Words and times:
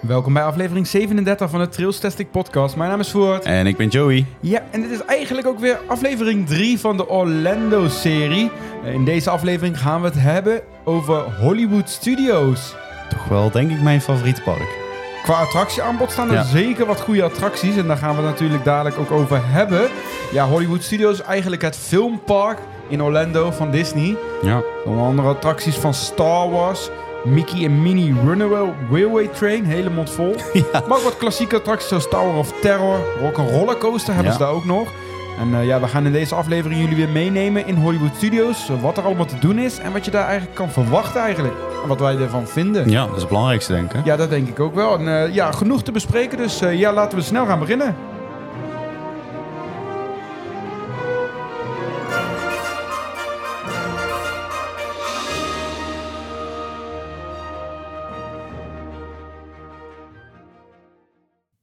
Welkom 0.00 0.32
bij 0.32 0.42
aflevering 0.42 0.86
37 0.86 1.50
van 1.50 1.60
de 1.60 1.68
Trails 1.68 1.98
Testing 1.98 2.30
Podcast. 2.30 2.76
Mijn 2.76 2.90
naam 2.90 3.00
is 3.00 3.10
Voort. 3.10 3.44
En 3.44 3.66
ik 3.66 3.76
ben 3.76 3.88
Joey. 3.88 4.26
Ja, 4.40 4.62
en 4.70 4.82
dit 4.82 4.90
is 4.90 5.04
eigenlijk 5.04 5.46
ook 5.46 5.58
weer 5.58 5.78
aflevering 5.86 6.46
3 6.46 6.78
van 6.78 6.96
de 6.96 7.08
Orlando-serie. 7.08 8.50
In 8.84 9.04
deze 9.04 9.30
aflevering 9.30 9.78
gaan 9.78 10.00
we 10.00 10.06
het 10.06 10.18
hebben 10.18 10.60
over 10.84 11.36
Hollywood 11.40 11.88
Studios. 11.88 12.74
Toch 13.08 13.28
wel, 13.28 13.50
denk 13.50 13.70
ik, 13.70 13.82
mijn 13.82 14.00
favoriete 14.00 14.42
park. 14.42 14.81
Qua 15.22 15.34
attractieaanbod 15.40 16.10
staan 16.10 16.28
er 16.28 16.34
Ja. 16.34 16.42
zeker 16.44 16.86
wat 16.86 17.00
goede 17.00 17.22
attracties. 17.22 17.76
En 17.76 17.86
daar 17.86 17.96
gaan 17.96 18.10
we 18.16 18.22
het 18.22 18.30
natuurlijk 18.30 18.64
dadelijk 18.64 18.98
ook 18.98 19.10
over 19.10 19.40
hebben. 19.44 19.88
Ja, 20.32 20.46
Hollywood 20.46 20.82
Studios 20.82 21.12
is 21.12 21.20
eigenlijk 21.22 21.62
het 21.62 21.76
filmpark 21.76 22.58
in 22.88 23.02
Orlando 23.02 23.50
van 23.50 23.70
Disney. 23.70 24.16
Ja. 24.42 24.60
Onder 24.84 25.04
andere 25.04 25.28
attracties 25.28 25.76
van 25.76 25.94
Star 25.94 26.50
Wars, 26.50 26.90
Mickey 27.24 27.64
en 27.64 27.82
Minnie 27.82 28.14
Runaway 28.26 28.72
Railway 28.90 29.26
Train, 29.28 29.64
hele 29.64 29.90
mond 29.90 30.10
vol. 30.10 30.34
Ja. 30.52 30.82
Maar 30.88 30.98
ook 30.98 31.04
wat 31.04 31.16
klassieke 31.16 31.56
attracties 31.56 31.88
zoals 31.88 32.08
Tower 32.08 32.34
of 32.34 32.52
Terror, 32.60 32.98
Rock'n'Roller 33.20 33.76
Coaster 33.78 34.14
hebben 34.14 34.32
Ja. 34.32 34.38
ze 34.38 34.44
daar 34.44 34.52
ook 34.54 34.64
nog. 34.64 34.88
En 35.38 35.54
eh, 35.54 35.66
ja, 35.66 35.80
we 35.80 35.88
gaan 35.88 36.06
in 36.06 36.12
deze 36.12 36.34
aflevering 36.34 36.80
jullie 36.80 36.96
weer 36.96 37.08
meenemen 37.08 37.66
in 37.66 37.74
Hollywood 37.74 38.16
Studios. 38.16 38.70
Wat 38.80 38.96
er 38.96 39.04
allemaal 39.04 39.26
te 39.26 39.38
doen 39.38 39.58
is 39.58 39.78
en 39.78 39.92
wat 39.92 40.04
je 40.04 40.10
daar 40.10 40.26
eigenlijk 40.26 40.54
kan 40.54 40.70
verwachten 40.70 41.20
eigenlijk. 41.20 41.54
En 41.82 41.88
wat 41.88 42.00
wij 42.00 42.16
ervan 42.16 42.46
vinden. 42.46 42.90
Ja, 42.90 43.06
dat 43.06 43.14
is 43.14 43.20
het 43.20 43.28
belangrijkste, 43.28 43.72
denk 43.72 43.92
ik. 43.92 44.04
Ja, 44.04 44.16
dat 44.16 44.30
denk 44.30 44.48
ik 44.48 44.60
ook 44.60 44.74
wel. 44.74 44.98
En 44.98 45.08
eh, 45.08 45.34
ja, 45.34 45.52
genoeg 45.52 45.82
te 45.82 45.92
bespreken, 45.92 46.38
dus 46.38 46.60
eh, 46.60 46.78
ja, 46.78 46.92
laten 46.92 47.18
we 47.18 47.24
snel 47.24 47.46
gaan 47.46 47.58
beginnen. 47.58 47.96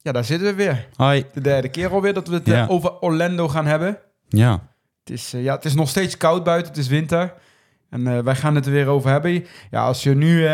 Ja, 0.09 0.15
daar 0.15 0.25
zitten 0.25 0.47
we 0.47 0.53
weer. 0.55 0.87
Hi. 0.97 1.23
De 1.33 1.41
derde 1.41 1.69
keer 1.69 1.91
alweer 1.91 2.13
dat 2.13 2.27
we 2.27 2.33
het 2.33 2.47
eh, 2.47 2.53
Ja. 2.53 2.65
over 2.67 2.99
Orlando 2.99 3.47
gaan 3.47 3.65
hebben. 3.65 3.97
Ja. 4.27 4.51
Het 5.03 5.09
is, 5.17 5.33
eh, 5.33 5.43
ja, 5.43 5.55
het 5.55 5.65
is 5.65 5.73
nog 5.73 5.89
steeds 5.89 6.17
koud 6.17 6.43
buiten, 6.43 6.71
het 6.71 6.81
is 6.81 6.87
winter. 6.87 7.33
En 7.89 8.07
eh, 8.07 8.19
wij 8.23 8.35
gaan 8.35 8.55
het 8.55 8.65
er 8.65 8.71
weer 8.71 8.87
over 8.87 9.09
hebben. 9.09 9.45
Ja, 9.71 9.85
als 9.85 10.03
je 10.03 10.15
nu 10.15 10.47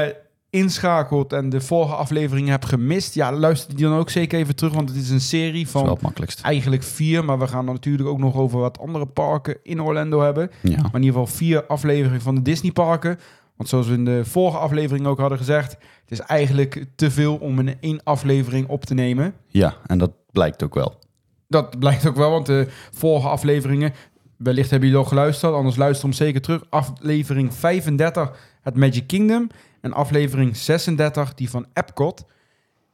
inschakelt 0.50 1.34
en 1.34 1.50
de 1.50 1.62
vorige 1.62 1.96
aflevering 1.96 2.48
hebt 2.48 2.66
gemist, 2.66 3.14
ja, 3.14 3.32
luister 3.32 3.76
die 3.76 3.86
dan 3.86 3.98
ook 3.98 4.10
zeker 4.10 4.40
even 4.40 4.56
terug, 4.56 4.74
want 4.74 4.90
het 4.90 4.98
is 4.98 5.10
een 5.10 5.22
serie 5.22 5.68
wel 5.72 5.82
van 5.82 5.90
het 5.92 6.02
makkelijkst. 6.02 6.42
eigenlijk 6.42 6.84
vier, 6.84 7.26
maar 7.26 7.40
we 7.40 7.48
gaan 7.48 7.66
dan 7.66 7.74
natuurlijk 7.76 8.10
ook 8.10 8.20
nog 8.20 8.36
over 8.36 8.60
wat 8.60 8.80
andere 8.80 9.06
parken 9.06 9.58
in 9.64 9.82
Orlando 9.82 10.22
hebben. 10.22 10.52
Ja. 10.62 10.70
Maar 10.82 10.94
in 10.96 11.04
ieder 11.04 11.20
geval 11.20 11.28
vier 11.28 11.66
afleveringen 11.66 12.22
van 12.22 12.36
de 12.36 12.42
Disney 12.42 12.72
parken. 12.72 13.20
Want 13.56 13.70
zoals 13.70 13.88
we 13.88 13.94
in 13.94 14.06
de 14.06 14.26
vorige 14.26 14.58
aflevering 14.58 15.06
ook 15.08 15.20
hadden 15.20 15.38
gezegd, 15.38 15.72
het 15.72 16.12
is 16.12 16.20
eigenlijk 16.20 16.86
te 16.96 17.12
veel 17.12 17.36
om 17.36 17.60
in 17.60 17.78
één 17.80 18.04
aflevering 18.04 18.68
op 18.68 18.86
te 18.86 18.94
nemen. 18.94 19.34
Ja, 19.48 19.76
en 19.86 19.98
dat 19.98 20.12
blijkt 20.32 20.64
ook 20.64 20.74
wel. 20.74 21.00
Dat 21.48 21.80
blijkt 21.80 22.08
ook 22.08 22.16
wel, 22.16 22.30
want 22.32 22.46
de 22.46 22.68
vorige 22.92 23.28
afleveringen, 23.28 23.94
wellicht 24.38 24.70
hebben 24.70 24.90
jullie 24.90 25.04
al 25.04 25.10
geluisterd, 25.10 25.54
anders 25.54 25.76
luister 25.76 26.04
hem 26.06 26.14
zeker 26.14 26.42
terug. 26.42 26.64
Aflevering 26.70 27.54
35, 27.54 28.32
het 28.62 28.76
Magic 28.76 29.08
Kingdom. 29.08 29.50
En 29.82 29.94
aflevering 29.94 30.58
36, 30.58 31.34
die 31.34 31.50
van 31.50 31.66
Epcot. 31.74 32.26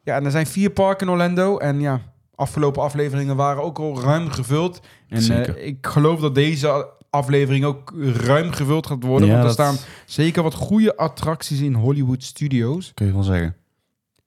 Ja, 0.03 0.16
en 0.16 0.25
er 0.25 0.31
zijn 0.31 0.48
vier 0.48 0.70
parken 0.70 1.08
in 1.08 1.14
Orlando. 1.14 1.58
En 1.58 1.80
ja, 1.80 2.02
afgelopen 2.36 2.81
afleveringen 2.81 3.36
waren 3.36 3.64
ook 3.64 3.80
al 3.80 4.02
ruim 4.02 4.30
gevuld. 4.30 4.80
En 5.09 5.22
Zeker. 5.22 5.58
eh, 5.58 5.68
ik 5.68 5.88
geloof 5.88 6.20
dat 6.20 6.36
deze 6.36 6.90
aflevering 7.12 7.66
ook 7.66 7.94
ruim 8.14 8.52
gevuld 8.52 8.88
gaat 8.88 9.04
worden. 9.04 9.28
Ja, 9.28 9.34
want 9.34 9.45
er 9.45 9.52
staan 9.52 9.76
zeker 10.06 10.44
wat 10.44 10.54
goede 10.54 10.98
attracties 10.98 11.59
in 11.59 11.73
Hollywood 11.73 12.23
Studios. 12.23 12.92
Kun 12.94 13.06
je 13.06 13.14
wel 13.14 13.23
zeggen. 13.23 13.56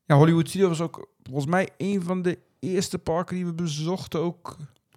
Ja, 0.05 0.17
Hollywood 0.17 0.49
Studios 0.49 0.69
was 0.69 0.81
ook 0.81 1.09
volgens 1.23 1.47
mij 1.47 1.69
een 1.77 2.03
van 2.03 2.23
de 2.23 2.39
eerste 2.61 2.99
parken 2.99 3.37
die 3.37 3.47
we 3.47 3.53
bezochten, 3.53 4.21
ook 4.21 4.57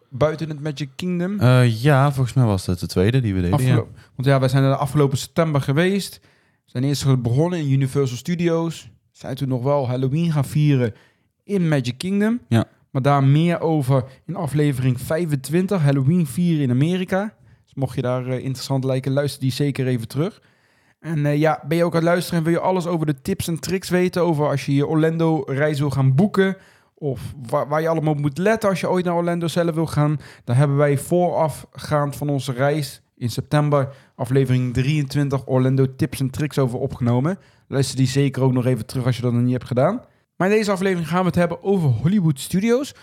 buiten 0.10 0.50
het 0.50 0.62
Magic 0.62 0.90
Kingdom. 0.96 1.40
Eh, 1.40 1.82
ja, 1.82 2.12
volgens 2.12 2.36
mij 2.36 2.46
was 2.46 2.66
dat 2.66 2.80
de 2.80 2.88
tweede 2.88 3.22
die 3.22 3.34
we 3.34 3.42
deden. 3.42 3.66
Ja. 3.66 3.76
Want 3.76 4.28
ja, 4.28 4.40
wij 4.40 4.50
zijn 4.50 4.64
er 4.64 4.70
de 4.70 4.78
afgelopen 4.78 5.18
september 5.18 5.62
geweest. 5.62 6.20
We 6.66 6.72
zijn 6.72 6.84
eerst 6.84 7.22
begonnen 7.22 7.60
in 7.60 7.72
Universal 7.72 8.18
Studios. 8.18 8.90
Zijn 9.12 9.36
toen 9.36 9.48
nog 9.48 9.64
wel 9.64 9.88
Halloween 9.88 10.32
gaan 10.32 10.46
vieren 10.46 10.94
in 11.44 11.68
Magic 11.68 11.98
Kingdom. 11.98 12.40
Ja. 12.48 12.66
Maar 12.92 13.02
daar 13.02 13.24
meer 13.24 13.60
over 13.60 14.04
in 14.26 14.36
aflevering 14.36 15.02
25, 15.02 15.82
Halloween 15.82 16.28
vieren 16.28 16.64
in 16.64 16.72
Amerika. 16.72 17.34
Mocht 17.78 17.96
je 17.96 18.02
daar 18.02 18.28
eh, 18.28 18.44
interessant 18.44 18.84
lijken, 18.84 19.12
luister 19.12 19.42
die 19.42 19.52
zeker 19.52 19.88
even 19.88 20.08
terug. 20.08 20.42
En 21.00 21.26
eh, 21.26 21.38
ja, 21.38 21.64
ben 21.68 21.78
je 21.78 21.84
ook 21.84 21.92
aan 21.92 22.00
het 22.00 22.10
luisteren 22.10 22.40
en 22.40 22.46
wil 22.46 22.54
je 22.54 22.60
alles 22.60 22.88
over 22.88 23.06
de 23.06 23.22
tips 23.22 23.48
en 23.48 23.60
tricks 23.60 23.90
weten 23.90 24.22
over 24.22 24.48
als 24.48 24.66
je 24.66 24.76
je 24.76 24.88
Orlando 24.88 25.44
reis 25.46 25.80
wil 25.80 25.90
gaan 25.90 26.16
boeken 26.16 26.58
of 26.94 27.34
waar, 27.50 27.68
waar 27.68 27.82
je 27.82 27.88
allemaal 27.88 28.14
op 28.14 28.20
moet 28.20 28.38
letten 28.38 28.70
als 28.70 28.80
je 28.80 28.90
ooit 28.90 29.06
naar 29.06 29.16
Orlando 29.16 29.48
zelf 29.48 29.76
wil 29.76 29.86
gaan, 29.86 30.20
dan 30.44 30.56
hebben 30.56 30.78
wij 30.78 30.98
voorafgaand 30.98 32.16
van 32.16 32.30
onze 32.30 32.52
reis 32.52 33.02
in 33.16 33.30
september 33.30 33.96
aflevering 34.16 34.74
23 34.74 35.48
Orlando 35.48 35.96
tips 35.96 36.20
en 36.20 36.30
tricks 36.30 36.58
over 36.58 36.80
opgenomen. 36.80 37.40
Luister 37.68 37.98
die 37.98 38.08
zeker 38.08 38.42
ook 38.42 38.54
nog 38.54 38.66
even 38.66 38.86
terug 38.86 39.06
als 39.06 39.16
je 39.16 39.22
dat 39.22 39.34
nog 39.34 39.42
niet 39.42 39.52
hebt 39.52 39.68
gedaan. 39.68 40.02
Maar 40.38 40.50
in 40.50 40.58
deze 40.58 40.72
aflevering 40.72 41.08
gaan 41.08 41.20
we 41.20 41.26
het 41.26 41.36
hebben 41.36 41.64
over 41.64 41.90
Hollywood 41.90 42.40
Studios. 42.40 42.96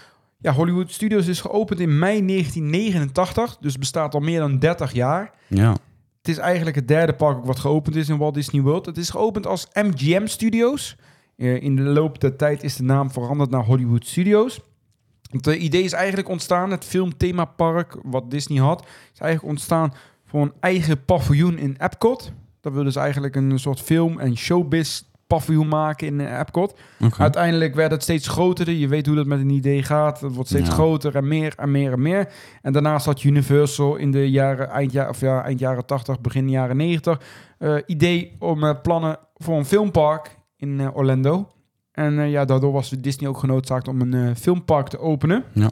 Ja, 0.44 0.53
Hollywood 0.53 0.91
Studios 0.91 1.27
is 1.27 1.41
geopend 1.41 1.81
in 1.81 1.99
mei 1.99 2.27
1989, 2.27 3.56
dus 3.60 3.78
bestaat 3.78 4.15
al 4.15 4.21
meer 4.21 4.41
dan 4.41 4.59
30 4.59 4.93
jaar. 4.93 5.32
Ja. 5.47 5.71
Het 6.19 6.28
is 6.28 6.38
eigenlijk 6.38 6.77
het 6.77 6.88
derde 6.88 7.15
park 7.15 7.44
wat 7.44 7.59
geopend 7.59 7.97
is 7.97 8.09
in 8.09 8.16
Walt 8.16 8.34
Disney 8.34 8.62
World. 8.62 8.87
Het 8.87 8.97
is 8.97 9.10
geopend 9.10 9.47
als 9.47 9.66
MGM 9.72 10.27
Studios. 10.27 10.97
Eh, 11.37 11.62
in 11.62 11.77
de 11.77 11.82
loop 11.82 12.21
der 12.21 12.37
tijd 12.37 12.62
is 12.62 12.77
de 12.77 12.82
naam 12.82 13.10
veranderd 13.10 13.50
naar 13.50 13.65
Hollywood 13.65 14.06
Studios. 14.06 14.60
Het 15.31 15.47
idee 15.47 15.82
is 15.82 15.93
eigenlijk 15.93 16.28
ontstaan, 16.28 16.71
het 16.71 16.84
filmthemapark 16.84 17.97
wat 18.03 18.31
Disney 18.31 18.61
had, 18.61 18.87
is 19.12 19.21
eigenlijk 19.21 19.53
ontstaan 19.53 19.94
voor 20.26 20.43
een 20.43 20.55
eigen 20.61 21.05
paviljoen 21.05 21.59
in 21.59 21.76
Epcot. 21.78 22.32
Dat 22.61 22.72
wilden 22.72 22.93
ze 22.93 23.00
eigenlijk 23.00 23.37
een 23.37 23.59
soort 23.59 23.81
film- 23.81 24.19
en 24.19 24.37
showbiz 24.37 25.03
paviljoen 25.26 25.68
maken 25.68 26.06
in 26.06 26.20
eh, 26.20 26.38
Epcot. 26.38 26.74
Oké. 27.00 27.22
Uiteindelijk 27.22 27.74
werd 27.74 27.90
het 27.90 28.02
steeds 28.02 28.28
groter. 28.28 28.70
Je 28.70 28.88
weet 28.88 29.06
hoe 29.06 29.16
dat 29.16 29.26
met 29.26 29.40
een 29.40 29.50
idee 29.50 29.82
gaat. 29.82 30.20
Het 30.20 30.34
wordt 30.34 30.48
steeds 30.48 30.68
Ja. 30.68 30.74
groter 30.74 31.16
en 31.16 31.28
meer 31.28 31.52
en 31.56 31.70
meer 31.70 31.92
en 31.92 32.02
meer. 32.02 32.28
En 32.62 32.72
daarnaast 32.72 33.06
had 33.06 33.22
Universal 33.22 33.96
in 33.96 34.10
de 34.10 34.30
jaren, 34.30 34.68
eind, 34.68 34.92
ja, 34.92 35.08
of 35.08 35.20
ja, 35.20 35.42
eind 35.44 35.58
jaren 35.58 35.86
80, 35.86 36.20
begin 36.20 36.50
jaren 36.50 36.76
90... 36.76 37.20
eh, 37.58 37.76
idee 37.86 38.36
om 38.38 38.64
eh, 38.64 38.74
plannen 38.82 39.18
voor 39.34 39.56
een 39.56 39.64
filmpark 39.66 40.38
in 40.56 40.90
Orlando. 40.94 41.48
En 41.92 42.28
ja, 42.28 42.44
daardoor 42.44 42.72
was 42.72 42.90
Disney 42.90 43.28
ook 43.28 43.38
genoodzaakt 43.38 43.88
om 43.88 44.00
een 44.00 44.36
filmpark 44.36 44.88
te 44.88 44.98
openen. 44.98 45.44
Ja. 45.52 45.70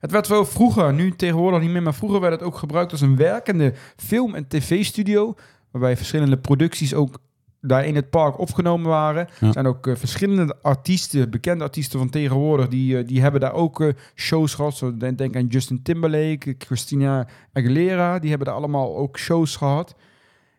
Het 0.00 0.10
werd 0.10 0.28
wel 0.28 0.44
vroeger, 0.44 0.92
nu 0.94 1.10
tegenwoordig 1.16 1.60
niet 1.60 1.70
meer, 1.70 1.82
maar 1.82 1.94
vroeger 1.94 2.20
werd 2.20 2.32
het 2.32 2.42
ook 2.42 2.56
gebruikt 2.56 2.92
als 2.92 3.00
een 3.00 3.16
werkende 3.16 3.72
film- 3.96 4.34
en 4.34 4.48
tv-studio. 4.48 5.34
Waarbij 5.70 5.96
verschillende 5.96 6.36
producties 6.38 6.94
ook 6.94 7.18
daar 7.60 7.86
in 7.86 7.94
het 7.94 8.10
park 8.10 8.38
opgenomen 8.38 8.88
waren. 8.88 9.28
Ja. 9.40 9.46
Er 9.46 9.52
zijn 9.52 9.66
ook 9.66 9.86
eh, 9.86 9.96
verschillende 9.96 10.56
artiesten, 10.62 11.30
bekende 11.30 11.64
artiesten 11.64 11.98
van 11.98 12.10
tegenwoordig, 12.10 12.68
die, 12.68 12.98
eh, 12.98 13.06
die 13.06 13.20
hebben 13.20 13.40
daar 13.40 13.52
ook 13.52 13.80
eh, 13.80 13.88
shows 14.14 14.54
gehad. 14.54 14.76
Zo, 14.76 14.96
denk, 14.96 15.18
denk 15.18 15.36
aan 15.36 15.46
Justin 15.46 15.82
Timberlake, 15.82 16.54
Christina 16.58 17.26
Aguilera, 17.52 18.18
die 18.18 18.28
hebben 18.28 18.46
daar 18.46 18.56
allemaal 18.56 18.96
ook 18.96 19.18
shows 19.18 19.56
gehad. 19.56 19.94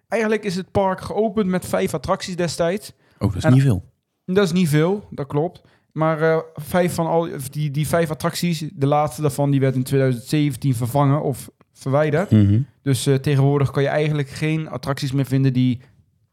Eigenlijk 0.08 0.44
is 0.44 0.56
het 0.56 0.72
park 0.72 1.02
geopend 1.02 1.48
met 1.48 1.66
vijf 1.66 1.94
attracties 1.94 2.36
destijds. 2.36 2.94
Oh, 3.20 3.28
dat 3.28 3.36
is 3.36 3.44
En- 3.44 3.54
niet 3.54 3.62
veel. 3.62 3.90
Dat 4.26 4.44
is 4.44 4.52
niet 4.52 4.70
veel, 4.70 5.08
dat 5.10 5.28
klopt. 5.28 5.62
Maar 5.92 6.44
vijf 6.54 6.94
van 6.94 7.08
al 7.08 7.28
die, 7.52 7.72
die 7.72 7.88
vijf 7.88 8.12
attracties, 8.12 8.70
de 8.74 8.86
laatste 8.88 9.22
daarvan, 9.22 9.52
die 9.52 9.60
werd 9.60 9.76
in 9.76 9.84
2017 9.84 10.76
vervangen 10.76 11.22
of 11.22 11.50
verwijderd. 11.74 12.32
Mhm. 12.32 12.62
Dus 12.82 13.04
tegenwoordig 13.22 13.72
kan 13.72 13.84
je 13.84 13.90
eigenlijk 13.90 14.30
geen 14.30 14.70
attracties 14.70 15.12
meer 15.12 15.26
vinden 15.26 15.54
die 15.54 15.82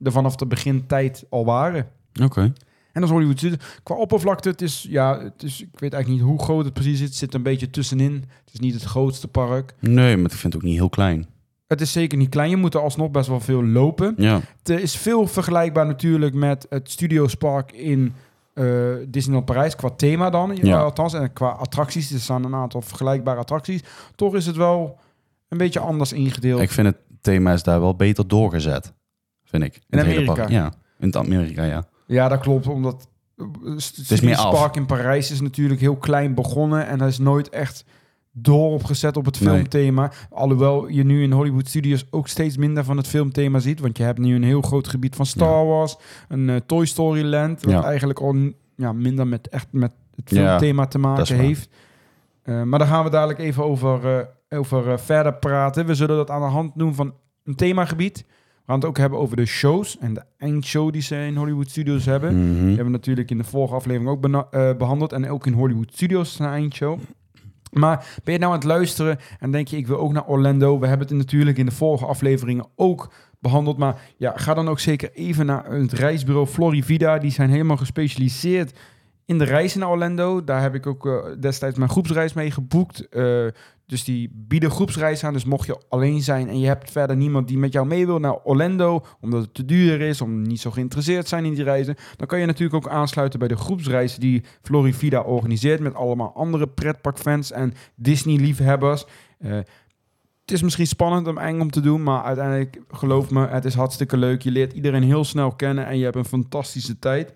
er 0.03 0.13
vanaf 0.13 0.37
de 0.37 0.47
begintijd 0.47 1.25
al 1.31 1.45
waren. 1.45 1.89
Oké. 2.23 2.41
En 2.41 2.55
dat 2.93 3.03
is 3.05 3.11
Hollywood 3.11 3.39
Studios. 3.39 3.81
Qua 3.83 3.95
oppervlakte, 3.95 4.49
het 4.49 4.63
is, 4.63 4.87
ja, 4.89 5.21
het 5.23 5.43
is, 5.43 5.61
ik 5.61 5.79
weet 5.81 5.93
eigenlijk 5.93 6.09
niet 6.23 6.31
hoe 6.31 6.43
groot 6.43 6.65
het 6.65 6.75
precies 6.75 7.01
is. 7.01 7.07
Het 7.07 7.15
zit 7.15 7.35
een 7.35 7.43
beetje 7.43 7.71
tussenin. 7.71 8.13
Het 8.45 8.53
is 8.55 8.61
niet 8.61 8.75
het 8.75 8.83
grootste 8.83 9.29
park. 9.29 9.75
Nee, 9.81 10.17
maar 10.17 10.31
ik 10.31 10.37
vind 10.37 10.53
het 10.53 10.63
ook 10.63 10.69
niet 10.69 10.79
heel 10.79 10.89
klein. 10.89 11.27
Het 11.67 11.81
is 11.81 11.93
zeker 11.93 12.19
niet 12.19 12.29
klein. 12.29 12.51
Je 12.51 12.57
moet 12.57 12.75
er 12.75 12.81
alsnog 12.81 13.11
best 13.11 13.29
wel 13.29 13.41
veel 13.41 13.65
lopen. 13.65 14.15
Ja. 14.17 14.41
Het 14.63 14.69
is 14.69 14.97
veel 14.97 15.27
vergelijkbaar 15.27 15.87
natuurlijk 15.87 16.35
met 16.35 16.67
het 16.69 16.91
Studios 16.91 17.35
Park 17.35 17.73
in 17.73 18.13
eh, 18.55 18.65
Disneyland 19.09 19.47
Parijs. 19.47 19.77
Qua 19.77 19.91
thema 19.91 20.31
dan, 20.31 20.57
Ja. 20.63 20.81
althans. 20.83 21.15
En 21.15 21.33
qua 21.33 21.49
attracties. 21.49 22.11
Er 22.11 22.21
staan 22.21 22.45
een 22.45 22.55
aantal 22.55 22.81
vergelijkbare 22.83 23.39
attracties. 23.41 23.81
Toch 24.15 24.35
is 24.35 24.47
het 24.47 24.57
wel 24.57 24.99
een 25.49 25.59
beetje 25.59 25.81
anders 25.81 26.13
ingedeeld. 26.13 26.61
Ik 26.61 26.71
vind 26.71 26.87
het 26.87 26.97
thema 27.21 27.53
is 27.53 27.63
daar 27.63 27.81
wel 27.81 27.97
beter 27.97 28.29
doorgezet. 28.29 28.93
Vind 29.49 29.63
ik. 29.63 29.81
In 29.89 30.01
Amerika? 30.01 30.49
Ja, 30.49 30.73
in 30.99 31.07
het 31.07 31.17
Amerika, 31.17 31.65
ja. 31.65 31.85
Ja, 32.07 32.29
dat 32.29 32.41
klopt. 32.41 32.67
Omdat 32.67 33.09
eh, 33.37 33.47
het 33.65 34.11
is 34.11 34.21
meer. 34.21 34.37
Park 34.37 34.77
in 34.77 34.87
Parijs 34.87 35.31
is 35.31 35.41
natuurlijk 35.41 35.81
heel 35.81 35.97
klein 35.97 36.35
begonnen. 36.35 36.87
En 36.87 36.99
hij 36.99 37.09
is 37.09 37.19
nooit 37.19 37.49
echt 37.49 37.85
door 38.33 38.71
opgezet 38.73 39.17
op 39.17 39.25
het 39.25 39.41
Nee. 39.41 39.55
filmthema. 39.55 40.13
Alhoewel 40.31 40.89
je 40.89 41.05
nu 41.05 41.23
in 41.23 41.33
Hollywood 41.33 41.69
Studios 41.69 42.07
ook 42.11 42.29
steeds 42.29 42.57
minder 42.57 42.85
van 42.85 42.97
het 42.97 43.07
filmthema 43.07 43.59
ziet. 43.59 43.81
Want 43.81 43.97
je 43.97 44.03
hebt 44.05 44.19
nu 44.19 44.35
een 44.35 44.43
heel 44.43 44.61
groot 44.63 44.89
gebied 44.89 45.17
van 45.17 45.27
Star 45.27 45.67
Wars. 45.67 45.97
Een 46.29 46.49
eh, 46.51 46.57
Toy 46.67 46.87
Story 46.87 47.25
Land. 47.25 47.63
Wat 47.63 47.73
Ja. 47.73 47.83
eigenlijk 47.85 48.21
al 48.21 48.37
ja, 48.77 48.93
minder 48.93 49.27
met, 49.27 49.49
echt 49.49 49.67
met 49.71 49.93
het 50.15 50.31
Ja, 50.31 50.37
filmthema 50.37 50.87
te 50.87 50.99
maken 50.99 51.37
heeft. 51.37 51.69
Eh, 52.43 52.63
maar 52.63 52.79
daar 52.79 52.89
gaan 52.89 53.05
we 53.05 53.11
dadelijk 53.11 53.39
even 53.39 53.65
over, 53.65 54.29
over 54.49 54.99
verder 55.01 55.35
praten. 55.35 55.87
We 55.87 55.95
zullen 55.95 56.17
dat 56.17 56.31
aan 56.31 56.41
de 56.41 56.47
hand 56.47 56.73
doen 56.75 56.95
van 56.95 57.15
een 57.45 57.55
themagebied. 57.55 58.25
Gaan 58.69 58.79
het 58.79 58.89
ook 58.89 58.99
hebben 58.99 59.19
over 59.19 59.37
de 59.37 59.47
shows 59.47 59.99
en 59.99 60.15
de 60.15 60.23
eindshow 60.39 60.93
die 60.93 61.03
ze 61.03 61.17
in 61.17 61.37
Hollywood 61.37 61.71
Studios 61.71 62.05
hebben. 62.05 62.35
Mhm. 62.35 62.59
Die 62.59 62.67
hebben 62.67 62.85
we 62.85 62.91
natuurlijk 62.91 63.31
in 63.31 63.39
de 63.39 63.45
vorige 63.45 63.75
aflevering 63.75 64.09
ook 64.09 64.25
eh, 64.51 64.77
behandeld. 64.77 65.13
En 65.13 65.31
ook 65.31 65.47
in 65.47 65.53
Hollywood 65.53 65.93
Studios 65.93 66.33
is 66.33 66.39
een 66.39 66.47
eindshow. 66.47 66.99
Maar 67.73 68.07
ben 68.25 68.33
je 68.33 68.41
nou 68.41 68.53
aan 68.53 68.59
het 68.59 68.69
luisteren 68.69 69.19
en 69.39 69.51
denk 69.51 69.69
je, 69.69 69.77
ik 69.77 69.87
wil 69.87 69.99
ook 69.99 70.13
naar 70.13 70.27
Orlando? 70.27 70.79
We 70.79 70.87
hebben 70.87 71.07
het 71.07 71.17
natuurlijk 71.17 71.59
in 71.59 71.67
de 71.67 71.73
vorige 71.73 72.07
afleveringen 72.07 72.67
ook 72.77 73.13
behandeld. 73.41 73.79
Maar 73.79 74.01
ja, 74.17 74.33
ga 74.37 74.55
dan 74.55 74.69
ook 74.69 74.81
zeker 74.81 75.11
even 75.13 75.47
naar 75.47 75.73
het 75.73 75.93
reisbureau 75.93 76.47
Florivida. 76.47 77.19
Die 77.19 77.31
zijn 77.31 77.51
helemaal 77.51 77.77
gespecialiseerd 77.77 78.79
in 79.29 79.39
de 79.39 79.45
reizen 79.45 79.81
naar 79.81 79.91
Orlando. 79.91 80.45
Daar 80.45 80.63
heb 80.63 80.75
ik 80.75 80.87
ook 80.87 81.07
eh, 81.07 81.25
destijds 81.41 81.79
mijn 81.79 81.91
groepsreis 81.91 82.33
mee 82.33 82.51
geboekt. 82.51 83.09
Eh, 83.09 83.47
dus 83.87 84.05
die 84.05 84.31
bieden 84.35 84.71
groepsreis 84.71 85.25
aan. 85.25 85.33
Dus 85.33 85.45
mocht 85.45 85.67
je 85.67 85.83
alleen 85.89 86.21
zijn 86.21 86.49
en 86.49 86.61
je 86.61 86.67
hebt 86.67 86.91
verder 86.91 87.17
niemand 87.17 87.49
die 87.49 87.59
met 87.59 87.73
jou 87.73 87.87
mee 87.87 88.07
wil 88.07 88.19
naar 88.19 88.43
Orlando, 88.43 89.05
omdat 89.21 89.43
het 89.43 89.55
te 89.55 89.65
duur 89.65 90.01
is, 90.01 90.21
om 90.21 90.43
niet 90.43 90.61
zo 90.61 90.71
geïnteresseerd 90.71 91.29
zijn 91.29 91.45
in 91.45 91.55
die 91.55 91.65
reizen, 91.65 91.97
dan 92.17 92.27
kan 92.27 92.41
je 92.41 92.47
natuurlijk 92.47 92.85
ook 92.85 92.93
aansluiten 92.93 93.39
bij 93.39 93.49
de 93.49 93.57
groepsreis 93.57 94.17
die 94.17 94.45
Florivida 94.63 95.21
organiseert 95.21 95.81
met 95.81 95.95
allemaal 95.95 96.35
andere 96.35 96.67
pretparkfans 96.67 97.53
en 97.53 97.75
Disney-liefhebbers. 97.95 99.05
Eh, 99.39 99.51
het 100.41 100.53
is 100.53 100.63
misschien 100.63 100.87
spannend 100.87 101.27
om 101.27 101.39
eng 101.39 101.61
om 101.61 101.71
te 101.71 101.81
doen, 101.81 102.03
maar 102.03 102.23
uiteindelijk, 102.23 102.81
geloof 102.89 103.31
me, 103.31 103.47
het 103.47 103.65
is 103.65 103.75
hartstikke 103.75 104.17
leuk. 104.17 104.43
Je 104.43 104.51
leert 104.51 104.73
iedereen 104.73 105.03
heel 105.03 105.25
snel 105.25 105.53
kennen 105.53 105.87
en 105.87 105.99
je 105.99 106.05
hebt 106.05 106.17
een 106.17 106.25
fantastische 106.25 106.99
tijd. 106.99 107.35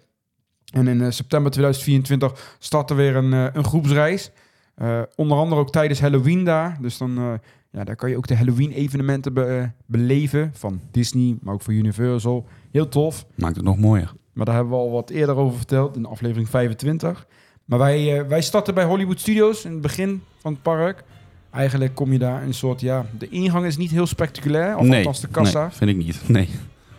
En 0.72 0.88
in 0.88 1.00
eh, 1.02 1.10
september 1.10 1.50
2024 1.52 2.56
start 2.58 2.90
er 2.90 2.96
weer 2.96 3.16
een, 3.16 3.32
eh, 3.32 3.46
een 3.52 3.64
groepsreis. 3.64 4.30
Eh, 4.74 5.00
onder 5.16 5.38
andere 5.38 5.60
ook 5.60 5.70
tijdens 5.72 6.00
Halloween 6.00 6.44
daar. 6.44 6.78
Dus 6.80 6.98
dan 6.98 7.40
ja, 7.70 7.84
daar 7.84 7.96
kan 7.96 8.10
je 8.10 8.16
ook 8.16 8.26
de 8.26 8.36
Halloween-evenementen 8.36 9.34
be- 9.34 9.70
beleven. 9.86 10.50
Van 10.54 10.80
Disney, 10.90 11.36
maar 11.40 11.54
ook 11.54 11.62
van 11.62 11.74
Universal. 11.74 12.46
Heel 12.70 12.88
tof. 12.88 13.26
Maakt 13.34 13.56
het 13.56 13.64
nog 13.64 13.78
mooier. 13.78 14.12
Maar 14.32 14.44
daar 14.46 14.54
hebben 14.54 14.72
we 14.72 14.78
al 14.78 14.90
wat 14.90 15.10
eerder 15.10 15.36
over 15.36 15.56
verteld 15.56 15.96
in 15.96 16.06
aflevering 16.06 16.48
25. 16.48 17.26
Maar 17.64 17.78
wij, 17.78 18.26
wij 18.28 18.42
starten 18.42 18.74
bij 18.74 18.84
Hollywood 18.84 19.20
Studios 19.20 19.64
in 19.64 19.72
het 19.72 19.80
begin 19.80 20.22
van 20.38 20.52
het 20.52 20.62
park. 20.62 21.04
Eigenlijk 21.50 21.94
kom 21.94 22.12
je 22.12 22.18
daar 22.18 22.42
een 22.42 22.54
soort, 22.54 22.80
ja, 22.80 23.06
de 23.18 23.28
ingang 23.28 23.66
is 23.66 23.76
niet 23.76 23.90
heel 23.90 24.06
spectaculair. 24.06 24.76
Of 24.76 24.86
nee, 24.86 24.96
althans 24.98 25.20
de 25.20 25.28
kassa. 25.28 25.60
nee, 25.62 25.70
vind 25.72 25.90
ik 25.90 25.96
niet. 25.96 26.20
Nee. 26.28 26.48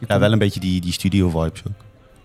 Ja, 0.08 0.20
wel 0.20 0.32
een 0.32 0.40
beetje 0.40 0.60
die, 0.60 0.82
die 0.82 0.92
studio 0.92 1.30
vibes 1.30 1.64
ook. 1.68 1.74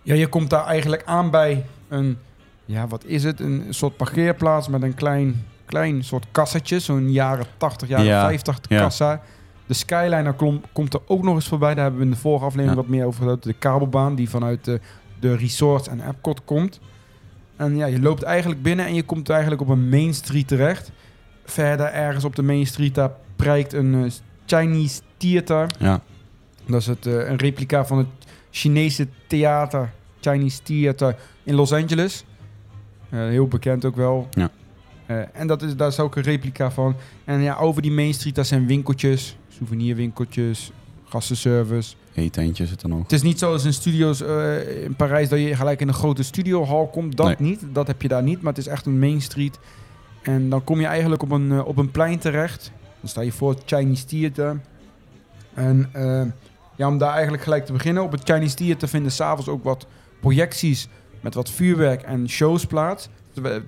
Ja, 0.03 0.15
je 0.15 0.27
komt 0.27 0.51
daar 0.51 0.67
eigenlijk 0.67 1.03
aan 1.05 1.31
bij 1.31 1.65
een, 1.89 2.19
ja, 2.65 2.87
wat 2.87 3.05
is 3.05 3.25
het? 3.25 3.41
Een 3.41 3.67
soort 3.71 3.97
parkeerplaats 3.97 4.69
met 4.69 4.83
een 4.83 4.95
klein, 4.95 5.45
klein 5.67 6.05
soort 6.05 6.27
kassatje. 6.31 6.79
Zo'n 6.79 7.13
jaren 7.13 7.47
80, 7.57 7.89
jaren 7.89 8.05
Ja, 8.07 8.27
50 8.27 8.59
ja. 8.69 8.79
kassa. 8.81 9.21
De 9.67 9.75
Skyliner 9.75 10.35
klom- 10.35 10.63
komt 10.73 10.95
er 10.95 11.01
ook 11.07 11.23
nog 11.23 11.35
eens 11.35 11.49
voorbij. 11.49 11.75
Daar 11.75 11.83
hebben 11.83 12.01
we 12.01 12.07
in 12.07 12.13
de 12.13 12.19
vorige 12.21 12.45
aflevering 12.45 12.77
Ja. 12.77 12.83
wat 12.87 12.91
meer 12.97 13.05
over 13.07 13.23
gehad. 13.23 13.43
De 13.43 13.53
kabelbaan 13.53 14.15
die 14.15 14.31
vanuit 14.31 14.65
de, 14.65 14.81
de 15.21 15.37
resorts 15.37 15.89
en 15.89 16.09
Epcot 16.09 16.45
komt. 16.45 16.81
En 17.57 17.77
ja, 17.77 17.87
je 17.87 18.01
loopt 18.01 18.23
eigenlijk 18.23 18.63
binnen 18.63 18.87
en 18.87 18.95
je 18.95 19.03
komt 19.03 19.29
eigenlijk 19.29 19.61
op 19.61 19.69
een 19.69 19.89
Main 19.89 20.15
Street 20.15 20.49
terecht. 20.49 20.91
Verder 21.45 21.87
ergens 21.87 22.25
op 22.25 22.37
de 22.37 22.43
Main 22.43 22.67
Street, 22.67 22.95
daar 22.95 23.11
prijkt 23.37 23.73
een 23.73 24.05
eh, 24.05 24.11
Chinese 24.47 25.01
Theater. 25.17 25.67
Ja. 25.79 26.01
Dat 26.67 26.81
is 26.81 26.87
het, 26.87 27.07
eh, 27.07 27.13
een 27.29 27.37
replica 27.37 27.85
van 27.85 27.99
het 27.99 28.07
Chinese 28.59 29.07
theater, 29.27 29.91
Chinese 30.21 30.63
Theater 30.63 31.17
in 31.45 31.55
Los 31.55 31.73
Angeles. 31.73 32.25
Eh, 33.11 33.19
heel 33.19 33.49
bekend 33.49 33.85
ook 33.85 33.97
wel. 33.97 34.29
Ja. 34.31 34.51
Eh, 35.07 35.21
en 35.33 35.47
dat 35.47 35.63
is, 35.63 35.77
daar 35.77 35.89
is 35.89 36.01
ook 36.01 36.17
een 36.17 36.23
replica 36.23 36.71
van. 36.71 36.97
En 37.25 37.41
ja, 37.41 37.57
over 37.57 37.83
die 37.83 37.91
Main 37.91 38.15
Street, 38.15 38.35
daar 38.35 38.45
zijn 38.45 38.67
winkeltjes, 38.67 39.37
souvenirwinkeltjes, 39.49 40.71
gastenservice. 41.05 41.95
Eetentje 42.15 42.67
zit 42.67 42.83
er 42.83 42.89
nog. 42.89 43.03
Het 43.03 43.13
is 43.13 43.23
niet 43.23 43.39
zoals 43.39 43.65
in 43.65 43.73
studio's 43.73 44.21
eh, 44.23 44.85
in 44.85 44.95
Parijs 44.97 45.29
dat 45.29 45.39
je 45.39 45.57
gelijk 45.57 45.81
in 45.81 45.89
een 45.89 45.95
grote 45.95 46.23
studiohal 46.23 46.87
komt. 46.89 47.17
Dat 47.17 47.27
Nee. 47.27 47.37
niet, 47.39 47.61
dat 47.73 47.87
heb 47.87 48.03
je 48.03 48.09
daar 48.09 48.23
niet. 48.23 48.43
Maar 48.43 48.53
het 48.53 48.67
is 48.67 48.71
echt 48.73 48.87
een 48.87 48.99
Main 48.99 49.21
Street. 49.21 49.59
En 50.23 50.49
dan 50.49 50.65
kom 50.65 50.81
je 50.81 50.87
eigenlijk 50.87 51.23
op 51.23 51.31
een, 51.31 51.63
op 51.63 51.77
een 51.77 51.91
plein 51.91 52.19
terecht. 52.19 52.73
Dan 53.01 53.09
sta 53.09 53.21
je 53.21 53.33
voor 53.33 53.51
het 53.51 53.63
Chinese 53.67 54.05
Theater. 54.05 54.61
En 55.55 55.91
ja, 56.79 56.89
om 56.89 56.99
daar 56.99 57.13
eigenlijk 57.13 57.43
gelijk 57.43 57.67
te 57.67 57.73
beginnen. 57.73 58.03
Op 58.03 58.13
het 58.13 58.23
Chinese 58.31 58.55
Theater 58.55 58.89
vinden 58.89 59.13
s'avonds 59.13 59.49
ook 59.49 59.65
wat 59.65 59.87
projecties 60.21 60.89
met 61.21 61.35
wat 61.35 61.51
vuurwerk 61.51 62.03
en 62.03 62.29
shows 62.29 62.65
plaats. 62.67 63.09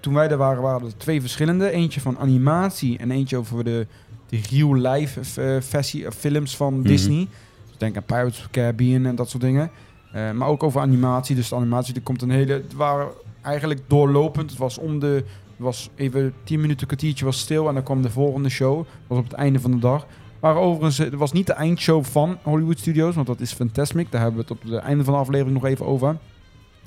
Toen 0.01 0.15
wij- 0.15 0.29
er 0.29 0.37
waren, 0.37 0.63
waren 0.63 0.87
er 0.87 0.97
twee 0.97 1.21
verschillende. 1.21 1.71
Eentje 1.71 2.01
van 2.01 2.19
animatie 2.19 2.99
en 2.99 3.11
eentje 3.11 3.37
over 3.37 3.65
de, 3.65 3.87
de 4.29 4.41
real 4.51 4.75
life 4.75 5.43
eh, 5.43 5.61
versie 5.61 6.07
of 6.07 6.15
films 6.15 6.57
van 6.57 6.75
Mhm. 6.79 6.87
Disney. 6.87 7.29
Dus 7.69 7.77
denk 7.79 7.97
aan 7.97 8.03
Pirates 8.05 8.39
of 8.39 8.45
the 8.45 8.51
Caribbean 8.51 9.07
en 9.07 9.15
dat 9.15 9.31
soort 9.31 9.43
dingen. 9.43 9.71
Eh, 10.13 10.31
maar 10.31 10.49
ook 10.49 10.63
over 10.63 10.81
animatie. 10.81 11.37
Dus 11.37 11.49
de 11.49 11.55
animatie, 11.55 11.95
er 11.95 12.01
komt 12.01 12.23
een 12.23 12.31
hele... 12.31 12.53
Het 12.53 12.75
waren 12.75 13.09
eigenlijk 13.43 13.81
doorlopend. 13.87 14.51
Het 14.51 14.59
was 14.59 14.79
om 14.79 14.99
de... 14.99 15.25
Het 15.57 15.69
was 15.69 15.91
even 15.95 16.35
tien 16.45 16.61
minuten, 16.61 16.81
een 16.81 16.87
kwartiertje 16.87 17.25
was 17.25 17.39
stil. 17.39 17.69
En 17.69 17.75
dan 17.75 17.83
kwam 17.83 18.03
de 18.03 18.11
volgende 18.11 18.49
show. 18.49 18.77
Dat 18.77 18.87
was 19.07 19.19
op 19.19 19.25
het 19.25 19.33
einde 19.33 19.61
van 19.61 19.71
de 19.71 19.79
dag. 19.79 20.07
Maar 20.41 20.57
overigens, 20.57 20.99
het 20.99 21.15
was 21.15 21.33
niet 21.33 21.47
de 21.47 21.53
eindshow 21.53 22.05
van 22.05 22.39
Hollywood 22.43 22.79
Studios. 22.79 23.15
Want 23.15 23.27
dat 23.27 23.41
is 23.41 23.53
Fantasmic. 23.53 24.11
Daar 24.11 24.21
hebben 24.21 24.41
we 24.47 24.53
het 24.53 24.63
op 24.65 24.71
het 24.71 24.83
einde 24.83 25.05
van 25.05 25.13
de 25.15 25.21
aflevering 25.21 25.55
nog 25.55 25.65
even 25.65 25.87
over. 25.87 26.17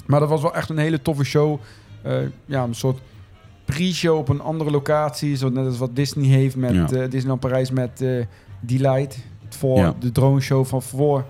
Maar 0.05 0.19
dat 0.19 0.29
was 0.29 0.41
wel 0.41 0.55
echt 0.55 0.69
een 0.69 0.77
hele 0.77 1.01
toffe 1.01 1.23
show. 1.23 1.59
Eh, 2.01 2.17
ja, 2.45 2.63
een 2.63 2.75
soort 2.75 2.99
pre-show 3.65 4.17
op 4.17 4.29
een 4.29 4.41
andere 4.41 4.71
locatie. 4.71 5.35
Zo 5.35 5.49
net 5.49 5.65
als 5.65 5.77
wat 5.77 5.95
Disney 5.95 6.27
heeft 6.27 6.55
met 6.55 6.71
Ja. 6.73 6.81
eh, 6.89 7.09
Disneyland 7.09 7.39
Parijs 7.39 7.71
met 7.71 8.01
eh 8.01 8.25
Delight. 8.59 9.17
Voor 9.49 9.77
Ja. 9.77 9.93
de 9.99 10.11
drone 10.11 10.39
show 10.41 10.65
van 10.65 10.81
voor 10.81 11.25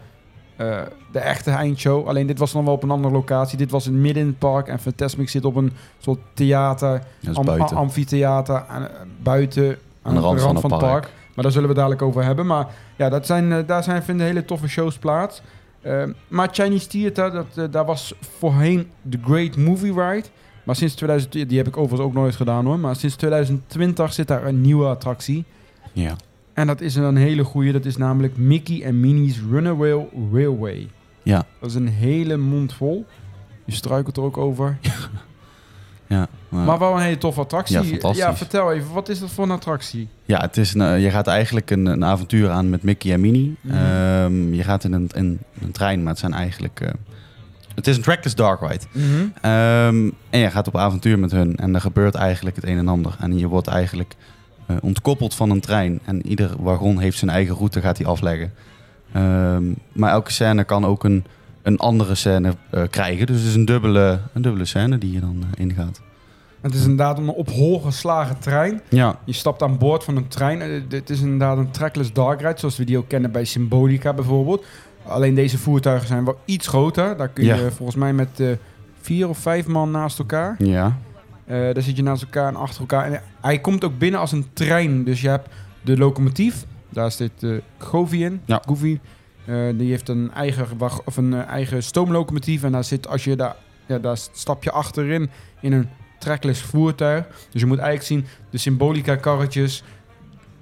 eh, 0.56 0.82
de 1.12 1.20
echte 1.20 1.52
eindshow. 1.52 2.08
Alleen 2.08 2.28
dit 2.28 2.40
was 2.40 2.52
dan 2.52 2.66
wel 2.66 2.74
op 2.74 2.84
een 2.84 2.92
andere 2.92 3.14
locatie. 3.14 3.58
Dit 3.58 3.72
was 3.72 3.88
in 3.88 4.02
midden 4.02 4.22
in 4.24 4.28
het 4.30 4.40
park. 4.40 4.68
En 4.68 4.80
Fantasmic 4.80 5.30
zit 5.30 5.46
op 5.46 5.56
een 5.56 5.72
soort 5.98 6.20
theater, 6.34 7.02
am- 7.34 7.46
buiten. 7.46 7.78
amfitheater 7.78 8.66
aan, 8.68 8.88
eh, 8.88 8.94
buiten 9.22 9.78
aan, 10.02 10.14
de 10.14 10.20
rand 10.20 10.42
van 10.42 10.54
het 10.56 10.64
het 10.64 10.72
park. 10.72 10.82
park. 10.82 11.12
Maar 11.36 11.44
daar 11.44 11.54
zullen 11.54 11.70
we 11.70 11.76
dadelijk 11.76 12.02
over 12.02 12.24
hebben. 12.24 12.46
Maar 12.46 12.68
ja, 12.98 13.10
dat 13.10 13.26
zijn, 13.26 13.52
eh, 13.52 13.68
daar 13.68 13.84
zijn 13.84 14.04
vinden 14.04 14.26
hele 14.26 14.46
toffe 14.46 14.68
shows 14.68 14.98
plaats. 14.98 15.42
Eh, 15.82 16.04
maar 16.28 16.50
Chinese 16.52 16.88
Theater, 16.88 17.32
dat, 17.32 17.46
eh, 17.56 17.66
daar 17.72 17.86
was 17.86 18.14
voorheen 18.20 18.88
The 19.10 19.20
Great 19.26 19.58
Movie 19.58 19.94
Ride. 19.94 20.28
Maar 20.64 20.76
sinds 20.76 20.96
2000, 20.96 21.50
die 21.50 21.58
heb 21.58 21.68
ik 21.68 21.78
overigens 21.78 22.10
ook 22.10 22.14
nooit 22.16 22.36
gedaan 22.36 22.66
hoor. 22.66 22.80
Maar 22.80 22.96
sinds 22.96 23.16
2020 23.16 24.14
zit 24.14 24.28
daar 24.28 24.46
een 24.46 24.62
nieuwe 24.62 24.86
attractie. 24.86 25.46
Ja. 25.94 26.16
En 26.54 26.68
dat 26.68 26.82
is 26.82 26.96
een 26.96 27.16
hele 27.16 27.44
goeie. 27.44 27.72
Dat 27.72 27.86
is 27.86 27.98
namelijk 27.98 28.38
Mickey 28.38 28.84
en 28.84 29.00
Minnie's 29.00 29.42
Runaway 29.50 30.08
Railway. 30.32 30.88
Ja. 31.24 31.46
Dat 31.60 31.70
is 31.70 31.76
een 31.76 31.88
hele 31.88 32.38
mond 32.38 32.74
vol. 32.74 33.06
Je 33.66 33.74
struikelt 33.74 34.18
er 34.18 34.24
ook 34.24 34.38
over. 34.38 34.78
Ja. 36.14 36.28
Maar, 36.50 36.66
Maar 36.66 36.80
wel 36.80 36.96
een 36.96 37.02
hele 37.02 37.18
toffe 37.18 37.40
attractie. 37.40 38.00
Ja, 38.14 38.36
vertel 38.36 38.72
even, 38.74 38.94
wat 38.94 39.10
is 39.10 39.20
dat 39.20 39.30
voor 39.30 39.44
een 39.44 39.52
attractie? 39.52 40.08
ja, 40.26 40.40
het 40.40 40.58
is 40.58 40.74
een, 40.74 40.82
eh, 40.82 41.04
je 41.04 41.10
gaat 41.10 41.28
eigenlijk 41.28 41.72
een, 41.72 41.86
een 41.86 42.06
avontuur 42.06 42.50
aan 42.50 42.70
met 42.70 42.84
Mickey 42.84 43.14
en 43.14 43.22
Minnie. 43.22 43.56
Mhm. 43.62 43.76
Ehm, 43.76 44.54
je 44.54 44.64
gaat 44.64 44.84
in 44.84 44.94
een, 44.94 45.10
in 45.16 45.40
een 45.62 45.72
trein, 45.72 46.00
maar 46.00 46.12
het 46.12 46.20
zijn 46.20 46.34
eigenlijk... 46.34 46.80
eh, 46.80 46.90
het 47.76 47.88
is 47.88 47.96
een 47.96 48.04
trackless 48.04 48.36
dark 48.36 48.62
ride. 48.62 48.86
Mhm. 48.92 49.06
Ehm, 49.42 50.10
en 50.30 50.40
je 50.40 50.50
gaat 50.50 50.68
op 50.68 50.78
avontuur 50.78 51.20
met 51.20 51.32
hun 51.32 51.56
en 51.56 51.76
er 51.76 51.82
gebeurt 51.82 52.16
eigenlijk 52.16 52.56
het 52.56 52.66
een 52.66 52.78
en 52.78 52.88
ander. 52.88 53.16
En 53.20 53.38
je 53.38 53.48
wordt 53.48 53.68
eigenlijk 53.68 54.16
eh, 54.66 54.76
ontkoppeld 54.82 55.36
van 55.36 55.50
een 55.50 55.60
trein. 55.60 56.00
En 56.06 56.28
ieder 56.28 56.52
wagon 56.60 57.00
heeft 57.00 57.18
zijn 57.18 57.32
eigen 57.32 57.56
route, 57.56 57.82
gaat 57.82 57.98
hij 57.98 58.08
afleggen. 58.08 58.54
Ehm, 59.12 59.64
maar 59.92 60.12
elke 60.12 60.32
scène 60.32 60.64
kan 60.64 60.86
ook 60.86 61.04
een, 61.04 61.26
een 61.64 61.78
andere 61.78 62.16
scène 62.16 62.54
eh, 62.70 62.84
krijgen. 62.90 63.26
Dus 63.26 63.38
het 63.40 63.46
is 63.48 63.56
een 63.56 63.66
dubbele, 63.66 64.20
een 64.34 64.42
dubbele 64.42 64.66
scène 64.66 64.98
die 64.98 65.12
je 65.12 65.20
dan 65.20 65.44
eh, 65.54 65.66
ingaat. 65.66 66.02
Het 66.62 66.74
is 66.74 66.82
inderdaad 66.82 67.18
een 67.18 67.30
op 67.30 67.50
hol 67.50 67.80
geslagen 67.80 68.40
trein. 68.40 68.82
Ja, 68.90 69.20
Je 69.26 69.34
stapt 69.34 69.62
aan 69.62 69.78
boord 69.78 70.04
van 70.04 70.16
een 70.18 70.28
trein. 70.28 70.62
Eh, 70.62 70.82
Het 70.90 71.10
is 71.10 71.22
inderdaad 71.22 71.58
een 71.58 71.72
trackless 71.72 72.14
dark 72.14 72.42
ride, 72.42 72.60
zoals 72.60 72.78
we 72.78 72.84
die 72.84 72.98
ook 72.98 73.08
kennen 73.08 73.32
bij 73.32 73.44
Symbolica 73.46 74.14
bijvoorbeeld. 74.14 74.66
Alleen 75.06 75.34
deze 75.36 75.58
voertuigen 75.58 76.08
zijn 76.08 76.26
wel 76.26 76.40
iets 76.46 76.68
groter. 76.68 77.18
Daar 77.18 77.30
kun 77.30 77.44
je 77.46 77.56
Ja. 77.56 77.70
volgens 77.72 77.98
mij 77.98 78.14
met 78.14 78.40
eh, 78.40 78.48
vier 79.02 79.30
of 79.30 79.38
vijf 79.38 79.68
man 79.68 79.92
naast 79.92 80.20
elkaar. 80.20 80.56
ja, 80.58 80.98
Eh, 81.46 81.58
daar 81.74 81.82
zit 81.84 81.96
je 81.96 82.04
naast 82.04 82.22
elkaar 82.24 82.48
en 82.48 82.56
achter 82.56 82.80
elkaar. 82.80 83.12
En 83.12 83.22
hij 83.42 83.60
komt 83.60 83.84
ook 83.84 83.98
binnen 83.98 84.20
als 84.20 84.32
een 84.32 84.46
trein. 84.54 85.04
Dus 85.04 85.22
je 85.22 85.30
hebt 85.30 85.50
de 85.82 85.98
locomotief. 85.98 86.66
Daar 86.90 87.12
zit 87.12 87.32
uh, 87.40 87.62
Govi 87.78 88.24
in. 88.24 88.42
Ja. 88.46 88.62
Goofy. 88.66 89.00
Eh, 89.46 89.56
die 89.76 89.90
heeft 89.90 90.10
een 90.10 90.32
eigen, 90.34 90.68
wag- 90.78 91.02
of 91.06 91.18
een 91.18 91.34
eh, 91.34 91.40
eigen 91.48 91.84
stoomlocomotief. 91.84 92.64
En 92.64 92.72
daar 92.72 92.84
zit, 92.84 93.08
als 93.08 93.24
je 93.24 93.36
daar, 93.36 93.56
ja, 93.86 94.00
daar 94.00 94.18
stap 94.18 94.64
je 94.64 94.72
achterin 94.72 95.30
in 95.62 95.72
een 95.74 95.90
trackless 96.20 96.62
voertuig. 96.62 97.26
Dus 97.52 97.62
je 97.62 97.68
moet 97.68 97.78
eigenlijk 97.78 98.08
zien 98.08 98.26
de 98.50 98.58
symbolica 98.58 99.16
karretjes, 99.16 99.84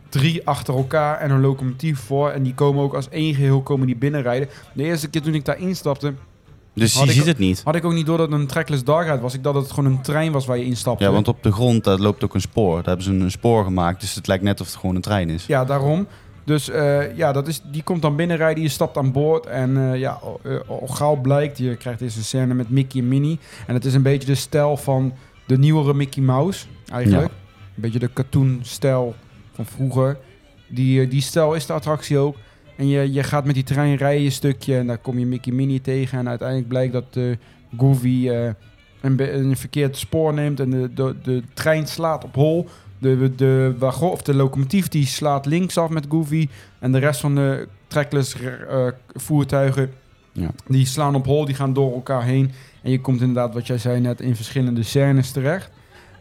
drie 0.10 0.48
achter 0.48 0.76
elkaar 0.76 1.18
en 1.20 1.32
een 1.32 1.42
locomotief 1.42 2.00
voor. 2.00 2.30
En 2.30 2.44
die 2.44 2.54
komen 2.54 2.84
ook 2.84 2.94
als 2.94 3.10
één 3.10 3.36
geheel 3.36 3.62
komen 3.62 3.88
die 3.88 3.96
binnenrijden. 3.96 4.48
De 4.74 4.84
eerste 4.84 5.10
keer 5.10 5.22
toen 5.22 5.34
ik 5.34 5.46
daar 5.46 5.60
instapte, 5.60 6.14
Dus 6.74 6.94
Had 6.96 7.04
je 7.04 7.10
ik 7.10 7.16
ziet 7.18 7.26
het 7.26 7.38
niet. 7.38 7.62
had 7.64 7.76
ik 7.76 7.86
ook 7.86 7.94
niet 7.94 8.06
door 8.06 8.18
dat 8.18 8.32
het 8.32 8.40
een 8.40 8.48
trackless 8.48 8.84
dark 8.84 9.08
ride 9.08 9.20
was. 9.22 9.34
Ik 9.34 9.44
dacht 9.44 9.56
dat 9.56 9.64
het 9.64 9.74
gewoon 9.74 9.92
een 9.92 10.02
trein 10.02 10.32
was 10.32 10.46
waar 10.46 10.58
je 10.58 10.64
instapte. 10.66 11.04
Ja, 11.04 11.12
want 11.12 11.28
op 11.28 11.44
de 11.44 11.52
grond 11.52 11.84
daar 11.84 11.98
loopt 12.00 12.24
ook 12.24 12.34
een 12.34 12.42
spoor. 12.42 12.76
Daar 12.76 12.86
hebben 12.86 13.04
ze 13.06 13.12
een 13.12 13.32
spoor 13.32 13.64
gemaakt, 13.64 14.02
dus 14.02 14.16
het 14.16 14.28
lijkt 14.28 14.44
net 14.44 14.62
of 14.62 14.68
het 14.68 14.76
gewoon 14.76 14.96
een 14.96 15.02
trein 15.02 15.30
is. 15.30 15.46
Ja, 15.46 15.66
daarom. 15.66 16.08
Dus 16.44 16.70
eh, 16.70 17.18
ja, 17.18 17.32
dat 17.32 17.48
is, 17.48 17.62
die 17.72 17.84
komt 17.84 18.02
dan 18.02 18.16
binnenrijden, 18.16 18.64
je 18.64 18.70
stapt 18.70 18.98
aan 18.98 19.12
boord. 19.12 19.46
En 19.46 19.78
eh, 19.78 20.00
ja, 20.00 20.12
al, 20.12 20.40
eh, 20.44 20.56
al 20.68 20.88
gauw 20.88 21.16
blijkt, 21.16 21.58
je 21.58 21.76
krijgt 21.76 22.00
deze 22.00 22.24
scène 22.24 22.54
met 22.54 22.70
Mickey 22.70 23.02
en 23.02 23.08
Minnie. 23.08 23.40
En 23.68 23.74
het 23.74 23.86
is 23.86 23.94
een 23.94 24.02
beetje 24.02 24.28
de 24.28 24.36
stijl 24.36 24.78
van 24.78 25.14
de 25.48 25.58
nieuwere 25.58 25.94
Mickey 25.94 26.24
Mouse, 26.24 26.66
eigenlijk. 26.92 27.32
Een 27.76 27.82
beetje 27.82 28.00
de 28.00 28.14
cartoon-stijl 28.14 29.16
van 29.54 29.66
vroeger. 29.66 30.18
Die, 30.68 31.08
die 31.08 31.22
stijl 31.22 31.54
is 31.54 31.66
de 31.66 31.74
attractie 31.74 32.18
ook. 32.18 32.36
En 32.78 32.88
je, 32.88 33.12
je 33.14 33.24
gaat 33.24 33.46
met 33.46 33.56
die 33.56 33.64
trein 33.64 33.96
rijden 33.96 34.26
een 34.26 34.32
stukje 34.32 34.78
en 34.78 34.88
daar 34.88 34.98
kom 34.98 35.20
je 35.20 35.26
Mickey 35.26 35.54
Minnie 35.54 35.82
tegen. 35.82 36.20
En 36.20 36.30
uiteindelijk 36.30 36.68
blijkt 36.68 36.94
dat 36.94 37.06
eh 37.12 37.32
Goofy 37.78 38.30
een, 39.02 39.36
een 39.36 39.58
verkeerd 39.58 39.98
spoor 39.98 40.34
neemt 40.34 40.60
en 40.60 40.70
de, 40.70 40.94
de, 40.94 41.16
de 41.24 41.44
trein 41.54 41.88
slaat 41.88 42.24
op 42.24 42.36
hol. 42.36 42.68
De, 43.02 43.36
de, 43.36 43.76
wagon, 43.78 44.10
of 44.12 44.22
de 44.22 44.34
locomotief 44.34 44.88
die 44.88 45.06
slaat 45.06 45.46
linksaf 45.46 45.90
met 45.90 46.06
Goofy. 46.10 46.50
En 46.80 46.92
de 46.92 46.98
rest 46.98 47.20
van 47.20 47.36
de 47.36 47.68
trackless 47.88 48.36
eh, 48.42 48.88
voertuigen 49.14 49.92
Ja. 50.32 50.50
die 50.68 50.86
slaan 50.86 51.16
op 51.16 51.26
hol, 51.26 51.46
die 51.46 51.56
gaan 51.56 51.74
door 51.74 51.94
elkaar 51.94 52.24
heen. 52.24 52.52
En 52.84 52.92
je 52.92 53.02
komt 53.02 53.20
inderdaad, 53.20 53.54
wat 53.54 53.68
jij 53.68 53.78
zei 53.78 54.00
net, 54.00 54.22
in 54.22 54.36
verschillende 54.36 54.84
scènes 54.84 55.32
terecht. 55.32 55.70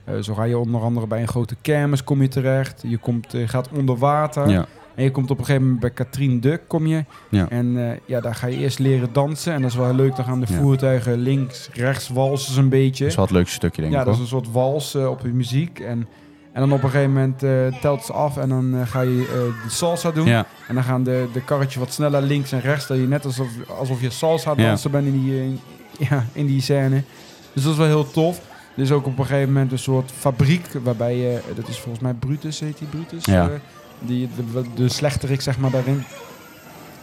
Eh, 0.04 0.14
zo 0.20 0.34
ga 0.34 0.44
je 0.44 0.58
onder 0.58 0.80
andere 0.80 1.06
bij 1.06 1.20
een 1.20 1.28
grote 1.28 1.56
kermis 1.60 2.04
kom 2.04 2.22
je 2.22 2.28
terecht. 2.28 2.82
Je 2.86 2.98
komt, 2.98 3.34
eh, 3.34 3.48
gaat 3.48 3.68
onder 3.72 3.96
water. 3.96 4.48
Ja. 4.48 4.66
En 4.94 5.04
je 5.04 5.10
komt 5.10 5.30
op 5.30 5.38
een 5.38 5.44
gegeven 5.44 5.62
moment 5.64 5.80
bij 5.80 5.90
Katrien 5.90 6.40
Duk 6.40 6.60
kom 6.66 6.86
je. 6.86 7.04
Ja. 7.30 7.48
En 7.48 7.98
ja, 8.06 8.20
daar 8.20 8.34
ga 8.34 8.46
je 8.46 8.56
eerst 8.56 8.78
leren 8.78 9.08
dansen. 9.12 9.52
En 9.52 9.60
dat 9.62 9.70
is 9.70 9.76
wel 9.76 9.86
heel 9.86 9.94
leuk. 9.94 10.16
Dan 10.16 10.24
gaan 10.24 10.40
de 10.40 10.46
Ja. 10.52 10.58
voertuigen 10.60 11.18
links, 11.18 11.68
rechts 11.72 12.08
walsen 12.08 12.62
een 12.62 12.68
beetje. 12.68 13.02
Dat 13.02 13.08
is 13.10 13.14
wel 13.16 13.24
het 13.24 13.34
leukste 13.34 13.54
stukje, 13.54 13.80
denk 13.80 13.92
Ja, 13.94 13.98
ik. 14.00 14.04
dat 14.04 14.14
is 14.14 14.20
een 14.20 14.26
soort 14.26 14.50
wals 14.52 14.94
op 14.94 15.20
je 15.22 15.28
muziek. 15.28 15.78
En, 15.80 16.06
en 16.52 16.60
dan 16.60 16.72
op 16.72 16.82
een 16.82 16.90
gegeven 16.90 17.12
moment 17.12 17.42
eh, 17.42 17.80
telt 17.80 18.04
ze 18.04 18.12
af 18.12 18.36
en 18.36 18.48
dan 18.48 18.74
eh, 18.74 18.86
ga 18.86 19.00
je 19.00 19.20
eh, 19.28 19.64
de 19.64 19.70
salsa 19.70 20.10
doen. 20.10 20.26
Ja, 20.26 20.46
En 20.68 20.74
dan 20.74 20.84
gaan 20.84 21.02
de, 21.02 21.26
de 21.32 21.40
karretje 21.44 21.78
wat 21.78 21.92
sneller 21.92 22.22
links 22.22 22.52
en 22.52 22.60
rechts. 22.60 22.86
Dat 22.86 22.96
je 22.96 23.06
net 23.08 23.24
alsof, 23.24 23.48
alsof 23.78 24.00
je 24.00 24.10
salsa 24.10 24.52
Ja. 24.56 24.66
dansen 24.66 24.90
bent 24.90 25.06
in 25.06 25.12
die, 25.24 25.42
in, 25.42 25.60
ja, 26.10 26.24
in 26.32 26.46
die 26.46 26.60
scène. 26.62 27.02
Dus 27.52 27.62
dat 27.62 27.72
is 27.72 27.78
wel 27.78 27.86
heel 27.86 28.10
tof. 28.10 28.40
Er 28.76 28.82
is 28.82 28.90
ook 28.92 29.06
op 29.06 29.18
een 29.18 29.26
gegeven 29.26 29.52
moment 29.52 29.72
een 29.72 29.78
soort 29.78 30.10
fabriek 30.18 30.66
waarbij 30.82 31.16
je, 31.16 31.40
dat 31.54 31.68
is 31.68 31.78
volgens 31.78 32.02
mij 32.02 32.12
Brutus, 32.12 32.60
heet 32.60 32.78
die 32.78 32.88
Brutus? 32.88 33.24
Ja. 33.24 33.50
die, 33.98 34.28
de, 34.52 34.62
de 34.74 34.88
slechterik 34.88 35.40
zeg 35.40 35.58
maar 35.58 35.70
daarin. 35.70 36.04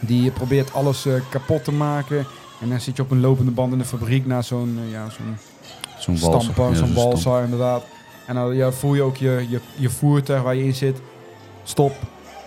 Die 0.00 0.30
probeert 0.30 0.74
alles 0.74 1.06
kapot 1.30 1.64
te 1.64 1.72
maken. 1.72 2.26
En 2.60 2.68
dan 2.68 2.80
zit 2.80 2.96
je 2.96 3.02
op 3.02 3.10
een 3.10 3.20
lopende 3.20 3.50
band 3.50 3.72
in 3.72 3.78
de 3.78 3.84
fabriek 3.84 4.26
naar 4.26 4.44
zo'n 4.44 4.78
ja, 4.90 5.06
zo'n 5.10 5.36
Ja, 6.72 6.78
zo'n 6.86 6.94
balsa 6.94 7.40
inderdaad. 7.42 7.82
En 8.28 8.34
dan 8.34 8.54
ja, 8.56 8.70
voel 8.72 8.94
je 8.94 9.02
ook 9.02 9.16
je, 9.16 9.46
je, 9.48 9.60
je 9.76 9.90
voertuig 9.90 10.42
waar 10.42 10.54
je 10.54 10.64
in 10.64 10.74
zit. 10.74 11.00
Stop, 11.64 11.92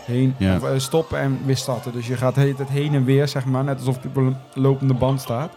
heen, 0.05 0.35
Ja. 0.37 0.55
of, 0.55 0.63
eh, 0.63 0.79
stop 0.79 1.13
en 1.13 1.39
weer 1.45 1.57
starten. 1.57 1.91
Dus 1.91 2.07
je 2.07 2.15
gaat 2.17 2.35
de 2.35 2.41
hele 2.41 2.55
tijd 2.55 2.69
heen 2.69 2.93
en 2.93 3.03
weer, 3.05 3.27
zeg 3.27 3.45
maar. 3.45 3.63
Net 3.63 3.77
alsof 3.77 3.97
je 4.01 4.07
op 4.07 4.15
een 4.15 4.35
lopende 4.53 4.93
band 4.93 5.21
staat. 5.21 5.53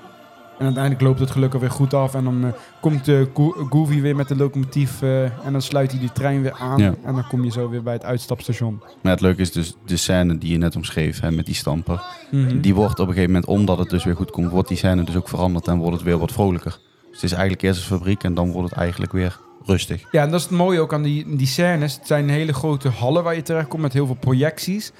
En 0.58 0.64
uiteindelijk 0.64 1.02
loopt 1.04 1.20
het 1.20 1.30
gelukkig 1.30 1.60
weer 1.60 1.70
goed 1.70 1.94
af. 1.94 2.14
En 2.14 2.24
dan 2.24 2.44
eh, 2.44 2.50
komt 2.80 3.10
Go- 3.34 3.66
Goofy 3.70 4.00
weer 4.00 4.16
met 4.16 4.28
de 4.28 4.36
locomotief. 4.36 5.02
eh, 5.02 5.22
en 5.24 5.52
dan 5.52 5.62
sluit 5.62 5.90
hij 5.90 6.00
die 6.00 6.12
trein 6.12 6.42
weer 6.42 6.52
aan. 6.52 6.78
Ja. 6.78 6.94
En 7.04 7.14
dan 7.14 7.26
kom 7.28 7.44
je 7.44 7.50
zo 7.50 7.68
weer 7.68 7.82
bij 7.82 7.92
het 7.92 8.04
uitstapstation. 8.04 8.82
Maar 9.02 9.12
het 9.12 9.20
leuke 9.20 9.40
is 9.40 9.52
dus 9.52 9.74
de 9.86 9.96
scène 9.96 10.38
die 10.38 10.52
je 10.52 10.58
net 10.58 10.76
omschreef 10.76 11.20
hè, 11.20 11.30
met 11.30 11.46
die 11.46 11.54
stamper. 11.54 12.02
Mhm. 12.30 12.60
Die 12.60 12.74
wordt 12.74 12.98
op 12.98 13.06
een 13.08 13.14
gegeven 13.14 13.32
moment, 13.32 13.50
omdat 13.50 13.78
het 13.78 13.90
dus 13.90 14.04
weer 14.04 14.16
goed 14.16 14.30
komt, 14.30 14.50
wordt 14.50 14.68
die 14.68 14.76
scène 14.76 15.04
dus 15.04 15.16
ook 15.16 15.28
veranderd 15.28 15.68
en 15.68 15.78
wordt 15.78 15.94
het 15.94 16.02
weer 16.04 16.18
wat 16.18 16.32
vrolijker. 16.32 16.78
Dus 17.10 17.22
het 17.22 17.22
is 17.22 17.32
eigenlijk 17.32 17.62
eerst 17.62 17.80
een 17.90 17.96
fabriek 17.96 18.22
en 18.22 18.34
dan 18.34 18.50
wordt 18.52 18.70
het 18.70 18.78
eigenlijk 18.78 19.12
weer 19.12 19.38
rustig. 19.64 20.02
Ja, 20.10 20.22
en 20.22 20.30
dat 20.30 20.40
is 20.40 20.46
het 20.46 20.56
mooie 20.56 20.80
ook 20.80 20.92
aan 20.92 21.02
die, 21.02 21.36
die 21.36 21.46
scènes. 21.46 21.94
Het 21.94 22.06
zijn 22.06 22.28
hele 22.28 22.52
grote 22.52 22.88
hallen 22.88 23.22
waar 23.24 23.34
je 23.34 23.42
terechtkomt 23.42 23.82
met 23.82 23.92
heel 23.92 24.06
veel 24.06 24.16
projecties. 24.20 24.92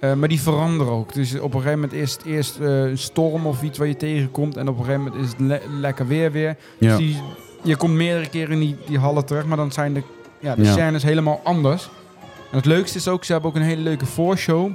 Eh, 0.00 0.12
maar 0.14 0.28
die 0.28 0.40
veranderen 0.40 0.92
ook. 0.92 1.12
Dus 1.14 1.34
op 1.38 1.54
een 1.54 1.60
gegeven 1.60 1.80
moment 1.80 1.92
is 1.98 2.12
het 2.12 2.24
eerst 2.24 2.58
eh, 2.58 2.80
een 2.82 2.98
storm 2.98 3.46
of 3.46 3.62
iets 3.62 3.78
waar 3.78 3.86
je 3.88 3.96
tegenkomt. 3.96 4.56
En 4.56 4.68
op 4.68 4.78
een 4.78 4.84
gegeven 4.84 5.04
moment 5.04 5.22
is 5.24 5.30
het 5.30 5.40
le- 5.40 5.78
lekker 5.80 6.06
weer 6.06 6.32
weer. 6.32 6.56
Ja. 6.78 6.88
Dus 6.88 6.96
die, 6.98 7.16
je 7.62 7.76
komt 7.76 7.94
meerdere 7.94 8.28
keren 8.28 8.52
in 8.52 8.60
die, 8.60 8.76
die 8.86 8.98
hallen 8.98 9.24
terecht. 9.26 9.46
Maar 9.46 9.56
dan 9.56 9.72
zijn 9.72 9.92
de, 9.94 10.02
ja, 10.40 10.54
de 10.54 10.62
Ja. 10.62 10.72
scènes 10.72 11.02
helemaal 11.02 11.40
anders. 11.44 11.90
En 12.50 12.56
het 12.56 12.64
leukste 12.66 12.98
is 12.98 13.08
ook, 13.08 13.24
ze 13.24 13.32
hebben 13.32 13.50
ook 13.50 13.56
een 13.56 13.62
hele 13.62 13.82
leuke 13.82 14.06
voorshow. 14.06 14.70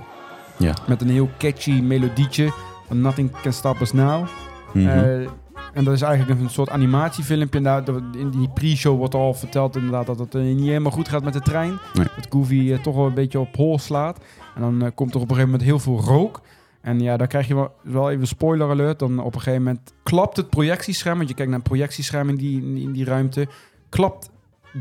Ja. 0.57 0.73
Met 0.87 1.01
een 1.01 1.09
heel 1.09 1.29
catchy 1.37 1.71
melodietje 1.71 2.53
van 2.87 3.01
Nothing 3.01 3.31
Can 3.41 3.53
Stop 3.53 3.79
Us 3.81 3.91
Now. 3.91 4.25
Mhm. 4.73 4.87
Eh, 4.87 5.27
en 5.73 5.83
dat 5.83 5.93
is 5.93 6.01
eigenlijk 6.01 6.39
een 6.41 6.49
soort 6.49 6.69
animatiefilmpje. 6.69 7.61
Daar, 7.61 7.83
in 8.17 8.29
die 8.29 8.49
pre-show 8.53 8.97
wordt 8.97 9.13
al 9.15 9.33
verteld 9.33 9.75
inderdaad 9.75 10.05
dat 10.05 10.19
het 10.19 10.35
eh, 10.35 10.41
niet 10.41 10.59
helemaal 10.67 10.91
goed 10.91 11.09
gaat 11.09 11.23
met 11.23 11.33
de 11.33 11.39
trein. 11.41 11.79
Nee. 11.93 12.05
Dat 12.15 12.27
Goofy 12.29 12.71
eh, 12.71 12.79
toch 12.81 12.95
wel 12.95 13.05
een 13.05 13.13
beetje 13.13 13.39
op 13.39 13.55
hol 13.55 13.79
slaat. 13.79 14.17
En 14.55 14.61
dan 14.61 14.81
eh, 14.83 14.91
komt 14.95 15.09
er 15.13 15.15
op 15.21 15.29
een 15.29 15.35
gegeven 15.35 15.49
moment 15.51 15.69
heel 15.69 15.79
veel 15.79 15.99
rook. 15.99 16.41
En 16.81 16.99
ja, 16.99 17.17
dan 17.17 17.27
krijg 17.27 17.47
je 17.47 17.55
wel, 17.55 17.71
wel 17.81 18.11
even 18.11 18.27
spoiler 18.27 18.69
alert. 18.69 18.99
Dan 18.99 19.19
op 19.19 19.35
een 19.35 19.41
gegeven 19.41 19.63
moment 19.63 19.93
klapt 20.03 20.37
het 20.37 20.49
projectiescherm. 20.49 21.17
Want 21.17 21.29
je 21.29 21.35
kijkt 21.35 21.51
naar 21.51 21.59
een 21.59 21.65
projectiescherm 21.67 22.29
in 22.29 22.35
die, 22.35 22.61
in 22.83 22.91
die 22.91 23.05
ruimte. 23.05 23.47
Klapt 23.89 24.29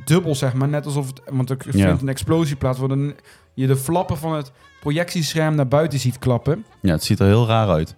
dubbel, 0.05 0.35
zeg 0.35 0.55
maar. 0.55 0.69
Net 0.69 0.85
alsof 0.85 1.07
het... 1.07 1.21
Want 1.31 1.51
er 1.51 1.57
vindt 1.61 1.77
Ja. 1.79 1.97
een 2.01 2.09
explosie 2.09 2.57
plaats. 2.57 2.79
Een- 2.79 3.15
je 3.55 3.67
de 3.67 3.77
flappen 3.77 4.17
van 4.17 4.33
het 4.35 4.53
projectiescherm 4.81 5.55
naar 5.55 5.69
buiten 5.69 5.99
ziet 5.99 6.19
klappen. 6.19 6.65
ja, 6.81 6.93
het 6.93 7.05
ziet 7.05 7.19
er 7.21 7.27
heel 7.27 7.47
raar 7.47 7.69
uit. 7.69 7.95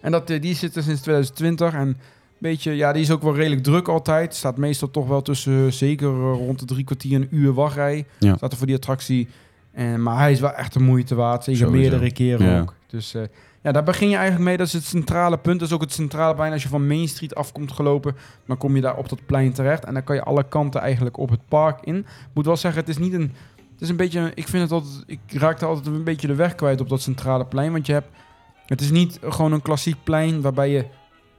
En 0.00 0.12
dat, 0.12 0.26
die 0.26 0.54
zit 0.54 0.76
er 0.76 0.82
sinds 0.82 1.00
2020. 1.00 1.74
En 1.74 1.96
beetje, 2.38 2.72
ja, 2.76 2.92
die 2.92 3.02
is 3.02 3.10
ook 3.10 3.22
wel 3.22 3.34
redelijk 3.34 3.62
druk 3.62 3.88
altijd. 3.88 4.34
Staat 4.34 4.56
meestal 4.56 4.90
toch 4.90 5.06
wel 5.08 5.22
tussen, 5.22 5.66
eh, 5.66 5.72
zeker 5.72 6.08
eh, 6.08 6.14
rond 6.32 6.58
de 6.58 6.64
drie 6.64 6.84
kwartier 6.84 7.20
een 7.20 7.28
uur 7.30 7.52
wachtrij. 7.52 8.06
Ja. 8.18 8.36
Staat 8.36 8.52
er 8.52 8.58
voor 8.58 8.66
die 8.66 8.76
attractie. 8.76 9.28
En, 9.72 10.02
maar 10.02 10.18
hij 10.18 10.32
is 10.32 10.40
wel 10.40 10.52
echt 10.52 10.72
de 10.72 10.80
moeite 10.80 11.14
waard. 11.14 11.44
Zeker 11.44 11.60
Sowieso. 11.66 11.80
meerdere 11.90 12.12
keren 12.12 12.46
Ja. 12.46 12.60
ook. 12.60 12.74
Dus 12.86 13.14
eh, 13.14 13.22
ja, 13.62 13.72
daar 13.72 13.82
begin 13.82 14.08
je 14.08 14.14
eigenlijk 14.16 14.44
mee. 14.44 14.56
Dat 14.56 14.66
is 14.66 14.72
het 14.72 14.84
centrale 14.84 15.38
punt. 15.38 15.58
Dat 15.60 15.68
is 15.68 15.74
ook 15.74 15.80
het 15.80 15.92
centrale 15.92 16.34
plein. 16.34 16.52
Als 16.52 16.62
je 16.62 16.68
van 16.68 16.86
Main 16.86 17.08
Street 17.08 17.34
afkomt 17.34 17.72
gelopen, 17.72 18.16
dan 18.46 18.56
kom 18.56 18.74
je 18.74 18.80
daar 18.82 18.96
op 18.96 19.08
dat 19.08 19.26
plein 19.26 19.52
terecht. 19.52 19.84
En 19.84 19.94
dan 19.94 20.04
kan 20.04 20.16
je 20.16 20.22
alle 20.22 20.44
kanten 20.48 20.80
eigenlijk 20.80 21.18
op 21.18 21.30
het 21.30 21.40
park 21.48 21.78
in. 21.84 21.96
Ik 21.96 22.04
moet 22.34 22.46
wel 22.46 22.56
zeggen, 22.56 22.80
het 22.80 22.90
is 22.90 22.98
niet 22.98 23.12
een... 23.12 23.32
Het 23.72 23.80
is 23.84 23.88
een 23.88 23.96
beetje... 23.96 24.32
Ik 24.34 24.48
vind 24.48 24.62
het 24.62 24.72
altijd... 24.72 25.02
Ik 25.06 25.18
raakte 25.28 25.64
altijd 25.66 25.86
een 25.86 26.04
beetje 26.04 26.26
de 26.26 26.34
weg 26.34 26.54
kwijt 26.54 26.80
op 26.80 26.88
dat 26.88 27.00
centrale 27.00 27.46
plein. 27.46 27.72
Want 27.72 27.86
je 27.86 27.92
hebt... 27.92 28.08
Het 28.66 28.80
is 28.80 28.90
niet 28.90 29.18
gewoon 29.22 29.52
een 29.52 29.62
klassiek 29.62 29.96
plein 30.04 30.40
waarbij 30.40 30.70
je 30.70 30.84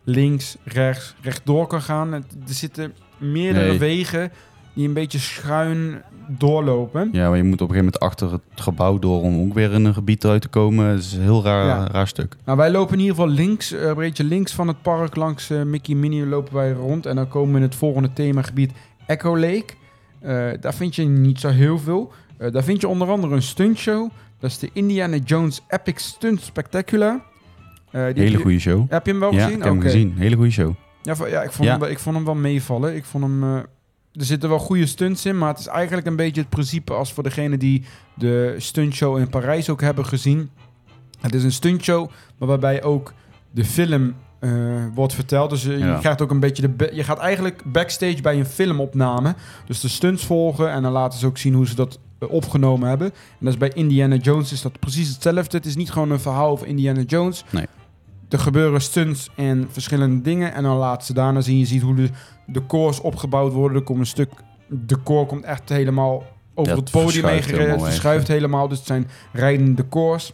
links, 0.10 0.58
rechts, 0.64 1.16
rechtdoor 1.22 1.68
kan 1.68 1.82
gaan. 1.82 2.12
Het- 2.14 2.36
er 2.48 2.54
zitten 2.54 2.94
meerdere 3.18 3.68
Nee. 3.68 3.80
wegen 3.80 4.32
die 4.74 4.88
een 4.88 4.94
beetje 4.94 5.20
schuin 5.20 6.02
doorlopen. 6.28 7.10
Ja, 7.12 7.28
maar 7.30 7.38
je 7.38 7.44
moet 7.44 7.62
op 7.62 7.70
een 7.70 7.76
gegeven 7.76 7.92
moment 7.94 8.00
achter 8.00 8.32
het 8.32 8.62
gebouw 8.62 9.00
door 9.00 9.22
om 9.22 9.40
ook 9.42 9.54
weer 9.54 9.72
in 9.74 9.86
een 9.86 9.94
gebied 9.94 10.26
uit 10.26 10.42
te 10.42 10.48
komen. 10.48 10.86
Het 10.86 11.00
is 11.04 11.14
een 11.14 11.22
heel 11.22 11.44
raar, 11.44 11.66
Ja. 11.66 11.88
raar 11.92 12.08
stuk. 12.08 12.36
Nou, 12.46 12.58
wij 12.58 12.72
lopen 12.72 12.94
in 12.94 13.00
ieder 13.00 13.16
geval 13.16 13.30
links, 13.32 13.72
eh, 13.72 13.82
een 13.88 13.96
beetje 13.96 14.24
links 14.24 14.54
van 14.54 14.68
het 14.68 14.82
park, 14.82 15.16
langs 15.16 15.50
eh, 15.50 15.62
Mickey 15.64 15.96
Minnie 15.96 16.26
lopen 16.26 16.54
wij 16.54 16.72
rond. 16.72 17.06
En 17.06 17.16
dan 17.16 17.28
komen 17.28 17.52
we 17.52 17.58
in 17.58 17.64
het 17.64 17.76
volgende 17.76 18.14
themagebied 18.14 18.72
Echo 19.06 19.38
Lake. 19.40 19.66
Eh, 20.20 20.48
daar 20.60 20.74
vind 20.74 20.96
je 20.96 21.04
niet 21.04 21.40
zo 21.40 21.50
heel 21.50 21.80
veel. 21.80 22.12
Daar 22.52 22.64
vind 22.64 22.82
je 22.82 22.88
onder 22.88 23.08
andere 23.10 23.36
een 23.36 23.42
stuntshow. 23.42 24.10
Dat 24.40 24.50
is 24.50 24.60
de 24.60 24.70
Indiana 24.74 25.18
Jones 25.18 25.62
Epic 25.68 25.94
Stunt 26.04 26.42
Spectacular. 26.42 27.22
Eh, 27.92 28.02
Hele 28.02 28.38
goede 28.38 28.60
show. 28.60 28.86
Heb 28.90 29.06
je 29.06 29.12
hem 29.12 29.20
wel 29.20 29.34
Ja, 29.34 29.38
gezien? 29.44 29.58
ik 29.58 29.64
heb 29.64 29.72
hem 29.74 29.82
gezien. 29.82 30.14
Hele 30.18 30.36
goede 30.36 30.52
show. 30.52 30.74
Ja, 31.02 31.16
ja, 31.28 31.42
ik, 31.42 31.52
vond 31.52 31.64
Ja. 31.68 31.72
Hem, 31.72 31.80
wel- 31.80 31.90
ik 31.90 32.00
vond 32.00 32.16
hem 32.16 32.26
wel 32.26 32.36
meevallen. 32.36 32.96
Ik 32.96 33.06
vond 33.06 33.24
hem... 33.24 33.44
eh, 33.44 33.56
er 34.14 34.26
zitten 34.26 34.50
wel 34.50 34.60
goede 34.60 34.86
stunts 34.86 35.26
in, 35.26 35.38
maar 35.38 35.50
het 35.50 35.60
is 35.60 35.68
eigenlijk 35.68 36.08
een 36.08 36.16
beetje 36.16 36.42
het 36.42 36.50
principe 36.50 36.94
als 36.94 37.14
voor 37.14 37.24
degene 37.24 37.58
die 37.58 37.84
de 38.14 38.56
stuntshow 38.58 39.18
in 39.18 39.30
Parijs 39.30 39.70
ook 39.70 39.82
hebben 39.82 40.06
gezien. 40.06 40.50
Het 41.22 41.34
is 41.34 41.44
een 41.44 41.52
stuntshow, 41.52 42.10
maar 42.38 42.48
waarbij 42.48 42.84
ook 42.84 43.14
de 43.52 43.66
film 43.66 44.16
eh, 44.40 44.52
wordt 44.94 45.14
verteld. 45.14 45.50
Dus 45.50 45.64
Ja. 45.64 45.72
je 45.72 45.98
krijgt 46.00 46.22
ook 46.22 46.32
een 46.32 46.40
beetje 46.40 46.76
de... 46.76 46.90
Je 46.94 47.04
gaat 47.04 47.18
eigenlijk 47.20 47.62
backstage 47.66 48.22
bij 48.22 48.40
een 48.40 48.46
filmopname. 48.46 49.36
Dus 49.66 49.80
de 49.80 49.88
stunts 49.88 50.26
volgen 50.26 50.72
en 50.72 50.82
dan 50.82 50.92
laten 50.92 51.20
ze 51.20 51.26
ook 51.26 51.38
zien 51.38 51.54
hoe 51.54 51.68
ze 51.68 51.76
dat 51.76 52.00
opgenomen 52.20 52.90
hebben. 52.90 53.08
En 53.12 53.38
dat 53.40 53.54
is 53.54 53.60
bij 53.60 53.72
Indiana 53.74 54.16
Jones 54.16 54.52
is 54.52 54.62
dat 54.62 54.80
precies 54.80 55.08
hetzelfde. 55.10 55.58
Het 55.58 55.66
is 55.66 55.76
niet 55.76 55.92
gewoon 55.92 56.12
een 56.12 56.20
verhaal 56.20 56.50
over 56.50 56.68
Indiana 56.68 57.02
Jones. 57.02 57.44
Nee. 57.50 57.66
Er 58.30 58.40
gebeuren 58.40 58.82
stunts 58.82 59.30
en 59.36 59.68
verschillende 59.72 60.22
dingen. 60.22 60.54
En 60.54 60.64
dan 60.64 60.78
laten 60.78 61.06
ze 61.06 61.14
daarna 61.14 61.42
zien. 61.42 61.58
Je 61.58 61.66
ziet 61.66 61.82
hoe 61.82 61.96
de 61.96 62.10
decors 62.46 63.00
opgebouwd 63.02 63.54
worden. 63.54 63.78
Er 63.78 63.84
komt 63.84 64.00
een 64.00 64.06
stuk... 64.06 64.30
Decor 64.70 65.26
komt 65.26 65.44
echt 65.44 65.70
helemaal 65.70 66.24
over 66.54 66.76
Dat 66.76 66.82
het 66.82 66.92
podium 66.92 67.26
heen 67.26 67.44
gereden. 67.44 67.72
Het 67.72 67.84
verschuift 67.84 68.28
helemaal. 68.28 68.68
Dus 68.68 68.78
het 68.78 68.88
zijn 68.88 69.08
rijdende 69.34 69.74
decors. 69.74 70.34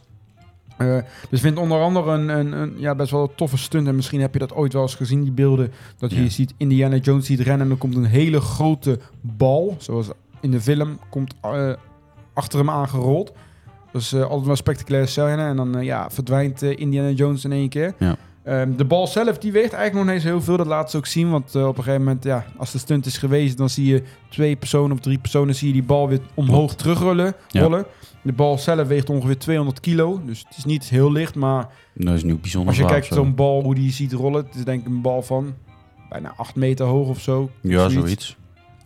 Eh, 0.77 0.97
dus 1.29 1.41
vindt 1.41 1.59
onder 1.59 1.81
andere 1.81 2.11
een, 2.11 2.29
een, 2.29 2.51
een 2.51 2.73
ja, 2.77 2.95
best 2.95 3.11
wel 3.11 3.21
een 3.21 3.35
toffe 3.35 3.57
stunt. 3.57 3.87
En 3.87 3.95
misschien 3.95 4.21
heb 4.21 4.33
je 4.33 4.39
dat 4.39 4.53
ooit 4.53 4.73
wel 4.73 4.81
eens 4.81 4.95
gezien, 4.95 5.21
die 5.23 5.31
beelden. 5.31 5.71
Dat 5.97 6.11
je 6.11 6.23
Ja. 6.23 6.29
ziet 6.29 6.53
Indiana 6.57 6.95
Jones 6.95 7.25
ziet 7.25 7.39
rennen 7.39 7.65
en 7.65 7.71
er 7.71 7.77
komt 7.77 7.95
een 7.95 8.05
hele 8.05 8.41
grote 8.41 8.99
bal. 9.21 9.75
Zoals 9.79 10.07
in 10.43 10.51
de 10.51 10.61
film, 10.61 10.99
komt 11.09 11.33
eh, 11.41 11.71
achter 12.33 12.59
hem 12.59 12.69
aangerold. 12.69 13.31
Dus 13.91 14.13
eh, 14.13 14.21
altijd 14.21 14.45
wel 14.45 14.55
spectaculaire 14.55 15.09
scène. 15.09 15.43
En 15.43 15.55
dan 15.55 15.77
eh, 15.77 15.83
ja, 15.83 16.09
verdwijnt 16.09 16.61
Indiana 16.61 17.09
Jones 17.09 17.45
in 17.45 17.51
één 17.51 17.69
keer. 17.69 17.93
Ja. 17.99 18.15
Ehm, 18.43 18.75
de 18.75 18.85
bal 18.85 19.07
zelf, 19.07 19.37
die 19.37 19.51
weegt 19.51 19.73
eigenlijk 19.73 19.93
nog 19.93 20.03
niet 20.03 20.13
eens 20.13 20.33
heel 20.33 20.41
veel. 20.41 20.57
Dat 20.57 20.67
laat 20.67 20.91
ze 20.91 20.97
ook 20.97 21.05
zien. 21.05 21.29
Want 21.31 21.55
op 21.55 21.77
een 21.77 21.83
gegeven 21.83 22.03
moment, 22.03 22.23
ja, 22.23 22.45
als 22.57 22.71
de 22.71 22.77
stunt 22.77 23.05
is 23.05 23.17
geweest... 23.17 23.57
dan 23.57 23.69
zie 23.69 23.85
je 23.85 24.03
twee 24.29 24.55
personen 24.55 24.91
of 24.91 24.99
drie 24.99 25.17
personen... 25.17 25.55
zie 25.55 25.67
je 25.67 25.73
die 25.73 25.83
bal 25.83 26.07
weer 26.07 26.19
omhoog 26.33 26.75
terugrollen. 26.75 27.33
Ja. 27.47 27.61
Rollen. 27.61 27.85
De 28.21 28.33
bal 28.33 28.57
zelf 28.57 28.87
weegt 28.87 29.09
ongeveer 29.09 29.37
200 29.37 29.79
kilo. 29.79 30.21
Dus 30.25 30.45
het 30.47 30.57
is 30.57 30.65
niet 30.65 30.89
heel 30.89 31.11
licht, 31.11 31.35
maar 31.35 31.67
Dat 31.93 32.15
is 32.15 32.23
nu 32.23 32.35
bijzonder 32.35 32.69
als 32.69 32.77
je 32.77 32.85
kijkt 32.85 33.05
zo. 33.05 33.13
zo'n 33.13 33.35
bal, 33.35 33.63
hoe 33.63 33.75
die 33.75 33.91
ziet 33.91 34.13
rollen... 34.13 34.45
het 34.45 34.55
is 34.55 34.63
denk 34.63 34.81
ik 34.81 34.87
een 34.87 35.01
bal 35.01 35.21
van 35.21 35.53
bijna 36.09 36.33
8 36.37 36.55
meter 36.55 36.85
hoog 36.85 37.07
of 37.07 37.19
zo. 37.19 37.49
Ja, 37.61 37.89
zoiets. 37.89 38.37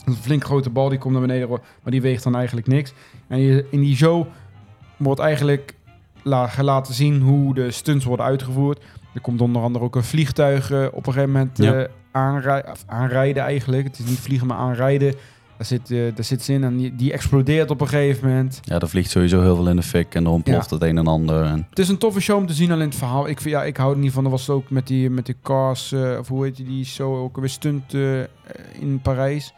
Een 0.08 0.16
flink 0.16 0.44
grote 0.44 0.70
bal, 0.70 0.90
die 0.90 0.98
komt 0.98 1.14
naar 1.14 1.22
beneden, 1.22 1.50
maar 1.50 1.60
die 1.92 2.02
weegt 2.02 2.24
dan 2.24 2.36
eigenlijk 2.36 2.68
niks. 2.68 2.94
En 3.28 3.40
in 3.72 3.80
die 3.82 3.96
show 3.96 4.26
wordt 4.98 5.20
eigenlijk 5.22 5.74
la, 6.24 6.50
laten 6.62 6.94
zien 6.94 7.22
hoe 7.22 7.54
de 7.54 7.72
stunts 7.72 8.06
worden 8.06 8.26
uitgevoerd. 8.26 8.84
Er 9.14 9.22
komt 9.22 9.42
onder 9.42 9.62
andere 9.62 9.86
ook 9.86 9.96
een 9.96 10.04
vliegtuig 10.04 10.72
eh, 10.72 10.86
op 10.92 11.08
een 11.08 11.14
gegeven 11.14 11.32
moment 11.34 11.58
Ja. 11.58 11.74
eh, 11.74 11.90
aanrij- 12.12 12.66
aanrijden 12.86 13.44
eigenlijk. 13.44 13.84
Het 13.88 14.00
is 14.00 14.06
niet 14.06 14.20
vliegen, 14.20 14.48
maar 14.48 14.58
aanrijden. 14.58 15.14
Daar 15.58 15.66
zit, 15.68 15.92
eh, 15.92 16.00
daar 16.16 16.24
zit 16.24 16.42
ze 16.44 16.54
in 16.54 16.64
en 16.64 16.78
die, 16.78 16.96
die 16.96 17.12
explodeert 17.14 17.70
op 17.70 17.82
een 17.82 17.88
gegeven 17.88 18.28
moment. 18.28 18.60
Ja, 18.64 18.80
er 18.80 18.90
vliegt 18.90 19.10
sowieso 19.10 19.42
heel 19.42 19.56
veel 19.56 19.70
in 19.70 19.76
de 19.76 19.82
fik 19.84 20.16
en 20.16 20.26
er 20.26 20.32
ontploft 20.32 20.70
het 20.70 20.82
een 20.82 20.98
en 20.98 21.08
ander. 21.08 21.44
En, 21.46 21.66
Het 21.70 21.80
is 21.80 21.90
een 21.90 21.98
toffe 21.98 22.20
show 22.22 22.38
om 22.38 22.46
te 22.48 22.54
zien, 22.54 22.72
alleen 22.72 22.88
het 22.88 22.96
verhaal. 22.98 23.28
Ik, 23.28 23.42
vind, 23.42 23.54
ja, 23.56 23.64
ik 23.64 23.78
hou 23.78 23.94
er 23.94 24.00
niet 24.00 24.12
van. 24.12 24.24
Er 24.26 24.30
was 24.32 24.50
ook 24.50 24.70
met 24.70 24.88
die, 24.88 25.10
met 25.10 25.26
die 25.26 25.36
cars, 25.44 25.94
of 26.20 26.28
hoe 26.28 26.44
heet 26.44 26.56
die, 26.56 26.66
die 26.66 26.86
show 26.86 27.16
ook 27.24 27.38
weer 27.38 27.50
stunt 27.50 27.94
in 28.80 29.00
Parijs. 29.02 29.54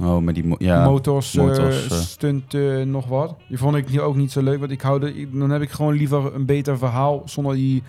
Oh, 0.00 0.18
met 0.18 0.34
die... 0.34 0.44
mo- 0.44 0.56
Ja, 0.58 0.84
motors, 0.84 1.34
eh, 1.36 1.44
motors, 1.44 1.88
eh. 1.88 1.96
stunt, 1.98 2.52
nog 2.84 3.06
wat. 3.06 3.34
Die 3.48 3.58
vond 3.58 3.76
ik 3.76 3.90
nu 3.90 4.00
ook 4.00 4.16
niet 4.16 4.32
zo 4.32 4.42
leuk, 4.42 4.58
want 4.58 4.70
ik 4.70 4.80
hou 4.80 5.06
ik- 5.06 5.38
dan 5.38 5.50
heb 5.50 5.62
ik 5.62 5.70
gewoon 5.70 5.94
liever 5.94 6.34
een 6.34 6.46
beter 6.46 6.78
verhaal 6.78 7.22
zonder 7.24 7.54
die 7.54 7.82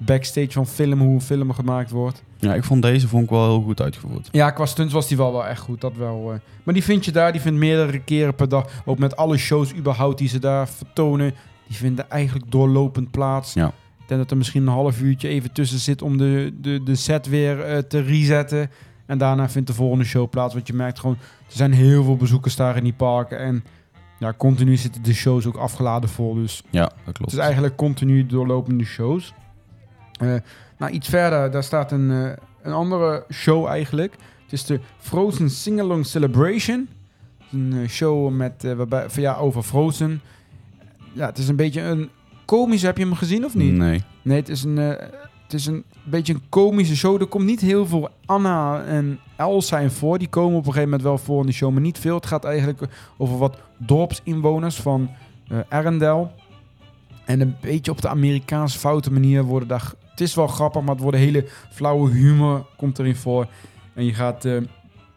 backstage 0.00 0.50
van 0.52 0.66
film, 0.66 1.00
hoe 1.00 1.14
een 1.14 1.20
film 1.20 1.52
gemaakt 1.52 1.90
wordt. 1.90 2.22
ja, 2.38 2.54
ik 2.54 2.64
vond 2.64 2.82
deze 2.82 3.08
vond 3.08 3.24
ik 3.24 3.30
wel 3.30 3.44
heel 3.44 3.62
goed 3.62 3.82
uitgevoerd. 3.82 4.28
Ja, 4.32 4.50
qua 4.50 4.66
stunts 4.66 4.92
was 4.92 5.08
die 5.08 5.16
wel, 5.16 5.32
wel 5.32 5.46
echt 5.46 5.60
goed, 5.60 5.80
dat 5.80 5.96
wel. 5.96 6.32
eh. 6.32 6.38
Maar 6.62 6.74
die 6.74 6.84
vind 6.84 7.04
je 7.04 7.12
daar, 7.12 7.32
die 7.32 7.40
vindt 7.40 7.58
meerdere 7.58 7.98
keren 7.98 8.34
per 8.34 8.48
dag, 8.48 8.82
ook 8.84 8.98
met 8.98 9.16
alle 9.16 9.36
shows 9.36 9.74
überhaupt 9.74 10.18
die 10.18 10.28
ze 10.28 10.38
daar 10.38 10.68
vertonen, 10.68 11.34
die 11.66 11.76
vinden 11.76 12.10
eigenlijk 12.10 12.50
doorlopend 12.50 13.10
plaats. 13.10 13.52
Ja. 13.52 13.66
Ik 14.00 14.08
denk 14.14 14.20
dat 14.20 14.30
er 14.30 14.36
misschien 14.36 14.62
een 14.62 14.72
half 14.72 15.00
uurtje 15.00 15.28
even 15.28 15.52
tussen 15.52 15.78
zit 15.78 16.02
om 16.02 16.16
de, 16.18 16.54
de, 16.60 16.82
de 16.82 16.94
set 16.94 17.26
weer 17.28 17.86
te 17.88 18.00
resetten. 18.00 18.70
En 19.08 19.18
daarna 19.18 19.48
vindt 19.48 19.68
de 19.68 19.74
volgende 19.74 20.04
show 20.04 20.30
plaats. 20.30 20.54
Want 20.54 20.66
je 20.66 20.72
merkt 20.72 20.98
gewoon, 21.00 21.16
er 21.46 21.56
zijn 21.56 21.72
heel 21.72 22.04
veel 22.04 22.16
bezoekers 22.16 22.56
daar 22.56 22.76
in 22.76 22.84
die 22.84 22.92
parken. 22.92 23.38
En 23.38 23.64
ja, 24.18 24.34
continu 24.36 24.76
zitten 24.76 25.02
de 25.02 25.14
shows 25.14 25.46
ook 25.46 25.56
afgeladen 25.56 26.08
vol. 26.08 26.34
Dus 26.34 26.62
Ja, 26.70 26.82
dat 26.82 26.92
het 27.04 27.16
klopt. 27.16 27.32
is 27.32 27.38
eigenlijk 27.38 27.76
continu 27.76 28.26
doorlopende 28.26 28.84
shows. 28.84 29.34
Eh, 30.20 30.34
nou, 30.78 30.92
iets 30.92 31.08
verder, 31.08 31.50
daar 31.50 31.62
staat 31.64 31.92
een, 31.92 32.10
eh, 32.10 32.32
een 32.62 32.72
andere 32.72 33.24
show 33.32 33.66
eigenlijk. 33.66 34.12
Het 34.42 34.52
is 34.52 34.64
de 34.64 34.80
Frozen 34.98 35.50
Singalong 35.50 36.06
Celebration. 36.06 36.88
Het 37.38 37.52
Een 37.52 37.72
eh, 37.82 37.88
show 37.88 38.30
met, 38.30 38.64
eh, 38.64 38.72
waarbij, 38.72 39.10
van, 39.10 39.22
ja, 39.22 39.34
over 39.36 39.62
Frozen. 39.62 40.20
Ja, 41.12 41.26
het 41.26 41.38
is 41.38 41.48
een 41.48 41.56
beetje 41.56 41.80
een 41.80 42.10
komische. 42.44 42.86
Heb 42.86 42.96
je 42.98 43.04
hem 43.04 43.14
gezien 43.14 43.44
of 43.44 43.54
niet? 43.54 43.72
Nee. 43.72 44.02
Nee, 44.22 44.36
het 44.38 44.48
is 44.48 44.64
een, 44.64 44.96
het 45.48 45.60
is 45.60 45.66
een 45.66 45.84
beetje 46.04 46.34
een 46.34 46.42
komische 46.48 46.96
show. 46.96 47.20
Er 47.20 47.26
komt 47.26 47.44
niet 47.44 47.60
heel 47.60 47.86
veel 47.86 48.08
Anna 48.26 48.84
en 48.84 49.20
Elsa 49.36 49.78
in 49.78 49.90
voor. 49.90 50.18
Die 50.18 50.28
komen 50.28 50.58
op 50.58 50.66
een 50.66 50.72
gegeven 50.72 50.84
moment 50.90 51.02
wel 51.02 51.18
voor 51.18 51.40
in 51.40 51.46
de 51.46 51.52
show, 51.52 51.72
maar 51.72 51.80
niet 51.80 51.98
veel. 51.98 52.14
Het 52.14 52.26
gaat 52.26 52.44
eigenlijk 52.44 52.82
over 53.16 53.38
wat 53.38 53.56
dorpsinwoners 53.76 54.76
van 54.76 55.10
eh 55.48 55.58
Arendelle. 55.68 56.30
En 57.24 57.40
een 57.40 57.56
beetje 57.60 57.90
op 57.90 58.00
de 58.00 58.08
Amerikaanse 58.08 58.78
foute 58.78 59.12
manier 59.12 59.42
worden 59.42 59.68
daar... 59.68 59.92
Het 60.10 60.20
is 60.20 60.34
wel 60.34 60.46
grappig, 60.46 60.80
maar 60.82 60.94
het 60.94 61.02
wordt 61.02 61.16
hele 61.16 61.46
flauwe 61.70 62.10
humor 62.10 62.66
komt 62.76 62.98
erin 62.98 63.16
voor. 63.16 63.46
En 63.94 64.04
je 64.04 64.14
gaat... 64.14 64.44
eh, 64.44 64.56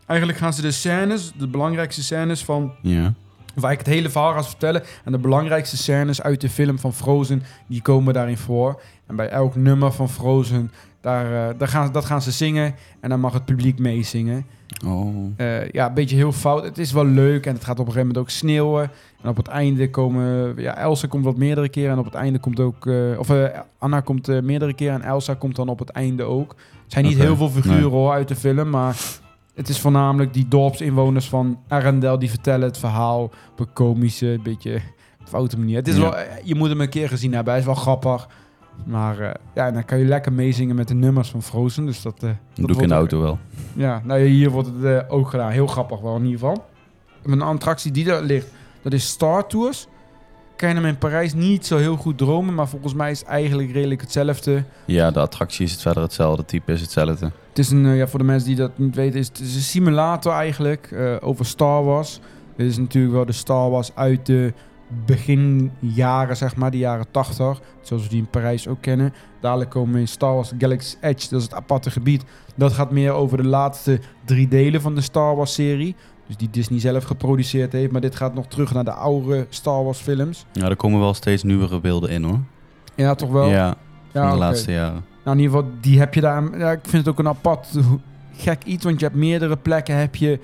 eigenlijk 0.05 0.39
gaan 0.39 0.53
ze 0.53 0.61
de 0.61 0.71
scènes, 0.71 1.31
de 1.37 1.47
belangrijkste 1.47 2.03
scènes 2.03 2.43
van 2.43 2.71
Ja. 2.81 3.13
Waar 3.55 3.71
ik 3.71 3.77
het 3.77 3.87
hele 3.87 4.09
verhaal 4.09 4.33
ga 4.33 4.43
vertellen. 4.43 4.83
En 5.03 5.11
de 5.11 5.17
belangrijkste 5.17 5.77
scènes 5.77 6.21
uit 6.21 6.41
de 6.41 6.49
film 6.49 6.79
van 6.79 6.93
Frozen, 6.93 7.43
die 7.67 7.81
komen 7.81 8.13
daarin 8.13 8.37
voor. 8.37 8.81
En 9.07 9.15
bij 9.15 9.29
elk 9.29 9.55
nummer 9.55 9.91
van 9.91 10.09
Frozen, 10.09 10.71
daar, 11.01 11.49
eh, 11.49 11.57
daar 11.57 11.67
gaan, 11.67 11.91
dat 11.91 12.05
gaan 12.05 12.21
ze 12.21 12.31
zingen. 12.31 12.75
En 12.99 13.09
dan 13.09 13.19
mag 13.19 13.33
het 13.33 13.45
publiek 13.45 13.79
meezingen. 13.79 14.45
Oh. 14.85 15.15
Eh, 15.35 15.69
ja, 15.69 15.87
een 15.87 15.93
beetje 15.93 16.15
heel 16.15 16.31
fout. 16.31 16.63
Het 16.63 16.77
is 16.77 16.91
wel 16.91 17.05
leuk 17.05 17.45
en 17.45 17.53
het 17.53 17.63
gaat 17.63 17.79
op 17.79 17.85
een 17.87 17.91
gegeven 17.91 18.07
moment 18.07 18.17
ook 18.17 18.29
sneeuwen. 18.29 18.91
En 19.23 19.29
op 19.29 19.37
het 19.37 19.47
einde 19.47 19.89
komen... 19.89 20.53
Ja, 20.57 20.77
Elsa 20.77 21.07
komt 21.07 21.25
wat 21.25 21.37
meerdere 21.37 21.69
keren. 21.69 21.91
En 21.91 21.99
op 21.99 22.05
het 22.05 22.13
einde 22.13 22.39
komt 22.39 22.59
ook... 22.59 22.87
eh, 22.87 23.19
of 23.19 23.31
Anna 23.77 23.99
komt 23.99 24.41
meerdere 24.41 24.73
keren 24.73 25.01
en 25.01 25.07
Elsa 25.07 25.33
komt 25.33 25.55
dan 25.55 25.69
op 25.69 25.79
het 25.79 25.89
einde 25.89 26.23
ook. 26.23 26.49
Het 26.83 26.91
zijn 26.93 27.05
niet 27.05 27.17
heel 27.17 27.35
veel 27.35 27.49
figuren 27.49 27.79
nee. 27.81 27.89
hoor, 27.89 28.11
uit 28.11 28.27
de 28.27 28.35
film, 28.35 28.69
maar... 28.69 28.97
Het 29.53 29.69
is 29.69 29.79
voornamelijk 29.79 30.33
die 30.33 30.47
dorpsinwoners 30.47 31.29
van 31.29 31.59
Arendelle 31.67 32.17
die 32.17 32.29
vertellen 32.29 32.67
het 32.67 32.77
verhaal 32.77 33.23
op 33.23 33.59
een 33.59 33.73
komische, 33.73 34.39
beetje 34.43 34.81
foute 35.23 35.57
manier. 35.59 35.75
Het 35.75 35.87
is 35.87 35.95
Ja. 35.95 36.01
wel, 36.01 36.15
eh, 36.17 36.25
je 36.43 36.55
moet 36.55 36.69
hem 36.69 36.81
een 36.81 36.89
keer 36.89 37.07
gezien 37.09 37.33
hebben. 37.33 37.51
Hij 37.51 37.59
is 37.61 37.67
wel 37.67 37.75
grappig. 37.75 38.27
Maar 38.85 39.19
eh, 39.19 39.31
ja, 39.55 39.71
dan 39.71 39.85
kan 39.85 39.97
je 39.97 40.05
lekker 40.05 40.33
meezingen 40.33 40.75
met 40.75 40.87
de 40.87 40.93
nummers 40.93 41.29
van 41.29 41.41
Frozen. 41.43 41.85
Dus 41.85 42.01
dat, 42.01 42.13
eh, 42.23 42.29
Dat 42.53 42.67
doe 42.67 42.75
ik 42.75 42.81
in 42.81 42.87
de 42.87 42.93
ook- 42.93 42.99
auto 42.99 43.21
wel. 43.21 43.37
ja, 43.73 44.01
nou 44.03 44.21
hier 44.21 44.49
wordt 44.49 44.69
het 44.81 45.09
ook 45.09 45.29
gedaan. 45.29 45.51
Heel 45.51 45.67
grappig 45.67 45.99
wel 45.99 46.15
in 46.15 46.23
ieder 46.25 46.39
geval. 46.39 46.65
Een 47.23 47.41
attractie 47.41 47.91
die 47.91 48.03
daar 48.05 48.21
ligt, 48.21 48.47
dat 48.81 48.93
is 48.93 49.07
Star 49.07 49.47
Tours. 49.47 49.87
Kan 50.55 50.69
je 50.69 50.75
hem 50.75 50.85
in 50.85 50.97
Parijs 50.97 51.33
niet 51.33 51.65
zo 51.65 51.77
heel 51.77 51.95
goed 51.95 52.17
dromen, 52.17 52.53
maar 52.53 52.67
volgens 52.67 52.93
mij 52.93 53.11
is 53.11 53.19
het 53.19 53.27
eigenlijk 53.27 53.71
redelijk 53.71 54.01
hetzelfde. 54.01 54.63
Ja, 54.85 55.11
de 55.11 55.19
attractie 55.19 55.65
is 55.65 55.71
het 55.71 55.81
verder 55.81 56.03
hetzelfde. 56.03 56.45
type 56.45 56.71
is 56.71 56.81
hetzelfde. 56.81 57.31
Het 57.51 57.59
is 57.59 57.69
een, 57.69 57.85
eh, 57.85 57.97
ja, 57.97 58.07
voor 58.07 58.19
de 58.19 58.25
mensen 58.25 58.47
die 58.47 58.57
dat 58.57 58.77
niet 58.77 58.95
weten, 58.95 59.19
is 59.19 59.27
het 59.27 59.39
is 59.39 59.55
een 59.55 59.61
simulator 59.61 60.33
eigenlijk 60.33 60.91
eh, 60.91 61.15
over 61.19 61.45
Star 61.45 61.83
Wars. 61.83 62.19
Dit 62.55 62.67
is 62.67 62.77
natuurlijk 62.77 63.13
wel 63.13 63.25
de 63.25 63.31
Star 63.31 63.69
Wars 63.69 63.95
uit 63.95 64.25
de 64.25 64.53
beginjaren, 65.05 66.37
zeg 66.37 66.55
maar, 66.55 66.71
de 66.71 66.77
jaren 66.77 67.05
80. 67.11 67.61
Zoals 67.81 68.03
we 68.03 68.09
die 68.09 68.19
in 68.19 68.29
Parijs 68.29 68.67
ook 68.67 68.81
kennen. 68.81 69.13
Dadelijk 69.39 69.69
komen 69.69 69.93
we 69.93 69.99
in 69.99 70.07
Star 70.07 70.33
Wars 70.33 70.51
Galaxy 70.57 70.95
Edge, 71.01 71.29
dat 71.29 71.39
is 71.39 71.45
het 71.45 71.53
aparte 71.53 71.91
gebied. 71.91 72.23
Dat 72.55 72.73
gaat 72.73 72.91
meer 72.91 73.11
over 73.11 73.37
de 73.37 73.47
laatste 73.47 73.99
drie 74.25 74.47
delen 74.47 74.81
van 74.81 74.95
de 74.95 75.01
Star 75.01 75.35
Wars 75.35 75.53
serie. 75.53 75.95
Dus 76.27 76.37
die 76.37 76.49
Disney 76.49 76.79
zelf 76.79 77.03
geproduceerd 77.03 77.71
heeft. 77.71 77.91
Maar 77.91 78.01
dit 78.01 78.15
gaat 78.15 78.33
nog 78.33 78.47
terug 78.47 78.73
naar 78.73 78.83
de 78.83 78.93
oude 78.93 79.45
Star 79.49 79.83
Wars 79.83 79.99
films. 79.99 80.45
Ja, 80.51 80.69
er 80.69 80.75
komen 80.75 80.99
wel 80.99 81.13
steeds 81.13 81.43
nieuwere 81.43 81.79
beelden 81.79 82.09
in 82.09 82.23
hoor. 82.23 82.39
Ja, 82.95 83.15
toch 83.15 83.29
wel? 83.29 83.49
Ja, 83.49 83.75
van 84.11 84.21
de 84.21 84.27
oké. 84.27 84.37
laatste 84.37 84.71
jaren. 84.71 85.10
Nou, 85.23 85.37
in 85.37 85.43
ieder 85.43 85.57
geval, 85.57 85.71
die 85.81 85.99
heb 85.99 86.13
je 86.13 86.21
daar. 86.21 86.57
Ja, 86.57 86.71
ik 86.71 86.79
vind 86.81 87.05
het 87.05 87.07
ook 87.07 87.19
een 87.19 87.27
apart 87.27 87.67
gek 88.35 88.63
iets, 88.63 88.83
want 88.83 88.99
je 88.99 89.05
hebt 89.05 89.17
meerdere 89.17 89.57
plekken 89.57 89.95
heb 89.97 90.15
je 90.15 90.39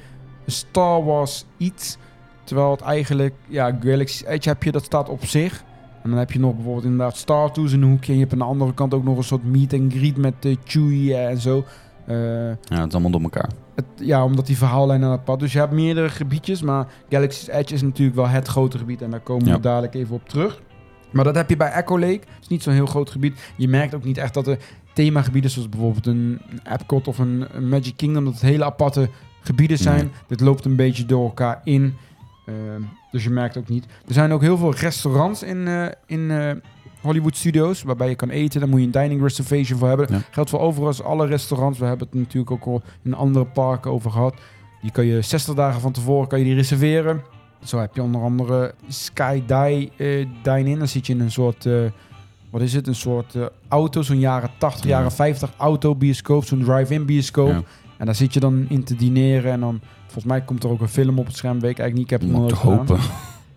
Star 0.45 1.03
Wars 1.03 1.45
iets, 1.57 1.97
terwijl 2.43 2.71
het 2.71 2.81
eigenlijk 2.81 3.33
ja 3.47 3.77
Galaxy 3.83 4.25
Edge 4.25 4.49
heb 4.49 4.63
je 4.63 4.71
dat 4.71 4.83
staat 4.85 5.09
op 5.09 5.25
zich. 5.25 5.63
En 6.03 6.09
dan 6.09 6.19
heb 6.19 6.31
je 6.31 6.39
nog 6.39 6.53
bijvoorbeeld 6.55 6.83
inderdaad 6.85 7.17
Star 7.17 7.51
Tours 7.51 7.71
in 7.73 7.81
een 7.81 7.89
hoekje. 7.89 8.07
En 8.11 8.13
je 8.13 8.19
hebt 8.23 8.33
aan 8.33 8.39
de 8.39 8.45
andere 8.53 8.73
kant 8.73 8.93
ook 8.93 9.03
nog 9.03 9.17
een 9.17 9.23
soort 9.23 9.43
meet 9.43 9.73
and 9.73 9.93
greet 9.93 10.17
met 10.17 10.33
eh, 10.39 10.55
Chewie 10.63 11.13
eh, 11.13 11.29
en 11.29 11.37
zo. 11.41 11.63
Eh, 12.05 12.15
Ja, 12.47 12.55
het 12.79 12.87
is 12.87 12.93
allemaal 12.93 13.11
door 13.11 13.21
elkaar. 13.21 13.49
het, 13.75 13.85
ja, 13.95 14.23
omdat 14.23 14.45
die 14.47 14.57
verhaallijnen 14.57 15.05
aan 15.07 15.11
het 15.11 15.23
pad. 15.23 15.39
Dus 15.39 15.53
je 15.53 15.59
hebt 15.59 15.71
meerdere 15.71 16.09
gebiedjes, 16.09 16.61
maar 16.61 16.87
Galaxy's 17.09 17.47
Edge 17.47 17.73
is 17.73 17.81
natuurlijk 17.81 18.17
wel 18.17 18.27
het 18.27 18.47
grote 18.47 18.77
gebied. 18.77 19.01
En 19.01 19.09
daar 19.11 19.19
komen 19.19 19.45
Ja. 19.47 19.53
we 19.53 19.59
dadelijk 19.59 19.93
even 19.93 20.15
op 20.15 20.29
terug. 20.29 20.61
Maar 21.11 21.23
dat 21.23 21.35
heb 21.35 21.49
je 21.49 21.57
bij 21.57 21.71
Echo 21.71 21.99
Lake. 21.99 22.13
Het 22.13 22.41
is 22.41 22.47
niet 22.47 22.63
zo'n 22.63 22.73
heel 22.73 22.85
groot 22.85 23.09
gebied. 23.09 23.39
Je 23.55 23.67
merkt 23.67 23.95
ook 23.95 24.03
niet 24.03 24.17
echt 24.17 24.33
dat 24.33 24.47
er 24.47 24.57
themagebieden, 24.93 25.51
zoals 25.51 25.69
bijvoorbeeld 25.69 26.05
een, 26.05 26.41
Epcot 26.63 27.07
of 27.07 27.17
een, 27.17 27.47
Magic 27.69 27.97
Kingdom, 27.97 28.25
dat 28.25 28.33
het 28.33 28.41
hele 28.41 28.65
aparte 28.65 29.09
gebieden 29.41 29.77
zijn. 29.77 30.05
Nee. 30.05 30.11
Dit 30.27 30.39
loopt 30.39 30.65
een 30.65 30.75
beetje 30.75 31.05
door 31.05 31.25
elkaar 31.25 31.61
in. 31.63 31.95
Ehm, 32.45 32.81
dus 33.11 33.23
je 33.23 33.29
merkt 33.29 33.57
ook 33.57 33.69
niet. 33.69 33.85
Er 34.07 34.13
zijn 34.13 34.31
ook 34.31 34.41
heel 34.41 34.57
veel 34.57 34.73
restaurants 34.73 35.43
in, 35.43 35.67
eh, 35.67 35.85
in 36.05 36.31
eh, 36.31 36.51
Hollywood 37.01 37.35
Studios, 37.35 37.83
waarbij 37.83 38.09
je 38.09 38.15
kan 38.15 38.29
eten. 38.29 38.59
Daar 38.59 38.69
moet 38.69 38.79
je 38.79 38.85
een 38.85 38.91
dining 38.91 39.21
reservation 39.21 39.79
voor 39.79 39.87
hebben. 39.87 40.07
Ja. 40.09 40.21
Geldt 40.31 40.49
voor 40.49 40.59
overigens 40.59 41.03
alle 41.03 41.25
restaurants. 41.25 41.79
We 41.79 41.85
hebben 41.85 42.07
het 42.07 42.19
natuurlijk 42.19 42.51
ook 42.51 42.65
al 42.65 42.81
in 43.03 43.13
andere 43.13 43.45
parken 43.45 43.91
over 43.91 44.11
gehad. 44.11 44.35
Die 44.81 44.91
kan 44.91 45.05
je 45.05 45.21
60 45.21 45.53
dagen 45.55 45.81
van 45.81 45.91
tevoren 45.91 46.27
kan 46.27 46.39
je 46.39 46.45
die 46.45 46.55
reserveren. 46.55 47.21
Zo 47.63 47.79
heb 47.79 47.95
je 47.95 48.01
onder 48.01 48.21
andere 48.21 48.73
Sky 48.87 49.43
Die, 49.45 49.91
eh, 49.97 50.27
Dine-In. 50.43 50.77
Dan 50.79 50.87
zit 50.87 51.07
je 51.07 51.13
in 51.13 51.19
een 51.19 51.31
soort, 51.31 51.65
eh, 51.65 51.73
wat 52.49 52.61
is 52.61 52.73
het? 52.73 52.87
Een 52.87 52.95
soort 52.95 53.35
eh, 53.35 53.45
auto, 53.67 54.01
zo'n 54.01 54.19
jaren 54.19 54.49
80, 54.57 54.83
Ja. 54.85 54.89
jaren 54.89 55.11
50 55.11 55.49
autobioscoop, 55.57 56.45
zo'n 56.45 56.63
drive-in 56.63 57.05
bioscoop. 57.05 57.49
Ja. 57.49 57.61
En 57.97 58.05
daar 58.05 58.15
zit 58.15 58.33
je 58.33 58.39
dan 58.39 58.65
in 58.69 58.83
te 58.83 58.95
dineren 58.95 59.51
en 59.51 59.59
dan, 59.59 59.79
volgens 60.03 60.25
mij 60.25 60.41
komt 60.41 60.63
er 60.63 60.69
ook 60.69 60.81
een 60.81 60.87
film 60.87 61.19
op 61.19 61.25
het 61.25 61.35
scherm, 61.35 61.59
weet 61.59 61.71
ik 61.71 61.79
eigenlijk 61.79 61.93
niet. 61.93 62.03
Ik 62.03 62.09
heb 62.09 62.21
het 62.21 62.29
nog 62.31 62.41
Moet 62.41 62.63
nooit 62.63 62.79
hopen. 62.79 62.99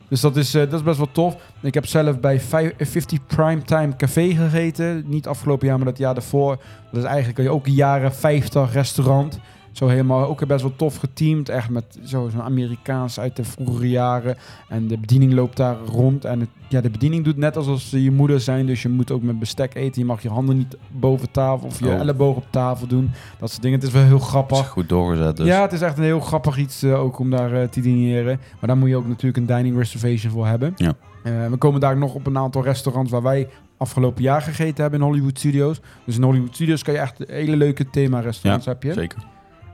Dus 0.08 0.20
dat 0.20 0.36
is, 0.36 0.50
dat 0.50 0.72
is 0.72 0.82
best 0.82 0.96
wel 0.96 1.10
tof. 1.12 1.36
Ik 1.60 1.74
heb 1.74 1.86
zelf 1.86 2.20
bij 2.20 2.40
vijf- 2.40 2.72
eh, 2.76 2.86
50 2.86 3.26
Primetime 3.26 3.96
Café 3.96 4.34
gegeten. 4.34 5.04
Niet 5.06 5.26
afgelopen 5.26 5.66
jaar, 5.66 5.76
maar 5.76 5.86
dat 5.86 5.98
jaar 5.98 6.14
daarvoor. 6.14 6.56
Dat 6.92 7.02
is 7.02 7.08
eigenlijk 7.08 7.48
ook 7.50 7.66
een 7.66 7.72
jaren 7.74 8.14
50 8.14 8.72
restaurant. 8.72 9.38
Zo 9.72 9.86
helemaal 9.88 10.26
ook 10.28 10.46
best 10.46 10.62
wel 10.62 10.76
tof 10.76 10.96
geteamd. 10.96 11.48
Echt 11.48 11.68
met 11.70 11.98
zo- 12.04 12.28
zo'n 12.28 12.42
Amerikaans 12.42 13.20
uit 13.20 13.36
de 13.36 13.44
vroegere 13.44 13.88
jaren. 13.88 14.36
En 14.68 14.86
de 14.88 14.98
bediening 14.98 15.32
loopt 15.32 15.56
daar 15.56 15.76
rond. 15.86 16.24
En 16.24 16.40
het, 16.40 16.48
ja, 16.68 16.80
de 16.80 16.90
bediening 16.90 17.24
doet 17.24 17.36
net 17.36 17.56
alsof 17.56 17.80
ze 17.80 18.02
je 18.02 18.10
moeder 18.10 18.40
zijn. 18.40 18.66
Dus 18.66 18.82
je 18.82 18.88
moet 18.88 19.10
ook 19.10 19.22
met 19.22 19.38
bestek 19.38 19.74
eten. 19.74 20.00
Je 20.00 20.06
mag 20.06 20.22
je 20.22 20.28
handen 20.28 20.56
niet 20.56 20.76
boven 20.90 21.30
tafel 21.30 21.66
of 21.66 21.78
je 21.80 21.86
Oh. 21.86 21.92
elleboog 22.00 22.36
op 22.36 22.46
tafel 22.50 22.86
doen. 22.86 23.10
Dat 23.38 23.50
soort 23.50 23.62
dingen. 23.62 23.78
Het 23.78 23.86
is 23.86 23.92
wel 23.94 24.02
heel 24.02 24.12
Dat 24.12 24.20
is 24.22 24.26
grappig. 24.28 24.68
goed 24.68 24.88
doorgezet 24.88 25.36
dus. 25.36 25.46
Ja, 25.46 25.62
het 25.62 25.72
is 25.72 25.80
echt 25.80 25.98
een 25.98 26.04
heel 26.04 26.20
grappig 26.20 26.56
iets 26.58 26.82
eh, 26.82 27.00
ook 27.00 27.18
om 27.18 27.30
daar 27.30 27.52
eh, 27.62 27.68
te 27.68 27.80
dineren. 27.80 28.40
Maar 28.60 28.68
daar 28.68 28.76
moet 28.76 28.88
je 28.88 28.96
ook 28.96 29.08
natuurlijk 29.08 29.36
een 29.36 29.56
dining 29.56 29.76
reservation 29.76 30.32
voor 30.32 30.46
hebben. 30.46 30.72
Ja. 30.76 30.92
Eh, 31.24 31.46
we 31.46 31.56
komen 31.56 31.80
daar 31.80 31.96
nog 31.96 32.14
op 32.14 32.26
een 32.26 32.38
aantal 32.38 32.62
restaurants 32.62 33.10
waar 33.10 33.22
wij 33.22 33.48
afgelopen 33.76 34.22
jaar 34.22 34.42
gegeten 34.42 34.82
hebben 34.82 35.00
in 35.00 35.06
Hollywood 35.06 35.38
Studios. 35.38 35.80
Dus 36.04 36.16
in 36.16 36.22
Hollywood 36.22 36.54
Studios 36.54 36.82
kan 36.82 36.94
je 36.94 37.00
echt 37.00 37.18
hele 37.26 37.56
leuke 37.56 37.90
thema-restaurants 37.90 38.66
heb 38.66 38.82
je. 38.82 38.92
Zeker. 38.92 39.18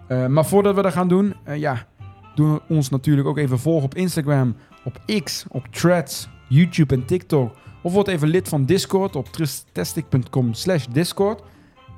Eh, 0.06 0.26
maar 0.26 0.44
voordat 0.46 0.74
we 0.74 0.82
dat 0.82 0.92
gaan 0.92 1.08
doen, 1.08 1.34
eh, 1.44 1.56
ja, 1.56 1.86
doen 2.34 2.52
we 2.54 2.60
ons 2.68 2.88
natuurlijk 2.88 3.28
ook 3.28 3.38
even 3.38 3.58
volgen 3.58 3.84
op 3.84 3.94
Instagram, 3.94 4.56
op 4.84 5.00
X, 5.24 5.44
op 5.48 5.66
Threads, 5.70 6.28
YouTube 6.48 6.94
en 6.94 7.04
TikTok. 7.04 7.54
Of 7.82 7.92
word 7.92 8.08
even 8.08 8.28
lid 8.28 8.48
van 8.48 8.64
Discord 8.64 9.16
op 9.16 9.26
tristastic.com 9.28 10.54
slash 10.54 10.86
Discord. 10.92 11.42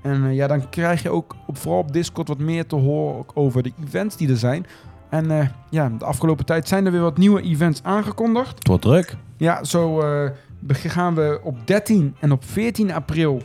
En 0.03 0.25
eh, 0.25 0.35
ja, 0.35 0.47
dan 0.47 0.69
krijg 0.69 1.03
je 1.03 1.11
ook 1.11 1.37
op, 1.47 1.57
vooral 1.59 1.81
op 1.81 1.93
Discord 1.93 2.29
wat 2.29 2.39
meer 2.39 2.67
te 2.67 2.77
horen 2.77 3.25
over 3.35 3.63
de 3.63 3.73
events 3.87 4.17
die 4.17 4.29
er 4.31 4.37
zijn. 4.37 4.67
En 5.11 5.53
ja, 5.71 5.89
de 5.99 6.05
afgelopen 6.05 6.45
tijd 6.45 6.69
zijn 6.69 6.87
er 6.87 6.93
weer 6.93 7.01
wat 7.01 7.19
nieuwe 7.19 7.43
events 7.43 7.83
aangekondigd. 7.83 8.59
Het 8.59 8.67
wordt 8.67 8.83
druk. 8.83 9.17
Ja, 9.37 9.65
zo 9.65 10.03
beg- 10.59 10.93
gaan 10.93 11.15
we 11.15 11.41
op 11.43 11.67
13 11.67 12.17
en 12.21 12.33
op 12.33 12.45
14 12.45 12.93
april 12.93 13.43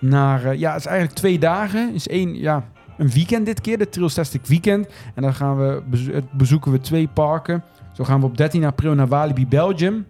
naar... 0.00 0.56
ja, 0.56 0.70
het 0.72 0.80
is 0.80 0.86
eigenlijk 0.86 1.18
twee 1.18 1.38
dagen. 1.38 1.94
is 1.94 2.08
één, 2.08 2.34
ja, 2.34 2.64
een 3.00 3.10
weekend 3.10 3.46
dit 3.46 3.60
keer, 3.60 3.78
de 3.78 3.88
Trailstastic 3.88 4.46
Weekend. 4.46 4.88
En 5.14 5.22
dan 5.22 5.34
gaan 5.34 5.58
we 5.58 5.82
bezo- 5.86 6.20
bezoeken 6.32 6.72
we 6.72 6.80
twee 6.80 7.08
parken. 7.08 7.62
Zo 7.92 8.04
gaan 8.04 8.20
we 8.20 8.26
op 8.26 8.36
13 8.36 8.64
april 8.64 8.94
naar 8.94 9.08
Walibi 9.08 9.46
Belgium. 9.46 10.06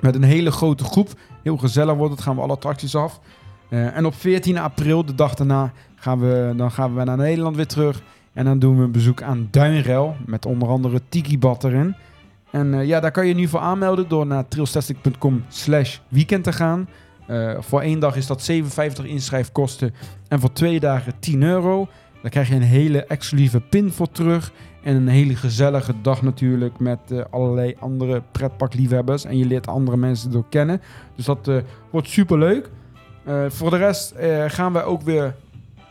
Met 0.00 0.14
een 0.14 0.22
hele 0.22 0.50
grote 0.50 0.84
groep. 0.84 1.08
Heel 1.42 1.56
gezellig 1.56 1.94
wordt 1.94 2.12
het, 2.12 2.22
gaan 2.22 2.34
we 2.36 2.42
alle 2.42 2.52
attracties 2.52 2.94
af. 2.94 3.20
Eh, 3.68 3.96
en 3.96 4.06
op 4.06 4.14
14 4.14 4.58
april, 4.58 5.04
de 5.04 5.14
dag 5.14 5.34
daarna, 5.34 5.72
gaan 5.94 6.20
we, 6.20 6.52
dan 6.56 6.70
gaan 6.70 6.94
we 6.94 7.04
naar 7.04 7.16
Nederland 7.16 7.56
weer 7.56 7.66
terug. 7.66 8.02
En 8.32 8.44
dan 8.44 8.58
doen 8.58 8.76
we 8.78 8.82
een 8.84 8.92
bezoek 8.92 9.22
aan 9.22 9.48
Duinrel. 9.50 10.16
Met 10.26 10.46
onder 10.46 10.68
andere 10.68 11.00
Tiki 11.08 11.38
Bad 11.38 11.64
erin. 11.64 11.94
En 12.50 12.74
eh, 12.74 12.86
ja, 12.86 13.00
daar 13.00 13.10
kan 13.10 13.26
je 13.26 13.34
nu 13.34 13.48
voor 13.48 13.60
aanmelden 13.60 14.08
door 14.08 14.26
naar 14.26 14.48
trailstastic.com 14.48 15.44
slash 15.48 15.98
weekend 16.08 16.44
te 16.44 16.52
gaan. 16.52 16.88
Eh, 17.26 17.54
voor 17.58 17.80
één 17.80 18.00
dag 18.00 18.16
is 18.16 18.26
dat 18.26 18.42
57 18.42 19.04
inschrijfkosten 19.04 19.94
en 20.28 20.40
voor 20.40 20.52
twee 20.52 20.80
dagen 20.80 21.12
10 21.18 21.42
euro. 21.42 21.88
Daar 22.26 22.34
krijg 22.34 22.48
je 22.48 22.54
een 22.54 22.70
hele 22.70 23.04
exclusieve 23.04 23.60
pin 23.60 23.92
voor 23.92 24.10
terug. 24.10 24.52
En 24.82 24.96
een 24.96 25.08
hele 25.08 25.36
gezellige 25.36 25.94
dag 26.02 26.22
natuurlijk 26.22 26.78
met 26.78 26.98
eh, 27.10 27.20
allerlei 27.30 27.74
andere 27.78 28.22
pretparkliefhebbers. 28.32 29.24
En 29.24 29.38
je 29.38 29.44
leert 29.44 29.66
andere 29.66 29.96
mensen 29.96 30.30
door 30.30 30.44
kennen. 30.48 30.80
Dus 31.16 31.24
dat 31.24 31.48
eh, 31.48 31.56
wordt 31.90 32.08
super 32.08 32.38
leuk. 32.38 32.70
voor 33.48 33.70
de 33.70 33.76
rest 33.76 34.10
eh, 34.10 34.44
gaan 34.46 34.72
we 34.72 34.82
ook 34.82 35.02
weer 35.02 35.34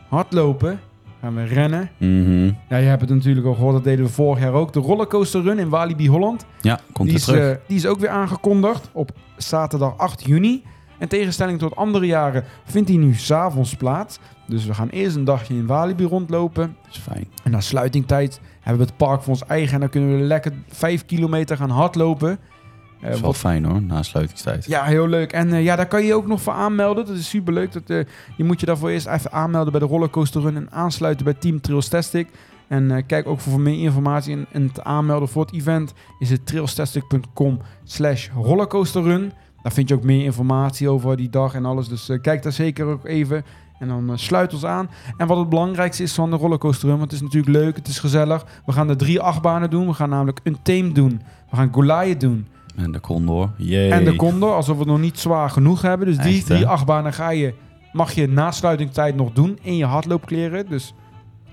hardlopen. 0.08 0.80
Gaan 1.20 1.34
we 1.34 1.44
rennen. 1.44 1.90
Mhm. 1.98 2.44
Ja, 2.68 2.76
je 2.76 2.86
hebt 2.86 3.00
het 3.00 3.10
natuurlijk 3.10 3.46
al 3.46 3.54
gehoord. 3.54 3.74
Dat 3.74 3.84
deden 3.84 4.04
we 4.04 4.10
vorig 4.10 4.42
jaar 4.42 4.52
ook. 4.52 4.72
De 4.72 4.80
rollercoaster 4.80 5.42
run 5.42 5.58
in 5.58 5.68
Walibi 5.68 6.08
Holland. 6.08 6.46
Ja, 6.60 6.74
komt 6.92 6.96
Die 6.96 7.04
weer 7.06 7.14
is, 7.16 7.24
terug. 7.24 7.52
eh, 7.56 7.60
die 7.66 7.76
is 7.76 7.86
ook 7.86 7.98
weer 7.98 8.08
aangekondigd 8.10 8.88
op 8.92 9.10
zaterdag 9.36 9.96
8 9.98 10.24
juni. 10.24 10.62
In 10.98 11.08
tegenstelling 11.08 11.58
tot 11.58 11.76
andere 11.76 12.06
jaren 12.06 12.44
vindt 12.64 12.88
die 12.88 12.98
nu 12.98 13.14
s'avonds 13.14 13.74
plaats. 13.74 14.18
Dus 14.46 14.64
we 14.66 14.74
gaan 14.74 14.88
eerst 14.88 15.16
een 15.16 15.24
dagje 15.24 15.54
in 15.54 15.66
Walibi 15.66 16.04
rondlopen. 16.04 16.76
Dat 16.82 16.92
is 16.94 16.98
fijn. 16.98 17.26
En 17.44 17.50
na 17.50 17.60
sluitingtijd 17.60 18.40
hebben 18.60 18.82
we 18.82 18.88
het 18.88 18.96
park 18.96 19.22
voor 19.22 19.32
ons 19.32 19.44
eigen. 19.46 19.74
En 19.74 19.80
dan 19.80 19.88
kunnen 19.88 20.16
we 20.18 20.22
lekker 20.24 20.52
5 20.68 21.04
kilometer 21.06 21.56
gaan 21.56 21.70
hardlopen. 21.70 22.30
Eh, 22.30 23.02
Dat 23.02 23.14
is 23.14 23.20
wel 23.20 23.30
wat- 23.30 23.36
fijn 23.40 23.64
hoor, 23.64 23.82
na 23.82 24.02
sluitingstijd. 24.02 24.64
ja, 24.66 24.84
heel 24.84 25.08
leuk. 25.08 25.32
En 25.32 25.52
eh, 25.52 25.64
ja, 25.64 25.76
daar 25.76 25.86
kan 25.88 26.00
je 26.00 26.06
je 26.06 26.14
ook 26.14 26.26
nog 26.26 26.42
voor 26.42 26.52
aanmelden. 26.52 27.06
Dat 27.06 27.16
is 27.16 27.28
super 27.28 27.52
leuk. 27.52 27.72
Dat, 27.72 27.82
eh, 27.86 28.00
je 28.36 28.44
moet 28.44 28.60
je 28.60 28.66
daarvoor 28.66 28.88
eerst 28.88 29.06
even 29.06 29.32
aanmelden 29.32 29.72
bij 29.72 29.80
de 29.80 29.86
Rollercoaster 29.86 30.40
Run 30.42 30.56
en 30.56 30.70
aansluiten 30.72 31.24
bij 31.24 31.34
Team 31.34 31.60
Trailstastic. 31.60 32.28
En 32.68 32.90
eh, 32.90 33.02
kijk 33.06 33.26
ook 33.26 33.40
voor 33.40 33.60
meer 33.60 33.78
informatie 33.82 34.32
en, 34.34 34.46
en 34.52 34.72
te 34.72 34.84
aanmelden 34.84 35.28
voor 35.28 35.44
het 35.44 35.54
event 35.54 35.92
is 36.18 36.30
het 36.30 36.46
trailstastic.com 36.46 37.58
slash 37.84 38.28
rollercoasterrun. 38.34 39.32
Daar 39.66 39.74
vind 39.74 39.88
je 39.88 39.94
ook 39.94 40.02
meer 40.02 40.24
informatie 40.24 40.88
over 40.88 41.16
die 41.16 41.30
dag 41.30 41.54
en 41.54 41.64
alles. 41.64 41.88
Dus 41.88 42.08
eh, 42.08 42.20
kijk 42.20 42.42
daar 42.42 42.52
zeker 42.52 42.86
ook 42.86 43.04
even. 43.04 43.44
En 43.78 43.88
dan 43.88 44.10
eh, 44.10 44.16
sluit 44.16 44.52
ons 44.52 44.64
aan. 44.64 44.90
En 45.16 45.26
wat 45.26 45.38
het 45.38 45.48
belangrijkste 45.48 46.02
is 46.02 46.14
van 46.14 46.30
de 46.30 46.36
rollercoaster 46.36 46.88
run, 46.88 46.98
want 46.98 47.10
het 47.10 47.20
is 47.20 47.26
natuurlijk 47.26 47.56
leuk, 47.56 47.76
het 47.76 47.88
is 47.88 47.98
gezellig. 47.98 48.46
We 48.66 48.72
gaan 48.72 48.86
de 48.86 48.96
drie 48.96 49.20
achtbanen 49.20 49.70
doen. 49.70 49.86
We 49.86 49.92
gaan 49.92 50.08
namelijk 50.08 50.40
een 50.42 50.56
Tame 50.62 50.92
doen. 50.92 51.22
We 51.50 51.56
gaan 51.56 51.72
Goliath 51.72 52.20
doen. 52.20 52.46
En 52.76 52.92
de 52.92 53.00
Condor. 53.00 53.50
Yay. 53.56 53.90
En 53.90 54.04
de 54.04 54.16
Condor, 54.16 54.52
alsof 54.52 54.74
we 54.74 54.82
het 54.82 54.90
nog 54.90 55.00
niet 55.00 55.18
zwaar 55.18 55.50
genoeg 55.50 55.82
hebben. 55.82 56.06
Dus 56.06 56.18
die 56.18 56.36
Echt, 56.36 56.46
drie 56.46 56.66
achtbanen 56.66 57.12
ga 57.12 57.30
je, 57.30 57.54
mag 57.92 58.12
je 58.12 58.28
na 58.28 58.50
sluitingstijd 58.50 59.16
nog 59.16 59.32
doen 59.32 59.58
in 59.62 59.76
je 59.76 59.84
hardloopkleren. 59.84 60.68
Dus 60.68 60.94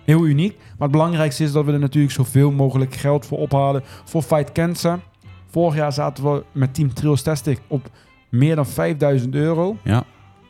heel 0.03 0.25
uniek. 0.25 0.57
Maar 0.57 0.87
het 0.87 0.91
belangrijkste 0.91 1.43
is 1.43 1.51
dat 1.51 1.65
we 1.65 1.71
er 1.71 1.79
natuurlijk 1.79 2.13
zoveel 2.13 2.51
mogelijk 2.51 2.93
geld 2.95 3.25
voor 3.25 3.37
ophalen 3.37 3.83
voor 4.03 4.21
Fight 4.21 4.51
Cancer. 4.51 4.99
Vorig 5.53 5.75
jaar 5.75 5.93
zaten 5.93 6.23
we 6.33 6.43
met 6.51 6.73
Team 6.73 6.93
Trailstastic 6.93 7.59
op 7.67 7.89
meer 8.29 8.55
dan 8.55 8.65
5000 8.65 9.35
euro. 9.35 9.77
Ja. 9.83 10.03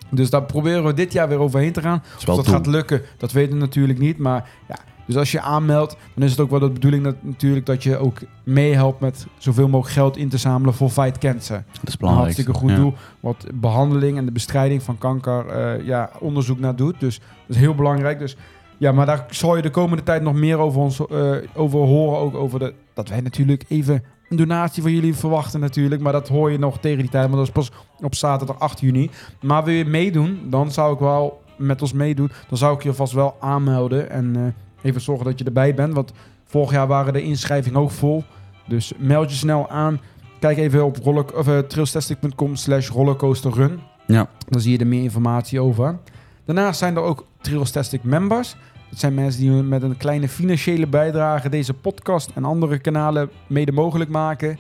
Dus 0.10 0.30
daar 0.30 0.44
proberen 0.44 0.84
we 0.86 0.94
dit 0.94 1.14
jaar 1.14 1.28
weer 1.28 1.40
overheen 1.40 1.72
te 1.72 1.82
gaan. 1.82 2.04
Of 2.18 2.24
dat 2.36 2.48
gaat 2.48 2.66
lukken, 2.66 3.02
dat 3.18 3.32
weten 3.32 3.54
we 3.54 3.60
natuurlijk 3.60 4.00
niet. 4.00 4.18
Maar 4.18 4.50
ja, 4.68 4.76
dus 5.08 5.16
als 5.16 5.32
je 5.32 5.42
aanmeldt, 5.42 5.98
dan 6.16 6.24
is 6.24 6.32
het 6.32 6.40
ook 6.40 6.50
wel 6.50 6.60
de 6.60 6.70
bedoeling 6.70 7.04
dat, 7.04 7.16
natuurlijk 7.22 7.66
dat 7.66 7.84
je 7.84 7.98
ook 7.98 8.18
meehelpt 8.44 9.00
met 9.00 9.28
zoveel 9.38 9.68
mogelijk 9.68 9.96
geld 9.96 10.18
in 10.18 10.30
te 10.30 10.38
zamelen 10.38 10.74
voor 10.74 10.90
Fight 10.90 11.18
Cancer. 11.18 11.64
Dat 11.72 11.82
is 11.88 11.92
Een 11.92 11.98
belangrijk. 12.00 12.36
hartstikke 12.36 12.60
goed 12.60 12.70
Ja. 12.70 12.76
doel. 12.76 12.94
Wat 13.20 13.46
behandeling 13.54 14.18
en 14.18 14.26
de 14.26 14.32
bestrijding 14.32 14.84
van 14.84 14.98
kanker 14.98 15.48
eh, 15.48 15.86
ja, 15.86 16.10
onderzoek 16.20 16.60
naar 16.60 16.76
doet. 16.76 17.00
Dus 17.00 17.18
dat 17.20 17.56
is 17.56 17.62
heel 17.62 17.76
belangrijk. 17.76 18.20
Dus 18.20 18.38
ja, 18.78 18.92
maar 18.92 19.06
daar 19.06 19.26
zal 19.30 19.56
je 19.56 19.62
de 19.62 19.70
komende 19.70 20.04
tijd 20.04 20.22
nog 20.22 20.34
meer 20.34 20.58
over 20.58 20.82
ons 20.82 21.00
eh, 21.08 21.32
over 21.54 21.80
horen. 21.80 22.20
Ook 22.20 22.36
over 22.36 22.60
de, 22.60 22.74
dat 22.94 23.10
wij 23.10 23.22
natuurlijk 23.22 23.64
even 23.68 24.04
een 24.30 24.38
donatie 24.38 24.82
van 24.82 24.92
jullie 24.92 25.16
verwachten 25.16 25.60
natuurlijk. 25.60 26.02
Maar 26.02 26.12
dat 26.12 26.28
hoor 26.28 26.52
je 26.52 26.60
nog 26.60 26.80
tegen 26.80 26.98
die 26.98 27.10
tijd. 27.10 27.24
Want 27.24 27.36
dat 27.36 27.48
is 27.48 27.52
pas 27.52 27.72
op 28.02 28.16
zaterdag 28.16 28.60
8 28.60 28.80
juni. 28.80 29.10
Maar 29.42 29.64
wil 29.64 29.74
je 29.74 29.86
meedoen, 29.86 30.40
dan 30.50 30.72
zou 30.72 30.94
ik 30.94 31.00
wel 31.00 31.42
met 31.58 31.82
ons 31.82 31.94
meedoen. 31.94 32.32
Dan 32.50 32.58
zou 32.58 32.76
ik 32.76 32.84
je 32.84 32.94
vast 32.94 33.14
wel 33.14 33.36
aanmelden. 33.40 34.10
En 34.10 34.36
eh, 34.36 34.88
even 34.90 35.02
zorgen 35.02 35.26
dat 35.26 35.40
je 35.40 35.46
erbij 35.46 35.74
bent. 35.74 35.94
Want 35.94 36.14
vorig 36.46 36.72
jaar 36.72 36.88
waren 36.88 37.14
de 37.14 37.24
inschrijvingen 37.24 37.80
ook 37.80 37.92
vol. 37.92 38.24
Dus 38.68 38.94
meld 38.98 39.30
je 39.30 39.36
snel 39.36 39.70
aan. 39.70 40.00
Kijk 40.40 40.58
even 40.58 40.86
op 40.86 40.98
uh, 41.08 41.58
trailstastic.com 41.60 42.56
slash 42.56 42.90
rollercoasterrun. 42.90 43.80
Ja. 44.08 44.30
Dan 44.50 44.62
zie 44.62 44.72
je 44.72 44.78
er 44.78 44.88
meer 44.88 45.04
informatie 45.04 45.60
over. 45.60 46.00
Daarnaast 46.46 46.80
zijn 46.80 46.96
er 46.96 47.02
ook 47.02 47.26
Trailstastic 47.44 48.04
members. 48.04 48.56
Dat 48.94 49.02
zijn 49.02 49.14
mensen 49.14 49.42
die 49.42 49.52
met 49.52 49.84
een 49.84 49.98
kleine 49.98 50.28
financiële 50.28 50.88
bijdrage 50.88 51.50
deze 51.50 51.74
podcast 51.74 52.32
en 52.36 52.44
andere 52.44 52.80
kanalen 52.80 53.30
mede 53.48 53.72
mogelijk 53.72 54.10
maken. 54.10 54.58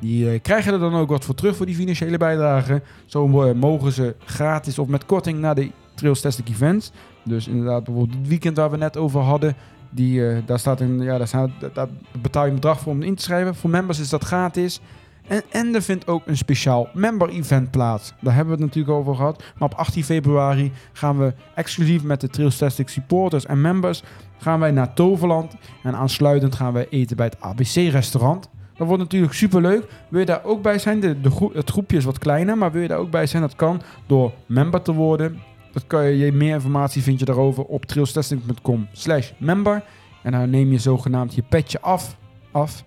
Die 0.00 0.30
eh, 0.30 0.40
krijgen 0.42 0.72
er 0.72 0.78
dan 0.78 0.94
ook 0.94 1.08
wat 1.08 1.24
voor 1.24 1.34
terug 1.34 1.56
voor 1.56 1.66
die 1.66 1.74
financiële 1.74 2.16
bijdrage. 2.16 2.82
Zo 3.06 3.42
eh, 3.42 3.54
mogen 3.54 3.92
ze 3.92 4.14
gratis 4.24 4.78
of 4.78 4.88
met 4.88 5.06
korting 5.06 5.38
naar 5.38 5.54
de 5.54 5.70
Trailstastic 5.94 6.48
events. 6.48 6.92
Dus 7.24 7.48
inderdaad 7.48 7.84
bijvoorbeeld 7.84 8.18
het 8.18 8.28
weekend 8.28 8.56
waar 8.56 8.70
we 8.70 8.76
net 8.76 8.96
over 8.96 9.20
hadden. 9.20 9.56
Die, 9.90 10.28
eh, 10.28 10.36
daar, 10.46 10.58
staat 10.58 10.80
een, 10.80 11.00
ja, 11.00 11.18
daar, 11.18 11.28
staat, 11.28 11.50
daar 11.72 11.88
betaal 12.22 12.42
je 12.42 12.48
een 12.48 12.54
bedrag 12.54 12.80
voor 12.80 12.92
om 12.92 13.02
in 13.02 13.14
te 13.14 13.22
schrijven. 13.22 13.54
Voor 13.54 13.70
members 13.70 13.98
is 13.98 14.08
dat 14.08 14.24
gratis. 14.24 14.80
En, 15.26 15.42
en 15.50 15.74
er 15.74 15.82
vindt 15.82 16.06
ook 16.06 16.26
een 16.26 16.36
speciaal 16.36 16.88
member-event 16.94 17.70
plaats. 17.70 18.12
Daar 18.20 18.34
hebben 18.34 18.56
we 18.56 18.62
het 18.62 18.74
natuurlijk 18.74 18.98
over 18.98 19.14
gehad. 19.14 19.42
Maar 19.58 19.68
op 19.68 19.74
18 19.74 20.04
februari 20.04 20.72
gaan 20.92 21.18
we 21.18 21.34
exclusief 21.54 22.02
met 22.02 22.20
de 22.20 22.28
Trailstastic 22.28 22.88
supporters 22.88 23.46
en 23.46 23.60
members... 23.60 24.02
gaan 24.38 24.60
wij 24.60 24.70
naar 24.70 24.94
Toverland. 24.94 25.54
En 25.82 25.94
aansluitend 25.94 26.54
gaan 26.54 26.72
we 26.72 26.88
eten 26.88 27.16
bij 27.16 27.26
het 27.26 27.40
ABC-restaurant. 27.40 28.48
Dat 28.76 28.86
wordt 28.86 29.02
natuurlijk 29.02 29.32
superleuk. 29.32 29.86
Wil 30.08 30.20
je 30.20 30.26
daar 30.26 30.44
ook 30.44 30.62
bij 30.62 30.78
zijn? 30.78 31.00
De, 31.00 31.16
het 31.52 31.70
groepje 31.70 31.96
is 31.96 32.04
wat 32.04 32.18
kleiner, 32.18 32.58
maar 32.58 32.72
wil 32.72 32.82
je 32.82 32.88
daar 32.88 32.98
ook 32.98 33.10
bij 33.10 33.26
zijn? 33.26 33.42
Dat 33.42 33.56
kan 33.56 33.82
door 34.06 34.32
member 34.46 34.82
te 34.82 34.92
worden. 34.92 35.38
Dat 35.72 35.86
kan 35.86 36.04
je, 36.04 36.32
meer 36.32 36.54
informatie 36.54 37.02
vind 37.02 37.18
je 37.18 37.24
daarover 37.24 37.64
op 37.64 37.84
trailstasting.com 37.84 38.88
slash 38.92 39.30
member. 39.38 39.84
En 40.22 40.32
dan 40.32 40.50
neem 40.50 40.70
je 40.70 40.78
zogenaamd 40.78 41.34
je 41.34 41.42
petje 41.42 41.80
af. 41.80 42.16
af 42.50 42.84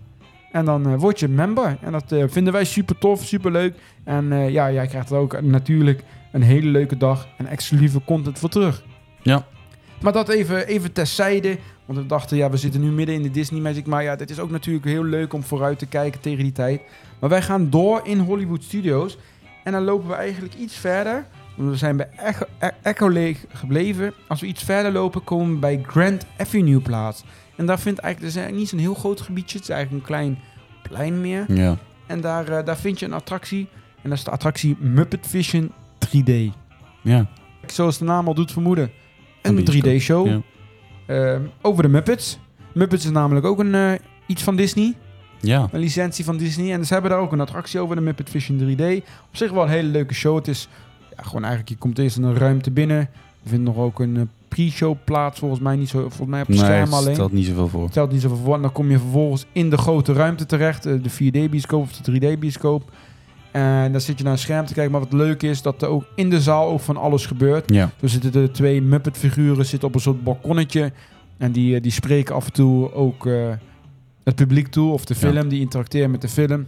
en 0.55 0.65
dan 0.65 0.89
uh, 0.89 0.95
word 0.95 1.19
je 1.19 1.27
member. 1.27 1.77
En 1.81 1.91
dat 1.91 2.11
uh, 2.11 2.23
vinden 2.27 2.53
wij 2.53 2.63
super 2.63 2.97
tof, 2.97 3.23
super 3.23 3.51
leuk. 3.51 3.75
En 4.03 4.31
uh, 4.31 4.49
ja, 4.49 4.71
jij 4.71 4.87
krijgt 4.87 5.09
er 5.09 5.17
ook 5.17 5.41
natuurlijk 5.41 6.03
een 6.31 6.41
hele 6.41 6.69
leuke 6.69 6.97
dag 6.97 7.27
en 7.37 7.47
exclusieve 7.47 8.01
content 8.05 8.39
voor 8.39 8.49
terug. 8.49 8.83
Ja. 9.21 9.45
Maar 10.01 10.13
dat 10.13 10.29
even, 10.29 10.67
even 10.67 10.91
terzijde. 10.91 11.57
Want 11.85 11.99
we 11.99 12.05
dachten, 12.05 12.37
ja, 12.37 12.49
we 12.49 12.57
zitten 12.57 12.81
nu 12.81 12.91
midden 12.91 13.15
in 13.15 13.21
de 13.21 13.31
Disney 13.31 13.61
Magic. 13.61 13.85
Maar 13.85 14.03
ja, 14.03 14.15
dit 14.15 14.29
is 14.29 14.39
ook 14.39 14.51
natuurlijk 14.51 14.85
heel 14.85 15.03
leuk 15.03 15.33
om 15.33 15.43
vooruit 15.43 15.79
te 15.79 15.85
kijken 15.85 16.21
tegen 16.21 16.43
die 16.43 16.51
tijd. 16.51 16.81
Maar 17.19 17.29
wij 17.29 17.41
gaan 17.41 17.69
door 17.69 18.01
in 18.03 18.19
Hollywood 18.19 18.63
Studios. 18.63 19.17
En 19.63 19.71
dan 19.71 19.83
lopen 19.83 20.07
we 20.07 20.15
eigenlijk 20.15 20.53
iets 20.53 20.75
verder. 20.75 21.25
Want 21.55 21.69
we 21.69 21.77
zijn 21.77 21.97
bij 21.97 22.09
Echo, 22.15 22.45
E- 22.59 22.69
Echo 22.81 23.11
Lake 23.11 23.37
gebleven. 23.53 24.13
Als 24.27 24.41
we 24.41 24.47
iets 24.47 24.63
verder 24.63 24.91
lopen, 24.91 25.23
komen 25.23 25.53
we 25.53 25.59
bij 25.59 25.83
Grand 25.87 26.25
Avenue 26.37 26.79
plaats. 26.79 27.23
En 27.55 27.65
daar 27.65 27.79
vindt 27.79 27.99
eigenlijk, 27.99 28.33
het 28.33 28.41
is 28.41 28.43
eigenlijk 28.43 28.57
niet 28.57 28.69
zo'n 28.69 28.79
heel 28.79 29.01
groot 29.01 29.21
gebiedje. 29.21 29.57
Het 29.57 29.67
is 29.67 29.73
eigenlijk 29.73 30.03
een 30.03 30.07
klein 30.07 30.39
plein 30.89 31.21
meer. 31.21 31.45
Ja. 31.47 31.77
En 32.05 32.21
daar, 32.21 32.47
eh, 32.47 32.65
daar 32.65 32.77
vind 32.77 32.99
je 32.99 33.05
een 33.05 33.13
attractie. 33.13 33.67
En 34.01 34.09
dat 34.09 34.17
is 34.17 34.23
de 34.23 34.31
attractie 34.31 34.77
Muppet 34.79 35.27
Vision 35.27 35.71
3D. 35.97 36.53
Ja. 37.01 37.27
Zoals 37.65 37.97
de 37.97 38.05
naam 38.05 38.27
al 38.27 38.33
doet 38.33 38.51
vermoeden. 38.51 38.83
Een 39.41 39.57
Een 39.57 39.63
bioscoop, 39.63 39.83
3D-show 39.83 40.27
ja. 40.27 40.41
Ehm, 41.05 41.41
over 41.61 41.83
de 41.83 41.89
Muppets. 41.89 42.39
Muppets 42.73 43.05
is 43.05 43.11
namelijk 43.11 43.45
ook 43.45 43.59
een, 43.59 43.75
eh, 43.75 43.91
iets 44.25 44.43
van 44.43 44.55
Disney. 44.55 44.93
Ja. 45.39 45.67
Een 45.71 45.79
licentie 45.79 46.25
van 46.25 46.37
Disney. 46.37 46.73
En 46.73 46.85
ze 46.85 46.93
hebben 46.93 47.11
daar 47.11 47.19
ook 47.19 47.31
een 47.31 47.41
attractie 47.41 47.79
over, 47.79 47.95
de 47.95 48.01
Muppet 48.01 48.29
Vision 48.29 48.57
3D. 48.57 49.03
Op 49.27 49.35
zich 49.35 49.51
wel 49.51 49.63
een 49.63 49.69
hele 49.69 49.87
leuke 49.87 50.13
show. 50.13 50.35
Het 50.35 50.47
is 50.47 50.67
ja, 51.15 51.23
gewoon 51.23 51.41
eigenlijk, 51.41 51.69
je 51.69 51.77
komt 51.77 51.99
eerst 51.99 52.17
in 52.17 52.23
een 52.23 52.37
ruimte 52.37 52.71
binnen. 52.71 52.97
Er 52.97 53.49
vindt 53.49 53.65
nog 53.65 53.77
ook 53.77 53.99
een 53.99 54.15
eh, 54.17 54.21
pre-show 54.55 54.95
plaats, 55.03 55.39
volgens 55.39 55.61
mij 55.61 55.75
niet 55.75 55.89
zo. 55.89 55.99
Volgens 55.99 56.27
mij 56.29 56.41
op 56.41 56.47
het 56.47 56.55
Nee, 56.55 56.65
scherm 56.65 56.83
het 56.83 56.93
alleen. 56.93 57.13
stelt 57.13 57.31
niet 57.31 57.45
zoveel 57.45 57.67
voor. 57.67 57.89
Stelt 57.89 58.11
niet 58.11 58.21
zoveel 58.21 58.37
voor. 58.37 58.55
En 58.55 58.61
dan 58.61 58.71
kom 58.71 58.89
je 58.91 58.99
vervolgens 58.99 59.45
in 59.51 59.69
de 59.69 59.77
grote 59.77 60.13
ruimte 60.13 60.45
terecht. 60.45 60.85
eh, 60.85 60.93
De 61.01 61.09
4D-bioscoop 61.09 61.81
of 61.81 61.91
de 61.91 62.11
3D-bioscoop. 62.11 62.91
En 63.51 63.91
dan 63.91 64.01
zit 64.01 64.17
je 64.17 64.23
naar 64.23 64.33
een 64.33 64.39
scherm 64.39 64.65
te 64.65 64.73
kijken. 64.73 64.91
Maar 64.91 65.01
wat 65.01 65.13
leuk 65.13 65.43
is, 65.43 65.61
dat 65.61 65.81
er 65.81 65.87
ook 65.87 66.05
in 66.15 66.29
de 66.29 66.41
zaal 66.41 66.67
ook 66.69 66.79
van 66.79 66.97
alles 66.97 67.25
gebeurt. 67.25 67.73
Ja. 67.73 67.91
Zo 67.99 68.07
zitten 68.07 68.31
de 68.31 68.51
twee 68.51 68.81
Muppet-figuren 68.81 69.65
zitten 69.65 69.87
op 69.87 69.95
een 69.95 70.01
soort 70.01 70.23
balkonnetje. 70.23 70.91
En 71.37 71.51
die, 71.51 71.75
eh, 71.75 71.81
die 71.81 71.91
spreken 71.91 72.35
af 72.35 72.45
en 72.45 72.53
toe 72.53 72.93
ook 72.93 73.25
eh, 73.25 73.49
het 74.23 74.35
publiek 74.35 74.67
toe. 74.67 74.91
Of 74.91 75.05
de 75.05 75.13
Ja. 75.19 75.19
film, 75.31 75.47
die 75.47 75.59
interacteren 75.59 76.11
met 76.11 76.21
de 76.21 76.27
film. 76.27 76.65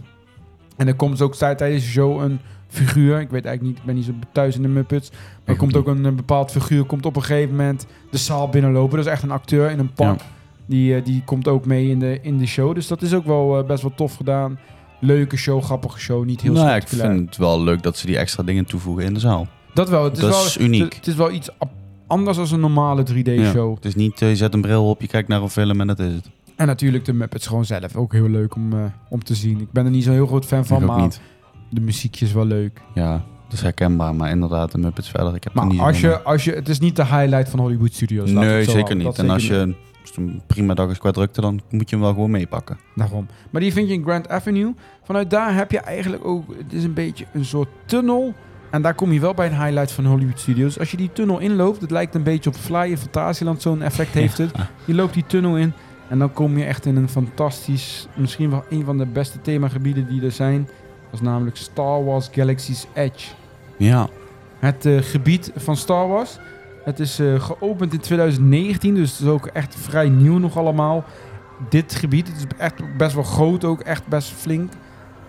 En 0.78 0.86
er 0.86 0.94
komt 0.94 1.20
ook 1.22 1.34
tij- 1.34 1.54
tijdens 1.54 1.84
de 1.84 1.90
show 1.90 2.20
een 2.22 2.38
figuur. 2.68 3.20
Ik 3.20 3.30
weet 3.30 3.44
eigenlijk 3.44 3.62
niet, 3.62 3.76
ik 3.78 3.84
ben 3.84 3.94
niet 3.94 4.04
zo 4.04 4.12
thuis 4.32 4.56
in 4.56 4.62
de 4.62 4.68
Muppets. 4.68 5.10
Maar 5.10 5.20
er 5.44 5.56
komt 5.56 5.76
ook 5.76 5.86
een, 5.86 6.06
eh, 6.06 6.12
bepaald 6.12 6.50
figuur, 6.50 6.84
komt 6.84 7.06
op 7.06 7.16
een 7.16 7.22
gegeven 7.22 7.50
moment 7.56 7.86
de 8.10 8.18
zaal 8.18 8.48
binnenlopen. 8.48 8.96
Dat 8.96 9.06
is 9.06 9.12
echt 9.12 9.22
een 9.22 9.30
acteur 9.30 9.70
in 9.70 9.78
een 9.78 9.92
pak. 9.92 10.18
Ja. 10.18 10.24
Die, 10.66 10.94
eh, 10.94 11.04
die 11.04 11.22
komt 11.24 11.48
ook 11.48 11.64
mee 11.66 11.88
in 11.88 11.98
de, 11.98 12.18
in 12.22 12.38
de 12.38 12.46
show. 12.46 12.74
Dus 12.74 12.86
dat 12.86 13.02
is 13.02 13.14
ook 13.14 13.26
wel 13.26 13.58
eh, 13.58 13.66
best 13.66 13.82
wel 13.82 13.92
tof 13.94 14.14
gedaan. 14.16 14.58
Leuke 15.00 15.36
show, 15.36 15.62
grappige 15.62 15.98
show. 15.98 16.24
Niet 16.24 16.40
heel 16.40 16.52
nou, 16.52 16.66
ja, 16.66 16.76
ik 16.76 16.88
vind 16.88 17.26
het 17.26 17.36
wel 17.36 17.62
leuk 17.62 17.82
dat 17.82 17.96
ze 17.96 18.06
die 18.06 18.16
extra 18.18 18.42
dingen 18.42 18.64
toevoegen 18.64 19.04
in 19.04 19.14
de 19.14 19.20
zaal. 19.20 19.46
Dat 19.74 19.88
wel. 19.88 20.04
Het 20.04 20.12
is 20.16 20.20
dat 20.20 20.30
wel, 20.30 20.44
is 20.44 20.58
uniek. 20.58 20.94
Het 20.94 21.06
is 21.06 21.14
wel 21.14 21.30
iets 21.32 21.48
anders 22.06 22.36
dan 22.36 22.46
een 22.52 22.60
normale 22.60 23.02
3D-show. 23.02 23.74
Het 23.74 23.84
is 23.84 23.94
niet, 23.94 24.18
je 24.20 24.36
zet 24.36 24.54
een 24.54 24.60
bril 24.60 24.88
op, 24.88 25.00
je 25.00 25.06
kijkt 25.06 25.28
naar 25.28 25.42
een 25.42 25.48
film 25.50 25.80
en 25.80 25.86
dat 25.86 25.98
is 25.98 26.12
het. 26.14 26.30
En 26.58 26.66
natuurlijk 26.66 27.04
de 27.04 27.12
Muppets 27.12 27.46
gewoon 27.46 27.64
zelf. 27.64 27.96
Ook 27.96 28.12
heel 28.12 28.28
leuk 28.28 28.54
om, 28.54 28.72
eh, 28.72 28.84
om 29.08 29.24
te 29.24 29.34
zien. 29.34 29.60
Ik 29.60 29.72
ben 29.72 29.84
er 29.84 29.90
niet 29.90 30.04
zo'n 30.04 30.12
heel 30.12 30.26
groot 30.26 30.44
fan 30.44 30.66
van, 30.66 30.84
maar 30.84 31.00
niet. 31.00 31.20
de 31.70 31.80
muziekje 31.80 32.24
is 32.24 32.32
wel 32.32 32.44
leuk. 32.44 32.80
Ja, 32.94 33.10
dat 33.44 33.52
is 33.52 33.60
herkenbaar, 33.60 34.14
maar 34.14 34.30
inderdaad, 34.30 34.72
de 34.72 34.78
Muppets 34.78 35.08
verder. 35.10 35.34
Ik 35.34 35.44
heb 35.44 35.52
Maar 35.54 35.66
niet 35.66 35.80
als 35.80 36.00
je, 36.00 36.22
als 36.22 36.44
je, 36.44 36.52
het 36.52 36.68
is 36.68 36.78
niet 36.78 36.96
de 36.96 37.04
highlight 37.04 37.48
van 37.48 37.60
Hollywood 37.60 37.92
Studios. 37.94 38.30
Nee, 38.30 38.44
zo 38.44 38.70
zeker 38.70 38.74
houden. 38.74 38.96
niet. 38.96 39.06
Dat 39.06 39.18
En 39.18 39.30
als 39.30 39.46
je, 39.46 39.62
niet. 39.66 39.76
als 40.00 40.08
het 40.10 40.16
een 40.16 40.42
prima 40.46 40.74
dag 40.74 40.90
is 40.90 40.98
qua 40.98 41.10
drukte, 41.10 41.40
dan 41.40 41.60
moet 41.70 41.90
je 41.90 41.96
hem 41.96 42.04
wel 42.04 42.14
gewoon 42.14 42.30
meepakken. 42.30 42.78
Daarom. 42.94 43.26
Maar 43.50 43.60
die 43.60 43.72
vind 43.72 43.88
je 43.88 43.94
in 43.94 44.02
Grand 44.02 44.28
Avenue. 44.28 44.74
Vanuit 45.02 45.30
daar 45.30 45.54
heb 45.54 45.70
je 45.70 45.78
eigenlijk 45.78 46.24
ook... 46.24 46.54
Het 46.56 46.72
is 46.72 46.84
een 46.84 46.94
beetje 46.94 47.24
een 47.32 47.44
soort 47.44 47.68
tunnel. 47.84 48.34
En 48.70 48.82
daar 48.82 48.94
kom 48.94 49.12
je 49.12 49.20
wel 49.20 49.34
bij 49.34 49.46
een 49.46 49.62
highlight 49.62 49.92
van 49.92 50.06
Hollywood 50.06 50.40
Studios. 50.40 50.78
Als 50.78 50.90
je 50.90 50.96
die 50.96 51.12
tunnel 51.12 51.38
inloopt, 51.38 51.80
het 51.80 51.90
lijkt 51.90 52.14
een 52.14 52.22
beetje 52.22 52.50
op 52.50 52.56
Fly 52.56 52.90
in 52.90 52.98
Fantasieland. 52.98 53.62
Zo'n 53.62 53.82
effect 53.82 54.14
heeft 54.22 54.38
het. 54.38 54.50
Je 54.84 54.94
loopt 54.94 55.14
die 55.14 55.26
tunnel 55.26 55.56
in 55.56 55.72
en 56.08 56.18
dan 56.18 56.32
kom 56.32 56.58
je 56.58 56.64
echt 56.64 56.86
in 56.86 56.96
een 56.96 57.08
fantastisch, 57.08 58.08
misschien 58.14 58.50
wel 58.50 58.64
een 58.70 58.84
van 58.84 58.98
de 58.98 59.06
beste 59.06 59.40
themagebieden 59.40 60.08
die 60.08 60.22
er 60.22 60.32
zijn. 60.32 60.64
Dat 61.10 61.20
is 61.20 61.20
namelijk 61.20 61.56
Star 61.56 62.04
Wars 62.04 62.28
Galaxy's 62.32 62.86
Edge. 62.94 63.28
Ja, 63.76 64.08
Het 64.58 64.86
eh, 64.86 64.98
gebied 65.00 65.52
van 65.56 65.76
Star 65.76 66.08
Wars. 66.08 66.38
Het 66.84 67.00
is 67.00 67.18
eh, 67.18 67.40
geopend 67.40 67.92
in 67.92 68.00
2019, 68.00 68.94
dus 68.94 69.10
het 69.10 69.20
is 69.20 69.26
ook 69.26 69.46
echt 69.46 69.74
vrij 69.74 70.08
nieuw 70.08 70.38
nog 70.38 70.56
allemaal. 70.56 71.04
Dit 71.68 71.94
gebied, 71.94 72.28
het 72.28 72.36
is 72.36 72.44
echt 72.58 72.96
best 72.96 73.14
wel 73.14 73.22
groot 73.22 73.64
ook, 73.64 73.80
echt 73.80 74.06
best 74.06 74.30
flink. 74.30 74.72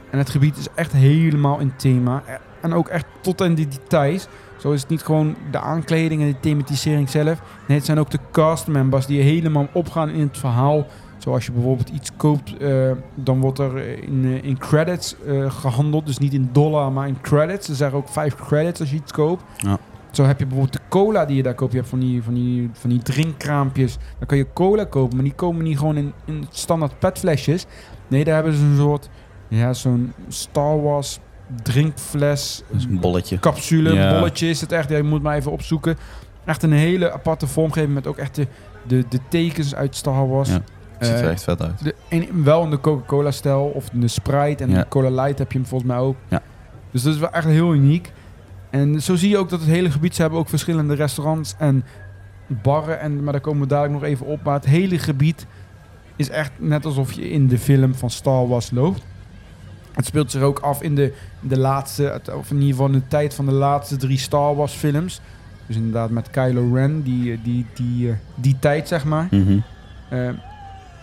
En 0.09 0.17
het 0.17 0.29
gebied 0.29 0.57
is 0.57 0.67
echt 0.75 0.91
helemaal 0.91 1.59
in 1.59 1.73
thema. 1.75 2.23
En 2.61 2.73
ook 2.73 2.87
echt 2.87 3.05
tot 3.21 3.41
in 3.41 3.55
de 3.55 3.67
details. 3.67 4.27
Zo 4.59 4.71
is 4.71 4.81
het 4.81 4.89
niet 4.89 5.03
gewoon 5.03 5.35
de 5.51 5.59
aankleding 5.59 6.21
en 6.21 6.27
de 6.27 6.39
thematisering 6.39 7.09
zelf. 7.09 7.41
Nee, 7.67 7.77
het 7.77 7.85
zijn 7.85 7.99
ook 7.99 8.09
de 8.11 8.19
castmembers 8.31 9.05
die 9.05 9.21
helemaal 9.21 9.67
opgaan 9.71 10.09
in 10.09 10.21
het 10.21 10.37
verhaal. 10.37 10.85
Zoals 11.17 11.45
je 11.45 11.51
bijvoorbeeld 11.51 11.89
iets 11.89 12.11
koopt, 12.17 12.57
eh, 12.57 12.91
dan 13.15 13.39
wordt 13.39 13.59
er 13.59 14.03
in, 14.03 14.25
eh, 14.25 14.43
in 14.43 14.57
credits 14.57 15.15
eh, 15.25 15.51
gehandeld. 15.51 16.05
Dus 16.05 16.17
niet 16.17 16.33
in 16.33 16.49
dollar, 16.51 16.91
maar 16.91 17.07
in 17.07 17.21
credits. 17.21 17.69
Er 17.69 17.75
zijn 17.75 17.91
ook 17.91 18.07
vijf 18.07 18.35
credits 18.35 18.79
als 18.79 18.89
je 18.89 18.95
iets 18.95 19.11
koopt. 19.11 19.43
Ja. 19.57 19.77
Zo 20.11 20.23
heb 20.23 20.39
je 20.39 20.45
bijvoorbeeld 20.45 20.77
de 20.77 20.87
cola 20.89 21.25
die 21.25 21.35
je 21.35 21.43
daar 21.43 21.53
koopt. 21.53 21.71
Je 21.71 21.77
hebt 21.77 21.89
van 21.89 21.99
die, 21.99 22.23
van 22.23 22.33
die, 22.33 22.69
van 22.73 22.89
die 22.89 23.01
drinkkraampjes. 23.01 23.97
Dan 24.17 24.27
kan 24.27 24.37
je 24.37 24.47
cola 24.53 24.83
kopen, 24.83 25.15
maar 25.15 25.25
die 25.25 25.33
komen 25.33 25.63
niet 25.63 25.77
gewoon 25.77 25.97
in, 25.97 26.13
in 26.25 26.45
standaard 26.49 26.99
petflesjes. 26.99 27.65
Nee, 28.07 28.23
daar 28.23 28.35
hebben 28.35 28.53
ze 28.53 28.63
een 28.63 28.77
soort, 28.77 29.09
ja, 29.47 29.73
zo'n 29.73 30.13
Star 30.27 30.81
Wars 30.81 31.19
drinkfles 31.63 32.63
is 32.75 32.83
een 32.83 32.99
bolletje. 32.99 33.39
capsule, 33.39 33.93
Ja. 33.93 34.13
bolletje 34.13 34.49
is 34.49 34.61
het 34.61 34.71
echt. 34.71 34.89
Ja, 34.89 34.97
je 34.97 35.03
moet 35.03 35.21
maar 35.21 35.35
even 35.35 35.51
opzoeken. 35.51 35.97
Echt 36.45 36.63
een 36.63 36.71
hele 36.71 37.11
aparte 37.11 37.47
vormgeving 37.47 37.93
met 37.93 38.07
ook 38.07 38.17
echt 38.17 38.35
de, 38.35 38.47
de, 38.87 39.05
de 39.09 39.19
tekens 39.29 39.75
uit 39.75 39.95
Star 39.95 40.27
Wars. 40.29 40.49
Ja. 40.49 40.61
Het 40.97 41.07
ziet 41.07 41.17
er 41.17 41.23
Eh, 41.23 41.29
echt 41.31 41.43
vet 41.43 41.61
uit. 41.61 41.83
de, 41.83 41.95
en 42.09 42.43
wel 42.43 42.63
in 42.63 42.69
de 42.69 42.79
Coca-Cola-stijl 42.79 43.63
of 43.63 43.89
in 43.93 43.99
de 43.99 44.07
Sprite 44.07 44.63
en 44.63 44.69
Ja. 44.69 44.77
de 44.79 44.87
Cola 44.87 45.09
Light 45.23 45.37
heb 45.39 45.51
je 45.51 45.57
hem 45.57 45.67
volgens 45.67 45.91
mij 45.91 45.99
ook. 45.99 46.15
Ja. 46.27 46.41
Dus 46.91 47.01
dat 47.03 47.13
is 47.13 47.19
wel 47.19 47.31
echt 47.31 47.45
heel 47.47 47.73
uniek. 47.73 48.11
En 48.69 49.01
zo 49.01 49.15
zie 49.15 49.29
je 49.29 49.37
ook 49.37 49.49
dat 49.49 49.59
het 49.59 49.69
hele 49.69 49.91
gebied, 49.91 50.15
ze 50.15 50.21
hebben 50.21 50.39
ook 50.39 50.49
verschillende 50.49 50.93
restaurants 50.93 51.55
en 51.57 51.83
barren. 52.47 52.99
En, 52.99 53.23
maar 53.23 53.31
daar 53.33 53.41
komen 53.41 53.61
we 53.61 53.67
dadelijk 53.67 53.93
nog 53.93 54.03
even 54.03 54.25
op. 54.25 54.43
Maar 54.43 54.53
het 54.53 54.65
hele 54.65 54.99
gebied 54.99 55.45
is 56.15 56.29
echt 56.29 56.51
net 56.57 56.85
alsof 56.85 57.11
je 57.11 57.29
in 57.29 57.47
de 57.47 57.57
film 57.57 57.95
van 57.95 58.09
Star 58.09 58.47
Wars 58.47 58.71
loopt. 58.71 59.03
Het 59.99 60.07
speelt 60.07 60.31
zich 60.31 60.41
ook 60.41 60.59
af 60.59 60.81
in 60.81 60.95
de, 60.95 61.13
de 61.39 61.57
laatste, 61.59 62.21
of 62.35 62.49
in 62.49 62.55
ieder 62.55 62.69
geval 62.69 62.85
in 62.85 62.91
de 62.91 63.07
tijd 63.07 63.33
van 63.33 63.45
de 63.45 63.51
laatste 63.51 63.97
drie 63.97 64.17
Star 64.17 64.55
Wars 64.55 64.73
films. 64.73 65.21
Dus 65.65 65.75
inderdaad 65.75 66.09
met 66.09 66.29
Kylo 66.29 66.73
Ren, 66.73 67.01
die, 67.03 67.31
eh, 67.33 67.37
die, 67.43 67.65
die, 67.73 68.09
eh, 68.09 68.15
die 68.35 68.57
tijd 68.59 68.87
zeg 68.87 69.05
maar. 69.05 69.27
Mhm. 69.31 69.57
Eh, 70.09 70.27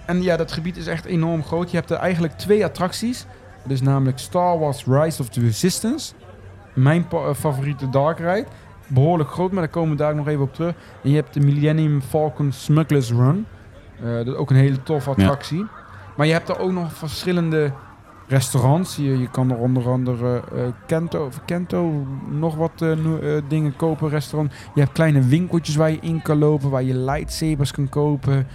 en 0.07 0.23
ja, 0.23 0.37
dat 0.37 0.53
gebied 0.53 0.77
is 0.77 0.87
echt 0.87 1.05
enorm 1.05 1.45
groot. 1.45 1.71
Je 1.71 1.77
hebt 1.77 1.91
er 1.91 1.97
eigenlijk 1.97 2.39
twee 2.39 2.65
attracties. 2.65 3.27
Dat 3.63 3.71
is 3.73 3.81
namelijk 3.81 4.19
Star 4.19 4.59
Wars 4.59 4.85
Rise 4.87 5.23
of 5.23 5.29
the 5.29 5.41
Resistance. 5.41 6.13
Mijn 6.75 7.09
pa- 7.09 7.27
eh, 7.29 7.35
favoriete 7.35 7.89
dark 7.89 8.19
ride. 8.19 8.47
Behoorlijk 8.87 9.31
groot, 9.31 9.51
maar 9.53 9.61
daar 9.63 9.71
komen 9.73 9.91
we 9.91 9.97
daar 9.97 10.15
nog 10.15 10.29
even 10.29 10.43
op 10.43 10.55
terug. 10.55 10.75
En 11.03 11.11
je 11.11 11.17
hebt 11.17 11.35
de 11.35 11.41
Millennium 11.41 12.03
Falcon 12.03 12.53
Smuggler's 12.53 13.11
Run. 13.11 13.47
Dat 14.03 14.27
is 14.27 14.35
ook 14.35 14.51
een 14.51 14.57
hele 14.57 14.83
toffe 14.83 15.11
attractie. 15.11 15.67
Maar 16.17 16.27
je 16.27 16.33
hebt 16.33 16.49
er 16.49 16.59
ook 16.59 16.73
nog 16.73 16.93
verschillende 16.93 17.73
restaurants. 18.29 18.97
Je, 18.97 19.19
je 19.19 19.31
kan 19.31 19.51
er 19.51 19.57
onder 19.57 19.89
andere 19.89 20.43
eh, 20.55 20.62
Kento, 20.87 21.25
of 21.27 21.45
Kento 21.45 22.07
nog 22.31 22.55
wat 22.55 22.83
eh, 22.83 22.93
eh, 22.93 23.43
dingen 23.49 23.77
kopen, 23.77 24.09
restaurant. 24.09 24.53
Je 24.75 24.81
hebt 24.81 24.93
kleine 24.93 25.21
winkeltjes 25.21 25.77
waar 25.77 25.91
je 25.91 25.99
in 26.01 26.23
kan 26.23 26.39
lopen, 26.39 26.71
waar 26.71 26.83
je 26.83 26.95
lightsabers 26.95 27.71
kan 27.71 27.89
kopen. 27.89 28.47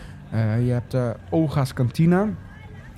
Je 0.64 0.72
hebt 0.72 0.96
Oga's 1.30 1.74
Cantina. 1.74 2.30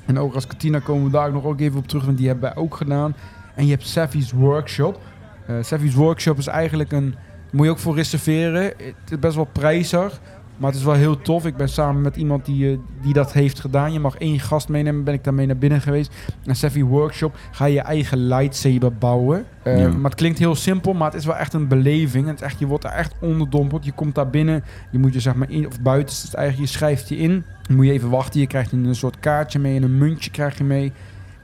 En 0.06 0.20
Oga's 0.20 0.48
Cantina 0.48 0.80
komen 0.80 1.04
we 1.04 1.12
daar 1.12 1.32
nog 1.32 1.44
ook 1.44 1.60
even 1.60 1.80
op 1.80 1.88
terug, 1.88 2.06
want 2.06 2.18
die 2.18 2.28
hebben 2.28 2.54
wij 2.54 2.64
ook 2.64 2.76
gedaan. 2.76 3.16
En 3.56 3.66
je 3.66 3.72
hebt 3.72 3.88
Savvy's 3.88 4.32
Workshop. 4.32 5.00
Eh 5.48 5.56
Savvy's 5.62 5.94
Workshop 5.94 6.38
is 6.38 6.48
eigenlijk 6.48 6.92
een... 6.92 7.16
Moet 7.52 7.66
je 7.66 7.72
ook 7.72 7.80
voor 7.80 7.96
reserveren. 7.96 8.64
Het 8.64 9.12
is 9.12 9.20
best 9.20 9.36
wel 9.36 9.48
prijzig. 9.52 10.22
Maar 10.58 10.70
het 10.70 10.80
is 10.80 10.86
wel 10.86 10.94
heel 10.94 11.22
tof. 11.22 11.46
Ik 11.46 11.56
ben 11.56 11.70
samen 11.70 12.02
met 12.02 12.16
iemand 12.16 12.46
die, 12.46 12.72
eh, 12.72 12.78
die 13.02 13.14
dat 13.14 13.34
heeft 13.34 13.60
gedaan. 13.60 13.94
Je 13.94 14.00
mag 14.00 14.16
één 14.18 14.40
gast 14.40 14.70
meenemen. 14.70 15.04
Ben 15.04 15.14
ik 15.14 15.24
daarmee 15.24 15.46
naar 15.46 15.58
binnen 15.58 15.82
geweest. 15.82 16.14
En 16.46 16.56
Savvy 16.56 16.84
Workshop 16.84 17.36
ga 17.52 17.66
je 17.66 17.80
eigen 17.82 18.18
lightsaber 18.28 18.94
bouwen. 18.94 19.46
Eh, 19.64 19.80
Ja. 19.80 19.88
Maar 19.90 20.04
het 20.12 20.16
klinkt 20.20 20.40
heel 20.40 20.56
simpel. 20.56 20.94
Maar 20.94 21.12
het 21.12 21.20
is 21.20 21.26
wel 21.26 21.36
echt 21.36 21.54
een 21.54 21.68
beleving. 21.68 22.28
Het 22.28 22.36
is 22.36 22.42
echt, 22.42 22.60
je 22.60 22.68
wordt 22.68 22.84
er 22.84 22.90
echt 22.92 23.14
onderdompeld. 23.20 23.86
Je 23.86 23.92
komt 23.92 24.16
daar 24.16 24.30
binnen. 24.30 24.64
Je 24.92 25.00
moet 25.00 25.14
je 25.14 25.20
zeg 25.20 25.36
maar 25.36 25.50
in, 25.50 25.68
of 25.68 25.82
buiten 25.82 26.16
het 26.22 26.34
eigenlijk, 26.34 26.70
je 26.70 26.78
schrijft 26.78 27.10
je 27.10 27.18
in. 27.18 27.44
Dan 27.68 27.76
moet 27.76 27.86
je 27.86 27.92
even 27.92 28.10
wachten. 28.10 28.40
Je 28.40 28.48
krijgt 28.48 28.72
een 28.72 28.96
soort 28.96 29.20
kaartje 29.20 29.60
mee 29.60 29.76
en 29.76 29.84
een 29.84 29.98
muntje 29.98 30.32
krijg 30.32 30.58
je 30.58 30.64
mee. 30.64 30.92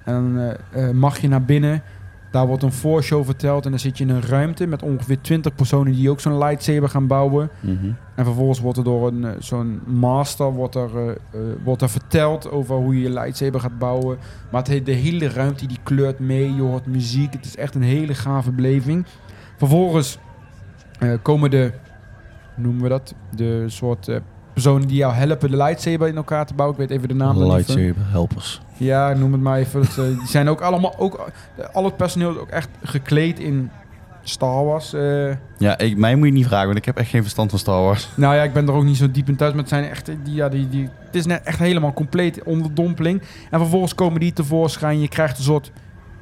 En 0.05 0.13
dan 0.13 0.55
eh, 0.71 0.89
mag 0.89 1.19
je 1.19 1.27
naar 1.27 1.43
binnen. 1.43 1.81
Daar 2.31 2.47
wordt 2.47 2.63
een 2.63 2.71
voorshow 2.71 3.25
verteld. 3.25 3.65
En 3.65 3.69
dan 3.71 3.79
zit 3.79 3.97
je 3.97 4.03
in 4.03 4.09
een 4.09 4.21
ruimte 4.21 4.67
met 4.67 4.83
ongeveer 4.83 5.21
20 5.21 5.55
personen 5.55 5.93
die 5.93 6.09
ook 6.09 6.19
zo'n 6.19 6.37
lightsaber 6.37 6.89
gaan 6.89 7.07
bouwen. 7.07 7.49
Mhm. 7.59 7.85
En 8.15 8.25
vervolgens 8.25 8.59
wordt 8.59 8.77
er 8.77 8.83
door 8.83 9.07
een, 9.07 9.25
eh, 9.25 9.31
zo'n 9.39 9.81
master 9.85 10.51
wordt 10.51 10.75
er, 10.75 10.89
eh, 10.97 11.09
eh, 11.09 11.15
wordt 11.63 11.81
er 11.81 11.89
verteld 11.89 12.51
over 12.51 12.75
hoe 12.75 12.95
je 12.95 13.01
je 13.01 13.09
lightsaber 13.09 13.59
gaat 13.59 13.77
bouwen. 13.77 14.17
Maar 14.51 14.61
het, 14.61 14.71
he- 14.71 14.83
de 14.83 14.91
hele 14.91 15.29
ruimte 15.29 15.65
die 15.67 15.77
kleurt 15.83 16.19
mee. 16.19 16.55
Je 16.55 16.61
hoort 16.61 16.85
muziek. 16.85 17.33
Het 17.33 17.45
is 17.45 17.55
echt 17.55 17.75
een 17.75 17.81
hele 17.81 18.13
gave 18.13 18.51
beleving. 18.51 19.05
Vervolgens 19.57 20.17
komen 21.21 21.49
de 21.51 21.71
noemen 22.55 22.83
we 22.83 22.89
dat? 22.89 23.13
De 23.35 23.63
soort 23.67 24.09
personen 24.53 24.87
die 24.87 24.97
jou 24.97 25.13
helpen 25.13 25.51
de 25.51 25.57
lightsaber 25.57 26.07
in 26.07 26.15
elkaar 26.15 26.45
te 26.45 26.53
bouwen. 26.53 26.79
Ik 26.81 26.87
weet 26.87 26.97
even 26.97 27.09
de 27.09 27.13
naam. 27.23 27.35
Lightsaber 27.75 28.11
helpers. 28.11 28.61
Ja, 28.79 29.13
noem 29.13 29.31
het 29.31 29.41
maar 29.41 29.57
even. 29.57 29.81
Dat, 29.81 29.89
eh, 29.89 30.17
die 30.19 30.27
zijn 30.27 30.49
ook 30.49 30.61
allemaal, 30.61 30.93
ook, 30.97 31.31
eh, 31.55 31.65
al 31.73 31.85
het 31.85 31.97
personeel 31.97 32.31
is 32.31 32.37
ook 32.37 32.49
echt 32.49 32.69
gekleed 32.83 33.39
in 33.39 33.69
Star 34.23 34.65
Wars. 34.65 34.93
eh. 34.93 35.29
Ja, 35.57 35.77
ik, 35.77 35.97
mij 35.97 36.15
moet 36.15 36.27
je 36.27 36.33
niet 36.33 36.47
vragen, 36.47 36.65
want 36.65 36.77
ik 36.77 36.85
heb 36.85 36.97
echt 36.97 37.09
geen 37.09 37.21
verstand 37.21 37.49
van 37.49 37.59
Star 37.59 37.81
Wars. 37.83 38.09
nou 38.15 38.35
ja, 38.35 38.43
ik 38.43 38.53
ben 38.53 38.67
er 38.67 38.73
ook 38.73 38.83
niet 38.83 38.97
zo 38.97 39.11
diep 39.11 39.27
in 39.27 39.35
thuis, 39.35 39.51
maar 39.51 39.59
het 39.61 39.69
zijn 39.69 39.89
echt, 39.89 40.05
die, 40.23 40.33
ja, 40.33 40.49
die, 40.49 40.69
die, 40.69 40.89
het 41.05 41.15
is 41.15 41.25
net 41.25 41.43
echt 41.43 41.59
helemaal 41.59 41.93
compleet 41.93 42.43
onderdompeling. 42.43 43.21
En 43.51 43.59
vervolgens 43.59 43.95
komen 43.95 44.19
die 44.19 44.33
tevoorschijn. 44.33 44.99
Je 45.01 45.07
krijgt 45.07 45.37
een 45.37 45.43
soort 45.43 45.71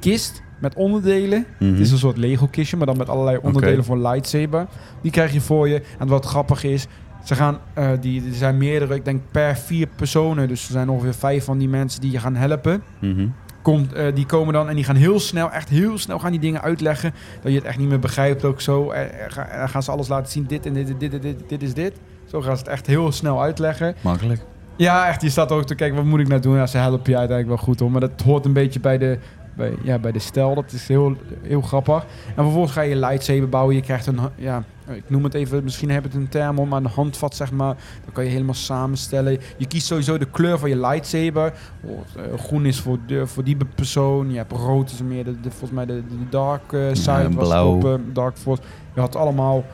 kist 0.00 0.42
met 0.58 0.74
onderdelen. 0.74 1.46
Mhm. 1.58 1.70
Het 1.70 1.80
is 1.80 1.90
een 1.90 1.98
soort 1.98 2.16
Lego-kistje, 2.16 2.76
maar 2.76 2.86
dan 2.86 2.96
met 2.96 3.08
allerlei 3.08 3.36
onderdelen 3.42 3.74
Oké. 3.76 3.84
voor 3.84 3.98
lightsaber. 3.98 4.66
Die 5.02 5.10
krijg 5.10 5.32
je 5.32 5.40
voor 5.40 5.68
je. 5.68 5.82
En 5.98 6.08
wat 6.08 6.24
grappig 6.26 6.64
is, 6.64 6.86
ze 7.28 7.34
gaan, 7.34 7.58
eh, 7.74 7.90
die, 8.00 8.24
er 8.28 8.34
zijn 8.34 8.58
meerdere, 8.58 8.94
ik 8.94 9.04
denk 9.04 9.22
per 9.30 9.56
vier 9.56 9.86
personen. 9.96 10.48
Dus 10.48 10.64
er 10.64 10.72
zijn 10.72 10.88
ongeveer 10.88 11.14
vijf 11.14 11.44
van 11.44 11.58
die 11.58 11.68
mensen 11.68 12.00
die 12.00 12.10
je 12.10 12.18
gaan 12.18 12.34
helpen. 12.34 12.82
Mhm. 12.98 13.26
Komt, 13.62 13.92
eh, 13.92 14.14
die 14.14 14.26
komen 14.26 14.52
dan 14.52 14.68
en 14.68 14.74
die 14.74 14.84
gaan 14.84 14.96
heel 14.96 15.20
snel, 15.20 15.50
echt 15.50 15.68
heel 15.68 15.98
snel 15.98 16.18
gaan 16.18 16.30
die 16.30 16.40
dingen 16.40 16.62
uitleggen. 16.62 17.14
Dat 17.42 17.52
je 17.52 17.58
het 17.58 17.66
echt 17.66 17.78
niet 17.78 17.88
meer 17.88 17.98
begrijpt 17.98 18.44
ook 18.44 18.60
zo. 18.60 18.90
En, 18.90 19.10
en 19.50 19.68
gaan 19.68 19.82
ze 19.82 19.90
alles 19.90 20.08
laten 20.08 20.32
zien, 20.32 20.44
dit 20.46 20.66
en 20.66 20.72
dit, 20.72 20.86
dit, 20.86 21.10
dit, 21.10 21.22
dit, 21.22 21.48
dit 21.48 21.62
is 21.62 21.74
dit. 21.74 21.92
Zo 22.24 22.40
gaan 22.40 22.56
ze 22.56 22.62
het 22.62 22.72
echt 22.72 22.86
heel 22.86 23.12
snel 23.12 23.42
uitleggen. 23.42 23.94
Makkelijk. 24.00 24.40
Ja, 24.76 25.08
echt. 25.08 25.22
Je 25.22 25.30
staat 25.30 25.52
ook 25.52 25.64
te 25.64 25.74
kijken, 25.74 25.96
wat 25.96 26.04
moet 26.04 26.20
ik 26.20 26.28
nou 26.28 26.40
doen? 26.40 26.56
Ja, 26.56 26.66
ze 26.66 26.78
helpen 26.78 27.10
je 27.10 27.18
uiteindelijk 27.18 27.48
wel 27.48 27.66
goed 27.66 27.80
hoor. 27.80 27.90
Maar 27.90 28.00
dat 28.00 28.22
hoort 28.24 28.44
een 28.44 28.52
beetje 28.52 28.80
bij 28.80 28.98
de, 28.98 29.18
bij, 29.56 29.72
ja, 29.82 29.98
bij 29.98 30.12
de 30.12 30.18
stijl. 30.18 30.54
Dat 30.54 30.72
is 30.72 30.88
heel, 30.88 31.16
heel 31.42 31.60
grappig. 31.60 32.06
En 32.26 32.42
vervolgens 32.42 32.72
ga 32.72 32.80
je 32.80 32.96
lightsaber 32.96 33.48
bouwen. 33.48 33.74
Je 33.74 33.82
krijgt 33.82 34.06
een, 34.06 34.18
ja, 34.36 34.64
ik 34.96 35.10
noem 35.10 35.24
het 35.24 35.34
even, 35.34 35.64
misschien 35.64 35.90
heb 35.90 36.02
je 36.02 36.08
het 36.08 36.18
een 36.18 36.28
term 36.28 36.58
om, 36.58 36.68
maar 36.68 36.78
een 36.78 36.86
handvat 36.86 37.34
zeg 37.34 37.52
maar. 37.52 37.76
Dan 38.04 38.12
kan 38.12 38.24
je 38.24 38.30
helemaal 38.30 38.54
samenstellen. 38.54 39.38
Je 39.56 39.66
kiest 39.66 39.86
sowieso 39.86 40.18
de 40.18 40.30
kleur 40.30 40.58
van 40.58 40.68
je 40.68 40.76
lightsaber. 40.76 41.52
Oh, 41.84 42.00
eh, 42.16 42.38
groen 42.38 42.66
is 42.66 42.80
voor, 42.80 42.98
de, 43.06 43.26
voor 43.26 43.44
die 43.44 43.56
persoon. 43.74 44.30
Je 44.30 44.36
hebt 44.36 44.52
rood 44.52 44.90
is 44.90 45.02
meer 45.02 45.24
de, 45.24 45.40
de, 45.40 45.50
volgens 45.50 45.70
mij 45.70 45.86
de, 45.86 46.02
de 46.06 46.28
dark 46.30 46.72
eh, 46.72 46.80
side. 46.92 47.10
Ja, 47.10 47.30
was 47.30 47.46
blauw. 47.46 47.74
Op, 47.74 47.84
eh, 47.84 47.94
dark 48.12 48.38
force. 48.38 48.62
Je 48.94 49.00
had 49.00 49.16
allemaal 49.16 49.64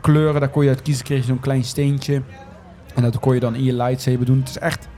kleuren. 0.00 0.40
Daar 0.40 0.50
kon 0.50 0.62
je 0.62 0.68
uit 0.68 0.82
kiezen. 0.82 1.04
Kreeg 1.04 1.18
je 1.18 1.24
zo'n 1.24 1.40
klein 1.40 1.64
steentje. 1.64 2.22
En 2.94 3.02
dat 3.02 3.18
kon 3.18 3.34
je 3.34 3.40
dan 3.40 3.54
in 3.54 3.64
je 3.64 3.72
lightsaber 3.72 4.26
doen. 4.26 4.38
Het 4.38 4.48
is 4.48 4.58
echt... 4.58 4.88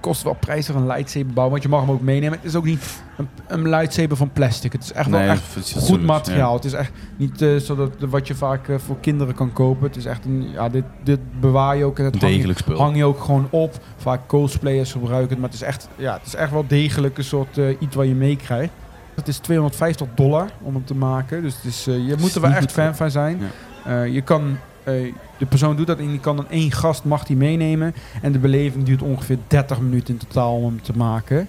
Kost 0.00 0.22
wel 0.22 0.34
prijzig 0.34 0.74
een 0.74 0.86
lightsaber 0.86 1.32
bouwen, 1.32 1.50
want 1.50 1.62
je 1.62 1.68
mag 1.68 1.80
hem 1.80 1.90
ook 1.90 2.00
meenemen. 2.00 2.38
Het 2.38 2.48
is 2.48 2.54
ook 2.54 2.64
niet 2.64 3.02
een, 3.16 3.28
een 3.46 3.68
lightsaber 3.68 4.16
van 4.16 4.32
plastic. 4.32 4.72
Het 4.72 4.82
is 4.82 4.92
echt 4.92 5.10
wel 5.10 5.20
echt 5.20 5.72
goed 5.76 6.02
materiaal. 6.02 6.54
Het 6.54 6.64
is 6.64 6.72
echt 6.72 6.92
niet 7.16 7.42
eh, 7.42 7.56
zodat 7.56 7.90
wat 7.98 8.26
je 8.26 8.34
vaak 8.34 8.68
eh, 8.68 8.78
voor 8.78 8.96
kinderen 9.00 9.34
kan 9.34 9.52
kopen. 9.52 9.86
Het 9.86 9.96
is 9.96 10.04
echt 10.04 10.24
een, 10.24 10.50
ja, 10.50 10.68
dit, 10.68 10.84
dit 11.02 11.40
bewaar 11.40 11.76
je 11.76 11.84
ook 11.84 11.98
en 11.98 12.04
het 12.04 12.20
hang 12.20 12.34
je, 12.34 12.74
hang 12.74 12.96
je 12.96 13.04
ook 13.04 13.20
gewoon 13.20 13.46
op. 13.50 13.74
Vaak 13.96 14.26
cosplayers 14.26 14.92
gebruiken 14.92 15.30
het, 15.30 15.38
maar 15.38 15.48
het 15.48 15.58
is 15.60 15.66
echt, 15.66 15.88
ja, 15.96 16.12
het 16.12 16.26
is 16.26 16.34
echt 16.34 16.50
wel 16.50 16.64
degelijk 16.66 17.18
een 17.18 17.24
soort 17.24 17.58
eh, 17.58 17.76
iets 17.78 17.96
wat 17.96 18.06
je 18.06 18.14
meekrijgt. 18.14 18.72
Het 19.14 19.28
is 19.28 19.38
250 19.38 20.06
dollar 20.14 20.50
om 20.62 20.74
hem 20.74 20.84
te 20.84 20.94
maken, 20.94 21.42
dus 21.42 21.54
het 21.54 21.64
is, 21.64 21.84
je 21.84 22.14
moet 22.18 22.34
er 22.34 22.40
wel 22.40 22.50
echt 22.50 22.72
fan 22.72 22.96
van 22.96 23.10
zijn. 23.10 23.40
Je 24.10 24.20
kan, 24.24 24.58
eh, 24.94 25.12
de 25.38 25.46
persoon 25.46 25.76
doet 25.76 25.86
dat 25.86 25.98
en 25.98 26.08
die 26.08 26.20
kan 26.20 26.36
dan 26.36 26.46
één 26.50 26.72
gast 26.72 27.04
mag 27.04 27.24
die 27.24 27.36
meenemen. 27.36 27.94
En 28.22 28.32
de 28.32 28.38
beleving 28.38 28.84
duurt 28.84 29.02
ongeveer 29.02 29.38
30 29.46 29.80
minuten 29.80 30.14
in 30.14 30.20
totaal 30.28 30.54
om 30.56 30.64
hem 30.64 30.82
te 30.82 30.92
maken. 30.96 31.48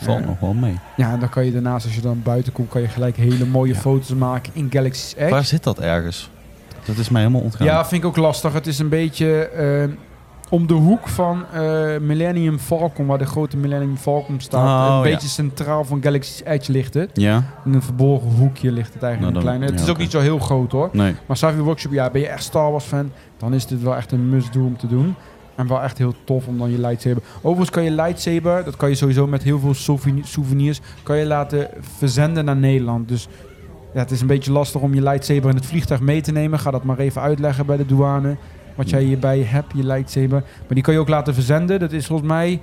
Valt 0.00 0.20
Eh, 0.20 0.26
nog 0.26 0.40
wel 0.40 0.52
mee. 0.54 0.78
ja, 0.96 1.12
en 1.12 1.20
dan 1.20 1.28
kan 1.28 1.44
je 1.44 1.52
daarnaast, 1.52 1.84
als 1.86 1.94
je 1.94 2.00
dan 2.00 2.20
buiten 2.22 2.52
komt, 2.52 2.68
kan 2.68 2.80
je 2.80 2.88
gelijk 2.88 3.16
hele 3.16 3.44
mooie 3.46 3.72
Ja. 3.72 3.78
foto's 3.80 4.14
maken 4.14 4.52
in 4.54 4.68
Galaxy's 4.70 5.14
Edge. 5.16 5.30
Waar 5.30 5.44
zit 5.44 5.62
dat 5.64 5.78
ergens? 5.80 6.30
Dat 6.84 6.96
is 6.96 7.08
mij 7.08 7.20
helemaal 7.20 7.42
ontgaan. 7.42 7.66
Ja, 7.66 7.86
vind 7.86 8.02
ik 8.02 8.08
ook 8.08 8.16
lastig. 8.16 8.52
Het 8.52 8.66
is 8.66 8.78
een 8.78 8.88
beetje 8.88 9.48
eh, 9.48 9.84
om 10.52 10.66
de 10.66 10.74
hoek 10.74 11.08
van 11.08 11.44
eh, 11.52 11.62
Millennium 12.00 12.58
Falcon, 12.58 13.06
waar 13.06 13.18
de 13.18 13.26
grote 13.26 13.56
Millennium 13.56 13.96
Falcon 13.96 14.40
staat. 14.40 14.88
Oh, 14.88 14.96
een 14.96 14.96
ja. 14.96 15.14
beetje 15.14 15.28
centraal 15.28 15.84
van 15.84 16.02
Galaxy's 16.02 16.42
Edge 16.44 16.72
ligt 16.72 16.94
het. 16.94 17.10
Ja? 17.14 17.44
In 17.64 17.74
een 17.74 17.82
verborgen 17.82 18.30
hoekje 18.30 18.72
ligt 18.72 18.94
het 18.94 19.02
eigenlijk. 19.02 19.34
Nou, 19.34 19.46
een 19.46 19.50
kleine. 19.52 19.64
Het 19.72 19.78
ja, 19.78 19.84
is 19.84 19.90
ook 19.90 19.98
niet 19.98 20.10
zo 20.10 20.20
heel 20.20 20.38
groot 20.38 20.72
hoor. 20.72 20.88
Nee. 20.92 21.14
Maar 21.26 21.36
Savvy 21.36 21.58
Workshop, 21.60 21.92
ja, 21.92 22.10
ben 22.10 22.20
je 22.20 22.26
echt 22.28 22.42
Star 22.42 22.70
Wars 22.70 22.84
fan, 22.84 23.10
dan 23.36 23.54
is 23.54 23.66
dit 23.66 23.82
wel 23.82 23.96
echt 23.96 24.12
een 24.12 24.28
must-do 24.28 24.64
om 24.64 24.76
te 24.76 24.86
doen. 24.86 25.14
En 25.54 25.68
wel 25.68 25.82
echt 25.82 25.98
heel 25.98 26.14
tof 26.24 26.46
om 26.46 26.58
dan 26.58 26.70
je 26.70 26.78
lightsaber. 26.80 27.22
Overigens 27.36 27.70
kan 27.70 27.82
je 27.82 27.90
lightsaber, 27.90 28.64
dat 28.64 28.76
kan 28.76 28.88
je 28.88 28.94
sowieso 28.94 29.26
met 29.26 29.42
heel 29.42 29.58
veel 29.58 29.74
souveni- 29.74 30.22
souvenirs, 30.24 30.80
kan 31.02 31.16
je 31.16 31.26
laten 31.26 31.68
verzenden 31.98 32.44
naar 32.44 32.56
Nederland. 32.56 33.08
Dus 33.08 33.28
ja, 33.94 33.98
het 33.98 34.10
is 34.10 34.20
een 34.20 34.26
beetje 34.26 34.52
lastig 34.52 34.80
om 34.80 34.94
je 34.94 35.02
lightsaber 35.02 35.50
in 35.50 35.56
het 35.56 35.66
vliegtuig 35.66 36.00
mee 36.00 36.20
te 36.20 36.32
nemen. 36.32 36.58
Ga 36.58 36.70
dat 36.70 36.84
maar 36.84 36.98
even 36.98 37.22
uitleggen 37.22 37.66
bij 37.66 37.76
de 37.76 37.86
douane. 37.86 38.36
Wat 38.74 38.90
jij 38.90 39.02
hierbij 39.02 39.40
hebt, 39.40 39.72
je 39.74 39.84
lightsaber. 39.84 40.40
Maar 40.40 40.74
die 40.74 40.82
kan 40.82 40.94
je 40.94 41.00
ook 41.00 41.08
laten 41.08 41.34
verzenden. 41.34 41.80
Dat 41.80 41.92
is 41.92 42.06
volgens 42.06 42.28
mij, 42.28 42.60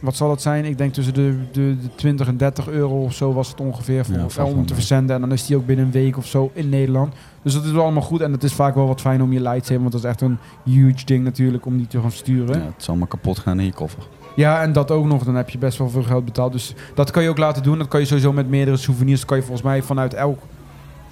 wat 0.00 0.16
zal 0.16 0.30
het 0.30 0.42
zijn? 0.42 0.64
Ik 0.64 0.78
denk 0.78 0.92
tussen 0.92 1.14
de, 1.14 1.36
de, 1.52 1.76
de 1.82 1.94
20 1.94 2.26
en 2.26 2.36
30 2.36 2.68
euro 2.68 3.02
of 3.02 3.14
zo 3.14 3.32
was 3.32 3.48
het 3.48 3.60
ongeveer 3.60 4.04
voor, 4.04 4.44
Ja, 4.44 4.44
om 4.44 4.66
te 4.66 4.74
verzenden. 4.74 5.14
En 5.14 5.20
dan 5.20 5.32
is 5.32 5.46
die 5.46 5.56
ook 5.56 5.66
binnen 5.66 5.84
een 5.84 5.92
week 5.92 6.16
of 6.16 6.26
zo 6.26 6.50
in 6.54 6.68
Nederland. 6.68 7.14
Dus 7.42 7.52
dat 7.52 7.64
is 7.64 7.70
wel 7.70 7.82
allemaal 7.82 8.02
goed. 8.02 8.20
En 8.20 8.32
het 8.32 8.42
is 8.42 8.52
vaak 8.52 8.74
wel 8.74 8.86
wat 8.86 9.00
fijn 9.00 9.22
om 9.22 9.32
je 9.32 9.40
lightsaber, 9.40 9.80
want 9.80 9.92
dat 9.92 10.02
is 10.02 10.08
echt 10.08 10.20
een 10.20 10.38
huge 10.64 11.04
ding 11.04 11.24
natuurlijk 11.24 11.66
om 11.66 11.76
die 11.76 11.86
te 11.86 12.00
gaan 12.00 12.10
sturen. 12.10 12.58
Ja, 12.58 12.64
het 12.64 12.84
zal 12.84 12.96
maar 12.96 13.08
kapot 13.08 13.38
gaan 13.38 13.58
in 13.58 13.64
je 13.64 13.72
koffer. 13.72 14.02
Ja, 14.36 14.62
en 14.62 14.72
dat 14.72 14.90
ook 14.90 15.04
nog. 15.04 15.24
Dan 15.24 15.34
heb 15.34 15.50
je 15.50 15.58
best 15.58 15.78
wel 15.78 15.88
veel 15.88 16.02
geld 16.02 16.24
betaald. 16.24 16.52
Dus 16.52 16.74
dat 16.94 17.10
kan 17.10 17.22
je 17.22 17.28
ook 17.28 17.38
laten 17.38 17.62
doen. 17.62 17.78
Dat 17.78 17.88
kan 17.88 18.00
je 18.00 18.06
sowieso 18.06 18.32
met 18.32 18.48
meerdere 18.48 18.76
souvenirs. 18.76 19.18
Dat 19.18 19.28
kan 19.28 19.36
je 19.36 19.42
volgens 19.42 19.66
mij 19.66 19.82
vanuit 19.82 20.14
elk... 20.14 20.38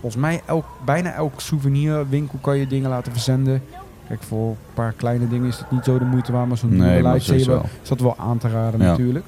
Volgens 0.01 0.23
mij 0.23 0.40
elk, 0.47 0.64
bijna 0.85 1.12
elk 1.12 1.40
souvenirwinkel 1.40 2.38
kan 2.40 2.57
je 2.59 2.66
dingen 2.66 2.90
laten 2.90 3.12
verzenden. 3.12 3.62
Kijk, 4.11 4.23
voor 4.23 4.49
een 4.49 4.57
paar 4.75 4.92
kleine 4.92 5.29
dingen 5.29 5.49
is 5.49 5.59
het 5.59 5.70
niet 5.70 5.85
zo 5.85 5.99
de 5.99 6.05
moeite 6.05 6.33
waard. 6.33 6.49
Maar 6.49 6.57
zo'n 6.57 6.70
nieuwe 6.70 6.85
Nee, 6.87 7.03
lightsaber 7.03 7.61
is 7.83 7.88
dat 7.88 8.01
wel 8.01 8.16
aan 8.18 8.38
te 8.38 8.49
raden 8.49 8.81
Ja. 8.81 8.87
natuurlijk. 8.87 9.25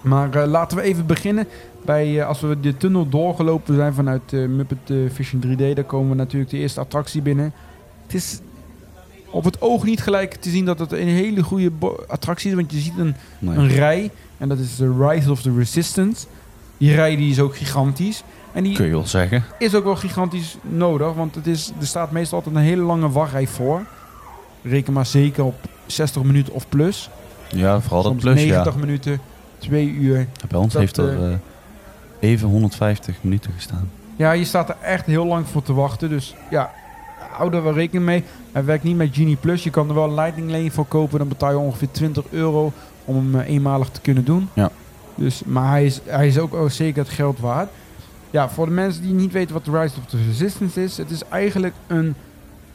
Maar 0.00 0.34
eh, 0.34 0.48
laten 0.48 0.76
we 0.76 0.82
even 0.82 1.06
beginnen. 1.06 1.46
Bij, 1.84 2.20
eh, 2.20 2.26
als 2.26 2.40
we 2.40 2.60
de 2.60 2.76
tunnel 2.76 3.08
doorgelopen 3.08 3.74
zijn 3.74 3.94
vanuit 3.94 4.32
eh, 4.32 4.46
Muppet 4.46 5.12
Vision 5.12 5.40
3D... 5.46 5.74
dan 5.74 5.86
komen 5.86 6.08
we 6.10 6.14
natuurlijk 6.16 6.50
de 6.50 6.56
eerste 6.58 6.80
attractie 6.80 7.22
binnen. 7.22 7.52
Het 8.02 8.14
is 8.14 8.40
op 9.30 9.44
het 9.44 9.60
oog 9.60 9.84
niet 9.84 10.02
gelijk 10.02 10.34
te 10.34 10.50
zien 10.50 10.64
dat 10.64 10.78
het 10.78 10.92
een 10.92 11.08
hele 11.08 11.42
goede 11.42 11.70
attractie 12.06 12.50
is. 12.50 12.56
Want 12.56 12.72
je 12.72 12.78
ziet 12.78 12.98
een 12.98 13.14
Nee. 13.38 13.56
een 13.56 13.68
rij. 13.68 14.10
En 14.38 14.48
dat 14.48 14.58
is 14.58 14.76
de 14.76 15.06
Rise 15.08 15.30
of 15.30 15.42
the 15.42 15.54
Resistance. 15.56 16.26
Die 16.78 16.94
rij 16.94 17.16
die 17.16 17.30
is 17.30 17.40
ook 17.40 17.56
gigantisch. 17.56 18.22
En 18.52 18.62
die 18.62 18.74
Kun 18.74 18.84
je 18.86 18.90
wel 18.90 19.06
zeggen. 19.06 19.44
is 19.58 19.74
ook 19.74 19.84
wel 19.84 19.96
gigantisch 19.96 20.56
nodig. 20.62 21.14
Want 21.14 21.34
het 21.34 21.46
is, 21.46 21.72
er 21.80 21.86
staat 21.86 22.10
meestal 22.10 22.38
altijd 22.38 22.56
een 22.56 22.62
hele 22.62 22.82
lange 22.82 23.10
wachtrij 23.10 23.46
voor. 23.46 23.82
Reken 24.68 24.92
maar 24.92 25.06
zeker 25.06 25.44
op 25.44 25.54
60 25.86 26.22
minuten 26.22 26.52
of 26.52 26.68
plus. 26.68 27.10
Ja, 27.48 27.80
vooral 27.80 28.02
dat 28.02 28.10
Soms 28.10 28.22
plus, 28.22 28.44
90 28.44 28.76
minuten, 28.76 29.20
2 29.58 29.88
uur. 29.88 30.26
Bij 30.48 30.58
ons 30.58 30.72
Dat, 30.72 30.82
heeft 30.82 30.96
er 30.96 31.22
eh, 31.22 31.32
eh, 31.32 31.38
even 32.20 32.48
150 32.48 33.16
minuten 33.20 33.52
gestaan. 33.52 33.90
Ja, 34.16 34.32
je 34.32 34.44
staat 34.44 34.68
er 34.68 34.76
echt 34.82 35.06
heel 35.06 35.26
lang 35.26 35.46
voor 35.46 35.62
te 35.62 35.72
wachten. 35.72 36.08
Dus 36.08 36.34
ja, 36.50 36.72
hou 37.30 37.54
er 37.54 37.62
wel 37.62 37.72
rekening 37.72 38.04
mee. 38.04 38.24
Hij 38.52 38.64
werkt 38.64 38.84
niet 38.84 38.96
met 38.96 39.08
Genie 39.12 39.36
Plus. 39.36 39.64
Je 39.64 39.70
kan 39.70 39.88
er 39.88 39.94
wel 39.94 40.04
een 40.04 40.14
Lightning 40.14 40.50
Lane 40.50 40.70
voor 40.70 40.86
kopen. 40.86 41.18
Dan 41.18 41.28
betaal 41.28 41.50
je 41.50 41.58
ongeveer 41.58 41.90
20 41.90 42.24
euro 42.30 42.72
om 43.04 43.16
hem 43.16 43.40
eh, 43.40 43.48
eenmalig 43.48 43.88
te 43.88 44.00
kunnen 44.00 44.24
doen. 44.24 44.48
Ja. 44.52 44.70
Dus, 45.14 45.42
maar 45.44 45.70
hij 45.70 45.84
is, 45.84 46.00
hij 46.04 46.26
is 46.26 46.38
ook 46.38 46.54
oh, 46.54 46.68
zeker 46.68 47.02
het 47.02 47.12
geld 47.12 47.38
waard. 47.38 47.68
Ja, 48.30 48.48
voor 48.48 48.66
de 48.66 48.72
mensen 48.72 49.02
die 49.02 49.12
niet 49.12 49.32
weten 49.32 49.54
wat 49.54 49.64
de 49.64 49.80
Rise 49.80 49.94
of 49.98 50.06
the 50.06 50.24
Resistance 50.26 50.82
is. 50.82 50.96
Het 50.96 51.10
is 51.10 51.22
eigenlijk 51.28 51.74
een 51.86 52.14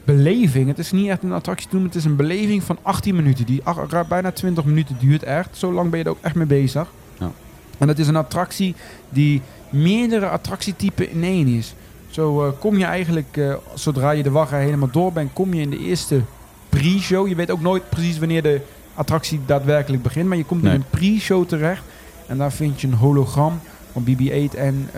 beleving. 0.04 0.68
Het 0.68 0.78
is 0.78 0.92
niet 0.92 1.08
echt 1.08 1.22
een 1.22 1.32
attractie 1.32 1.68
te 1.68 1.76
doen. 1.76 1.84
Het 1.84 1.94
is 1.94 2.04
een 2.04 2.16
beleving 2.16 2.62
van 2.62 2.78
18 2.82 3.14
minuten. 3.16 3.46
Die 3.46 3.60
ach- 3.64 4.06
bijna 4.08 4.30
20 4.32 4.64
minuten 4.64 4.96
duurt 4.98 5.22
echt. 5.22 5.48
Zo 5.52 5.72
lang 5.72 5.90
ben 5.90 5.98
je 5.98 6.04
er 6.04 6.10
ook 6.10 6.18
echt 6.20 6.34
mee 6.34 6.46
bezig. 6.46 6.92
Ja. 7.18 7.30
En 7.78 7.88
het 7.88 7.98
is 7.98 8.08
een 8.08 8.16
attractie 8.16 8.74
die 9.08 9.40
meerdere 9.70 10.28
attractietypen 10.28 11.10
in 11.10 11.22
één 11.22 11.46
is. 11.46 11.74
Zo 12.10 12.46
eh, 12.46 12.52
kom 12.58 12.78
je 12.78 12.84
eigenlijk, 12.84 13.36
eh, 13.36 13.54
zodra 13.74 14.10
je 14.10 14.22
de 14.22 14.30
wachtrij 14.30 14.64
helemaal 14.64 14.90
door 14.90 15.12
bent, 15.12 15.32
kom 15.32 15.54
je 15.54 15.60
in 15.60 15.70
de 15.70 15.78
eerste 15.78 16.20
pre-show. 16.68 17.28
Je 17.28 17.34
weet 17.34 17.50
ook 17.50 17.60
nooit 17.60 17.88
precies 17.88 18.18
wanneer 18.18 18.42
de 18.42 18.60
attractie 18.94 19.40
daadwerkelijk 19.46 20.02
begint, 20.02 20.28
maar 20.28 20.36
je 20.36 20.44
komt 20.44 20.62
Nee. 20.62 20.74
in 20.74 20.80
een 20.80 20.98
pre-show 20.98 21.46
terecht. 21.48 21.82
En 22.26 22.38
daar 22.38 22.52
vind 22.52 22.80
je 22.80 22.86
een 22.86 22.94
hologram 22.94 23.60
van 23.92 24.04
BB-8 24.04 24.54
en 24.56 24.88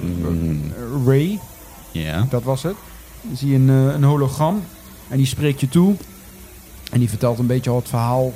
Mm. 0.00 0.60
eh, 0.74 1.06
Ray. 1.06 1.38
Ja. 1.92 2.26
Dat 2.30 2.42
was 2.42 2.62
het. 2.62 2.74
Dan 3.22 3.36
zie 3.36 3.48
je 3.48 3.54
een, 3.56 3.68
eh, 3.68 3.94
een 3.94 4.04
hologram 4.04 4.62
en 5.08 5.16
die 5.16 5.26
spreekt 5.26 5.60
je 5.60 5.68
toe. 5.68 5.94
En 6.92 6.98
die 6.98 7.08
vertelt 7.08 7.38
een 7.38 7.46
beetje 7.46 7.70
al 7.70 7.76
het 7.76 7.88
verhaal. 7.88 8.32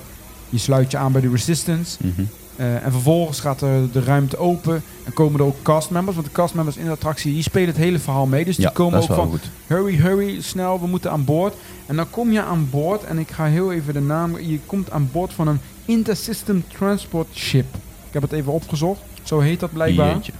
Je 0.49 0.59
sluit 0.59 0.91
je 0.91 0.97
aan 0.97 1.13
bij 1.13 1.21
de 1.21 1.31
Resistance. 1.31 1.97
Mhm. 2.01 2.25
Eh, 2.57 2.85
en 2.85 2.93
vervolgens 2.93 3.41
gaat 3.41 3.61
er 3.61 3.93
de 3.93 4.01
ruimte 4.01 4.37
open 4.37 4.83
en 5.05 5.13
komen 5.13 5.41
er 5.41 5.47
ook 5.47 5.63
castmembers. 5.63 6.17
Want 6.17 6.29
de 6.29 6.35
castmembers 6.35 6.77
in 6.77 6.85
de 6.85 6.91
attractie 6.91 7.33
die 7.33 7.43
spelen 7.43 7.69
het 7.69 7.77
hele 7.77 7.99
verhaal 7.99 8.27
mee. 8.27 8.45
Dus 8.45 8.57
die 8.57 8.73
komen 8.73 9.01
ook 9.01 9.15
van 9.15 9.29
goed. 9.29 9.51
hurry, 9.67 9.97
hurry, 9.97 10.41
snel, 10.41 10.81
we 10.81 10.87
moeten 10.87 11.11
aan 11.11 11.25
boord. 11.25 11.55
En 11.87 11.97
dan 11.97 12.11
kom 12.11 12.33
je 12.33 12.43
aan 12.43 12.69
boord 12.71 13.05
en 13.05 13.19
ik 13.19 13.31
ga 13.31 13.45
heel 13.45 13.73
even 13.73 13.95
de 13.95 14.01
naam... 14.01 14.41
Je 14.41 14.59
komt 14.67 14.91
aan 14.91 15.09
boord 15.13 15.33
van 15.33 15.49
een 15.49 15.61
Intersystem 15.85 16.65
Transport 16.69 17.29
Ship. 17.35 17.75
Ik 18.07 18.13
heb 18.13 18.23
het 18.23 18.33
even 18.33 18.53
opgezocht. 18.53 19.01
Zo 19.23 19.41
heet 19.41 19.61
dat 19.61 19.73
blijkbaar. 19.73 20.15
Jeetje. 20.15 20.33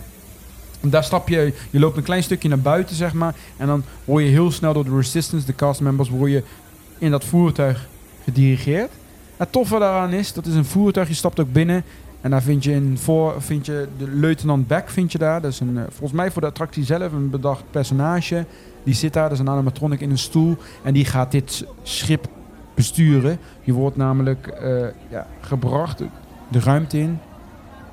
Daar 0.91 1.05
stap 1.05 1.29
je, 1.29 1.53
je 1.71 1.79
loopt 1.79 1.97
een 1.97 2.03
klein 2.03 2.23
stukje 2.23 2.49
naar 2.49 2.59
buiten, 2.59 2.97
zeg 2.97 3.13
maar. 3.13 3.35
En 3.57 3.67
dan 3.67 3.83
word 4.05 4.25
je 4.25 4.31
heel 4.31 4.51
snel 4.51 4.73
door 4.73 4.85
de 4.85 4.97
Resistance, 4.97 5.47
de 5.47 5.55
castmembers, 5.55 6.09
word 6.09 6.31
je 6.31 6.43
in 6.99 7.11
dat 7.11 7.25
voertuig 7.25 7.89
gedirigeerd. 8.25 8.91
Het 9.37 9.53
toffe 9.53 9.79
daaraan 9.79 10.13
is, 10.13 10.33
dat 10.33 10.47
is 10.47 10.55
een 10.55 10.65
voertuig, 10.65 11.09
je 11.09 11.15
stapt 11.15 11.41
ook 11.41 11.53
binnen. 11.53 11.85
En 12.21 12.31
daar 12.31 12.43
vind 12.43 12.65
je, 12.65 12.73
in 12.73 12.99
voor, 12.99 13.43
vind 13.43 13.67
je 13.67 13.89
de 13.99 14.11
luitenant 14.11 14.67
Beck, 14.67 14.89
vind 14.89 15.13
je 15.13 15.19
daar. 15.19 15.41
Dat 15.41 15.53
is 15.53 15.61
een, 15.61 15.79
eh, 15.79 15.83
volgens 15.89 16.13
mij 16.13 16.31
voor 16.31 16.43
de 16.43 16.49
attractie 16.49 16.85
zelf 16.85 17.13
een 17.13 17.31
bedacht 17.31 17.63
personage. 17.71 18.45
Die 18.85 18.95
zit 18.95 19.13
daar, 19.13 19.23
dat 19.23 19.33
is 19.33 19.39
een 19.39 19.49
animatronic 19.49 20.01
in 20.01 20.11
een 20.11 20.19
stoel. 20.19 20.57
En 20.83 20.93
die 20.93 21.05
gaat 21.05 21.31
dit 21.31 21.65
schip 21.83 22.29
besturen. 22.75 23.39
Je 23.63 23.73
wordt 23.73 23.97
namelijk 23.97 24.47
eh, 24.47 24.87
ja, 25.09 25.27
gebracht 25.41 26.03
de 26.49 26.61
ruimte 26.61 26.99
in. 26.99 27.19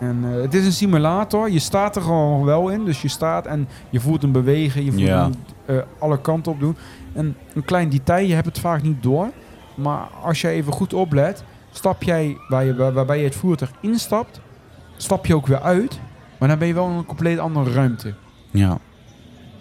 En 0.03 0.23
eh, 0.35 0.41
het 0.41 0.53
is 0.53 0.65
een 0.65 0.71
simulator. 0.71 1.51
Je 1.51 1.59
staat 1.59 1.95
er 1.95 2.01
gewoon 2.01 2.43
wel 2.45 2.69
in. 2.69 2.85
Dus 2.85 3.01
je 3.01 3.07
staat 3.07 3.45
en 3.45 3.67
je 3.89 3.99
voelt 3.99 4.21
hem 4.21 4.31
bewegen. 4.31 4.85
Je 4.85 4.91
voelt 4.91 5.03
Ja. 5.05 5.21
hem 5.23 5.33
eh, 5.65 5.77
alle 5.99 6.21
kanten 6.21 6.51
op 6.51 6.59
doen. 6.59 6.75
En 7.13 7.35
een 7.53 7.65
klein 7.65 7.89
detail, 7.89 8.25
je 8.27 8.33
hebt 8.33 8.45
het 8.45 8.59
vaak 8.59 8.81
niet 8.81 9.03
door. 9.03 9.27
Maar 9.75 10.07
als 10.23 10.41
je 10.41 10.47
even 10.49 10.73
goed 10.73 10.93
oplet, 10.93 11.43
stap 11.71 12.03
jij 12.03 12.37
waar 12.47 12.63
je, 12.65 12.75
waar- 12.75 12.93
waarbij 12.93 13.17
je 13.17 13.23
het 13.23 13.35
voertuig 13.35 13.71
instapt, 13.81 14.41
stap 14.97 15.25
je 15.25 15.35
ook 15.35 15.47
weer 15.47 15.61
uit. 15.61 15.99
Maar 16.39 16.49
dan 16.49 16.57
ben 16.57 16.67
je 16.67 16.73
wel 16.73 16.87
in 16.89 16.95
een 16.95 17.05
compleet 17.05 17.39
andere 17.39 17.71
ruimte. 17.71 18.13
Ja. 18.51 18.77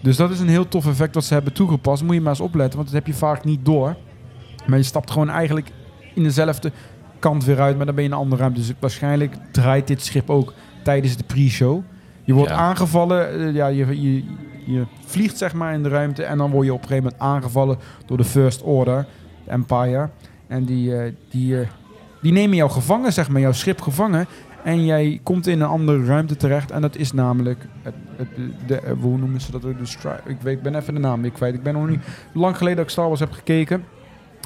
Dus 0.00 0.16
dat 0.16 0.30
is 0.30 0.40
een 0.40 0.48
heel 0.48 0.68
tof 0.68 0.86
effect 0.86 1.14
wat 1.14 1.24
ze 1.24 1.34
hebben 1.34 1.52
toegepast. 1.52 2.02
Moet 2.02 2.14
je 2.14 2.20
maar 2.20 2.30
eens 2.30 2.40
opletten, 2.40 2.74
want 2.78 2.86
dat 2.92 2.96
heb 3.04 3.06
je 3.06 3.18
vaak 3.18 3.44
niet 3.44 3.64
door. 3.64 3.96
Maar 4.66 4.78
je 4.78 4.84
stapt 4.84 5.10
gewoon 5.10 5.30
eigenlijk 5.30 5.70
in 6.14 6.22
dezelfde 6.22 6.72
kant 7.22 7.44
weer 7.44 7.60
uit, 7.60 7.76
maar 7.76 7.86
dan 7.86 7.94
ben 7.94 8.04
je 8.04 8.10
in 8.10 8.16
een 8.16 8.22
andere 8.22 8.40
ruimte. 8.40 8.60
Dus 8.60 8.72
waarschijnlijk 8.78 9.34
draait 9.50 9.86
dit 9.86 10.02
schip 10.02 10.30
ook 10.30 10.52
tijdens 10.82 11.16
de 11.16 11.24
pre-show. 11.24 11.82
Je 12.24 12.32
wordt 12.32 12.50
Ja. 12.50 12.56
aangevallen, 12.56 13.40
eh, 13.40 13.54
ja, 13.54 13.66
je, 13.66 14.00
je, 14.02 14.24
je 14.66 14.84
vliegt 15.04 15.38
zeg 15.38 15.54
maar 15.54 15.74
in 15.74 15.82
de 15.82 15.88
ruimte 15.88 16.24
en 16.24 16.38
dan 16.38 16.50
word 16.50 16.66
je 16.66 16.72
op 16.72 16.82
een 16.82 16.88
gegeven 16.88 17.04
moment 17.10 17.22
aangevallen 17.22 17.78
door 18.06 18.16
de 18.16 18.24
First 18.24 18.62
Order, 18.62 19.06
de 19.44 19.50
Empire. 19.50 20.08
En 20.46 20.64
die, 20.64 20.96
eh, 20.96 21.12
die, 21.30 21.60
eh, 21.60 21.66
die 22.22 22.32
nemen 22.32 22.56
jou 22.56 22.70
gevangen, 22.70 23.12
zeg 23.12 23.28
maar, 23.28 23.40
jouw 23.40 23.52
schip 23.52 23.80
gevangen. 23.80 24.26
En 24.64 24.84
jij 24.84 25.20
komt 25.22 25.46
in 25.46 25.60
een 25.60 25.68
andere 25.68 26.04
ruimte 26.04 26.36
terecht. 26.36 26.70
En 26.70 26.80
dat 26.80 26.96
is 26.96 27.12
namelijk. 27.12 27.66
Het, 27.82 27.94
het, 28.16 28.28
de, 28.66 28.80
hoe 29.00 29.18
noemen 29.18 29.40
ze 29.40 29.50
dat 29.50 29.64
ook? 29.64 29.78
De 29.78 30.10
ik, 30.26 30.36
weet, 30.40 30.56
ik 30.56 30.62
ben 30.62 30.74
even 30.74 30.94
de 30.94 31.00
naam 31.00 31.22
weer 31.22 31.30
kwijt. 31.30 31.54
Ik 31.54 31.62
ben 31.62 31.72
nog 31.74 31.88
niet 31.88 32.00
lang 32.32 32.56
geleden 32.56 32.76
dat 32.76 32.84
ik 32.86 32.90
Star 32.90 33.06
Wars 33.08 33.20
heb 33.20 33.32
gekeken. 33.32 33.84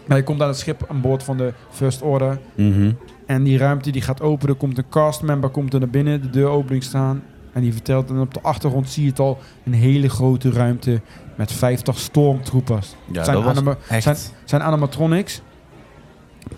Maar 0.07 0.17
je 0.17 0.23
komt 0.23 0.43
aan 0.43 0.49
het 0.49 0.59
schip 0.59 0.85
aan 0.89 1.01
boord 1.01 1.23
van 1.23 1.37
de 1.37 1.53
First 1.71 2.03
Order. 2.03 2.39
Mhm. 2.55 2.93
En 3.27 3.43
die 3.43 3.59
ruimte 3.59 3.91
die 3.91 4.03
gaat 4.03 4.21
open. 4.23 4.49
Er 4.49 4.55
komt 4.55 4.79
een 4.79 4.89
castmember 4.89 5.51
komt 5.51 5.73
er 5.75 5.79
naar 5.81 5.89
binnen. 5.89 6.23
De 6.23 6.31
deuropening 6.31 6.83
staan. 6.83 7.23
En 7.53 7.61
die 7.63 7.73
vertelt. 7.73 8.11
En 8.11 8.19
op 8.21 8.35
de 8.35 8.41
achtergrond 8.43 8.89
zie 8.91 9.03
je 9.05 9.09
het 9.11 9.19
al. 9.19 9.39
Een 9.65 9.73
hele 9.75 10.09
grote 10.09 10.51
ruimte. 10.51 11.01
Met 11.37 11.53
50 11.53 11.99
stormtroopers. 11.99 12.95
Ja, 13.13 13.25
Zijn 13.25 13.43
dat 13.43 13.63
was 13.63 13.75
echt... 13.89 14.03
zijn- 14.03 14.17
zijn 14.45 14.63
animatronics. 14.63 15.41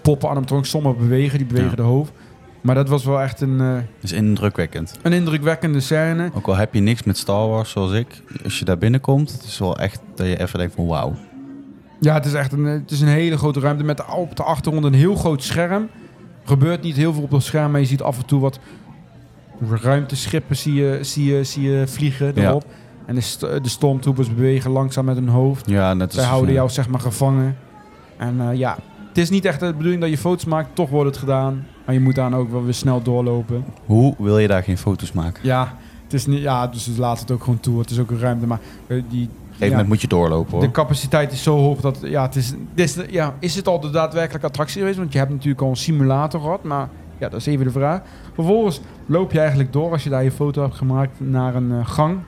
Poppen 0.02 0.28
animatronics. 0.28 0.70
Sommige 0.70 0.96
bewegen. 0.96 1.38
Die 1.38 1.46
bewegen 1.46 1.70
Ja. 1.70 1.76
de 1.76 1.82
hoofd. 1.82 2.12
Maar 2.60 2.74
dat 2.74 2.88
was 2.88 3.04
wel 3.04 3.20
echt 3.20 3.40
een, 3.40 3.60
eh, 3.60 3.76
is 4.00 4.12
indrukwekkend. 4.12 4.98
een 5.02 5.12
indrukwekkende 5.12 5.80
scène. 5.80 6.30
Ook 6.34 6.46
al 6.46 6.56
heb 6.56 6.74
je 6.74 6.80
niks 6.80 7.02
met 7.02 7.18
Star 7.18 7.48
Wars 7.48 7.70
zoals 7.70 7.92
ik, 7.92 8.22
als 8.44 8.58
je 8.58 8.64
daar 8.64 8.78
binnenkomt, 8.78 9.32
het 9.32 9.42
is 9.42 9.58
wel 9.58 9.78
echt 9.78 10.00
dat 10.14 10.26
je 10.26 10.40
even 10.40 10.58
denkt 10.58 10.74
van 10.74 10.86
wauw. 10.86 11.14
Ja, 12.00 12.14
het 12.14 12.24
is 12.24 12.32
echt 12.32 12.52
een, 12.52 12.64
het 12.64 12.90
is 12.90 13.00
een 13.00 13.08
hele 13.08 13.36
grote 13.38 13.60
ruimte 13.60 13.84
met 13.84 14.04
op 14.16 14.36
de 14.36 14.42
achtergrond 14.42 14.84
een 14.84 14.94
heel 14.94 15.14
groot 15.14 15.42
scherm. 15.42 15.82
Er 16.42 16.48
gebeurt 16.54 16.82
niet 16.82 16.96
heel 16.96 17.12
veel 17.12 17.22
op 17.22 17.30
dat 17.30 17.42
scherm, 17.42 17.70
maar 17.70 17.80
je 17.80 17.86
ziet 17.86 18.02
af 18.02 18.18
en 18.18 18.26
toe 18.26 18.40
wat 18.40 18.58
ruimteschippen 19.70 20.56
zie 20.56 20.74
je, 20.74 20.98
zie 21.02 21.34
je, 21.34 21.44
zie 21.44 21.70
je 21.70 21.86
vliegen 21.86 22.32
Ja. 22.34 22.48
erop. 22.48 22.64
En 23.06 23.14
de, 23.14 23.20
st 23.20 23.40
de 23.40 23.60
stormtroopers 23.62 24.34
bewegen 24.34 24.70
langzaam 24.70 25.04
met 25.04 25.16
hun 25.16 25.28
hoofd. 25.28 25.70
Ja, 25.70 25.94
net 25.94 26.14
Zij 26.14 26.24
houden 26.24 26.54
jou 26.54 26.68
zeg 26.70 26.88
maar 26.88 27.00
gevangen. 27.00 27.56
En 28.16 28.40
eh, 28.40 28.56
ja, 28.56 28.76
het 29.08 29.18
is 29.18 29.30
niet 29.30 29.44
echt 29.44 29.60
de 29.60 29.72
bedoeling 29.72 30.00
dat 30.00 30.10
je 30.10 30.18
foto's 30.18 30.44
maakt, 30.44 30.68
toch 30.74 30.90
wordt 30.90 31.10
het 31.10 31.18
gedaan. 31.18 31.66
Maar 31.84 31.94
je 31.94 32.00
moet 32.00 32.14
dan 32.14 32.34
ook 32.36 32.50
wel 32.50 32.64
weer 32.64 32.74
snel 32.74 33.02
doorlopen. 33.02 33.64
Hoe 33.84 34.14
wil 34.18 34.38
je 34.38 34.48
daar 34.48 34.62
geen 34.62 34.78
foto's 34.78 35.12
maken? 35.12 35.40
Ja, 35.44 35.74
het 36.04 36.12
is 36.12 36.26
niet, 36.26 36.40
ja 36.40 36.66
dus 36.66 36.88
laat 36.96 37.20
het 37.20 37.30
ook 37.30 37.42
gewoon 37.44 37.60
toe. 37.60 37.78
Het 37.78 37.90
is 37.90 37.98
ook 37.98 38.10
een 38.10 38.18
ruimte, 38.18 38.46
maar 38.46 38.60
eh, 38.86 39.02
die... 39.08 39.28
gegeven 39.58 39.70
moment 39.70 39.88
moet 39.88 40.00
je 40.00 40.08
doorlopen 40.08 40.52
hoor. 40.52 40.60
De 40.60 40.70
capaciteit 40.70 41.32
is 41.32 41.42
zo 41.42 41.56
hoog 41.56 41.80
dat 41.80 41.98
ja, 42.02 42.22
het 42.22 42.36
is, 42.36 42.54
is, 42.74 42.96
ja, 43.10 43.34
is 43.38 43.54
het 43.54 43.68
al 43.68 43.80
de 43.80 43.90
daadwerkelijke 43.90 44.46
attractie 44.46 44.78
geweest? 44.78 44.98
Want 44.98 45.12
je 45.12 45.18
hebt 45.18 45.30
natuurlijk 45.30 45.62
al 45.62 45.68
een 45.68 45.76
simulator 45.76 46.40
gehad, 46.40 46.62
maar 46.62 46.88
ja, 47.18 47.28
dat 47.28 47.40
is 47.40 47.46
even 47.46 47.64
de 47.64 47.70
vraag. 47.70 48.00
Vervolgens 48.34 48.80
loop 49.06 49.32
je 49.32 49.38
eigenlijk 49.38 49.72
door 49.72 49.92
als 49.92 50.04
je 50.04 50.10
daar 50.10 50.24
je 50.24 50.30
foto 50.30 50.62
hebt 50.62 50.74
gemaakt 50.74 51.20
naar 51.20 51.54
een 51.54 51.72
eh, 51.72 51.86
gang. 51.86 52.18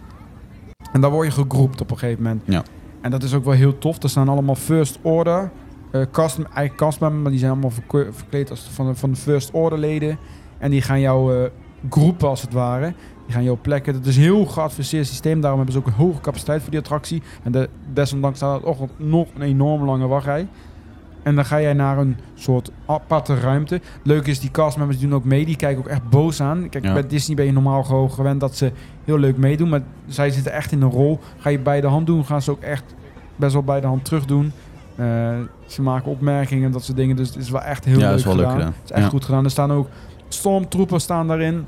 En 0.92 1.00
daar 1.00 1.10
word 1.10 1.26
je 1.26 1.32
gegroept 1.32 1.80
op 1.80 1.90
een 1.90 1.98
gegeven 1.98 2.22
moment. 2.22 2.42
Ja. 2.44 2.62
En 3.00 3.10
dat 3.10 3.22
is 3.22 3.34
ook 3.34 3.44
wel 3.44 3.54
heel 3.54 3.78
tof. 3.78 4.02
Er 4.02 4.08
staan 4.08 4.28
allemaal 4.28 4.54
first 4.54 4.98
order 5.02 5.50
eh 5.90 6.02
cast, 6.12 6.36
eigenlijk 6.38 6.76
castmembers, 6.76 7.22
maar 7.22 7.30
die 7.30 7.40
zijn 7.40 7.52
allemaal 7.52 7.72
verkleed 8.10 8.50
als 8.50 8.68
van 8.72 8.86
de, 8.86 8.94
van 8.94 9.10
de 9.10 9.16
first 9.16 9.50
order 9.52 9.78
leden. 9.78 10.18
En 10.58 10.70
die 10.70 10.82
gaan 10.82 11.00
jou 11.00 11.36
eh, 11.36 11.50
groepen 11.90 12.28
als 12.28 12.42
het 12.42 12.52
ware. 12.52 12.94
Die 13.30 13.38
gaan 13.38 13.48
jou 13.48 13.58
plekken. 13.62 13.92
Dat 13.92 14.06
is 14.06 14.16
een 14.16 14.22
heel 14.22 14.46
geavanceerd 14.46 15.06
systeem. 15.06 15.40
Daarom 15.40 15.58
hebben 15.60 15.76
ze 15.76 15.80
ook 15.80 15.86
een 15.86 16.04
hoge 16.06 16.20
capaciteit 16.20 16.60
voor 16.62 16.70
die 16.70 16.78
attractie. 16.80 17.22
En 17.42 17.52
de, 17.52 17.68
desondanks 17.92 18.36
staat 18.38 18.60
er 18.62 18.66
ook 18.66 18.88
nog 18.96 19.28
een 19.34 19.42
enorm 19.42 19.84
lange 19.84 20.06
wachtrij. 20.06 20.46
En 21.22 21.34
dan 21.34 21.44
ga 21.44 21.60
jij 21.60 21.72
naar 21.72 21.98
een 21.98 22.16
soort 22.34 22.70
aparte 22.86 23.34
ruimte. 23.40 23.74
Het 23.74 23.82
leuke 24.02 24.30
is, 24.30 24.40
die 24.40 24.50
castmembers 24.50 24.98
doen 24.98 25.14
ook 25.14 25.24
mee. 25.24 25.44
Die 25.46 25.56
kijken 25.56 25.78
ook 25.82 25.88
echt 25.88 26.08
boos 26.08 26.40
aan. 26.42 26.68
Kijk, 26.68 26.84
Ja. 26.84 26.92
bij 26.92 27.06
Disney 27.06 27.36
ben 27.36 27.44
je 27.46 27.52
normaal 27.52 27.82
gewoon 27.82 28.10
gewend 28.10 28.40
dat 28.40 28.56
ze 28.56 28.72
heel 29.04 29.18
leuk 29.18 29.36
meedoen. 29.36 29.68
Maar 29.68 29.82
zij 30.06 30.30
zitten 30.30 30.52
echt 30.52 30.72
in 30.72 30.82
een 30.82 30.90
rol. 30.90 31.18
Ga 31.38 31.50
je 31.50 31.58
bij 31.58 31.80
de 31.80 31.86
hand 31.86 32.06
doen, 32.06 32.24
gaan 32.24 32.42
ze 32.42 32.50
ook 32.50 32.62
echt 32.62 32.84
best 33.36 33.52
wel 33.52 33.62
bij 33.62 33.80
de 33.80 33.86
hand 33.86 34.04
terug 34.04 34.24
doen. 34.24 34.52
Eh, 34.96 35.06
ze 35.66 35.82
maken 35.82 36.10
opmerkingen 36.10 36.64
en 36.64 36.72
dat 36.72 36.84
soort 36.84 36.96
dingen. 36.96 37.16
Dus 37.16 37.28
het 37.28 37.36
is 37.36 37.50
wel 37.50 37.62
echt 37.62 37.84
heel 37.84 37.98
Ja, 37.98 38.08
leuk 38.08 38.18
is 38.18 38.24
wel 38.24 38.36
leuk 38.36 38.50
gedaan. 38.50 38.66
Het 38.66 38.84
is 38.84 38.90
echt 38.90 39.02
Ja. 39.04 39.08
goed 39.08 39.24
gedaan. 39.24 39.44
Er 39.44 39.50
staan 39.50 39.72
ook 39.72 39.88
stormtroepers 40.28 41.02
staan 41.04 41.26
daarin. 41.28 41.66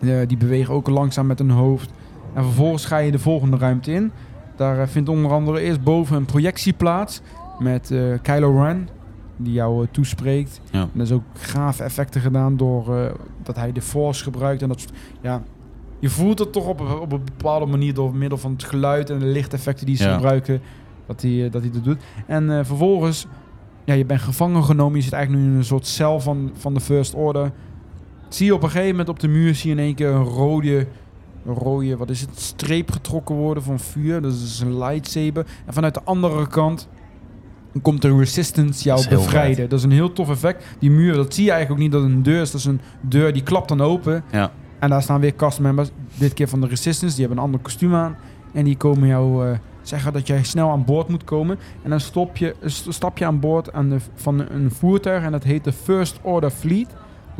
Eh, 0.00 0.08
die 0.26 0.36
bewegen 0.36 0.74
ook 0.74 0.88
langzaam 0.88 1.26
met 1.26 1.38
hun 1.38 1.50
hoofd. 1.50 1.90
En 2.34 2.42
vervolgens 2.44 2.84
ga 2.84 2.98
je 2.98 3.10
de 3.10 3.18
volgende 3.18 3.56
ruimte 3.56 3.92
in. 3.92 4.12
Daar 4.56 4.78
eh, 4.80 4.86
vindt 4.86 5.08
onder 5.08 5.30
andere 5.32 5.60
eerst 5.60 5.82
boven 5.82 6.16
een 6.16 6.24
projectie 6.24 6.72
plaats. 6.72 7.20
Met 7.58 7.90
eh, 7.90 7.98
Kylo 8.22 8.62
Ren. 8.62 8.88
Die 9.36 9.52
jou 9.52 9.86
toespreekt. 9.90 10.60
Ja. 10.70 10.80
En 10.80 10.90
er 10.94 11.00
is 11.00 11.12
ook 11.12 11.22
gave 11.32 11.82
effecten 11.82 12.20
gedaan 12.20 12.56
door 12.56 13.12
dat 13.42 13.56
hij 13.56 13.72
de 13.72 13.82
Force 13.82 14.22
gebruikt. 14.22 14.62
En 14.62 14.68
dat 14.68 14.84
ja, 15.20 15.42
je 15.98 16.08
voelt 16.08 16.38
het 16.38 16.52
toch 16.52 16.66
op, 16.66 16.80
een- 16.80 16.98
op 16.98 17.12
een 17.12 17.24
bepaalde 17.24 17.66
manier 17.66 17.94
door 17.94 18.14
middel 18.14 18.38
van 18.38 18.52
het 18.52 18.64
geluid 18.64 19.10
en 19.10 19.18
de 19.18 19.24
lichteffecten 19.26 19.86
die 19.86 19.96
ze 19.96 20.04
Ja. 20.04 20.14
gebruiken. 20.14 20.60
Dat 21.06 21.22
hij, 21.22 21.48
dat 21.50 21.62
hij 21.62 21.70
dat 21.70 21.84
doet. 21.84 22.02
En 22.26 22.66
vervolgens, 22.66 23.26
ja, 23.84 23.94
je 23.94 24.04
bent 24.04 24.20
gevangen 24.20 24.64
genomen. 24.64 24.96
Je 24.96 25.02
zit 25.02 25.12
eigenlijk 25.12 25.44
nu 25.44 25.50
in 25.52 25.56
een 25.58 25.64
soort 25.64 25.86
cel 25.86 26.20
van, 26.20 26.50
van 26.54 26.74
de 26.74 26.80
First 26.80 27.14
Order. 27.14 27.52
Zie 28.30 28.46
je 28.46 28.54
op 28.54 28.62
een 28.62 28.70
gegeven 28.70 28.90
moment 28.90 29.08
op 29.08 29.20
de 29.20 29.28
muur 29.28 29.54
zie 29.54 29.70
je 29.70 29.76
in 29.76 29.82
één 29.82 29.94
keer 29.94 30.08
een 30.08 30.24
rode, 30.24 30.86
een 31.46 31.54
rode, 31.54 31.96
wat 31.96 32.10
is 32.10 32.20
het, 32.20 32.40
streep 32.40 32.90
getrokken 32.90 33.34
worden 33.34 33.62
van 33.62 33.78
vuur. 33.80 34.20
Dat 34.20 34.32
is 34.32 34.60
een 34.60 34.78
lightsaber. 34.78 35.46
En 35.66 35.72
vanuit 35.72 35.94
de 35.94 36.02
andere 36.04 36.46
kant 36.46 36.88
komt 37.82 38.02
de 38.02 38.16
Resistance 38.16 38.84
jou 38.84 39.00
Dat 39.00 39.08
bevrijden. 39.08 39.54
vet. 39.56 39.70
Dat 39.70 39.78
is 39.78 39.84
een 39.84 39.90
heel 39.92 40.12
tof 40.12 40.28
effect. 40.30 40.64
Die 40.78 40.90
muur, 40.90 41.14
dat 41.14 41.34
zie 41.34 41.44
je 41.44 41.50
eigenlijk 41.50 41.80
ook 41.80 41.86
niet 41.86 41.94
dat 41.96 42.02
het 42.08 42.12
een 42.16 42.22
deur 42.22 42.40
is. 42.40 42.50
Dat 42.50 42.60
is 42.60 42.66
een 42.66 42.80
deur 43.00 43.32
die 43.32 43.42
klapt 43.42 43.68
dan 43.68 43.80
open. 43.80 44.24
Ja. 44.32 44.52
En 44.78 44.90
daar 44.90 45.02
staan 45.02 45.20
weer 45.20 45.34
castmembers. 45.34 45.88
Dit 46.14 46.34
keer 46.34 46.48
van 46.48 46.60
de 46.60 46.66
Resistance. 46.66 47.16
Die 47.16 47.24
hebben 47.24 47.38
een 47.38 47.44
ander 47.50 47.60
kostuum 47.60 47.94
aan. 47.94 48.16
En 48.52 48.64
die 48.64 48.76
komen 48.76 49.08
jou 49.08 49.46
eh, 49.48 49.58
zeggen 49.82 50.12
dat 50.12 50.26
jij 50.26 50.44
snel 50.44 50.70
aan 50.70 50.84
boord 50.84 51.08
moet 51.08 51.24
komen. 51.24 51.58
En 51.82 51.90
dan 51.90 52.00
stop 52.00 52.36
je, 52.36 52.54
st- 52.64 52.86
stap 52.94 53.18
je 53.18 53.26
aan 53.26 53.40
boord 53.40 53.72
aan 53.72 53.88
de, 53.88 53.96
van 54.14 54.38
een 54.50 54.70
voertuig. 54.70 55.22
En 55.24 55.32
dat 55.32 55.44
heet 55.44 55.64
de 55.64 55.72
First 55.72 56.18
Order 56.22 56.50
Fleet. 56.50 56.88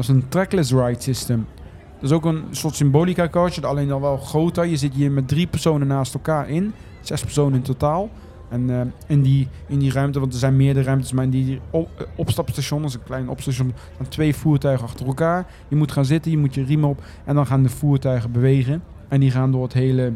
Dat 0.00 0.08
is 0.08 0.14
een 0.14 0.28
trackless 0.28 0.72
ride 0.72 1.00
system. 1.00 1.46
Dat 1.94 2.10
is 2.10 2.16
ook 2.16 2.24
een 2.24 2.44
soort 2.50 2.74
symbolica 2.74 3.28
coach. 3.28 3.62
Alleen 3.62 3.88
dan 3.88 4.00
wel 4.00 4.16
groter. 4.16 4.66
Je 4.66 4.76
zit 4.76 4.94
hier 4.94 5.10
met 5.10 5.28
drie 5.28 5.46
personen 5.46 5.86
naast 5.86 6.14
elkaar 6.14 6.48
in. 6.48 6.72
Zes 7.00 7.22
personen 7.22 7.54
in 7.54 7.62
totaal. 7.62 8.10
En 8.48 8.70
eh, 8.70 8.80
in, 9.06 9.22
die, 9.22 9.48
in 9.66 9.78
die 9.78 9.92
ruimte, 9.92 10.20
want 10.20 10.32
er 10.32 10.38
zijn 10.38 10.56
meerdere 10.56 10.84
ruimtes, 10.86 11.12
maar 11.12 11.24
in 11.24 11.30
die 11.30 11.60
op, 11.70 11.88
eh, 11.98 12.06
opstapstation, 12.16 12.80
dat 12.80 12.90
is 12.90 12.96
een 12.96 13.02
klein 13.02 13.28
opstation, 13.28 13.72
staan 13.94 14.08
twee 14.08 14.34
voertuigen 14.34 14.86
achter 14.86 15.06
elkaar. 15.06 15.46
Je 15.68 15.76
moet 15.76 15.92
gaan 15.92 16.04
zitten, 16.04 16.30
je 16.30 16.38
moet 16.38 16.54
je 16.54 16.64
riem 16.64 16.84
op 16.84 17.02
en 17.24 17.34
dan 17.34 17.46
gaan 17.46 17.62
de 17.62 17.68
voertuigen 17.68 18.32
bewegen. 18.32 18.82
En 19.08 19.20
die 19.20 19.30
gaan 19.30 19.52
door, 19.52 19.62
het 19.62 19.72
hele, 19.72 20.12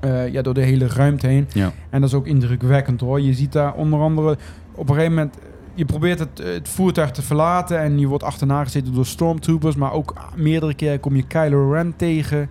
eh, 0.00 0.32
ja, 0.32 0.42
door 0.42 0.54
de 0.54 0.60
hele 0.60 0.86
ruimte 0.86 1.26
heen. 1.26 1.48
Ja. 1.52 1.72
En 1.90 2.00
dat 2.00 2.08
is 2.10 2.16
ook 2.16 2.26
indrukwekkend 2.26 3.00
hoor. 3.00 3.20
Je 3.20 3.34
ziet 3.34 3.52
daar 3.52 3.74
onder 3.74 4.00
andere 4.00 4.36
op 4.74 4.88
een 4.88 4.94
gegeven 4.94 5.14
moment. 5.14 5.38
Je 5.78 5.84
probeert 5.84 6.18
het, 6.18 6.40
eh, 6.40 6.52
het 6.52 6.68
voertuig 6.68 7.10
te 7.10 7.22
verlaten 7.22 7.80
en 7.80 7.98
je 7.98 8.06
wordt 8.06 8.24
achterna 8.24 8.64
gezeten 8.64 8.94
door 8.94 9.06
stormtroopers. 9.06 9.76
Maar 9.76 9.92
ook 9.92 10.14
meerdere 10.36 10.74
keren 10.74 11.00
kom 11.00 11.16
je 11.16 11.26
Kylo 11.26 11.72
Ren 11.72 11.96
tegen. 11.96 12.48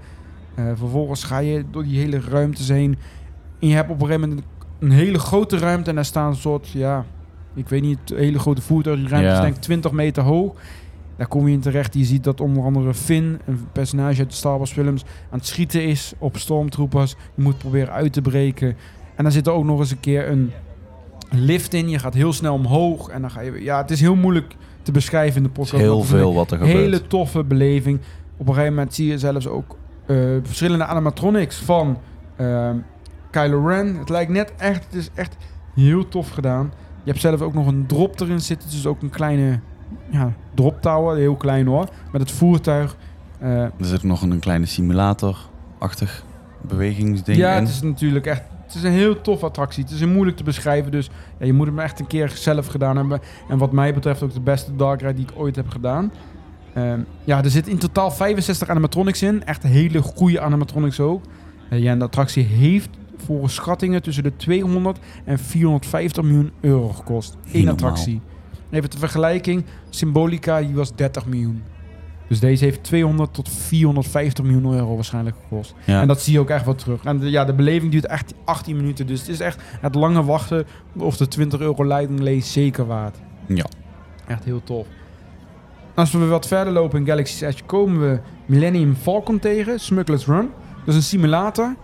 Eh, 0.55 0.65
vervolgens 0.75 1.23
ga 1.23 1.38
je 1.38 1.63
door 1.71 1.84
die 1.84 1.99
hele 1.99 2.19
ruimtes 2.30 2.67
heen. 2.67 2.97
En 3.59 3.67
je 3.67 3.73
hebt 3.73 3.89
op 3.89 4.01
een 4.01 4.05
gegeven 4.07 4.30
moment 4.30 4.47
een 4.80 4.91
hele 4.91 5.19
grote 5.19 5.57
ruimte. 5.57 5.89
En 5.89 5.95
daar 5.95 6.05
staan 6.05 6.28
een 6.30 6.36
soort, 6.36 6.69
ja, 6.69 7.05
ik 7.53 7.69
weet 7.69 7.82
niet, 7.82 7.99
hele 8.15 8.39
grote 8.39 8.61
voertuigen. 8.61 9.05
Die 9.05 9.13
ruimte 9.13 9.32
is 9.32 9.38
Ja. 9.38 9.43
denk 9.43 9.55
ik 9.55 9.61
20 9.61 9.91
meter 9.91 10.23
hoog. 10.23 10.53
Daar 11.17 11.28
kom 11.28 11.47
je 11.47 11.53
in 11.53 11.59
terecht. 11.59 11.93
Je 11.93 12.03
ziet 12.03 12.23
dat 12.23 12.41
onder 12.41 12.63
andere 12.63 12.93
Finn, 12.93 13.39
een 13.45 13.67
personage 13.71 14.19
uit 14.19 14.30
de 14.30 14.36
Star 14.36 14.57
Wars 14.57 14.71
films, 14.71 15.03
aan 15.32 15.38
het 15.38 15.47
schieten 15.47 15.84
is 15.84 16.13
op 16.17 16.38
stormtroopers. 16.38 17.15
Je 17.36 17.41
moet 17.41 17.57
proberen 17.57 17.93
uit 17.93 18.13
te 18.13 18.21
breken. 18.21 18.67
En 19.15 19.23
dan 19.23 19.32
zit 19.32 19.47
er 19.47 19.53
ook 19.53 19.65
nog 19.65 19.80
eens 19.80 19.91
een 19.91 19.99
keer 19.99 20.30
een 20.30 20.51
lift 21.32 21.73
in. 21.73 21.89
Je 21.89 21.99
gaat 21.99 22.13
heel 22.13 22.34
snel 22.34 22.53
omhoog. 22.53 23.09
En 23.09 23.21
dan 23.21 23.32
ga 23.32 23.41
je... 23.41 23.63
Ja, 23.63 23.82
het 23.82 23.91
is 23.91 23.99
heel 24.01 24.15
moeilijk 24.15 24.55
te 24.82 24.91
beschrijven 24.91 25.38
in 25.38 25.43
de 25.43 25.49
podcast. 25.49 25.82
heel 25.82 26.03
veel 26.03 26.34
wat 26.34 26.51
er 26.51 26.57
gebeurt. 26.57 26.78
hele 26.78 27.07
toffe 27.07 27.43
beleving. 27.43 27.99
Op 28.38 28.47
een 28.47 28.53
gegeven 28.53 28.73
moment 28.75 28.93
zie 28.93 29.07
je 29.07 29.17
zelfs 29.17 29.47
ook 29.47 29.78
eh, 30.05 30.17
verschillende 30.43 30.86
animatronics 30.86 31.57
van 31.57 31.97
ehm, 32.36 32.75
Kylo 33.32 33.67
Ren. 33.67 33.95
Het 33.95 34.09
lijkt 34.09 34.32
net 34.32 34.53
echt, 34.57 34.84
het 34.84 34.93
is 34.93 35.09
echt 35.13 35.36
heel 35.75 36.07
tof 36.07 36.30
gedaan. 36.30 36.71
Je 37.03 37.09
hebt 37.11 37.21
zelf 37.21 37.41
ook 37.41 37.53
nog 37.53 37.67
een 37.67 37.86
drop 37.86 38.19
erin 38.19 38.39
zitten, 38.41 38.69
dus 38.69 38.86
ook 38.86 39.01
een 39.01 39.09
kleine 39.09 39.59
ja, 40.09 40.34
drop 40.53 40.82
tower, 40.82 41.17
heel 41.17 41.36
klein 41.36 41.67
hoor, 41.67 41.89
met 42.11 42.21
het 42.21 42.32
voertuig. 42.32 42.97
Eh, 43.39 43.61
Er 43.61 43.71
zit 43.80 44.03
nog 44.03 44.21
een, 44.21 44.32
een 44.32 44.39
kleine 44.39 44.65
simulator-achtig 44.65 46.23
bewegingsding 46.61 47.38
ja, 47.38 47.55
in. 47.55 47.63
het 47.63 47.69
is 47.73 47.82
natuurlijk 47.82 48.25
echt. 48.25 48.43
Het 48.68 48.76
is 48.76 48.84
een 48.84 48.91
heel 48.91 49.22
tof 49.22 49.43
attractie. 49.43 49.84
Het 49.84 49.91
is 49.91 49.99
heel 49.99 50.09
moeilijk 50.09 50.38
te 50.38 50.43
beschrijven, 50.43 50.91
dus 50.91 51.09
ja, 51.39 51.45
je 51.45 51.53
moet 51.53 51.68
hem 51.68 51.80
echt 51.80 51.99
een 51.99 52.07
keer 52.07 52.30
zelf 52.30 52.68
gedaan 52.68 52.97
hebben. 52.97 53.20
En 53.49 53.57
wat 53.57 53.72
mij 53.72 53.93
betreft 53.93 54.24
ook 54.24 54.34
de 54.34 54.39
beste 54.39 54.76
dark 54.76 55.01
ride 55.01 55.13
die 55.13 55.26
ik 55.26 55.32
ooit 55.36 55.55
heb 55.55 55.70
gedaan. 55.70 56.11
Ehm, 56.74 56.99
ja, 57.24 57.43
er 57.43 57.49
zit 57.49 57.68
in 57.68 57.78
totaal 57.78 58.11
65 58.11 58.70
animatronics 58.70 59.22
in. 59.22 59.45
Echt 59.45 59.63
hele 59.63 60.01
goede 60.01 60.41
animatronics 60.41 60.99
ook. 60.99 61.24
Eh, 61.70 61.80
ja, 61.80 61.91
en 61.91 61.99
de 61.99 62.05
attractie 62.05 62.43
heeft 62.43 62.89
volgens 63.26 63.53
schattingen 63.53 64.01
tussen 64.01 64.24
de 64.24 64.36
200 64.36 64.99
en 65.26 65.39
450 65.39 66.24
miljoen 66.24 66.51
euro 66.61 66.89
gekost. 66.89 67.38
Eén 67.51 67.70
attractie. 67.70 68.22
Even 68.70 68.89
ter 68.89 68.99
vergelijking, 68.99 69.65
Symbolica 69.89 70.59
die 70.59 70.76
was 70.76 70.95
30 70.95 71.26
miljoen. 71.26 71.63
Dus 72.28 72.39
deze 72.39 72.63
heeft 72.63 72.84
200 72.84 73.34
tot 73.34 73.49
450 73.49 74.43
miljoen 74.43 74.73
euro 74.73 74.95
waarschijnlijk 74.95 75.36
gekost. 75.41 75.73
Ja. 75.86 76.01
En 76.01 76.07
dat 76.07 76.21
zie 76.21 76.34
je 76.34 76.39
ook 76.39 76.49
echt 76.49 76.65
wel 76.65 76.75
terug. 76.75 77.03
En 77.03 77.19
de, 77.19 77.30
ja, 77.30 77.45
de 77.45 77.53
beleving 77.53 77.91
duurt 77.91 78.05
echt 78.05 78.34
18 78.43 78.75
minuten. 78.75 79.07
Dus 79.07 79.19
het 79.19 79.30
is 79.30 79.39
echt 79.39 79.61
het 79.82 79.95
lange 79.95 80.23
wachten 80.23 80.65
of 80.97 81.17
de 81.17 81.28
20 81.28 81.59
euro 81.59 81.86
leiding 81.86 82.19
lees 82.19 82.51
zeker 82.53 82.86
waard. 82.86 83.17
Ja. 83.45 83.65
Echt 84.28 84.43
heel 84.43 84.61
tof. 84.63 84.88
Als 85.95 86.11
we 86.11 86.25
wat 86.25 86.47
verder 86.47 86.73
lopen 86.73 86.99
in 86.99 87.05
Galaxy's 87.05 87.41
Edge 87.41 87.63
komen 87.63 87.99
we 87.99 88.19
Millennium 88.45 88.95
Falcon 88.95 89.39
tegen, 89.39 89.80
Smuggler's 89.80 90.25
Run. 90.25 90.49
Dat 90.78 90.88
is 90.88 90.95
een 90.95 91.01
simulator. 91.01 91.75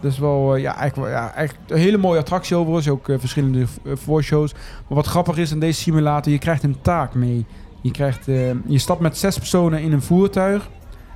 Dat 0.00 0.12
is 0.12 0.18
wel, 0.18 0.54
eh, 0.54 0.62
ja, 0.62 0.76
eigenlijk, 0.76 1.08
wel, 1.08 1.20
ja, 1.20 1.34
echt 1.34 1.56
een 1.66 1.78
hele 1.78 1.96
mooie 1.96 2.18
attractie 2.18 2.56
overigens. 2.56 2.88
Ook 2.88 3.08
eh, 3.08 3.18
verschillende 3.18 3.66
voorshows. 3.84 4.52
Maar 4.52 4.96
wat 4.96 5.06
grappig 5.06 5.36
is 5.36 5.52
aan 5.52 5.58
deze 5.58 5.80
simulator, 5.80 6.32
je 6.32 6.38
krijgt 6.38 6.62
een 6.62 6.80
taak 6.80 7.14
mee. 7.14 7.46
Je, 7.80 7.90
krijgt, 7.90 8.28
eh, 8.28 8.50
je 8.66 8.78
stapt 8.78 9.00
met 9.00 9.16
zes 9.18 9.38
personen 9.38 9.80
in 9.82 9.92
een 9.92 10.02
voertuig. 10.02 10.70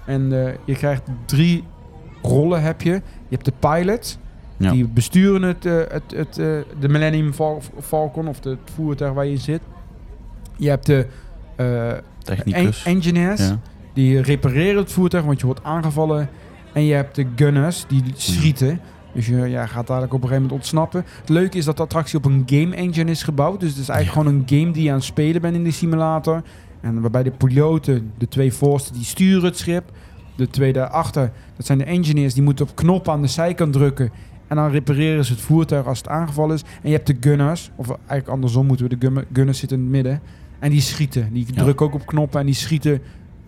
En 0.07 0.47
eh, 0.47 0.55
je 0.65 0.75
krijgt 0.75 1.03
drie 1.25 1.65
rollen 2.23 2.63
heb 2.63 2.83
je. 2.83 2.91
Je 2.93 3.01
hebt 3.29 3.45
de 3.45 3.53
pilot. 3.59 4.19
Ja. 4.57 4.71
Die 4.71 4.89
besturen 4.89 5.43
het, 5.43 5.67
eh, 5.67 5.77
het, 5.89 6.03
het, 6.17 6.35
de 6.81 6.89
Millennium 6.89 7.33
Fal- 7.33 7.63
Falcon 7.81 8.29
of 8.29 8.41
de, 8.41 8.51
het 8.51 8.59
voertuig 8.75 9.13
waar 9.13 9.25
je 9.25 9.31
in 9.31 9.39
zit. 9.39 9.61
Je 10.57 10.69
hebt 10.69 10.87
de 10.87 11.07
Technicus. 12.23 12.85
en- 12.85 12.95
engineers. 12.97 13.41
Ja. 13.41 13.59
Die 13.93 14.21
repareren 14.23 14.77
het 14.83 14.93
voertuig, 14.93 15.25
want 15.25 15.41
je 15.41 15.47
wordt 15.47 15.65
aangevallen. 15.65 16.29
En 16.73 16.83
je 16.85 16.95
hebt 16.95 17.15
de 17.15 17.27
gunners, 17.37 17.85
die 17.89 18.03
schieten. 18.15 18.81
Dus 19.15 19.27
je 19.27 19.37
ja, 19.37 19.67
gaat 19.67 19.87
dadelijk 19.87 20.13
op 20.13 20.23
een 20.23 20.29
gegeven 20.29 20.43
moment 20.49 20.61
ontsnappen. 20.61 21.05
Het 21.21 21.29
leuke 21.29 21.59
is 21.59 21.65
dat 21.65 21.77
de 21.77 21.83
attractie 21.83 22.19
op 22.19 22.25
een 22.25 22.43
game 22.47 22.75
engine 22.75 23.11
is 23.11 23.23
gebouwd. 23.23 23.61
Dus 23.61 23.71
het 23.71 23.79
is 23.79 23.89
eigenlijk 23.89 24.27
gewoon 24.27 24.41
een 24.41 24.59
game 24.61 24.73
die 24.73 24.83
je 24.83 24.89
aan 24.91 24.95
het 24.97 25.05
spelen 25.05 25.41
bent 25.41 25.55
in 25.57 25.63
die 25.63 25.73
simulator. 25.73 26.43
En 26.81 27.01
waarbij 27.01 27.23
de 27.23 27.31
piloten, 27.31 28.13
de 28.19 28.29
twee 28.29 28.53
voorste, 28.53 28.93
die 28.93 29.05
sturen 29.05 29.45
het 29.45 29.59
schip. 29.59 29.91
De 30.37 30.49
twee 30.49 30.73
daarachter, 30.73 31.33
dat 31.57 31.67
zijn 31.67 31.79
de 31.79 31.85
engineers, 31.85 32.35
die 32.35 32.43
moeten 32.43 32.67
op 32.69 32.77
knoppen 32.77 33.13
aan 33.13 33.23
de 33.23 33.29
zijkant 33.29 33.73
drukken. 33.73 34.11
En 34.49 34.57
dan 34.57 34.71
repareren 34.71 35.25
ze 35.25 35.33
het 35.33 35.41
voertuig 35.43 35.87
als 35.87 35.99
het 35.99 36.09
aangevallen 36.09 36.55
is. 36.55 36.63
En 36.83 36.89
je 36.91 36.95
hebt 36.95 37.07
de 37.07 37.17
gunners, 37.21 37.71
of 37.77 37.89
eigenlijk 37.89 38.29
andersom 38.29 38.67
moeten 38.67 38.89
we, 38.89 38.97
de 38.99 39.07
gun- 39.07 39.25
gunners 39.33 39.59
zitten 39.59 39.77
in 39.79 39.83
het 39.85 39.93
midden. 39.93 40.21
En 40.59 40.71
die 40.71 40.81
schieten. 40.81 41.33
Die 41.33 41.47
Ja. 41.53 41.63
drukken 41.63 41.87
ook 41.87 41.95
op 41.95 42.07
knoppen 42.07 42.41
en 42.41 42.47
die 42.47 42.55
schieten 42.55 43.01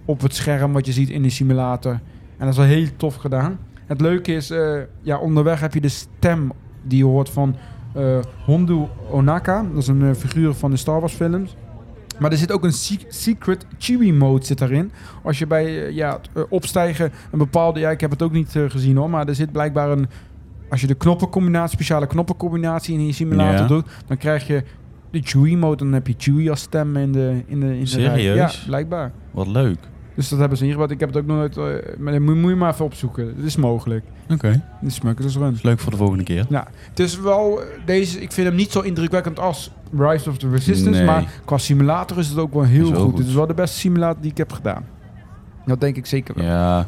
op 0.05 0.21
het 0.21 0.35
scherm 0.35 0.73
wat 0.73 0.87
je 0.87 0.93
ziet 0.93 1.11
in 1.11 1.23
de 1.23 1.31
simulator. 1.31 1.93
En 1.93 2.01
dat 2.39 2.49
is 2.49 2.57
wel 2.57 2.67
heel 2.67 2.87
tof 2.97 3.15
gedaan. 3.15 3.59
Het 3.87 4.01
leuke 4.01 4.33
is, 4.35 4.51
eh, 4.51 4.79
ja, 5.03 5.19
onderweg 5.19 5.61
heb 5.61 5.75
je 5.75 5.81
de 5.81 5.89
stem 5.89 6.53
die 6.83 6.99
je 6.99 7.05
hoort 7.05 7.31
van 7.31 7.57
eh 7.95 8.19
Hondu 8.45 8.87
Onaka. 9.11 9.63
Dat 9.73 9.83
is 9.83 9.89
een 9.89 10.03
eh, 10.03 10.15
figuur 10.15 10.55
van 10.55 10.71
de 10.71 10.77
Star 10.77 11.01
Wars 11.01 11.13
films. 11.13 11.57
Maar 12.19 12.31
er 12.31 12.37
zit 12.37 12.53
ook 12.53 12.65
een 12.65 12.73
se- 12.73 13.05
secret 13.09 13.67
Chewie 13.79 14.13
mode 14.13 14.45
zit 14.45 14.59
daarin. 14.59 14.93
Als 15.23 15.39
je 15.39 15.47
bij 15.47 15.93
ja, 15.93 16.21
het, 16.33 16.47
opstijgen 16.49 17.13
een 17.33 17.39
bepaalde... 17.39 17.81
Ja, 17.81 17.91
ik 17.91 18.01
heb 18.01 18.11
het 18.11 18.23
ook 18.23 18.33
niet 18.33 18.59
gezien 18.69 18.97
hoor. 18.97 19.11
Maar 19.11 19.29
er 19.29 19.35
zit 19.35 19.53
blijkbaar 19.53 19.91
een... 19.91 20.09
Als 20.71 20.81
je 20.81 20.87
de 20.87 20.95
knoppencombinatie, 20.95 21.75
speciale 21.75 22.07
knoppencombinatie 22.07 22.95
in 22.99 23.07
je 23.07 23.13
simulator 23.13 23.61
Ja. 23.61 23.67
doet... 23.67 23.87
Dan 24.07 24.17
krijg 24.17 24.47
je 24.47 24.63
de 25.11 25.21
Chewie 25.25 25.57
mode. 25.57 25.85
Dan 25.85 25.93
heb 25.93 26.07
je 26.07 26.15
Chewie 26.19 26.51
als 26.51 26.61
stem 26.61 26.97
in 26.97 27.13
de, 27.13 27.43
in 27.47 27.61
de, 27.61 27.67
in 27.67 27.85
de 27.85 27.97
rij. 28.01 28.09
Serieus? 28.19 28.57
Ja, 28.61 28.67
blijkbaar. 28.67 29.13
Wat 29.31 29.47
leuk. 29.47 29.79
Dus 30.17 30.29
dat 30.29 30.39
hebben 30.39 30.59
ze 30.59 30.65
ingebouwd. 30.65 30.91
Ik 30.91 31.01
heb 31.01 31.09
het 31.09 31.19
ook 31.19 31.27
nog 31.27 31.37
nooit... 31.37 31.57
eh, 31.57 31.99
maar 31.99 32.23
moet, 32.23 32.37
moet 32.37 32.51
je 32.51 32.57
maar 32.57 32.73
even 32.73 32.85
opzoeken. 32.85 33.27
Het 33.27 33.45
is 33.45 33.57
mogelijk. 33.57 34.05
Oké. 34.31 34.63
De 34.81 34.91
Smugglers 34.91 35.37
Run. 35.37 35.53
Is 35.53 35.63
leuk 35.63 35.79
voor 35.79 35.91
de 35.91 35.97
volgende 35.97 36.25
keer. 36.25 36.47
Ja, 36.49 36.67
het 36.91 36.99
is 36.99 37.21
wel... 37.21 37.61
Deze, 37.85 38.21
ik 38.21 38.33
vind 38.33 38.47
hem 38.47 38.57
niet 38.57 38.73
zo 38.73 38.81
indrukwekkend 38.81 39.39
als 39.41 39.71
Rise 39.99 40.31
of 40.31 40.39
the 40.39 40.51
Resistance. 40.51 40.99
Nee. 40.99 41.05
Maar 41.05 41.41
qua 41.45 41.59
simulator 41.59 42.19
is 42.19 42.29
het 42.29 42.39
ook 42.39 42.53
wel 42.55 42.63
heel 42.63 42.95
goed. 42.95 43.19
Het 43.19 43.27
is 43.27 43.35
wel 43.35 43.47
de 43.47 43.55
beste 43.55 43.79
simulator 43.79 44.23
die 44.23 44.31
ik 44.31 44.37
heb 44.37 44.53
gedaan. 44.53 44.85
Dat 45.67 45.81
denk 45.81 45.97
ik 45.97 46.07
zeker 46.07 46.35
wel. 46.35 46.45
Ja. 46.45 46.79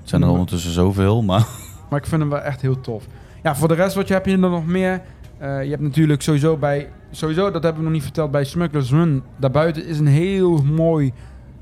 Het 0.00 0.08
zijn 0.08 0.22
er 0.22 0.28
ondertussen 0.28 0.72
zoveel, 0.72 1.22
maar... 1.22 1.46
Maar 1.90 1.98
ik 2.02 2.08
vind 2.08 2.20
hem 2.20 2.30
wel 2.30 2.40
echt 2.40 2.60
heel 2.60 2.80
tof. 2.80 3.06
Ja, 3.42 3.56
voor 3.56 3.68
de 3.68 3.74
rest, 3.74 3.94
wat 3.94 4.08
je 4.08 4.14
heb 4.14 4.26
je 4.26 4.32
er 4.32 4.38
nog 4.38 4.66
meer? 4.66 5.02
Eh, 5.38 5.62
je 5.62 5.70
hebt 5.70 5.82
natuurlijk 5.82 6.22
sowieso 6.22 6.56
bij... 6.56 6.88
Sowieso, 7.10 7.50
dat 7.50 7.62
hebben 7.62 7.82
we 7.82 7.88
nog 7.88 7.92
niet 7.92 8.02
verteld, 8.02 8.30
bij 8.30 8.44
Smugglers 8.44 8.90
Run. 8.90 9.22
Daarbuiten 9.36 9.86
is 9.86 9.98
een 9.98 10.06
heel 10.06 10.62
mooi... 10.62 11.12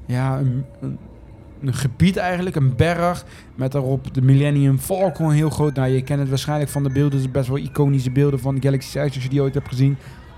Ja, 0.07 0.39
een, 0.39 0.65
een, 0.81 0.99
een 1.63 1.75
gebied 1.75 2.17
eigenlijk, 2.17 2.57
een 2.57 2.77
berg. 2.77 3.25
Met 3.55 3.73
daarop 3.73 4.15
de 4.15 4.23
Millennium 4.23 4.79
Falcon 4.79 5.31
heel 5.31 5.51
groot. 5.51 5.75
Nou, 5.75 5.89
je 5.89 6.03
kent 6.03 6.21
het 6.21 6.29
waarschijnlijk 6.29 6.71
van 6.71 6.83
de 6.83 6.91
beelden. 6.93 7.21
Het 7.21 7.33
best 7.33 7.49
wel 7.49 7.59
iconische 7.59 8.11
beelden 8.11 8.41
van 8.41 8.63
Galaxy's 8.63 8.95
Edge, 8.95 9.15
als 9.15 9.23
je 9.23 9.29
die 9.29 9.43
ooit 9.43 9.55
hebt 9.55 9.69
gezien. 9.69 9.97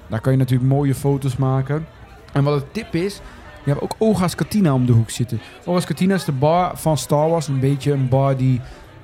Daar 0.08 0.20
kan 0.20 0.32
je 0.32 0.38
natuurlijk 0.38 0.68
mooie 0.70 0.94
foto's 0.94 1.36
maken. 1.36 1.86
En 2.32 2.44
wat 2.44 2.54
het 2.54 2.72
tip 2.74 2.94
is, 2.94 3.20
je 3.64 3.70
hebt 3.70 3.82
ook 3.82 3.94
Oga's 3.98 4.34
Cantina 4.34 4.74
om 4.74 4.86
de 4.86 4.92
hoek 4.92 5.10
zitten. 5.10 5.40
Oga's 5.64 5.84
Cantina 5.84 6.14
is 6.14 6.24
de 6.24 6.32
bar 6.32 6.76
van 6.76 6.98
Star 6.98 7.28
Wars. 7.30 7.48
Een 7.48 7.60
beetje 7.60 7.92
een 7.92 8.08
bar 8.08 8.36
die 8.36 8.60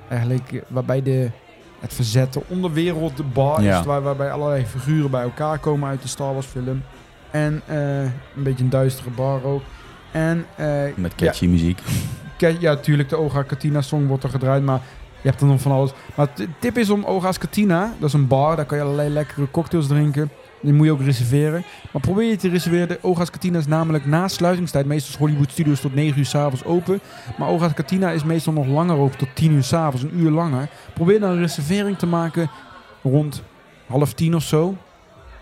eigenlijk, 0.08 0.62
waarbij 0.68 1.02
de, 1.02 1.30
het 1.80 1.94
verzet, 1.94 2.32
de 2.32 2.42
onderwereld, 2.48 3.16
de 3.16 3.22
bar 3.22 3.62
Ja. 3.62 3.78
is. 3.78 3.84
Waar, 3.86 4.02
waarbij 4.02 4.32
allerlei 4.32 4.64
figuren 4.66 5.10
bij 5.10 5.22
elkaar 5.22 5.58
komen 5.58 5.88
uit 5.88 6.02
de 6.02 6.08
Star 6.08 6.32
Wars 6.32 6.46
film. 6.46 6.82
En 7.30 7.62
eh, 7.66 8.02
een 8.02 8.42
beetje 8.42 8.64
een 8.64 8.70
duistere 8.70 9.10
bar 9.10 9.44
ook. 9.44 9.62
En 10.12 10.46
eh, 10.56 10.66
Met 10.94 11.14
catchy 11.14 11.46
muziek. 11.46 11.78
Ja, 12.58 12.76
tuurlijk, 12.76 13.08
de 13.08 13.16
Oga 13.16 13.44
Cantina 13.44 13.80
song 13.80 14.06
wordt 14.06 14.24
er 14.24 14.30
gedraaid, 14.30 14.62
maar 14.62 14.80
je 15.20 15.28
hebt 15.28 15.40
er 15.40 15.46
nog 15.46 15.60
van 15.60 15.72
alles. 15.72 15.90
Maar 16.14 16.28
tip 16.58 16.78
is 16.78 16.90
om 16.90 17.04
Oga's 17.04 17.38
Cantina, 17.38 17.94
dat 17.98 18.08
is 18.08 18.14
een 18.14 18.26
bar, 18.26 18.56
daar 18.56 18.64
kan 18.64 18.78
je 18.78 18.84
allerlei 18.84 19.08
lekkere 19.08 19.50
cocktails 19.50 19.86
drinken. 19.86 20.30
Die 20.62 20.72
moet 20.72 20.86
je 20.86 20.92
ook 20.92 21.02
reserveren. 21.02 21.64
Maar 21.92 22.02
probeer 22.02 22.28
je 22.28 22.36
te 22.36 22.48
reserveren. 22.48 22.88
De 22.88 22.98
Oga's 23.02 23.30
Cantina 23.30 23.58
is 23.58 23.66
namelijk 23.66 24.06
na 24.06 24.28
sluitingstijd. 24.28 24.86
Meestal 24.86 25.12
is 25.12 25.18
Hollywood 25.18 25.50
Studios 25.50 25.80
tot 25.80 25.94
9 25.94 26.18
uur 26.18 26.26
s'avonds 26.26 26.64
open. 26.64 27.00
Maar 27.38 27.48
Oga's 27.48 27.74
Cantina 27.74 28.10
is 28.10 28.24
meestal 28.24 28.52
nog 28.52 28.66
langer 28.66 28.96
open, 28.96 29.18
tot 29.18 29.28
10 29.34 29.52
uur 29.52 29.62
s'avonds, 29.62 30.02
een 30.02 30.18
uur 30.18 30.30
langer. 30.30 30.68
Probeer 30.94 31.20
dan 31.20 31.30
een 31.30 31.38
reservering 31.38 31.98
te 31.98 32.06
maken 32.06 32.50
rond 33.02 33.42
half 33.86 34.12
tien 34.12 34.34
of 34.34 34.42
zo. 34.42 34.76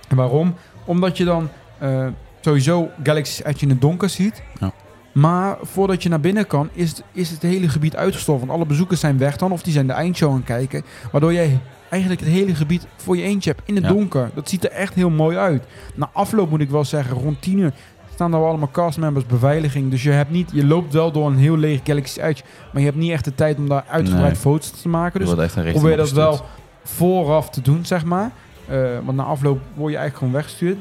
En 0.09 0.17
waarom? 0.17 0.55
Omdat 0.85 1.17
je 1.17 1.25
dan 1.25 1.49
eh, 1.79 2.07
sowieso 2.49 2.89
Galaxy's 3.03 3.45
Edge 3.45 3.63
in 3.65 3.69
het 3.69 3.81
donker 3.81 4.09
ziet. 4.09 4.43
Ja. 4.61 4.73
Maar 5.13 5.57
voordat 5.63 6.03
je 6.03 6.09
naar 6.09 6.21
binnen 6.21 6.47
kan, 6.47 6.69
is 6.73 6.89
het, 6.91 7.03
is 7.13 7.31
het 7.31 7.43
hele 7.43 7.69
gebied 7.69 7.97
uitgestorven. 7.97 8.47
Want 8.47 8.59
alle 8.59 8.69
bezoekers 8.69 9.01
zijn 9.01 9.19
weg 9.19 9.37
dan, 9.37 9.53
of 9.53 9.63
die 9.63 9.73
zijn 9.73 9.87
de 9.87 9.93
eindshow 9.93 10.33
aan 10.33 10.45
kijken. 10.45 10.83
Waardoor 11.13 11.33
jij 11.33 11.59
eigenlijk 11.89 12.21
het 12.23 12.31
hele 12.31 12.55
gebied 12.55 12.87
voor 12.97 13.17
je 13.17 13.23
eentje 13.23 13.51
hebt 13.51 13.63
in 13.69 13.75
het 13.75 13.85
Ja. 13.85 13.91
donker. 13.91 14.31
Dat 14.35 14.49
ziet 14.49 14.65
er 14.65 14.71
echt 14.71 14.95
heel 14.95 15.11
mooi 15.11 15.37
uit. 15.37 15.65
Na 15.95 16.11
afloop 16.13 16.51
moet 16.51 16.61
ik 16.61 16.71
wel 16.71 16.85
zeggen, 16.85 17.17
rond 17.17 17.43
10 17.43 17.59
uur 17.59 17.73
staan 18.15 18.33
er 18.33 18.39
wel 18.41 18.49
allemaal 18.49 18.71
castmembers, 18.71 19.27
beveiliging. 19.27 19.91
Dus 19.91 20.03
je, 20.03 20.11
hebt 20.11 20.31
niet, 20.31 20.51
je 20.53 20.67
loopt 20.67 20.93
wel 20.93 21.13
door 21.13 21.27
een 21.27 21.39
heel 21.39 21.57
leeg 21.57 21.81
Galaxy's 21.85 22.17
Edge, 22.23 22.43
maar 22.73 22.81
je 22.83 22.89
hebt 22.89 22.99
niet 23.01 23.11
echt 23.13 23.25
de 23.25 23.35
tijd 23.35 23.59
om 23.59 23.69
daar 23.69 23.85
uitgebreid 23.89 24.33
Nee. 24.33 24.41
foto's 24.41 24.71
te 24.71 24.89
maken. 24.89 25.21
Dus 25.21 25.53
probeer 25.73 25.97
dat 25.97 26.11
wel 26.11 26.41
vooraf 26.85 27.51
te 27.51 27.61
doen, 27.63 27.85
zeg 27.87 28.05
maar. 28.05 28.31
Eh, 28.69 28.79
want 29.05 29.17
na 29.17 29.23
afloop 29.23 29.61
word 29.75 29.93
je 29.93 29.99
eigenlijk 29.99 30.17
gewoon 30.17 30.33
weggestuurd. 30.33 30.77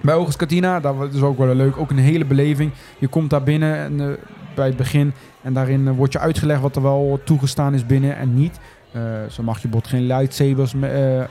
Bij 0.00 0.14
Ogus 0.14 0.36
Cantina, 0.36 0.80
dat 0.80 0.94
is 1.14 1.20
ook 1.22 1.38
wel 1.38 1.54
leuk. 1.54 1.76
Ook 1.76 1.90
een 1.90 1.98
hele 1.98 2.24
beleving. 2.24 2.70
Je 2.98 3.06
komt 3.08 3.30
daar 3.30 3.42
binnen 3.42 3.76
en, 3.76 4.00
eh, 4.00 4.06
bij 4.54 4.66
het 4.66 4.76
begin. 4.76 5.12
En 5.42 5.52
daarin 5.52 5.88
eh, 5.88 5.94
wordt 5.96 6.12
je 6.12 6.18
uitgelegd 6.18 6.60
wat 6.60 6.76
er 6.76 6.82
wel 6.82 7.20
toegestaan 7.24 7.74
is 7.74 7.86
binnen 7.86 8.16
en 8.16 8.34
niet. 8.34 8.58
Eh, 8.92 9.02
zo 9.30 9.42
mag 9.42 9.62
je 9.62 9.68
bijvoorbeeld 9.68 9.86
geen 9.86 10.06
lightsabers 10.06 10.74
me- 10.74 11.26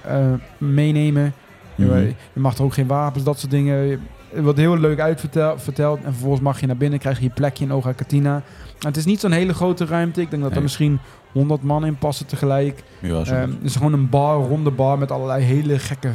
meenemen. 0.57 1.33
Mhm. 1.75 1.93
Je, 1.97 2.13
je 2.33 2.39
mag 2.39 2.57
er 2.57 2.63
ook 2.63 2.73
geen 2.73 2.87
wapens, 2.87 3.23
dat 3.23 3.39
soort 3.39 3.51
dingen. 3.51 3.99
Het 4.29 4.43
wordt 4.43 4.59
heel 4.59 4.77
leuk 4.77 4.99
uitverteld. 4.99 5.61
verteld. 5.61 5.97
En 6.03 6.11
vervolgens 6.11 6.41
mag 6.41 6.59
je 6.59 6.67
naar 6.67 6.77
binnen, 6.77 6.99
krijg 6.99 7.17
je 7.17 7.23
je 7.23 7.29
plekje 7.29 7.63
in 7.65 7.73
Oga 7.73 7.91
Katina. 7.91 8.41
Het 8.79 8.97
is 8.97 9.05
niet 9.05 9.19
zo'n 9.19 9.31
hele 9.31 9.53
grote 9.53 9.85
ruimte. 9.85 10.21
Ik 10.21 10.29
denk 10.29 10.43
dat 10.43 10.55
er 10.55 10.61
misschien 10.61 10.99
100 11.31 11.63
man 11.63 11.85
in 11.85 11.97
passen 11.97 12.25
tegelijk. 12.25 12.83
Ja. 12.99 13.23
Ehm, 13.23 13.49
het 13.49 13.63
is 13.63 13.75
gewoon 13.75 13.93
een 13.93 14.09
bar, 14.09 14.35
ronde 14.47 14.71
bar 14.71 14.97
met 14.97 15.11
allerlei 15.11 15.43
hele 15.43 15.79
gekke 15.79 16.09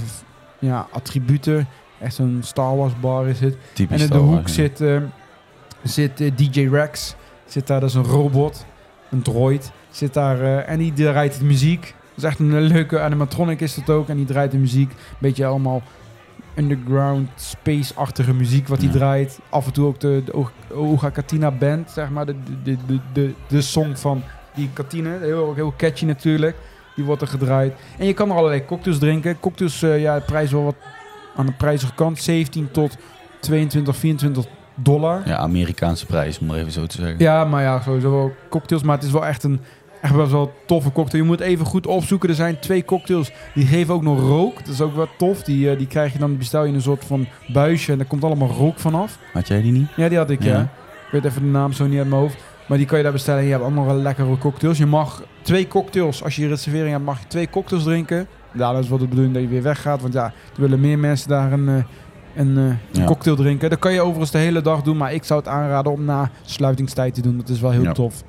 ja, 0.59 0.87
attributen. 0.93 1.67
Echt 2.01 2.15
zo'n 2.15 2.41
Star 2.43 2.77
Wars 2.77 2.93
bar 3.01 3.27
is 3.29 3.41
het. 3.41 3.57
Typisch 3.73 3.97
En 4.01 4.05
in 4.07 4.13
de 4.13 4.19
Wars, 4.25 4.37
hoek 4.39 4.49
zit, 4.49 4.81
eh, 4.81 4.97
zit 5.83 6.21
eh, 6.21 6.31
DJ 6.37 6.69
Rex. 6.71 7.15
Zit 7.47 7.67
daar, 7.67 7.81
dat 7.81 7.89
is 7.89 7.95
een 7.95 8.05
robot. 8.05 8.65
Een 9.11 9.23
droid. 9.23 9.71
Zit 9.91 10.15
daar 10.15 10.41
eh, 10.41 10.69
en 10.69 10.79
die 10.79 10.93
draait 10.93 11.39
de 11.39 11.45
muziek. 11.45 11.81
Dat 12.15 12.25
is 12.25 12.25
echt 12.25 12.39
een 12.39 12.61
leuke 12.61 13.01
animatronic 13.01 13.61
is 13.61 13.75
dat 13.75 13.91
ook. 13.91 14.09
En 14.09 14.17
die 14.17 14.25
draait 14.27 14.51
de 14.51 14.59
muziek. 14.59 14.93
Beetje 15.19 15.47
allemaal 15.47 15.83
underground 16.55 17.29
space-achtige 17.37 18.35
muziek 18.35 18.69
wat 18.69 18.79
hij 18.79 18.87
Ja. 18.87 18.93
draait. 18.95 19.39
Af 19.49 19.67
en 19.67 19.73
toe 19.73 19.87
ook 19.87 20.01
de, 20.01 20.23
de 20.25 20.47
Oga 20.75 21.11
Katina 21.11 21.51
band, 21.51 21.91
zeg 21.91 22.11
maar. 22.11 22.27
De, 22.27 22.35
de, 22.63 22.77
de, 22.87 22.99
de, 23.13 23.33
de 23.49 23.61
song 23.61 23.95
van 23.97 24.23
die 24.55 24.71
Katina. 24.73 25.19
Heel, 25.19 25.55
heel 25.55 25.75
catchy 25.77 26.05
natuurlijk. 26.05 26.57
Die 26.97 27.05
wordt 27.05 27.23
er 27.23 27.29
gedraaid. 27.29 27.75
En 27.99 28.07
je 28.07 28.15
kan 28.15 28.31
er 28.31 28.37
allerlei 28.37 28.65
cocktails 28.65 28.99
drinken. 28.99 29.41
Cocktails, 29.41 29.83
eh, 29.83 30.01
ja, 30.01 30.15
de 30.19 30.25
prijs 30.25 30.53
wel 30.53 30.65
wat 30.65 30.77
aan 31.41 31.47
de 31.47 31.53
prijzige 31.53 31.95
kant. 31.95 32.19
17 32.19 32.71
tot 32.71 32.97
22, 33.41 33.97
24 33.97 34.45
dollar. 34.75 35.23
Ja, 35.25 35.37
Amerikaanse 35.37 36.07
prijs, 36.07 36.39
om 36.39 36.47
maar 36.47 36.57
even 36.57 36.73
zo 36.73 36.87
te 36.87 36.97
zeggen. 36.97 37.19
Ja, 37.19 37.45
maar 37.45 37.63
ja, 37.63 37.81
sowieso 37.81 38.11
wel 38.11 38.33
cocktails. 38.49 38.83
Maar 38.83 38.97
het 38.97 39.05
is 39.05 39.13
wel 39.13 39.27
echt 39.27 39.43
een 39.43 39.61
echt 40.01 40.17
best 40.17 40.31
wel 40.31 40.53
toffe 40.67 40.93
cocktail. 40.93 41.23
Je 41.23 41.29
moet 41.29 41.41
even 41.41 41.67
goed 41.67 41.87
opzoeken. 41.87 42.29
Er 42.29 42.35
zijn 42.35 42.59
twee 42.59 42.85
cocktails. 42.85 43.33
Die 43.55 43.67
geven 43.67 43.95
ook 43.95 44.03
nog 44.03 44.21
rook. 44.21 44.59
Dat 44.59 44.75
is 44.75 44.81
ook 44.81 44.95
wel 44.95 45.09
tof. 45.19 45.43
Die, 45.43 45.71
eh, 45.71 45.79
die 45.79 45.87
krijg 45.87 46.13
je 46.13 46.19
dan, 46.19 46.39
bestel 46.39 46.63
je 46.63 46.69
in 46.69 46.75
een 46.75 46.83
soort 46.83 47.05
van 47.05 47.27
buisje. 47.53 47.93
En 47.93 47.99
daar 47.99 48.07
komt 48.07 48.25
allemaal 48.25 48.49
rook 48.49 48.79
vanaf. 48.79 49.19
Had 49.33 49.49
jij 49.49 49.63
die 49.63 49.73
niet? 49.73 49.89
Ja, 49.97 50.09
die 50.09 50.19
had 50.19 50.31
ik, 50.31 50.43
ja. 50.43 50.53
Ja. 50.53 50.61
Ik 51.07 51.11
weet 51.11 51.25
even 51.25 51.43
de 51.43 51.49
naam 51.49 51.73
zo 51.73 51.87
niet 51.87 51.99
uit 51.99 52.09
mijn 52.09 52.21
hoofd. 52.21 52.37
Maar 52.67 52.79
die 52.79 52.87
kan 52.87 52.97
je 52.97 53.05
daar 53.05 53.13
bestellen. 53.13 53.41
En 53.41 53.47
je 53.47 53.53
hebt 53.53 53.65
allemaal 53.65 53.87
wel 53.87 53.97
lekkere 53.97 54.39
cocktails. 54.39 54.79
Je 54.79 54.87
mag 54.87 55.23
twee 55.43 55.69
cocktails, 55.69 56.25
als 56.25 56.37
je 56.37 56.43
je 56.43 56.49
reservering 56.49 56.91
hebt, 56.91 57.05
mag 57.05 57.21
je 57.21 57.27
twee 57.27 57.51
cocktails 57.51 57.83
drinken. 57.83 58.27
Dat 58.55 58.79
is 58.79 58.89
wat 58.89 59.01
de 59.01 59.07
bedoeling 59.09 59.35
dat 59.35 59.43
je 59.43 59.49
weer 59.49 59.63
weggaat. 59.63 60.01
Want 60.03 60.13
ja, 60.15 60.25
er 60.55 60.61
willen 60.61 60.81
meer 60.81 60.99
mensen 60.99 61.29
daar 61.29 61.53
een, 61.53 61.69
eh, 61.69 61.75
een, 62.35 62.57
eh, 62.59 62.65
een 62.65 62.79
Ja. 62.91 63.05
cocktail 63.05 63.37
drinken. 63.37 63.71
Dat 63.71 63.79
kan 63.79 63.93
je 63.93 64.01
overigens 64.01 64.31
de 64.31 64.39
hele 64.39 64.61
dag 64.63 64.83
doen. 64.83 64.97
Maar 64.97 65.13
ik 65.15 65.25
zou 65.25 65.41
het 65.41 65.49
aanraden 65.49 65.93
om 65.93 66.05
na 66.05 66.31
sluitingstijd 66.45 67.15
te 67.15 67.21
doen. 67.23 67.37
Dat 67.37 67.49
is 67.49 67.61
wel 67.61 67.71
heel 67.71 67.83
Ja. 67.83 67.93
tof. 67.93 68.23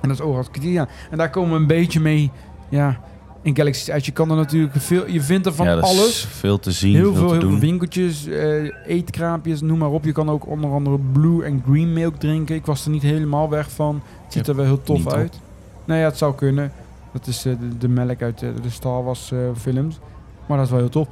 En 0.00 0.08
dat 0.08 0.18
is 0.18 0.24
Oras 0.24 0.50
Katina. 0.50 0.88
En 1.10 1.18
daar 1.18 1.30
komen 1.30 1.50
we 1.54 1.56
een 1.56 1.66
beetje 1.66 2.00
mee 2.00 2.30
ja, 2.68 3.00
in 3.42 3.56
Galaxy's 3.56 3.88
Edge. 3.88 4.04
Je 4.04 4.12
kan 4.12 4.30
er 4.30 4.36
natuurlijk 4.36 4.72
veel... 4.76 5.08
Je 5.08 5.20
vindt 5.20 5.46
er 5.46 5.54
van 5.54 5.66
ja, 5.66 5.74
alles. 5.78 6.26
veel 6.30 6.58
te 6.58 6.70
zien, 6.72 6.94
Heel 6.94 7.02
veel, 7.04 7.12
veel, 7.14 7.26
te 7.28 7.32
heel 7.32 7.40
veel 7.40 7.50
doen. 7.50 7.60
winkeltjes, 7.60 8.26
eh, 8.26 8.70
eetkraampjes, 8.86 9.60
noem 9.60 9.78
maar 9.78 9.90
op. 9.90 10.04
Je 10.04 10.12
kan 10.12 10.30
ook 10.30 10.46
onder 10.46 10.70
andere 10.70 10.98
blue 11.12 11.44
en 11.44 11.62
green 11.68 11.92
milk 11.92 12.16
drinken. 12.16 12.54
Ik 12.56 12.66
was 12.66 12.84
er 12.84 12.90
niet 12.90 13.02
helemaal 13.02 13.48
weg 13.50 13.70
van. 13.70 14.02
Het 14.24 14.32
ziet 14.32 14.46
er 14.46 14.56
wel 14.56 14.64
heel 14.64 14.82
tof 14.82 15.06
op. 15.06 15.12
uit. 15.12 15.40
Nou 15.84 16.00
ja, 16.00 16.06
het 16.06 16.18
zou 16.18 16.34
kunnen. 16.34 16.72
Dat 17.18 17.26
is 17.26 17.44
eh, 17.44 17.52
de, 17.60 17.78
de 17.78 17.88
melk 17.88 18.22
uit 18.22 18.42
eh, 18.42 18.48
de 18.62 18.70
Star 18.70 19.04
Wars 19.04 19.32
eh, 19.32 19.38
films. 19.56 19.98
Maar 20.46 20.56
dat 20.56 20.66
is 20.66 20.72
wel 20.72 20.80
heel 20.80 20.88
tof. 20.88 21.08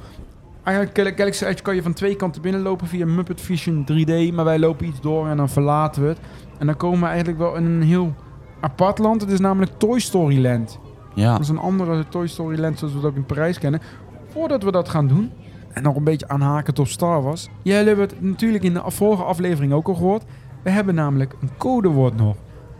Eigenlijk 0.63 0.97
Gal- 0.97 1.15
Galaxy 1.15 1.45
Edge 1.45 1.61
kan 1.61 1.75
je 1.75 1.81
van 1.81 1.93
twee 1.93 2.15
kanten 2.15 2.41
binnenlopen 2.41 2.87
via 2.87 3.05
Muppet 3.05 3.41
Vision 3.41 3.85
3D. 3.91 4.33
Maar 4.33 4.45
wij 4.45 4.59
lopen 4.59 4.85
iets 4.87 5.01
door 5.01 5.27
en 5.27 5.37
dan 5.37 5.49
verlaten 5.49 6.01
we 6.01 6.07
het. 6.07 6.19
En 6.59 6.65
dan 6.65 6.77
komen 6.77 6.99
we 6.99 7.05
eigenlijk 7.05 7.37
wel 7.37 7.55
in 7.55 7.65
een 7.65 7.81
heel 7.81 8.13
apart 8.61 8.97
land. 8.97 9.21
Het 9.21 9.31
is 9.31 9.39
namelijk 9.39 9.71
Toy 9.77 9.99
Story 9.99 10.41
Land. 10.41 10.79
Ja, 11.13 11.31
Dat 11.31 11.41
is 11.41 11.49
een 11.49 11.57
andere 11.57 12.07
Toy 12.09 12.27
Story 12.27 12.59
Land 12.59 12.79
zoals 12.79 12.93
we 12.93 12.99
dat 12.99 13.09
ook 13.09 13.15
in 13.15 13.25
Parijs 13.25 13.59
kennen. 13.59 13.81
Voordat 14.27 14.63
we 14.63 14.71
dat 14.71 14.89
gaan 14.89 15.07
doen, 15.07 15.31
en 15.73 15.83
nog 15.83 15.95
een 15.95 16.03
beetje 16.03 16.27
aanhakend 16.27 16.79
op 16.79 16.87
Star 16.87 17.21
Wars. 17.21 17.47
Jij 17.61 17.83
hebben 17.83 18.05
het 18.05 18.21
natuurlijk 18.21 18.63
in 18.63 18.73
de 18.73 18.81
vorige 18.85 19.23
aflevering 19.23 19.73
ook 19.73 19.87
al 19.87 19.93
gehoord. 19.95 20.23
We 20.63 20.69
hebben 20.69 20.95
namelijk 20.95 21.35
een 21.41 21.49
codewoord 21.57 22.15
nog. 22.17 22.35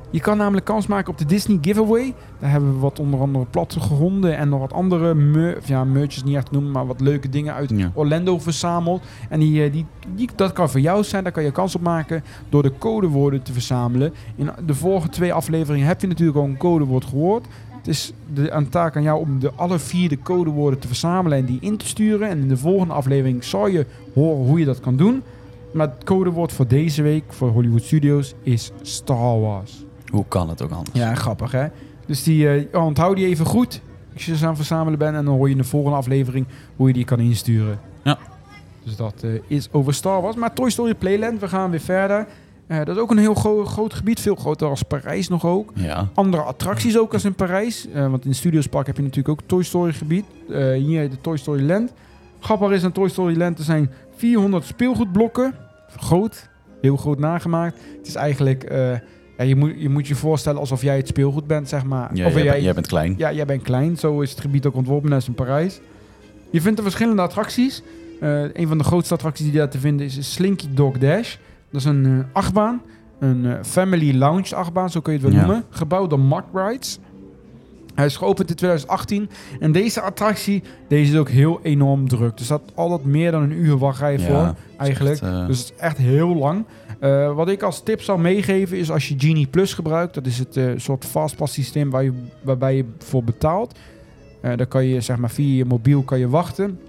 Je 0.10 0.20
kan 0.20 0.38
namelijk 0.38 0.66
kans 0.66 0.88
maken 0.88 1.12
op 1.12 1.18
de 1.18 1.26
Disney 1.26 1.58
Giveaway. 1.62 2.14
Daar 2.40 2.52
hebben 2.52 2.74
we 2.74 2.80
wat 2.80 3.00
onder 3.00 3.20
andere 3.20 3.46
plattegronden 3.46 4.38
en 4.38 4.50
nog 4.50 4.60
wat 4.60 4.74
andere 4.74 5.14
mer 5.14 5.58
ja, 5.66 5.84
merches 5.84 6.24
niet 6.24 6.36
echt 6.36 6.46
te 6.46 6.54
noemen, 6.54 6.72
maar 6.72 6.88
wat 6.88 7.02
leuke 7.02 7.30
dingen 7.30 7.54
uit 7.54 7.70
ja. 7.70 7.92
Orlando 7.94 8.40
verzameld. 8.40 9.04
En 9.30 9.40
die, 9.40 9.64
eh, 9.64 9.72
die, 9.72 9.86
die, 10.16 10.30
dat 10.36 10.54
kan 10.54 10.70
voor 10.70 10.80
jou 10.80 11.04
zijn. 11.04 11.24
Daar 11.24 11.32
kan 11.32 11.44
je 11.44 11.52
kans 11.52 11.76
op 11.76 11.82
maken 11.82 12.24
door 12.50 12.64
de 12.64 12.72
codewoorden 12.78 13.42
te 13.42 13.54
verzamelen. 13.54 14.14
In 14.36 14.50
de 14.66 14.74
vorige 14.74 15.10
twee 15.10 15.34
afleveringen 15.34 15.88
heb 15.88 16.02
je 16.02 16.08
natuurlijk 16.08 16.38
al 16.38 16.44
een 16.44 16.58
codewoord 16.58 17.06
gehoord. 17.06 17.46
Het 17.78 17.88
is 17.88 18.14
de, 18.34 18.52
een 18.52 18.70
taak 18.70 18.96
aan 18.96 19.04
jou 19.04 19.20
om 19.20 19.40
de 19.40 19.52
alle 19.56 19.80
vier 19.80 20.10
de 20.10 20.22
codewoorden 20.22 20.80
te 20.80 20.88
verzamelen 20.88 21.38
en 21.38 21.46
die 21.46 21.60
in 21.62 21.78
te 21.78 21.88
sturen. 21.88 22.30
En 22.30 22.40
in 22.40 22.48
de 22.48 22.58
volgende 22.58 22.94
aflevering 22.94 23.44
zal 23.44 23.68
je 23.68 23.86
horen 24.14 24.46
hoe 24.46 24.60
je 24.60 24.66
dat 24.66 24.80
kan 24.80 24.96
doen. 24.96 25.24
Maar 25.74 25.88
het 25.88 26.04
codewoord 26.04 26.52
voor 26.52 26.68
deze 26.68 27.02
week 27.02 27.24
voor 27.28 27.50
Hollywood 27.50 27.84
Studios 27.84 28.34
is 28.44 28.72
Star 28.82 29.40
Wars. 29.40 29.86
Hoe 30.12 30.26
kan 30.28 30.50
het 30.50 30.62
ook 30.62 30.72
anders? 30.72 30.98
Ja, 30.98 31.16
grappig 31.16 31.52
hè. 31.52 31.68
Dus 32.06 32.24
die, 32.24 32.50
eh, 32.50 32.84
onthoud 32.84 33.16
die 33.16 33.26
even 33.26 33.46
goed 33.46 33.82
als 34.14 34.26
je 34.26 34.36
ze 34.38 34.42
aan 34.44 34.48
het 34.50 34.58
verzamelen 34.58 35.00
bent. 35.00 35.16
En 35.16 35.26
dan 35.26 35.34
hoor 35.36 35.46
je 35.48 35.52
in 35.52 35.62
de 35.62 35.68
volgende 35.68 35.98
aflevering 35.98 36.46
hoe 36.76 36.88
je 36.88 36.94
die 36.94 37.06
kan 37.06 37.20
insturen. 37.20 37.80
Ja. 38.04 38.18
Dus 38.84 38.96
dat 38.96 39.14
eh, 39.24 39.30
is 39.48 39.68
over 39.72 39.94
Star 39.94 40.22
Wars. 40.22 40.36
Maar 40.36 40.54
Toy 40.54 40.70
Story 40.70 40.94
Playland, 40.96 41.40
we 41.40 41.48
gaan 41.48 41.70
weer 41.70 41.80
verder. 41.80 42.28
Eh, 42.68 42.78
dat 42.78 42.88
is 42.96 42.98
ook 43.02 43.12
een 43.12 43.18
heel 43.18 43.34
gro- 43.34 43.66
groot 43.66 43.94
gebied. 43.94 44.20
Veel 44.20 44.36
groter 44.36 44.68
als 44.70 44.84
Parijs 44.84 45.28
nog 45.28 45.46
ook. 45.46 45.72
Ja, 45.76 46.08
Andere 46.14 46.44
attracties 46.44 46.98
ook 46.98 47.14
als 47.14 47.26
in 47.26 47.34
Parijs. 47.36 47.88
Want 47.94 48.26
in 48.26 48.36
Studios 48.36 48.68
Park 48.68 48.88
heb 48.88 48.96
je 48.98 49.02
natuurlijk 49.04 49.30
ook 49.42 49.48
Toy 49.48 49.64
Story 49.64 49.94
gebied. 49.94 50.26
Hier 50.78 51.10
de 51.10 51.22
Toy 51.22 51.38
Story 51.38 51.66
Land. 51.68 51.94
Grappig 52.40 52.72
is 52.72 52.84
aan 52.84 52.92
Toy 52.92 53.10
Story 53.10 53.38
Land, 53.38 53.58
er 53.58 53.64
zijn 53.64 53.90
400 54.16 54.66
speelgoedblokken. 54.66 55.54
Groot, 55.98 56.50
heel 56.82 56.98
groot 56.98 57.20
nagemaakt. 57.20 57.78
Het 57.98 58.08
is 58.08 58.16
eigenlijk, 58.16 58.64
ja, 59.38 59.44
je, 59.44 59.56
moet, 59.56 59.74
je 59.78 59.90
moet 59.90 60.08
je 60.08 60.16
voorstellen 60.16 60.60
alsof 60.60 60.82
jij 60.82 60.98
het 60.98 61.08
speelgoed 61.08 61.48
bent, 61.48 61.70
zeg 61.70 61.84
maar. 61.86 62.10
ja 62.16 62.26
of 62.26 62.34
jij, 62.34 62.44
jij, 62.44 62.52
bent- 62.52 62.64
jij 62.64 62.74
bent 62.74 62.88
klein. 62.88 63.14
ja, 63.18 63.32
jij 63.34 63.46
bent 63.46 63.62
klein. 63.62 63.98
Zo 63.98 64.22
is 64.22 64.30
het 64.32 64.40
gebied 64.42 64.66
ook 64.66 64.76
ontworpen, 64.76 65.10
net 65.10 65.18
als 65.18 65.28
in 65.28 65.34
Parijs. 65.34 65.80
Je 66.52 66.62
vindt 66.62 66.78
er 66.78 66.84
verschillende 66.84 67.22
attracties. 67.22 67.82
Eh, 68.20 68.42
een 68.54 68.68
van 68.68 68.78
de 68.78 68.84
grootste 68.84 69.14
attracties 69.14 69.46
die 69.46 69.56
daar 69.56 69.70
te 69.70 69.80
vinden 69.80 70.06
is, 70.06 70.34
Slinky 70.34 70.66
Dog 70.74 70.98
Dash. 70.98 71.36
Dat 71.72 71.82
is 71.82 71.88
een 71.88 72.06
eh, 72.06 72.12
achtbaan. 72.34 72.82
Een 73.20 73.46
eh, 73.46 73.54
family 73.64 74.18
lounge 74.18 74.56
achtbaan, 74.56 74.90
zo 74.90 75.02
kun 75.02 75.14
je 75.14 75.20
het 75.20 75.28
wel 75.28 75.38
Ja. 75.40 75.46
noemen. 75.46 75.64
Gebouwd 75.70 76.10
door 76.10 76.20
Mark 76.20 76.46
Rides. 76.54 77.00
Hij 77.96 78.06
is 78.06 78.18
geopend 78.18 78.50
in 78.50 78.56
2018. 78.56 79.30
En 79.60 79.72
deze 79.72 80.02
attractie, 80.02 80.64
deze 80.88 81.12
is 81.14 81.18
ook 81.20 81.30
heel 81.30 81.60
enorm 81.64 82.08
druk. 82.08 82.40
Er 82.40 82.46
staat 82.46 82.62
altijd 82.76 83.06
meer 83.06 83.32
dan 83.32 83.42
een 83.44 83.52
uur 83.52 83.78
wachtrij 83.78 84.20
voor, 84.20 84.36
Ja, 84.36 84.56
eigenlijk. 84.78 85.22
echt, 85.22 85.48
Dus 85.48 85.60
het 85.60 85.72
is 85.72 85.74
echt 85.82 85.98
heel 85.98 86.36
lang. 86.36 86.66
Eh, 87.00 87.36
wat 87.36 87.50
ik 87.50 87.62
als 87.64 87.84
tip 87.84 88.02
zou 88.02 88.20
meegeven 88.20 88.78
is 88.78 88.92
als 88.92 89.08
je 89.08 89.16
Genie 89.18 89.48
Plus 89.48 89.74
gebruikt. 89.74 90.14
Dat 90.14 90.26
is 90.26 90.40
het 90.40 90.58
eh, 90.58 90.66
soort 90.78 91.06
fastpass 91.06 91.54
systeem 91.54 91.90
waar 91.90 92.04
je, 92.04 92.14
waarbij 92.44 92.76
je 92.76 92.86
voor 92.98 93.24
betaalt. 93.24 93.80
Eh 94.42 94.52
dan 94.58 94.68
kan 94.68 94.86
je 94.86 95.02
zeg 95.02 95.18
maar 95.18 95.30
via 95.30 95.56
je 95.56 95.66
mobiel 95.66 96.02
kan 96.02 96.20
je 96.20 96.30
wachten. 96.30 96.80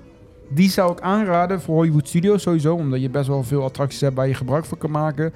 Die 0.51 0.71
zou 0.71 0.93
ik 0.93 1.01
aanraden 1.01 1.61
voor 1.61 1.75
Hollywood 1.75 2.09
Studios 2.09 2.43
sowieso. 2.43 2.75
Omdat 2.75 3.01
je 3.01 3.11
best 3.11 3.27
wel 3.29 3.43
veel 3.45 3.63
attracties 3.65 4.01
hebt 4.01 4.15
waar 4.15 4.29
je 4.29 4.35
gebruik 4.35 4.65
van 4.65 4.79
kan 4.79 4.91
maken. 4.91 5.33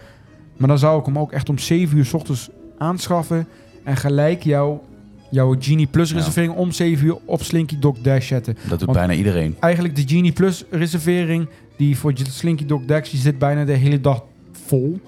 Maar 0.57 0.69
dan 0.69 0.79
zou 0.79 1.01
ik 1.01 1.07
hem 1.07 1.19
ook 1.19 1.33
echt 1.33 1.49
om 1.49 1.59
7 1.59 1.99
uur 1.99 2.05
s 2.05 2.15
ochtends 2.15 2.51
aanschaffen. 2.79 3.47
En 3.85 3.97
gelijk 3.97 4.43
jouw, 4.43 4.83
jouw 5.31 5.57
Genie 5.59 5.87
Plus 5.87 6.11
Ja. 6.11 6.17
reservering 6.17 6.55
om 6.55 6.71
7 6.73 7.07
uur 7.07 7.17
op 7.25 7.43
Slinky 7.43 7.79
Dog 7.79 7.99
Dash 7.99 8.27
zetten 8.27 8.55
dat 8.55 8.69
doet 8.79 8.81
want- 8.81 8.99
bijna 8.99 9.13
iedereen. 9.15 9.57
eigenlijk 9.61 9.97
de 9.97 10.03
Genie 10.07 10.33
Plus 10.33 10.65
reservering, 10.71 11.49
die 11.77 11.99
voor 11.99 12.13
Slinky 12.17 12.67
Dog 12.67 12.85
Dash, 12.85 13.11
die 13.11 13.21
zit 13.21 13.39
bijna 13.39 13.65
de 13.65 13.73
hele 13.73 14.01
dag 14.01 14.25
vol. 14.73 15.01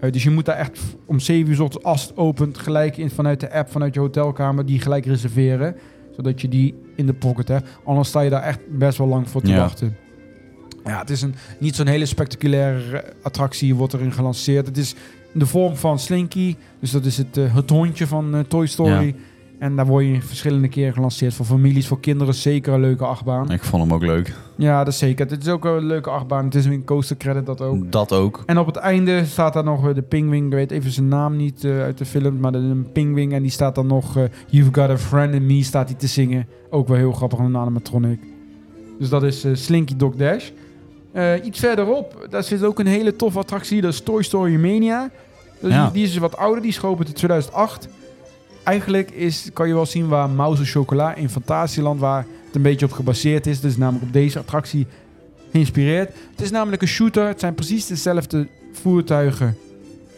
Eh, 0.00 0.12
dus 0.12 0.22
je 0.22 0.30
moet 0.30 0.44
daar 0.44 0.56
echt 0.56 0.78
om 1.06 1.20
7 1.20 1.52
uur 1.52 1.62
ochtends 1.62 1.86
als 1.86 2.02
het 2.02 2.16
opent, 2.16 2.58
gelijk 2.58 2.96
in, 2.96 3.10
vanuit 3.10 3.40
de 3.40 3.52
app, 3.52 3.70
vanuit 3.70 3.94
je 3.94 4.00
hotelkamer, 4.00 4.66
die 4.66 4.80
gelijk 4.80 5.06
reserveren. 5.06 5.76
Zodat 6.16 6.40
je 6.40 6.48
die 6.48 6.74
in 6.96 7.06
de 7.06 7.12
pocket 7.14 7.48
hebt. 7.48 7.68
Anders 7.84 8.08
sta 8.08 8.20
je 8.20 8.30
daar 8.30 8.42
echt 8.42 8.58
best 8.78 8.98
wel 8.98 9.06
lang 9.06 9.28
voor 9.28 9.40
te 9.42 9.50
Ja. 9.50 9.56
wachten. 9.58 9.96
Ja, 10.84 10.98
het 10.98 11.10
is 11.10 11.22
een, 11.22 11.34
niet 11.58 11.76
zo'n 11.76 11.86
hele 11.86 12.06
spectaculaire 12.06 12.98
eh, 12.98 13.10
attractie, 13.22 13.74
wordt 13.74 13.92
erin 13.92 14.12
gelanceerd. 14.12 14.66
Het 14.66 14.76
is 14.76 14.94
in 15.32 15.38
de 15.38 15.46
vorm 15.46 15.76
van 15.76 15.98
Slinky, 15.98 16.56
dus 16.80 16.90
dat 16.90 17.04
is 17.04 17.16
het, 17.18 17.36
eh, 17.36 17.54
het 17.54 17.70
hondje 17.70 18.06
van 18.06 18.44
Toy 18.48 18.66
Story. 18.66 19.14
En 19.58 19.76
daar 19.76 19.86
word 19.86 20.04
je 20.04 20.22
verschillende 20.22 20.68
keren 20.68 20.92
gelanceerd. 20.92 21.34
Voor 21.34 21.46
families, 21.46 21.86
voor 21.86 22.00
kinderen 22.00 22.34
zeker 22.34 22.72
een 22.72 22.80
leuke 22.80 23.04
achtbaan. 23.04 23.50
Ik 23.50 23.62
vond 23.64 23.82
hem 23.82 23.92
ook 23.92 24.02
leuk. 24.02 24.34
Ja, 24.56 24.78
dat 24.84 24.92
is 24.92 24.98
zeker. 24.98 25.26
Het 25.30 25.42
is 25.42 25.48
ook 25.48 25.64
een 25.64 25.86
leuke 25.86 26.10
achtbaan. 26.10 26.44
Het 26.44 26.54
is 26.54 26.64
een 26.64 26.84
coaster 26.84 27.16
credit 27.16 27.46
dat 27.46 27.60
ook. 27.60 27.92
Dat 27.92 28.12
ook. 28.12 28.42
En 28.46 28.58
op 28.58 28.66
het 28.66 28.76
einde 28.76 29.24
staat 29.24 29.52
daar 29.52 29.64
nog 29.64 29.88
eh, 29.88 29.94
de 29.94 30.02
pingwing. 30.02 30.46
Ik 30.46 30.52
weet 30.52 30.70
even 30.70 30.90
zijn 30.90 31.08
naam 31.08 31.36
niet 31.36 31.64
eh, 31.64 31.80
uit 31.82 31.98
de 31.98 32.04
film, 32.04 32.40
maar 32.40 32.54
een 32.54 32.86
pingwing. 32.92 33.32
En 33.32 33.42
die 33.42 33.50
staat 33.50 33.74
dan 33.74 33.86
nog, 33.86 34.16
eh, 34.16 34.22
You've 34.48 34.80
Got 34.80 34.90
a 34.90 34.98
Friend 34.98 35.34
in 35.34 35.46
Me, 35.46 35.62
staat 35.62 35.88
hij 35.88 35.98
te 35.98 36.06
zingen. 36.06 36.46
Ook 36.70 36.88
wel 36.88 36.96
heel 36.96 37.12
grappig, 37.12 37.38
een 37.38 37.56
animatronic. 37.56 38.20
Dus 38.98 39.08
dat 39.08 39.22
is 39.22 39.46
Slinky 39.52 39.96
Dog 39.96 40.14
Dash. 40.14 40.50
Iets 41.44 41.58
verderop, 41.58 42.26
daar 42.30 42.42
zit 42.42 42.64
ook 42.64 42.78
een 42.78 42.86
hele 42.86 43.16
toffe 43.16 43.38
attractie. 43.38 43.80
Dat 43.80 43.92
is 43.92 44.00
Toy 44.00 44.22
Story 44.22 44.54
Mania. 44.60 45.10
Dus 45.60 45.72
Ja. 45.72 45.84
die, 45.84 45.92
die 45.92 46.04
is 46.04 46.16
wat 46.16 46.36
ouder, 46.36 46.60
die 46.62 46.70
is 46.70 46.78
geopend 46.78 47.08
in 47.08 47.14
2008. 47.14 47.88
Eigenlijk 48.66 49.10
is, 49.10 49.50
kan 49.52 49.68
je 49.68 49.74
wel 49.74 49.86
zien 49.86 50.08
waar 50.08 50.30
Mouse 50.30 50.64
Chocola 50.64 51.14
in 51.14 51.28
Fantasieland, 51.28 52.00
waar 52.00 52.26
het 52.46 52.54
een 52.54 52.62
beetje 52.62 52.86
op 52.86 52.92
gebaseerd 52.92 53.46
is. 53.46 53.60
Dus 53.60 53.76
namelijk 53.76 54.04
op 54.04 54.12
deze 54.12 54.38
attractie 54.38 54.86
geïnspireerd. 55.50 56.12
Het 56.30 56.40
is 56.40 56.50
namelijk 56.50 56.82
een 56.82 56.88
shooter. 56.88 57.26
Het 57.26 57.40
zijn 57.40 57.54
precies 57.54 57.86
dezelfde 57.86 58.48
voertuigen 58.72 59.56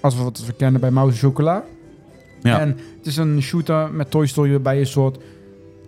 als 0.00 0.16
wat 0.16 0.44
we 0.46 0.52
kennen 0.52 0.80
bij 0.80 0.90
Mouse 0.90 1.18
Chocola. 1.18 1.64
Ja. 2.42 2.60
En 2.60 2.68
het 2.96 3.06
is 3.06 3.16
een 3.16 3.42
shooter 3.42 3.90
met 3.90 4.10
Toy 4.10 4.26
Story 4.26 4.50
waarbij 4.50 4.74
je 4.74 4.80
een 4.80 4.86
soort 4.86 5.18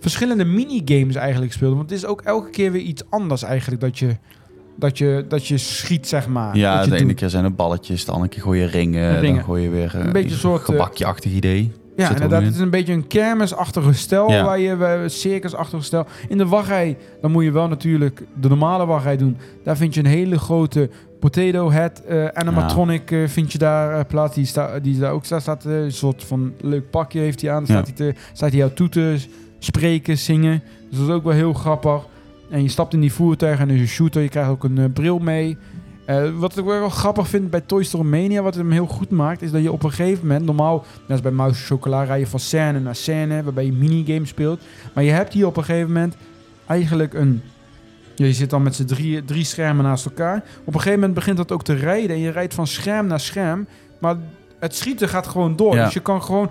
verschillende 0.01 0.45
minigames 0.45 1.15
eigenlijk 1.15 1.53
speelt. 1.53 1.77
Want 1.77 1.91
het 1.91 1.99
is 1.99 2.07
ook 2.07 2.21
elke 2.21 2.51
keer 2.51 2.73
weer 2.73 2.83
iets 2.83 3.03
anders 3.09 3.43
eigenlijk 3.43 3.81
dat 3.81 3.99
je, 3.99 4.17
dat 4.77 4.99
je, 4.99 5.25
dat 5.29 5.47
je 5.47 5.59
schiet, 5.59 6.09
zeg 6.09 6.29
maar. 6.29 6.57
Ja, 6.57 6.87
de 6.87 6.97
ene 6.97 7.15
keer 7.15 7.29
zijn 7.31 7.45
het 7.45 7.57
balletjes, 7.57 8.05
de 8.05 8.13
andere 8.13 8.31
keer 8.31 8.43
gooi 8.43 8.61
je 8.61 8.67
ringen. 8.67 9.21
Ringen. 9.21 9.35
Dan 9.35 9.45
gooi 9.45 9.63
je 9.63 9.69
weer 9.69 9.95
eh, 9.95 10.05
Een 10.05 10.13
beetje 10.13 10.31
een 10.31 10.37
soort, 10.37 10.61
eh, 10.61 10.67
gebakje-achtig 10.67 11.33
idee. 11.33 11.73
Ja, 11.97 12.05
er 12.07 12.12
inderdaad. 12.12 12.43
Het 12.43 12.55
is 12.55 12.61
een 12.61 12.70
beetje 12.70 12.93
een 12.93 13.07
kermisachtige 13.07 13.93
stijl 13.93 14.30
Ja. 14.30 14.45
waar 14.45 14.59
je 14.59 14.72
eh, 14.74 15.01
circusachtige 15.09 15.82
stijl. 15.82 16.07
In 16.28 16.38
de 16.38 16.47
wachtrij, 16.47 16.97
dan 17.20 17.30
moet 17.30 17.45
je 17.45 17.51
wel 17.51 17.68
natuurlijk 17.68 18.22
de 18.41 18.49
normale 18.49 18.86
wachtrij 18.86 19.16
doen. 19.16 19.36
Daar 19.64 19.76
vind 19.76 19.95
je 19.95 20.01
een 20.01 20.07
hele 20.07 20.38
grote 20.38 20.91
potato 21.20 21.70
head 21.70 22.03
eh, 22.05 22.26
animatronic 22.26 23.11
eh, 23.11 23.28
vind 23.28 23.53
je 23.53 23.59
daar 23.59 24.05
plaats. 24.05 24.34
Die, 24.34 24.45
sta, 24.47 24.78
die 24.80 24.99
daar 24.99 25.12
ook 25.12 25.24
staat. 25.24 25.43
staat 25.43 25.64
een 25.64 25.93
soort 25.93 26.24
van 26.24 26.53
leuk 26.61 26.91
pakje 26.91 27.20
heeft 27.20 27.41
hij 27.41 27.51
aan. 27.51 27.64
Dan 27.64 27.76
Ja. 27.76 27.82
staat, 27.84 27.99
hij 27.99 28.12
te, 28.12 28.18
staat 28.32 28.49
hij 28.51 28.59
jou 28.59 28.72
toe 28.72 28.88
te 28.88 29.16
spreken, 29.59 30.18
zingen. 30.18 30.62
Dus 30.91 30.99
dat 30.99 31.09
is 31.09 31.14
ook 31.14 31.24
wel 31.24 31.32
heel 31.32 31.53
grappig. 31.53 32.07
En 32.51 32.62
je 32.62 32.68
stapt 32.68 32.95
in 32.95 33.01
die 33.01 33.12
voertuig 33.12 33.59
en 33.61 33.70
is 33.70 33.80
een 33.80 33.86
shooter. 33.86 34.22
Je 34.22 34.28
krijgt 34.28 34.51
ook 34.51 34.64
een 34.64 34.93
bril 34.93 35.18
mee. 35.18 35.57
Eh, 36.11 36.31
wat 36.35 36.57
ik 36.59 36.65
wel 36.65 36.89
grappig 36.89 37.29
vind 37.29 37.51
bij 37.51 37.61
Toy 37.61 37.83
Story 37.83 38.07
Mania, 38.07 38.43
wat 38.43 38.55
hem 38.55 38.71
heel 38.71 38.87
goed 38.87 39.11
maakt, 39.11 39.43
is 39.43 39.51
dat 39.51 39.63
je 39.63 39.73
op 39.73 39.83
een 39.83 39.93
gegeven 39.93 40.27
moment, 40.27 40.45
normaal, 40.45 40.85
net 41.01 41.11
als 41.11 41.21
bij 41.21 41.31
Mouse 41.31 41.65
Chocola, 41.65 42.03
rij 42.03 42.19
je 42.19 42.27
van 42.27 42.41
scène 42.41 42.81
naar 42.81 42.95
scène, 42.95 43.43
waarbij 43.43 43.65
je 43.65 43.73
minigames 43.73 44.29
speelt. 44.29 44.61
Maar 44.95 45.05
je 45.05 45.11
hebt 45.11 45.33
hier 45.33 45.47
op 45.47 45.57
een 45.57 45.65
gegeven 45.65 45.87
moment 45.87 46.17
eigenlijk 46.67 47.15
een... 47.15 47.43
je 48.15 48.33
zit 48.33 48.51
dan 48.51 48.63
met 48.63 48.75
z'n 48.75 48.85
drie, 48.85 49.25
drie 49.25 49.45
schermen 49.45 49.85
naast 49.85 50.05
elkaar. 50.05 50.37
Op 50.37 50.67
een 50.67 50.73
gegeven 50.73 50.99
moment 50.99 51.15
begint 51.15 51.37
dat 51.37 51.53
ook 51.53 51.63
te 51.63 51.75
rijden 51.75 52.17
en 52.17 52.23
je 52.23 52.31
rijdt 52.31 52.55
van 52.55 52.67
scherm 52.67 53.07
naar 53.07 53.21
scherm. 53.21 53.67
Maar 53.99 54.17
het 54.59 54.77
schieten 54.77 55.09
gaat 55.09 55.27
gewoon 55.27 55.57
door. 55.57 55.75
Ja. 55.75 55.85
Dus 55.85 55.95
je 55.95 56.01
kan 56.01 56.23
gewoon 56.23 56.51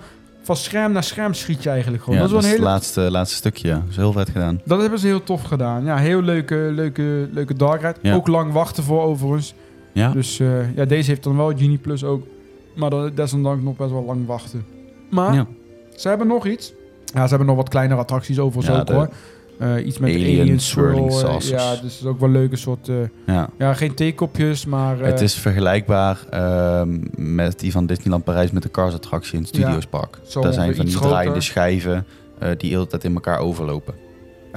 van 0.56 0.58
scherm 0.58 0.92
naar 0.92 1.04
scherm 1.04 1.34
schiet 1.34 1.64
je 1.64 1.70
eigenlijk 1.70 2.04
gewoon. 2.04 2.20
Ja, 2.20 2.28
dat 2.28 2.32
is 2.32 2.36
wel 2.36 2.44
een 2.44 2.50
het 2.50 2.60
hele 2.60 2.72
laatste, 2.74 3.12
laatste 3.12 3.36
stukje. 3.36 3.68
Ja. 3.68 3.74
Dat 3.74 3.90
is 3.90 3.96
heel 3.96 4.12
vet 4.12 4.30
gedaan. 4.30 4.62
dat 4.66 4.82
hebben 4.82 5.00
ze 5.00 5.08
heel 5.08 5.24
tof 5.24 5.42
gedaan. 5.44 5.84
Ja, 5.84 5.98
heel 5.98 6.22
leuke, 6.22 6.56
leuke, 6.56 7.30
leuke 7.32 7.54
dark 7.54 7.82
ride. 7.82 7.96
Ja. 8.02 8.16
Ook 8.16 8.28
lang 8.28 8.52
wachten 8.52 8.84
voor 8.84 9.02
overigens. 9.04 9.54
Ja, 9.92 10.12
Dus 10.12 10.40
eh, 10.40 10.76
ja, 10.76 10.86
deze 10.86 11.10
heeft 11.10 11.24
dan 11.24 11.38
wel 11.38 11.48
Genie 11.48 11.78
Plus 11.78 12.04
ook. 12.04 12.28
Maar 12.76 12.90
dan, 12.90 13.12
desondanks 13.16 13.64
nog 13.64 13.76
best 13.76 13.92
wel 13.92 14.04
lang 14.04 14.26
wachten. 14.26 14.66
Maar 15.10 15.34
ja. 15.34 15.48
ze 15.96 16.08
hebben 16.08 16.28
nog 16.28 16.46
iets. 16.46 16.74
Ja, 17.06 17.24
ze 17.24 17.30
hebben 17.30 17.48
nog 17.48 17.56
wat 17.56 17.70
kleinere 17.70 18.00
attracties 18.00 18.40
overigens 18.40 18.80
ook 18.80 18.88
de 18.88 18.94
hoor. 18.94 19.10
Eh, 19.60 19.86
iets 19.86 19.98
met 19.98 20.10
Alien 20.14 20.40
Alien 20.42 20.60
swirling 20.60 21.12
Swirl. 21.12 21.30
saucers. 21.30 21.50
ja, 21.50 21.72
dus 21.72 21.80
het 21.82 22.02
is 22.02 22.06
ook 22.06 22.20
wel 22.20 22.30
leuke 22.30 22.56
soort... 22.56 22.90
eh, 22.90 22.96
ja. 23.26 23.50
ja, 23.58 23.74
geen 23.74 23.94
theekopjes, 23.94 24.66
maar... 24.66 25.02
eh, 25.02 25.08
het 25.08 25.22
is 25.22 25.34
vergelijkbaar 25.36 26.20
ehm, 26.30 27.00
met 27.16 27.60
die 27.60 27.72
van 27.72 27.86
Disneyland 27.86 28.24
Parijs 28.24 28.52
met 28.52 28.64
de 28.64 28.72
Cars 28.72 28.94
attractie 28.94 29.38
in 29.38 29.42
het 29.44 29.56
Ja, 29.56 29.80
zo 30.28 30.42
Daar 30.42 30.54
zijn 30.54 30.76
van 30.76 30.86
die 30.86 30.94
groter. 30.94 31.10
draaiende 31.10 31.42
schijven 31.42 32.06
die 32.40 32.56
de 32.58 32.68
hele 32.68 32.88
tijd 32.88 33.04
in 33.04 33.14
elkaar 33.14 33.40
overlopen. 33.40 33.94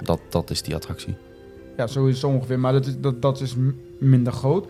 Dat, 0.02 0.20
dat 0.28 0.50
is 0.50 0.62
die 0.62 0.74
attractie. 0.74 1.14
Ja, 1.76 1.86
zo 1.86 2.06
is 2.06 2.14
het 2.14 2.24
ongeveer. 2.24 2.58
Maar 2.58 2.72
dat 2.72 2.86
is, 2.86 2.94
dat, 3.00 3.22
dat 3.22 3.40
is 3.40 3.54
minder 3.98 4.32
groot. 4.32 4.66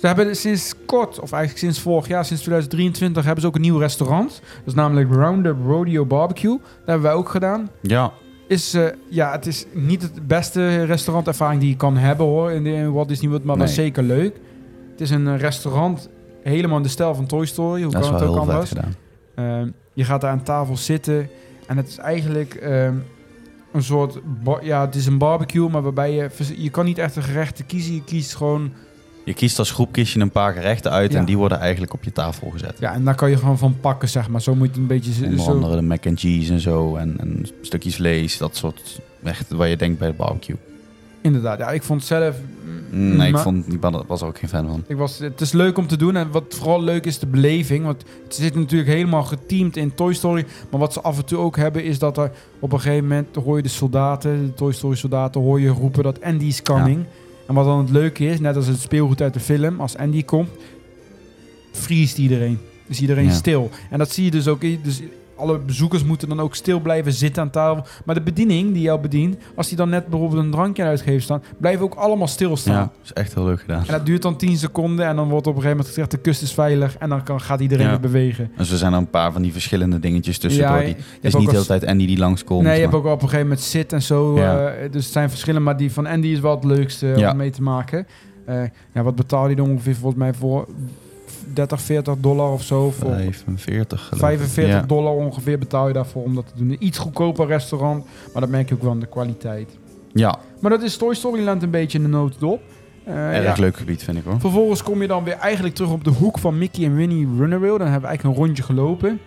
Ze 0.00 0.06
hebben 0.06 0.36
sinds 0.36 0.74
kort, 0.86 1.20
of 1.20 1.32
eigenlijk 1.32 1.58
sinds 1.64 1.80
vorig 1.80 2.08
jaar, 2.08 2.24
sinds 2.24 2.42
2023, 2.42 3.24
hebben 3.24 3.42
ze 3.42 3.46
ook 3.48 3.54
een 3.54 3.60
nieuw 3.60 3.78
restaurant. 3.78 4.28
Dat 4.30 4.66
is 4.66 4.74
namelijk 4.74 5.12
Roundup 5.12 5.56
Rodeo 5.66 6.04
Barbecue. 6.06 6.58
Dat 6.58 6.68
hebben 6.84 7.02
wij 7.02 7.12
ook 7.12 7.28
gedaan. 7.28 7.70
Ja, 7.80 8.12
Is, 8.50 8.74
eh, 8.74 8.84
ja, 9.08 9.32
het 9.32 9.46
is 9.46 9.66
niet 9.72 10.02
het 10.02 10.26
beste 10.26 10.84
restaurantervaring 10.84 11.60
die 11.60 11.70
je 11.70 11.76
kan 11.76 11.96
hebben 11.96 12.26
hoor, 12.26 12.50
in, 12.50 12.62
de, 12.64 12.70
in 12.70 12.92
Walt 12.92 13.08
Disney 13.08 13.28
World, 13.30 13.44
maar 13.44 13.56
wel 13.56 13.64
Nee. 13.64 13.74
zeker 13.74 14.02
leuk. 14.02 14.36
Het 14.90 15.00
is 15.00 15.10
een 15.10 15.28
eh, 15.28 15.38
restaurant 15.38 16.08
helemaal 16.42 16.76
in 16.76 16.82
de 16.82 16.88
stijl 16.88 17.14
van 17.14 17.26
Toy 17.26 17.46
Story. 17.46 17.82
Hoe 17.82 17.92
dat 17.92 18.02
is 18.02 18.08
kan 18.08 18.18
wel 18.18 18.28
het 18.28 18.38
ook 18.38 18.48
anders? 18.48 18.68
gedaan. 18.68 18.94
Ehm, 19.34 19.68
je 19.92 20.04
gaat 20.04 20.20
daar 20.20 20.30
aan 20.30 20.42
tafel 20.42 20.76
zitten 20.76 21.28
en 21.66 21.76
het 21.76 21.88
is 21.88 21.98
eigenlijk 21.98 22.54
ehm, 22.54 22.94
een 23.72 23.82
soort, 23.82 24.18
ja, 24.62 24.80
het 24.80 24.94
is 24.94 25.06
een 25.06 25.18
barbecue, 25.18 25.68
maar 25.68 25.82
waarbij 25.82 26.12
je, 26.12 26.28
je 26.56 26.70
kan 26.70 26.84
niet 26.84 26.98
echt 26.98 27.16
een 27.16 27.22
gerecht 27.22 27.66
kiezen. 27.66 27.94
Je 27.94 28.04
kiest 28.04 28.34
gewoon, 28.36 28.72
Je 29.30 29.36
kiest 29.36 29.58
als 29.58 29.70
groep 29.70 29.92
kies 29.92 30.12
je 30.12 30.20
een 30.20 30.30
paar 30.30 30.52
gerechten 30.52 30.90
uit 30.90 31.12
Ja. 31.12 31.18
en 31.18 31.24
die 31.24 31.36
worden 31.36 31.58
eigenlijk 31.58 31.92
op 31.92 32.04
je 32.04 32.12
tafel 32.12 32.50
gezet. 32.50 32.76
ja, 32.78 32.92
en 32.92 33.04
daar 33.04 33.14
kan 33.14 33.30
je 33.30 33.36
gewoon 33.36 33.58
van 33.58 33.76
pakken, 33.80 34.08
zeg 34.08 34.28
maar. 34.28 34.40
Zo 34.42 34.54
moet 34.54 34.62
je 34.66 34.70
het 34.72 34.80
een 34.80 34.86
beetje 34.86 35.24
Onder 35.24 35.40
zo. 35.44 35.50
andere 35.50 35.76
de 35.76 35.82
mac 35.82 36.06
and 36.06 36.20
cheese 36.20 36.52
en 36.52 36.60
zo 36.60 36.96
en, 36.96 37.14
en 37.20 37.46
stukjes 37.60 37.94
vlees, 37.94 38.38
dat 38.38 38.56
soort 38.56 39.00
echt 39.22 39.50
waar 39.50 39.68
je 39.68 39.76
denkt 39.76 39.98
bij 39.98 40.08
de 40.08 40.14
barbecue. 40.14 40.56
Inderdaad, 41.22 41.58
ja, 41.58 41.70
ik 41.70 41.82
vond 41.82 42.04
zelf. 42.04 42.36
mm, 42.90 43.16
Nee, 43.16 43.28
ik 43.28 43.38
vond, 43.38 43.72
ik 43.72 43.80
was- 44.06 44.20
er 44.20 44.26
ook 44.26 44.38
geen 44.38 44.48
fan 44.48 44.66
van. 44.66 44.84
Ik 44.86 44.96
was, 44.96 45.18
het 45.18 45.40
is 45.40 45.52
leuk 45.52 45.78
om 45.78 45.86
te 45.86 45.96
doen 45.96 46.16
en 46.16 46.30
wat 46.30 46.44
vooral 46.48 46.82
leuk 46.82 47.06
is 47.06 47.18
de 47.18 47.26
beleving. 47.26 47.84
Want 47.84 48.04
het 48.24 48.34
zit 48.34 48.54
natuurlijk 48.54 48.90
helemaal 48.90 49.22
geteamd 49.22 49.76
in 49.76 49.94
Toy 49.94 50.12
Story. 50.14 50.44
Maar 50.70 50.80
wat 50.80 50.92
ze 50.92 51.00
af 51.00 51.18
en 51.18 51.24
toe 51.24 51.38
ook 51.38 51.56
hebben 51.56 51.84
is 51.84 51.98
dat 51.98 52.18
er 52.18 52.30
op 52.58 52.72
een 52.72 52.80
gegeven 52.80 53.02
moment 53.08 53.36
hoor 53.36 53.56
je 53.56 53.62
de 53.62 53.68
soldaten, 53.68 54.46
de 54.46 54.54
Toy 54.54 54.72
Story 54.72 54.96
soldaten, 54.96 55.40
hoor 55.40 55.60
je 55.60 55.68
roepen 55.68 56.02
dat 56.02 56.22
Andy 56.22 56.44
is 56.44 56.62
coming. 56.62 57.04
En 57.50 57.56
wat 57.56 57.64
dan 57.64 57.78
het 57.78 57.90
leuke 57.90 58.26
is, 58.26 58.40
net 58.40 58.56
als 58.56 58.66
het 58.66 58.80
speelgoed 58.80 59.20
uit 59.20 59.34
de 59.34 59.40
film, 59.40 59.80
als 59.80 59.96
Andy 59.96 60.24
komt, 60.24 60.48
vriest 61.72 62.18
iedereen. 62.18 62.58
Is 62.86 63.00
iedereen 63.00 63.24
Ja. 63.24 63.32
stil. 63.32 63.70
En 63.90 63.98
dat 63.98 64.10
zie 64.10 64.24
je 64.24 64.30
dus 64.30 64.48
ook. 64.48 64.60
Dus 64.60 65.00
alle 65.40 65.58
bezoekers 65.58 66.04
moeten 66.04 66.28
dan 66.28 66.40
ook 66.40 66.54
stil 66.54 66.80
blijven 66.80 67.12
zitten 67.12 67.42
aan 67.42 67.50
tafel. 67.50 67.84
Maar 68.04 68.14
de 68.14 68.20
bediening 68.20 68.72
die 68.72 68.82
jou 68.82 69.00
bedient, 69.00 69.36
als 69.54 69.68
die 69.68 69.76
dan 69.76 69.88
net 69.88 70.06
bijvoorbeeld 70.06 70.42
een 70.44 70.50
drankje 70.50 70.82
uitgeeft 70.82 71.24
staan, 71.24 71.42
blijven 71.58 71.84
ook 71.84 71.94
allemaal 71.94 72.26
stilstaan. 72.28 72.74
Ja, 72.74 72.90
is 73.04 73.12
echt 73.12 73.34
heel 73.34 73.44
leuk 73.44 73.60
gedaan. 73.60 73.80
En 73.86 73.92
dat 73.92 74.06
duurt 74.06 74.22
dan 74.22 74.36
10 74.36 74.56
seconden 74.56 75.06
en 75.06 75.16
dan 75.16 75.28
wordt 75.28 75.46
op 75.46 75.54
een 75.56 75.60
gegeven 75.62 75.76
moment 75.76 75.94
gezegd 75.94 76.10
de 76.10 76.18
kust 76.18 76.42
is 76.42 76.52
veilig 76.52 76.96
en 76.98 77.08
dan 77.08 77.22
kan, 77.22 77.40
gaat 77.40 77.60
iedereen 77.60 77.84
Ja. 77.84 77.90
weer 77.90 78.00
bewegen. 78.00 78.50
Dus 78.56 78.70
er 78.70 78.78
zijn 78.78 78.92
er 78.92 78.98
een 78.98 79.10
paar 79.10 79.32
van 79.32 79.42
die 79.42 79.52
verschillende 79.52 79.98
dingetjes 79.98 80.38
tussendoor. 80.38 80.76
Ja, 80.78 80.84
die, 80.84 80.96
is 81.20 81.34
ook 81.34 81.40
niet 81.40 81.50
de 81.50 81.54
hele 81.56 81.66
tijd 81.66 81.86
Andy 81.86 82.06
die 82.06 82.18
langskomt. 82.18 82.62
Nee, 82.62 82.74
je 82.74 82.80
hebt 82.80 82.94
ook 82.94 83.04
op 83.04 83.12
een 83.12 83.20
gegeven 83.20 83.42
moment 83.42 83.60
zit 83.60 83.92
en 83.92 84.02
zo. 84.02 84.36
Ja. 84.36 84.66
eh, 84.68 84.92
dus 84.92 85.04
het 85.04 85.12
zijn 85.12 85.30
verschillen, 85.30 85.62
maar 85.62 85.76
die 85.76 85.92
van 85.92 86.06
Andy 86.06 86.26
is 86.28 86.40
wel 86.40 86.54
het 86.54 86.64
leukste 86.64 87.06
Ja. 87.16 87.30
om 87.30 87.36
mee 87.36 87.50
te 87.50 87.62
maken. 87.62 88.06
Eh, 88.46 88.62
ja, 88.94 89.02
wat 89.02 89.14
betaal 89.16 89.48
je 89.48 89.56
dan 89.56 89.70
ongeveer 89.70 89.94
volgens 89.94 90.20
mij 90.22 90.34
voor 90.34 90.66
30, 91.52 91.80
40 91.80 92.16
dollar 92.18 92.52
of 92.52 92.62
zo? 92.62 92.90
Voor 92.90 93.10
45 93.12 94.00
geloof 94.00 94.12
ik. 94.12 94.18
45 94.18 94.74
Ja. 94.74 94.82
dollar 94.82 95.12
ongeveer 95.12 95.58
betaal 95.58 95.86
je 95.86 95.92
daarvoor 95.92 96.22
om 96.22 96.34
dat 96.34 96.46
te 96.46 96.52
doen. 96.56 96.70
Een 96.70 96.76
iets 96.84 96.98
goedkoper 96.98 97.46
restaurant, 97.46 98.04
maar 98.32 98.40
dat 98.40 98.50
merk 98.50 98.68
je 98.68 98.74
ook 98.74 98.82
wel 98.82 98.90
aan 98.90 99.00
de 99.00 99.06
kwaliteit. 99.06 99.78
Ja, 100.12 100.38
Maar 100.60 100.70
dat 100.70 100.82
is 100.82 100.96
Toy 100.96 101.14
Story 101.14 101.44
Land 101.44 101.62
een 101.62 101.70
beetje 101.70 101.98
in 101.98 102.04
de 102.04 102.10
notendop. 102.10 102.62
Eh, 103.04 103.36
erg 103.36 103.56
ja. 103.56 103.62
leuk 103.62 103.76
gebied 103.76 104.02
vind 104.02 104.16
ik 104.16 104.24
hoor. 104.24 104.40
Vervolgens 104.40 104.82
kom 104.82 105.02
je 105.02 105.08
dan 105.08 105.24
weer 105.24 105.34
eigenlijk 105.36 105.74
terug 105.74 105.90
op 105.90 106.04
de 106.04 106.10
hoek 106.10 106.38
van 106.38 106.58
Mickey 106.58 106.84
en 106.84 106.94
Winnie 106.94 107.28
Runaway. 107.38 107.68
Dan 107.68 107.80
hebben 107.80 108.00
we 108.00 108.06
eigenlijk 108.06 108.22
een 108.38 108.44
rondje 108.44 108.62
gelopen. 108.62 109.20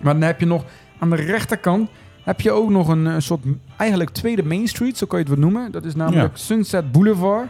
Maar 0.00 0.12
dan 0.12 0.22
heb 0.22 0.40
je 0.40 0.46
nog 0.46 0.64
aan 0.98 1.10
de 1.10 1.16
rechterkant 1.16 1.88
heb 2.24 2.40
je 2.40 2.50
ook 2.50 2.70
nog 2.70 2.88
een, 2.88 3.22
soort 3.22 3.40
eigenlijk 3.76 4.10
tweede 4.10 4.42
Main 4.42 4.68
Street, 4.68 4.98
zo 4.98 5.06
kan 5.06 5.18
je 5.18 5.24
het 5.24 5.34
wel 5.34 5.44
noemen. 5.44 5.72
Dat 5.72 5.84
is 5.84 5.94
namelijk 5.94 6.36
Sunset 6.36 6.92
Boulevard. 6.92 7.48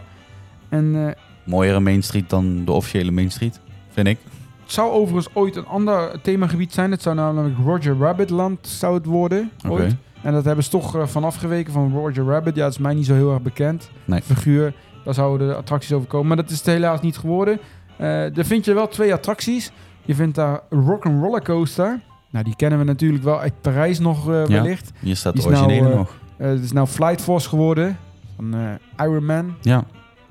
En 0.69 1.07
eh, 1.07 1.11
Mooiere 1.43 1.79
Main 1.79 2.03
Street 2.03 2.29
dan 2.29 2.65
de 2.65 2.71
officiële 2.71 3.11
Main 3.11 3.31
Street, 3.31 3.59
vind 3.95 4.07
ik. 4.07 4.17
het 4.63 4.71
zou 4.71 4.91
overigens 4.91 5.35
ooit 5.35 5.55
een 5.55 5.65
ander 5.65 6.21
themagebied 6.21 6.73
zijn. 6.73 6.91
Het 6.91 7.01
zou 7.01 7.15
namelijk 7.15 7.55
Roger 7.65 7.97
Rabbit 7.97 8.29
Land 8.29 8.67
zou 8.67 8.93
het 8.93 9.05
worden. 9.05 9.51
Ooit. 9.67 9.95
En 10.21 10.33
dat 10.33 10.45
hebben 10.45 10.63
ze 10.63 10.69
toch 10.69 10.95
eh, 10.95 11.05
vanaf 11.07 11.35
geweken 11.35 11.73
van 11.73 11.91
Roger 11.93 12.25
Rabbit. 12.25 12.55
Ja, 12.55 12.63
dat 12.63 12.71
is 12.71 12.77
mij 12.77 12.93
niet 12.93 13.05
zo 13.05 13.13
heel 13.13 13.31
erg 13.33 13.41
bekend. 13.41 13.89
Nee. 14.05 14.21
Figuur, 14.21 14.73
daar 15.03 15.13
zouden 15.13 15.47
de 15.47 15.55
attracties 15.55 15.91
over 15.93 16.07
komen. 16.07 16.27
Maar 16.27 16.37
dat 16.37 16.49
is 16.49 16.57
het 16.57 16.65
helaas 16.65 17.01
niet 17.01 17.17
geworden. 17.17 17.59
Er 17.97 18.45
vind 18.45 18.65
je 18.65 18.73
wel 18.73 18.87
twee 18.87 19.13
attracties. 19.13 19.71
Je 20.01 20.15
vindt 20.15 20.35
daar 20.35 20.59
Rock'n'Roller 20.69 21.43
Coaster. 21.43 21.99
Nou, 22.29 22.45
die 22.45 22.55
kennen 22.55 22.79
we 22.79 22.85
natuurlijk 22.85 23.23
wel 23.23 23.39
uit 23.39 23.53
Parijs 23.61 23.99
nog 23.99 24.25
Ja. 24.25 24.47
wellicht. 24.47 24.91
Hier 24.99 25.15
staat 25.15 25.33
de 25.33 25.39
is 25.39 25.45
nou, 25.45 25.55
originele 25.57 25.95
nog. 25.95 26.17
Het 26.37 26.63
is 26.63 26.71
nou 26.71 26.87
Flight 26.87 27.21
Force 27.21 27.49
geworden. 27.49 27.97
Van 28.35 28.55
Iron 28.97 29.25
Man. 29.25 29.55
Ja, 29.61 29.83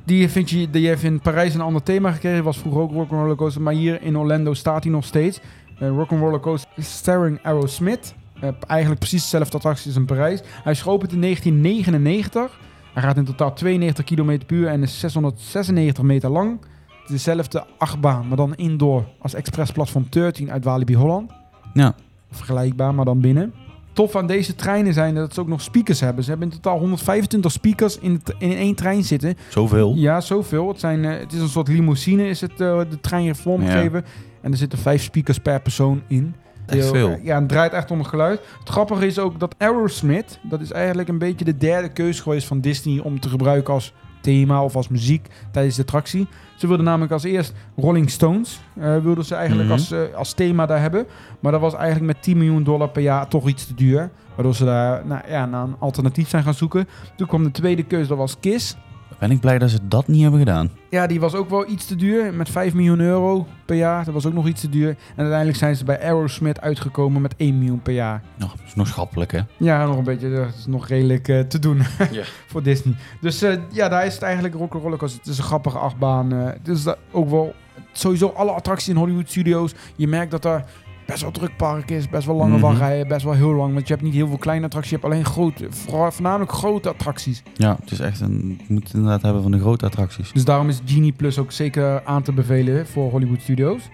Die, 0.05 0.29
vind 0.29 0.51
je, 0.51 0.71
die 0.71 0.87
heeft 0.87 1.03
in 1.03 1.21
Parijs 1.21 1.55
een 1.55 1.61
ander 1.61 1.83
thema 1.83 2.13
gekregen. 2.13 2.45
Was 2.45 2.59
vroeger 2.59 2.81
ook 2.81 2.93
Rock'n'Roller 2.93 3.37
Coaster. 3.37 3.63
Maar 3.63 3.75
hier 3.75 4.03
in 4.03 4.19
Orlando 4.19 4.55
staat 4.55 4.83
hij 4.83 4.93
nog 4.93 5.05
steeds. 5.05 5.41
Eh 5.79 5.89
Rock'n'Roller 5.89 6.41
Coaster 6.41 6.71
starring 6.79 7.39
Aerosmith. 7.43 8.15
Eh, 8.41 8.49
eigenlijk 8.67 9.01
precies 9.01 9.23
dezelfde 9.23 9.57
attractie 9.57 9.87
als 9.87 9.97
in 9.97 10.05
Parijs. 10.05 10.41
Hij 10.63 10.73
is 10.73 10.83
geopend 10.83 11.13
in 11.13 11.21
1999. 11.21 12.59
Hij 12.95 13.03
gaat 13.03 13.17
in 13.17 13.25
totaal 13.25 13.53
92 13.53 14.05
km 14.05 14.39
per 14.47 14.57
uur 14.57 14.69
en 14.69 14.83
is 14.83 15.01
696 15.01 16.05
meter 16.05 16.31
lang. 16.31 16.61
Het 16.89 17.13
is 17.13 17.25
dezelfde 17.25 17.65
achtbaan, 17.79 18.29
maar 18.29 18.37
dan 18.37 18.55
indoor 18.55 19.05
als 19.19 19.35
Express 19.35 19.73
Platform 19.73 20.07
13 20.09 20.51
uit 20.51 20.65
Walibi 20.65 20.97
Holland. 20.97 21.31
ja. 21.75 21.95
Vergelijkbaar, 22.31 22.95
maar 22.95 23.05
dan 23.05 23.21
binnen. 23.21 23.55
Tof 23.95 24.17
aan 24.17 24.27
deze 24.27 24.55
treinen 24.55 24.95
zijn 24.95 25.15
dat 25.15 25.35
ze 25.35 25.41
ook 25.41 25.49
nog 25.49 25.61
speakers 25.61 26.01
hebben. 26.01 26.25
Ze 26.25 26.31
hebben 26.31 26.49
in 26.49 26.55
totaal 26.55 26.79
125 26.79 27.53
speakers 27.53 27.99
in, 27.99 28.23
in 28.39 28.57
één 28.57 28.75
trein 28.75 29.05
zitten. 29.05 29.37
zoveel. 29.49 29.93
Ja, 29.97 30.21
zoveel. 30.21 30.69
Het, 30.69 30.81
zijn, 30.81 31.05
eh, 31.05 31.19
het 31.19 31.33
is 31.33 31.41
een 31.41 31.49
soort 31.49 31.69
limousine, 31.69 32.27
is 32.27 32.41
het, 32.41 32.61
eh, 32.61 32.79
de 32.91 33.01
trein 33.01 33.37
vormgegeven. 33.37 34.05
En 34.41 34.51
er 34.51 34.57
zitten 34.57 34.79
vijf 34.79 35.03
speakers 35.03 35.39
per 35.39 35.61
persoon 35.61 36.03
in. 36.07 36.35
Echt 36.67 36.89
veel. 36.89 37.19
Ja, 37.23 37.39
het 37.41 37.49
draait 37.49 37.73
echt 37.73 37.91
om 37.91 37.99
het 37.99 38.09
geluid. 38.09 38.41
Het 38.59 38.69
grappige 38.69 39.07
is 39.07 39.19
ook 39.19 39.41
dat 39.41 39.55
Aerosmith, 39.59 40.39
dat 40.43 40.61
is 40.61 40.71
eigenlijk 40.73 41.09
een 41.09 41.19
beetje 41.19 41.45
de 41.45 41.57
derde 41.57 41.89
keus 41.89 42.21
geweest 42.21 42.47
van 42.47 42.61
Disney 42.61 43.01
om 43.01 43.21
te 43.21 43.29
gebruiken 43.29 43.75
als 43.75 43.93
thema 44.25 44.63
of 44.65 44.77
als 44.77 44.89
muziek 44.89 45.27
tijdens 45.53 45.77
de 45.77 45.83
attractie. 45.83 46.27
Ze 46.57 46.67
wilden 46.67 46.85
namelijk 46.85 47.13
als 47.13 47.25
eerst 47.25 47.55
Rolling 47.77 48.11
Stones, 48.11 48.61
eh, 48.81 48.97
wilden 48.99 49.25
ze 49.25 49.35
eigenlijk 49.35 49.69
Mhm. 49.69 49.79
als, 49.79 49.91
eh, 49.91 50.01
als 50.17 50.33
thema 50.33 50.67
daar 50.67 50.81
hebben. 50.81 51.07
Maar 51.41 51.53
dat 51.53 51.61
was 51.61 51.75
eigenlijk 51.75 52.07
met 52.15 52.23
10 52.23 52.37
miljoen 52.39 52.63
dollar 52.63 52.89
per 52.89 53.03
jaar 53.03 53.29
toch 53.29 53.49
iets 53.49 53.67
te 53.67 53.75
duur. 53.75 54.11
Waardoor 54.35 54.55
ze 54.55 54.65
daar 54.65 55.07
nou, 55.07 55.21
ja, 55.29 55.47
naar 55.47 55.63
een 55.63 55.77
alternatief 55.79 56.29
zijn 56.29 56.43
gaan 56.43 56.55
zoeken. 56.55 56.89
Toen 57.17 57.27
kwam 57.27 57.43
de 57.43 57.51
tweede 57.51 57.83
keuze, 57.83 58.09
dat 58.09 58.19
was 58.19 58.37
Kiss. 58.41 58.77
Ben 59.19 59.31
ik 59.31 59.41
blij 59.41 59.59
dat 59.59 59.71
ze 59.71 59.79
dat 59.89 60.09
niet 60.09 60.21
hebben 60.23 60.39
gedaan. 60.41 60.71
Ja, 60.91 61.07
die 61.07 61.21
was 61.21 61.35
ook 61.35 61.51
wel 61.51 61.69
iets 61.69 61.87
te 61.87 61.97
duur. 61.97 62.35
Met 62.35 62.49
5 62.51 62.75
miljoen 62.75 63.01
euro 63.01 63.47
per 63.65 63.77
jaar. 63.77 64.05
Dat 64.05 64.15
was 64.15 64.27
ook 64.27 64.33
nog 64.33 64.47
iets 64.47 64.61
te 64.61 64.69
duur. 64.69 64.89
En 64.89 64.97
uiteindelijk 65.17 65.59
zijn 65.59 65.77
ze 65.77 65.85
bij 65.85 66.01
Aerosmith 66.03 66.61
uitgekomen 66.61 67.23
met 67.23 67.35
1 67.37 67.59
miljoen 67.59 67.83
per 67.83 67.93
jaar. 67.95 68.23
Nou, 68.37 68.51
dat 68.57 68.67
is 68.67 68.75
nog 68.75 68.87
schappelijk, 68.87 69.33
hè? 69.33 69.41
Ja, 69.57 69.87
nog 69.87 69.97
een 69.97 70.05
beetje. 70.05 70.31
Dat 70.31 70.55
is 70.59 70.67
nog 70.67 70.89
redelijk 70.89 71.29
eh, 71.29 71.41
te 71.41 71.59
doen 71.59 71.77
Ja. 72.11 72.23
voor 72.47 72.63
Disney. 72.63 72.95
Dus 73.21 73.43
eh, 73.43 73.57
ja, 73.71 73.89
daar 73.89 74.07
is 74.07 74.15
het 74.15 74.23
eigenlijk 74.23 74.55
Rock'n'Roller 74.55 74.99
Coaster. 74.99 75.19
Het 75.19 75.29
is 75.29 75.39
een 75.39 75.45
grappige 75.45 75.79
achtbaan. 75.79 76.33
eh 76.33 76.45
het 76.47 76.69
is 76.69 76.85
ook 77.13 77.31
wel... 77.31 77.55
Sowieso 77.93 78.29
alle 78.37 78.51
attracties 78.51 78.89
in 78.89 78.97
Hollywood 78.97 79.29
Studios. 79.31 79.75
Je 79.97 80.09
merkt 80.09 80.31
dat 80.31 80.45
er 80.45 80.65
best 81.07 81.23
wel 81.23 81.31
druk 81.31 81.57
park 81.57 81.91
is. 81.91 82.09
Best 82.09 82.27
wel 82.27 82.37
lange 82.37 82.59
wachtrijen. 82.59 83.09
Best 83.09 83.25
wel 83.25 83.35
heel 83.35 83.55
lang. 83.55 83.75
Want 83.75 83.87
je 83.89 83.93
hebt 83.93 84.05
niet 84.05 84.15
heel 84.15 84.29
veel 84.29 84.37
kleine 84.37 84.65
attracties. 84.65 84.91
Je 84.91 84.99
hebt 84.99 85.13
alleen 85.13 85.25
grote, 85.25 85.67
voornamelijk 85.71 86.53
grote 86.53 86.89
attracties. 86.89 87.43
Ja, 87.55 87.77
het 87.81 87.91
is 87.91 88.01
echt 88.01 88.21
een... 88.21 88.61
Je 88.67 88.73
moet 88.73 88.85
het 88.85 88.95
inderdaad 88.95 89.23
hebben 89.23 89.43
van 89.43 89.51
de 89.51 89.59
grote 89.59 89.87
attracties. 89.87 90.33
Dus 90.33 90.45
daarom 90.45 90.69
is 90.69 90.81
Genie 90.85 91.13
Plus 91.13 91.39
ook 91.39 91.53
zeker 91.53 92.05
aan 92.05 92.23
te 92.23 92.33
bevelen 92.33 92.87
voor 92.87 93.11
Hollywood 93.11 93.41
Studios. 93.41 93.89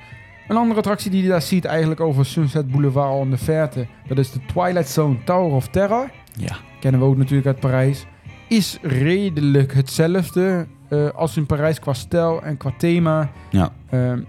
Een 0.48 0.56
andere 0.56 0.78
attractie 0.78 1.10
die 1.10 1.22
je 1.22 1.28
daar 1.28 1.42
ziet 1.42 1.64
eigenlijk 1.64 2.00
over 2.00 2.26
Sunset 2.26 2.70
Boulevard 2.70 3.10
al 3.10 3.22
in 3.22 3.30
de 3.30 3.38
verte. 3.38 3.86
Dat 4.08 4.18
is 4.18 4.30
de 4.32 4.40
Twilight 4.46 4.88
Zone 4.88 5.16
Tower 5.24 5.54
of 5.54 5.68
Terror. 5.68 6.10
Ja. 6.36 6.56
Kennen 6.80 7.00
we 7.00 7.06
ook 7.06 7.16
natuurlijk 7.16 7.46
uit 7.46 7.60
Parijs. 7.60 8.06
Is 8.48 8.78
redelijk 8.82 9.74
hetzelfde 9.74 10.66
eh, 10.88 11.08
als 11.08 11.36
in 11.36 11.46
Parijs 11.46 11.80
qua 11.80 11.92
stijl 11.92 12.42
en 12.42 12.56
qua 12.56 12.72
thema. 12.78 13.30
Ja. 13.50 13.72
Ehm, 13.90 14.20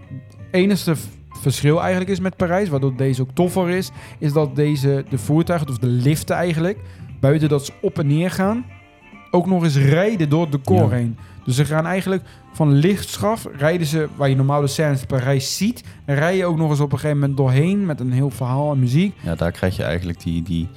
enige 0.52 0.96
verschil 1.40 1.80
eigenlijk 1.82 2.10
is 2.12 2.20
met 2.20 2.36
Parijs, 2.38 2.70
waardoor 2.70 2.96
deze 2.96 3.22
ook 3.22 3.30
toffer 3.34 3.70
is, 3.70 3.92
is 4.20 4.34
dat 4.34 4.56
deze, 4.56 5.06
de 5.10 5.18
voertuigen, 5.18 5.70
of 5.70 5.78
de 5.78 5.88
liften 5.88 6.36
eigenlijk, 6.36 6.80
buiten 7.20 7.50
dat 7.50 7.66
ze 7.66 7.72
op 7.82 8.00
en 8.00 8.08
neer 8.08 8.32
gaan, 8.32 8.66
ook 9.32 9.46
nog 9.46 9.64
eens 9.64 9.78
rijden 9.78 10.30
door 10.30 10.42
het 10.42 10.52
decor 10.52 10.90
Ja. 10.90 10.96
heen. 10.96 11.18
Dus 11.46 11.56
ze 11.56 11.66
gaan 11.66 11.86
eigenlijk 11.86 12.24
van 12.54 12.72
lichtschaf, 12.74 13.48
rijden 13.58 13.88
ze, 13.88 14.08
waar 14.16 14.30
je 14.30 14.36
normaal 14.36 14.62
de 14.62 14.68
scènes 14.68 15.02
in 15.02 15.08
Parijs 15.08 15.58
ziet, 15.58 15.84
en 16.06 16.16
rij 16.16 16.38
je 16.38 16.46
ook 16.46 16.58
nog 16.58 16.70
eens 16.70 16.80
op 16.80 16.92
een 16.92 17.00
gegeven 17.00 17.20
moment 17.20 17.38
doorheen 17.38 17.86
met 17.86 18.00
een 18.00 18.12
heel 18.12 18.30
verhaal 18.30 18.72
en 18.72 18.80
muziek. 18.80 19.16
Ja, 19.22 19.36
daar 19.36 19.52
krijg 19.52 19.76
je 19.76 19.84
eigenlijk 19.84 20.24
die, 20.24 20.44
die, 20.44 20.68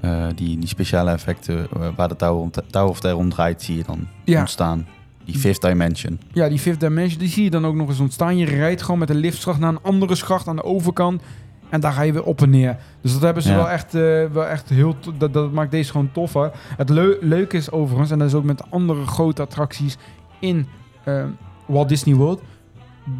eh, 0.00 0.26
die, 0.34 0.58
die 0.58 0.68
speciale 0.68 1.10
effecten 1.10 1.66
eh, 1.80 1.88
waar 1.96 2.16
de 2.18 2.32
om, 2.32 2.50
Tower 2.70 2.88
of 2.90 3.00
Terror 3.00 3.18
om 3.20 3.28
draait, 3.30 3.62
zie 3.62 3.76
je 3.76 3.82
dan 3.86 4.06
Ja. 4.24 4.38
ontstaan. 4.40 4.86
Die 5.24 5.38
fifth 5.38 5.62
dimension. 5.62 6.18
Ja, 6.32 6.48
die 6.48 6.58
fifth 6.58 6.80
dimension, 6.80 7.18
die 7.18 7.28
zie 7.28 7.44
je 7.44 7.50
dan 7.50 7.66
ook 7.66 7.74
nog 7.74 7.88
eens 7.88 8.00
ontstaan. 8.00 8.36
Je 8.36 8.44
rijdt 8.46 8.82
gewoon 8.82 8.98
met 8.98 9.10
een 9.10 9.16
liftschacht 9.16 9.58
naar 9.58 9.70
een 9.70 9.82
andere 9.82 10.14
schacht 10.14 10.48
aan 10.48 10.56
de 10.56 10.64
overkant. 10.64 11.22
En 11.68 11.80
daar 11.80 11.92
ga 11.92 12.02
je 12.02 12.12
weer 12.12 12.24
op 12.24 12.42
en 12.42 12.50
neer. 12.50 12.76
Dus 13.00 13.12
dat 13.12 13.22
hebben 13.22 13.42
ze 13.42 13.48
Ja. 13.50 13.56
wel 13.56 13.70
echt, 13.70 13.94
eh, 13.94 14.00
wel 14.32 14.46
echt 14.46 14.68
heel... 14.68 14.96
Dat, 15.18 15.32
dat 15.32 15.52
maakt 15.52 15.70
deze 15.70 15.90
gewoon 15.90 16.12
toffer. 16.12 16.50
Het 16.76 16.88
leu- 16.88 17.16
leuke 17.20 17.56
is 17.56 17.70
overigens, 17.70 18.10
en 18.10 18.18
dat 18.18 18.28
is 18.28 18.34
ook 18.34 18.44
met 18.44 18.70
andere 18.70 19.06
grote 19.06 19.42
attracties 19.42 19.96
in 20.40 20.66
eh, 21.04 21.24
Walt 21.66 21.88
Disney 21.88 22.14
World. 22.14 22.40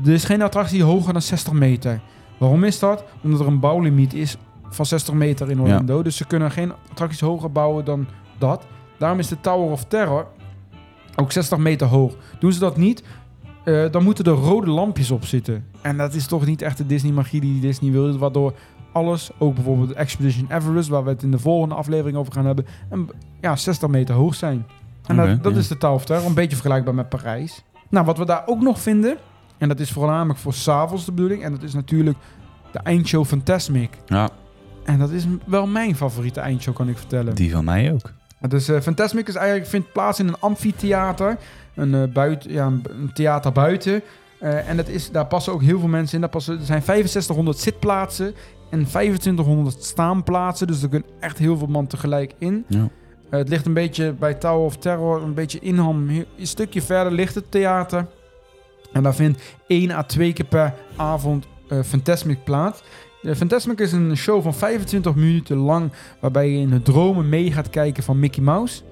Er 0.04 0.12
is 0.12 0.24
geen 0.24 0.42
attractie 0.42 0.82
hoger 0.82 1.12
dan 1.12 1.22
60 1.22 1.52
meter. 1.52 2.00
Waarom 2.38 2.64
is 2.64 2.78
dat? 2.78 3.04
Omdat 3.22 3.40
er 3.40 3.46
een 3.46 3.60
bouwlimiet 3.60 4.14
is 4.14 4.36
van 4.68 4.86
60 4.86 5.14
meter 5.14 5.50
in 5.50 5.60
Orlando. 5.60 6.02
Dus 6.02 6.16
ze 6.16 6.26
kunnen 6.26 6.50
geen 6.50 6.72
attracties 6.90 7.20
hoger 7.20 7.52
bouwen 7.52 7.84
dan 7.84 8.06
dat. 8.38 8.66
Daarom 8.98 9.18
is 9.18 9.28
de 9.28 9.40
Tower 9.40 9.70
of 9.70 9.84
Terror 9.84 10.26
ook 11.16 11.32
60 11.32 11.58
meter 11.58 11.86
hoog. 11.86 12.16
Doen 12.38 12.52
ze 12.52 12.58
dat 12.58 12.76
niet, 12.76 13.02
eh, 13.64 13.90
dan 13.90 14.02
moeten 14.02 14.24
er 14.24 14.32
rode 14.32 14.70
lampjes 14.70 15.10
op 15.10 15.24
zitten. 15.24 15.64
En 15.80 15.96
dat 15.96 16.14
is 16.14 16.26
toch 16.26 16.46
niet 16.46 16.62
echt 16.62 16.76
de 16.76 16.86
Disney-magie 16.86 17.40
die 17.40 17.60
Disney 17.60 17.92
wil. 17.92 18.18
Waardoor 18.18 18.54
alles, 18.92 19.30
ook 19.38 19.54
bijvoorbeeld 19.54 19.92
Expedition 19.92 20.46
Everest, 20.50 20.88
waar 20.88 21.04
we 21.04 21.10
het 21.10 21.22
in 21.22 21.30
de 21.30 21.38
volgende 21.38 21.74
aflevering 21.74 22.16
over 22.16 22.32
gaan 22.32 22.46
hebben, 22.46 22.66
en, 22.90 23.08
ja, 23.40 23.56
60 23.56 23.88
meter 23.88 24.14
hoog 24.14 24.34
zijn. 24.34 24.66
En 25.06 25.16
dat, 25.16 25.42
dat 25.42 25.56
is 25.56 25.68
de 25.68 25.76
Terror, 25.76 26.26
een 26.26 26.34
beetje 26.34 26.56
vergelijkbaar 26.56 26.94
met 26.94 27.08
Parijs. 27.08 27.64
Nou, 27.88 28.06
wat 28.06 28.18
we 28.18 28.24
daar 28.24 28.42
ook 28.46 28.60
nog 28.60 28.80
vinden, 28.80 29.16
en 29.58 29.68
dat 29.68 29.80
is 29.80 29.90
voornamelijk 29.92 30.38
voor 30.38 30.54
s'avonds 30.54 31.04
de 31.04 31.12
bedoeling, 31.12 31.42
en 31.42 31.52
dat 31.52 31.62
is 31.62 31.74
natuurlijk 31.74 32.16
de 32.72 32.78
eindshow 32.78 33.24
Fantasmic. 33.24 33.90
Ja, 34.06 34.30
En 34.84 34.98
dat 34.98 35.10
is 35.10 35.26
wel 35.46 35.66
mijn 35.66 35.96
favoriete 35.96 36.40
eindshow, 36.40 36.74
kan 36.74 36.88
ik 36.88 36.98
vertellen. 36.98 37.34
die 37.34 37.52
van 37.52 37.64
mij 37.64 37.92
ook. 37.92 38.12
Dus 38.48 38.68
eh 38.68 38.80
Fantasmic 38.80 39.28
is 39.28 39.34
eigenlijk, 39.34 39.68
vindt 39.68 39.92
plaats 39.92 40.18
in 40.18 40.28
een 40.28 40.40
amfitheater. 40.40 41.36
Een, 41.74 41.94
eh, 41.94 42.02
buiten, 42.12 42.52
ja, 42.52 42.66
een, 42.66 43.10
theater 43.12 43.52
buiten. 43.52 44.02
Eh, 44.38 44.68
en 44.68 44.76
dat 44.76 44.88
is, 44.88 45.10
daar 45.10 45.26
passen 45.26 45.52
ook 45.52 45.62
heel 45.62 45.78
veel 45.78 45.88
mensen 45.88 46.14
in. 46.14 46.20
Daar 46.20 46.30
passen, 46.30 46.58
er 46.58 46.64
zijn 46.64 46.82
6500 46.82 47.58
zitplaatsen 47.58 48.34
en 48.70 48.86
2500 48.86 49.84
staanplaatsen. 49.84 50.66
Dus 50.66 50.82
er 50.82 50.88
kunnen 50.88 51.08
echt 51.20 51.38
heel 51.38 51.58
veel 51.58 51.66
man 51.66 51.86
tegelijk 51.86 52.34
in. 52.38 52.64
Ja. 52.68 52.88
Eh, 53.30 53.38
het 53.38 53.48
ligt 53.48 53.66
een 53.66 53.72
beetje 53.72 54.12
bij 54.12 54.34
Tower 54.34 54.64
of 54.64 54.76
Terror, 54.76 55.22
een 55.22 55.34
beetje 55.34 55.58
inham. 55.58 56.08
Een 56.08 56.26
stukje 56.42 56.82
verder 56.82 57.12
ligt 57.12 57.34
het 57.34 57.50
theater. 57.50 58.06
En 58.92 59.02
daar 59.02 59.14
vindt 59.14 59.42
één 59.66 59.90
à 59.90 60.02
twee 60.02 60.32
keer 60.32 60.46
per 60.46 60.74
avond 60.96 61.46
eh 61.68 61.78
Fantasmic 61.82 62.44
plaats. 62.44 62.82
Fantasmic 63.32 63.78
is 63.78 63.92
een 63.92 64.16
show 64.16 64.42
van 64.42 64.54
25 64.54 65.14
minuten 65.14 65.56
lang, 65.56 65.92
waarbij 66.20 66.50
je 66.50 66.58
in 66.58 66.70
de 66.70 66.82
dromen 66.82 67.28
mee 67.28 67.52
gaat 67.52 67.70
kijken 67.70 68.02
van 68.02 68.18
Mickey 68.18 68.42
Mouse. 68.42 68.82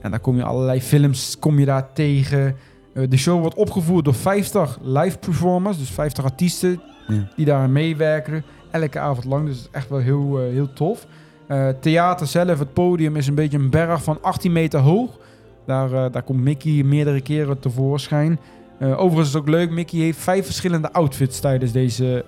En 0.00 0.10
daar 0.10 0.20
kom 0.20 0.36
je 0.36 0.42
allerlei 0.44 0.80
films 0.80 1.38
kom 1.38 1.58
je 1.58 1.64
daar 1.64 1.92
tegen. 1.92 2.56
Eh, 2.94 3.02
de 3.08 3.16
show 3.16 3.40
wordt 3.40 3.56
opgevoerd 3.56 4.04
door 4.04 4.14
50 4.14 4.78
live 4.82 5.18
performers, 5.18 5.78
dus 5.78 5.90
50 5.90 6.24
artiesten 6.24 6.80
Ja. 7.08 7.28
die 7.36 7.44
daar 7.44 7.70
meewerken. 7.70 8.44
Elke 8.70 8.98
avond 8.98 9.24
lang, 9.24 9.46
dus 9.46 9.56
het 9.56 9.64
is 9.64 9.70
echt 9.72 9.88
wel 9.88 9.98
heel, 9.98 10.40
eh, 10.40 10.52
heel 10.52 10.72
tof. 10.72 11.06
Eh, 11.46 11.68
theater 11.80 12.26
zelf, 12.26 12.58
het 12.58 12.72
podium 12.72 13.16
is 13.16 13.26
een 13.26 13.34
beetje 13.34 13.58
een 13.58 13.70
berg 13.70 14.02
van 14.02 14.18
18 14.22 14.52
meter 14.52 14.80
hoog. 14.80 15.18
Daar, 15.66 16.10
daar 16.10 16.22
komt 16.22 16.40
Mickey 16.42 16.82
meerdere 16.82 17.20
keren 17.20 17.58
tevoorschijn. 17.58 18.38
Overigens 18.80 19.26
is 19.26 19.32
het 19.32 19.42
ook 19.42 19.48
leuk, 19.48 19.70
Mickey 19.70 19.98
heeft 19.98 20.18
vijf 20.18 20.44
verschillende 20.44 20.92
outfits 20.92 21.40
tijdens 21.40 21.72
deze, 21.72 22.24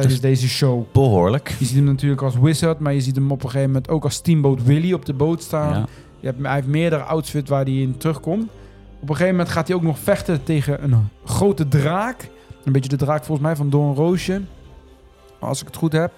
tijdens 0.00 0.20
Dus- 0.20 0.30
deze 0.30 0.48
show. 0.48 0.84
Behoorlijk. 0.92 1.54
Je 1.58 1.64
ziet 1.64 1.76
hem 1.76 1.84
natuurlijk 1.84 2.22
als 2.22 2.38
wizard, 2.38 2.78
maar 2.78 2.94
je 2.94 3.00
ziet 3.00 3.14
hem 3.16 3.30
op 3.30 3.42
een 3.42 3.50
gegeven 3.50 3.66
moment 3.72 3.88
ook 3.88 4.04
als 4.04 4.14
Steamboat 4.14 4.62
Willie 4.62 4.94
op 4.94 5.04
de 5.04 5.12
boot 5.12 5.42
staan. 5.42 5.72
Ja. 5.72 5.86
Je 6.20 6.26
hebt, 6.26 6.42
hij 6.42 6.54
heeft 6.54 6.66
meerdere 6.66 7.02
outfits 7.02 7.50
waar 7.50 7.64
hij 7.64 7.74
in 7.74 7.96
terugkomt. 7.96 8.42
Op 9.00 9.08
een 9.08 9.14
gegeven 9.16 9.30
moment 9.30 9.48
gaat 9.48 9.66
hij 9.68 9.76
ook 9.76 9.82
nog 9.82 9.98
vechten 9.98 10.42
tegen 10.44 10.82
een 10.84 11.08
grote 11.24 11.68
draak. 11.68 12.28
Een 12.64 12.72
beetje 12.72 12.88
de 12.88 12.96
draak 12.96 13.24
volgens 13.24 13.46
mij 13.46 13.56
van 13.56 13.70
Don 13.70 13.94
Roosje. 13.94 14.40
Als 15.38 15.60
ik 15.60 15.66
het 15.66 15.76
goed 15.76 15.92
heb. 15.92 16.12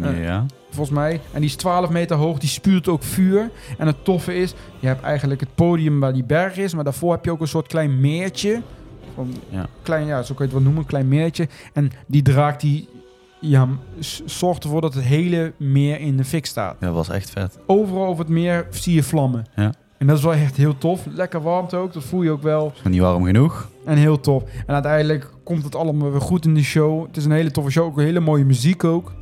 Ja. 0.00 0.46
Volgens 0.70 0.96
mij. 0.96 1.20
En 1.32 1.40
die 1.40 1.48
is 1.48 1.56
12 1.56 1.90
meter 1.90 2.16
hoog. 2.16 2.38
Die 2.38 2.48
spuurt 2.48 2.88
ook 2.88 3.02
vuur. 3.02 3.50
En 3.78 3.86
het 3.86 4.04
toffe 4.04 4.34
is, 4.34 4.54
je 4.78 4.86
hebt 4.86 5.02
eigenlijk 5.02 5.40
het 5.40 5.54
podium 5.54 6.00
waar 6.00 6.12
die 6.12 6.24
berg 6.24 6.56
is. 6.56 6.74
Maar 6.74 6.84
daarvoor 6.84 7.12
heb 7.12 7.24
je 7.24 7.30
ook 7.30 7.40
een 7.40 7.48
soort 7.48 7.66
klein 7.66 8.00
meertje. 8.00 8.60
Van 9.14 9.34
Ja. 9.48 9.66
Klein, 9.82 10.06
ja, 10.06 10.22
zo 10.22 10.34
kan 10.34 10.36
je 10.36 10.42
het 10.42 10.52
wel 10.52 10.60
noemen. 10.62 10.80
Een 10.82 10.88
klein 10.88 11.08
meertje. 11.08 11.48
En 11.72 11.90
die 12.06 12.22
draak 12.22 12.60
die 12.60 12.88
ja, 13.48 13.68
zorgt 14.24 14.64
ervoor 14.64 14.80
dat 14.80 14.94
het 14.94 15.04
hele 15.04 15.52
meer 15.56 16.00
in 16.00 16.16
de 16.16 16.24
fik 16.24 16.46
staat. 16.46 16.76
Dat 16.80 16.94
was 16.94 17.08
echt 17.08 17.30
vet. 17.30 17.58
Overal 17.66 18.06
over 18.06 18.24
het 18.24 18.32
meer 18.32 18.66
zie 18.70 18.94
je 18.94 19.02
vlammen. 19.02 19.46
Ja. 19.56 19.72
En 19.98 20.06
dat 20.06 20.18
is 20.18 20.24
wel 20.24 20.32
echt 20.34 20.56
heel 20.56 20.78
tof. 20.78 21.06
Lekker 21.14 21.42
warmte 21.42 21.76
ook. 21.76 21.92
Dat 21.92 22.04
voel 22.04 22.22
je 22.22 22.30
ook 22.30 22.42
wel. 22.42 22.64
Nog 22.82 22.92
niet 22.92 23.00
warm 23.00 23.24
genoeg. 23.24 23.68
En 23.84 23.96
heel 23.96 24.20
tof. 24.20 24.42
En 24.66 24.74
uiteindelijk 24.74 25.30
komt 25.44 25.64
het 25.64 25.74
allemaal 25.74 26.10
weer 26.10 26.20
goed 26.20 26.44
in 26.44 26.54
de 26.54 26.62
show. 26.62 27.06
Het 27.06 27.16
is 27.16 27.24
een 27.24 27.30
hele 27.30 27.50
toffe 27.50 27.70
show. 27.70 27.84
Ook 27.86 27.98
een 27.98 28.04
hele 28.04 28.20
mooie 28.20 28.44
muziek 28.44 28.84
ook. 28.84 29.12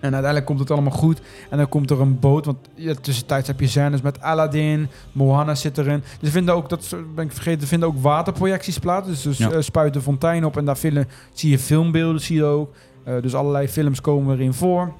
En 0.00 0.12
uiteindelijk 0.12 0.44
komt 0.46 0.58
het 0.58 0.70
allemaal 0.70 0.92
goed. 0.92 1.20
En 1.50 1.56
dan 1.58 1.68
komt 1.68 1.90
er 1.90 2.00
een 2.00 2.18
boot. 2.18 2.44
Want 2.44 2.58
ja, 2.74 2.94
tussentijds 2.94 3.46
heb 3.48 3.60
je 3.60 3.66
scènes 3.66 4.00
met 4.02 4.20
Aladdin. 4.20 4.88
Moana 5.12 5.54
zit 5.54 5.78
erin. 5.78 6.02
Dus 6.20 6.30
vinden 6.30 6.54
ook, 6.54 6.68
dat 6.68 6.96
ben 7.14 7.24
ik 7.24 7.32
vergeten, 7.32 7.60
er 7.60 7.66
vinden 7.66 7.88
ook 7.88 7.98
waterprojecties 8.02 8.78
plaats. 8.78 9.08
Dus, 9.08 9.22
dus 9.22 9.38
Ja. 9.38 9.50
eh, 9.50 9.60
spuiten 9.60 10.02
fontein 10.02 10.44
op. 10.44 10.56
En 10.56 10.64
daar 10.64 10.76
filmen, 10.76 11.08
zie 11.32 11.50
je 11.50 11.58
filmbeelden 11.58 12.20
zie 12.20 12.36
je 12.36 12.44
ook. 12.44 12.74
Eh, 13.04 13.22
dus 13.22 13.34
allerlei 13.34 13.68
films 13.68 14.00
komen 14.00 14.34
erin 14.34 14.52
voor. 14.52 14.92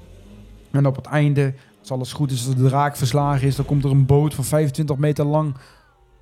En 0.71 0.87
op 0.87 0.97
het 0.97 1.07
einde, 1.07 1.55
als 1.81 1.91
alles 1.91 2.13
goed 2.13 2.31
is, 2.31 2.47
als 2.47 2.57
de 2.57 2.69
draak 2.69 2.97
verslagen 2.97 3.47
is... 3.47 3.57
dan 3.57 3.65
komt 3.65 3.85
er 3.85 3.91
een 3.91 4.07
boot 4.07 4.35
van 4.35 4.45
25 4.45 4.97
meter 4.97 5.25
lang 5.25 5.55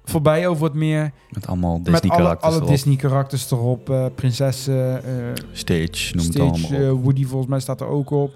voorbij 0.05 0.47
over 0.47 0.65
het 0.65 0.75
meer. 0.75 1.11
Met 1.31 1.47
allemaal 1.47 1.79
Met 1.79 1.87
alle, 1.89 2.01
Disney-karakters 2.01 2.45
alle 2.53 2.57
erop. 2.57 2.69
Disney-karakters 2.69 3.51
erop. 3.51 3.91
eh, 3.91 4.07
prinsessen, 4.15 5.05
eh, 5.05 5.11
Stage, 5.53 6.15
noem 6.15 6.25
het 6.25 6.35
Stitch, 6.35 6.71
allemaal 6.71 6.93
op. 6.93 7.03
Woody 7.03 7.25
volgens 7.25 7.51
mij 7.51 7.61
staat 7.61 7.81
er 7.81 7.87
ook 7.87 8.11
op. 8.11 8.33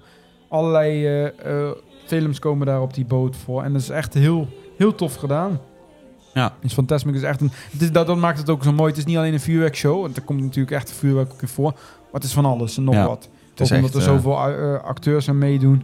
Allerlei 0.49 1.31
films 2.05 2.39
komen 2.39 2.67
daar 2.67 2.81
op 2.81 2.93
die 2.93 3.05
boot 3.05 3.35
voor. 3.35 3.63
En 3.63 3.73
dat 3.73 3.81
is 3.81 3.89
echt 3.89 4.13
heel, 4.13 4.47
heel 4.77 4.95
tof 4.95 5.15
gedaan. 5.15 5.59
Ja. 6.33 6.53
Dus 6.61 6.73
Fantasmic 6.73 7.15
is 7.15 7.21
echt 7.21 7.41
een... 7.41 7.51
Het 7.71 7.81
is, 7.81 7.91
dat, 7.91 8.07
dat 8.07 8.17
maakt 8.17 8.37
het 8.37 8.49
ook 8.49 8.63
zo 8.63 8.71
mooi. 8.71 8.89
Het 8.89 8.97
is 8.97 9.05
niet 9.05 9.17
alleen 9.17 9.33
een 9.33 9.39
vuurwerkshow. 9.39 10.01
Want 10.01 10.17
er 10.17 10.23
komt 10.23 10.41
natuurlijk 10.41 10.71
echt 10.71 10.91
vuurwerk 10.91 11.33
ook 11.33 11.41
in 11.41 11.47
voor. 11.47 11.71
Maar 11.71 12.11
het 12.11 12.23
is 12.23 12.33
van 12.33 12.45
alles 12.45 12.77
en 12.77 12.83
nog 12.83 12.93
Ja, 12.93 13.07
wat. 13.07 13.29
Is 13.59 13.71
omdat 13.71 13.85
echt, 13.85 13.93
er 13.93 13.99
eh, 14.01 14.15
zoveel 14.15 14.37
eh, 14.49 14.83
acteurs 14.83 15.29
aan 15.29 15.37
meedoen. 15.37 15.83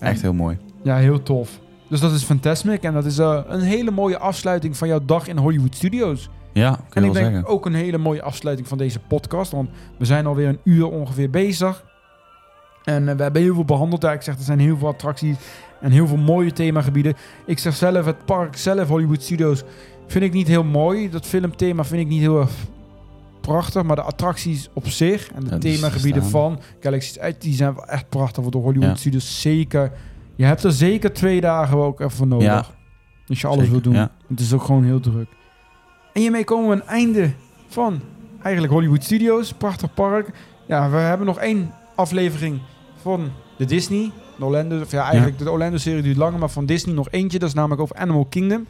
En- 0.00 0.08
echt 0.08 0.22
heel 0.22 0.32
mooi. 0.32 0.56
Ja, 0.82 0.96
heel 0.96 1.22
tof. 1.22 1.58
Dus 1.88 2.00
dat 2.00 2.12
is 2.12 2.22
Fantasmic. 2.22 2.82
En 2.82 2.92
dat 2.92 3.04
is 3.04 3.18
eh, 3.18 3.40
een 3.46 3.60
hele 3.60 3.90
mooie 3.90 4.18
afsluiting 4.18 4.76
van 4.76 4.88
jouw 4.88 5.00
dag 5.04 5.28
in 5.28 5.36
Hollywood 5.36 5.74
Studios. 5.74 6.28
Ja, 6.52 6.70
kun 6.70 6.80
En 6.90 7.02
je 7.02 7.08
ik 7.08 7.12
wel 7.14 7.22
denk 7.22 7.34
zeggen. 7.34 7.46
ook 7.52 7.66
een 7.66 7.74
hele 7.74 7.98
mooie 7.98 8.22
afsluiting 8.22 8.68
van 8.68 8.78
deze 8.78 8.98
podcast. 8.98 9.52
Want 9.52 9.68
we 9.98 10.04
zijn 10.04 10.26
alweer 10.26 10.48
een 10.48 10.58
uur 10.64 10.90
ongeveer 10.90 11.30
bezig. 11.30 11.84
En 12.84 13.16
we 13.16 13.22
hebben 13.22 13.42
heel 13.42 13.54
veel 13.54 13.64
behandeld. 13.64 14.02
Ja, 14.02 14.12
ik 14.12 14.22
zeg, 14.22 14.36
er 14.36 14.42
zijn 14.42 14.58
heel 14.58 14.76
veel 14.76 14.88
attracties 14.88 15.36
en 15.80 15.90
heel 15.90 16.06
veel 16.06 16.16
mooie 16.16 16.52
themagebieden. 16.52 17.14
Ik 17.46 17.58
zeg 17.58 17.74
zelf, 17.74 18.04
het 18.04 18.24
park 18.24 18.56
zelf, 18.56 18.88
Hollywood 18.88 19.22
Studios, 19.22 19.62
vind 20.06 20.24
ik 20.24 20.32
niet 20.32 20.48
heel 20.48 20.64
mooi. 20.64 21.10
Dat 21.10 21.26
filmthema 21.26 21.84
vind 21.84 22.00
ik 22.02 22.08
niet 22.08 22.20
heel 22.20 22.40
erg 22.40 22.50
prachtig. 23.40 23.82
Maar 23.82 23.96
de 23.96 24.02
attracties 24.02 24.68
op 24.72 24.88
zich 24.88 25.30
en 25.32 25.44
de 25.44 25.50
Ja, 25.50 25.58
themagebieden 25.58 26.24
van 26.24 26.60
Galaxy's 26.80 27.16
Edge, 27.18 27.38
die 27.38 27.54
zijn 27.54 27.74
wel 27.74 27.84
echt 27.86 28.08
prachtig 28.08 28.42
voor 28.42 28.52
de 28.52 28.58
Hollywood 28.58 28.88
Ja. 28.90 28.94
Studios. 28.96 29.40
Zeker. 29.40 29.92
Je 30.36 30.44
hebt 30.44 30.64
er 30.64 30.72
zeker 30.72 31.12
twee 31.12 31.40
dagen 31.40 31.76
ook 31.78 32.00
even 32.00 32.12
voor 32.16 32.26
nodig. 32.26 32.46
Ja. 32.46 32.64
Als 33.28 33.40
je 33.40 33.46
alles 33.46 33.58
Zeker, 33.58 33.72
wil 33.72 33.82
doen. 33.82 33.94
ja. 33.94 34.10
Het 34.28 34.40
is 34.40 34.52
ook 34.52 34.62
gewoon 34.62 34.84
heel 34.84 35.00
druk. 35.00 35.28
En 36.12 36.20
hiermee 36.20 36.44
komen 36.44 36.66
we 36.66 36.72
aan 36.72 36.78
het 36.80 36.88
einde 36.88 37.30
van 37.68 38.00
eigenlijk 38.42 38.72
Hollywood 38.72 39.04
Studios. 39.04 39.52
Prachtig 39.52 39.94
park. 39.94 40.30
Ja, 40.66 40.90
we 40.90 40.96
hebben 40.96 41.26
nog 41.26 41.38
één 41.38 41.70
aflevering 41.94 42.60
van 43.00 43.30
de 43.56 43.64
Disney. 43.64 44.10
De 44.38 44.44
Orlando, 44.44 44.80
of 44.80 44.90
ja, 44.90 45.02
eigenlijk 45.04 45.38
de 45.38 45.50
Orlando-serie 45.50 46.02
duurt 46.02 46.16
langer, 46.16 46.38
maar 46.38 46.48
van 46.50 46.66
Disney 46.66 46.94
nog 46.94 47.08
eentje. 47.10 47.38
Dat 47.38 47.48
is 47.48 47.54
namelijk 47.54 47.80
over 47.80 47.96
Animal 47.96 48.24
Kingdom. 48.24 48.66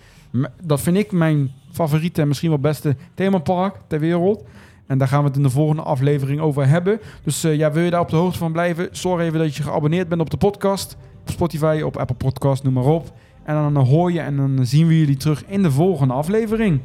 Dat 0.63 0.81
vind 0.81 0.97
ik 0.97 1.13
mijn 1.13 1.53
favoriete 1.79 2.21
en 2.21 2.29
misschien 2.29 2.49
wel 2.49 2.59
beste 2.59 2.97
themapark 3.15 3.77
ter 3.87 4.01
wereld. 4.01 4.45
En 4.87 4.99
daar 4.99 5.09
gaan 5.09 5.21
we 5.21 5.27
het 5.27 5.37
in 5.37 5.43
de 5.43 5.51
volgende 5.51 5.83
aflevering 5.83 6.41
over 6.41 6.69
hebben. 6.69 7.01
Dus 7.23 7.45
eh, 7.45 7.57
ja, 7.57 7.73
wil 7.73 7.83
je 7.83 7.91
daar 7.91 8.01
op 8.01 8.09
de 8.09 8.17
hoogte 8.17 8.39
van 8.39 8.53
blijven? 8.53 8.89
Zorg 8.91 9.23
even 9.23 9.39
dat 9.39 9.57
je 9.57 9.63
geabonneerd 9.63 10.09
bent 10.09 10.21
op 10.21 10.31
de 10.31 10.37
podcast. 10.37 10.97
Op 11.21 11.31
Spotify, 11.31 11.81
op 11.85 11.97
Apple 11.97 12.17
Podcast, 12.17 12.63
noem 12.63 12.73
maar 12.73 12.85
op. 12.85 13.13
En 13.45 13.55
dan 13.55 13.77
hoor 13.77 14.13
je 14.13 14.21
en 14.21 14.37
dan 14.37 14.67
zien 14.67 14.87
we 14.87 14.99
jullie 14.99 15.17
terug 15.17 15.45
in 15.47 15.63
de 15.63 15.71
volgende 15.71 16.15
aflevering. 16.15 16.81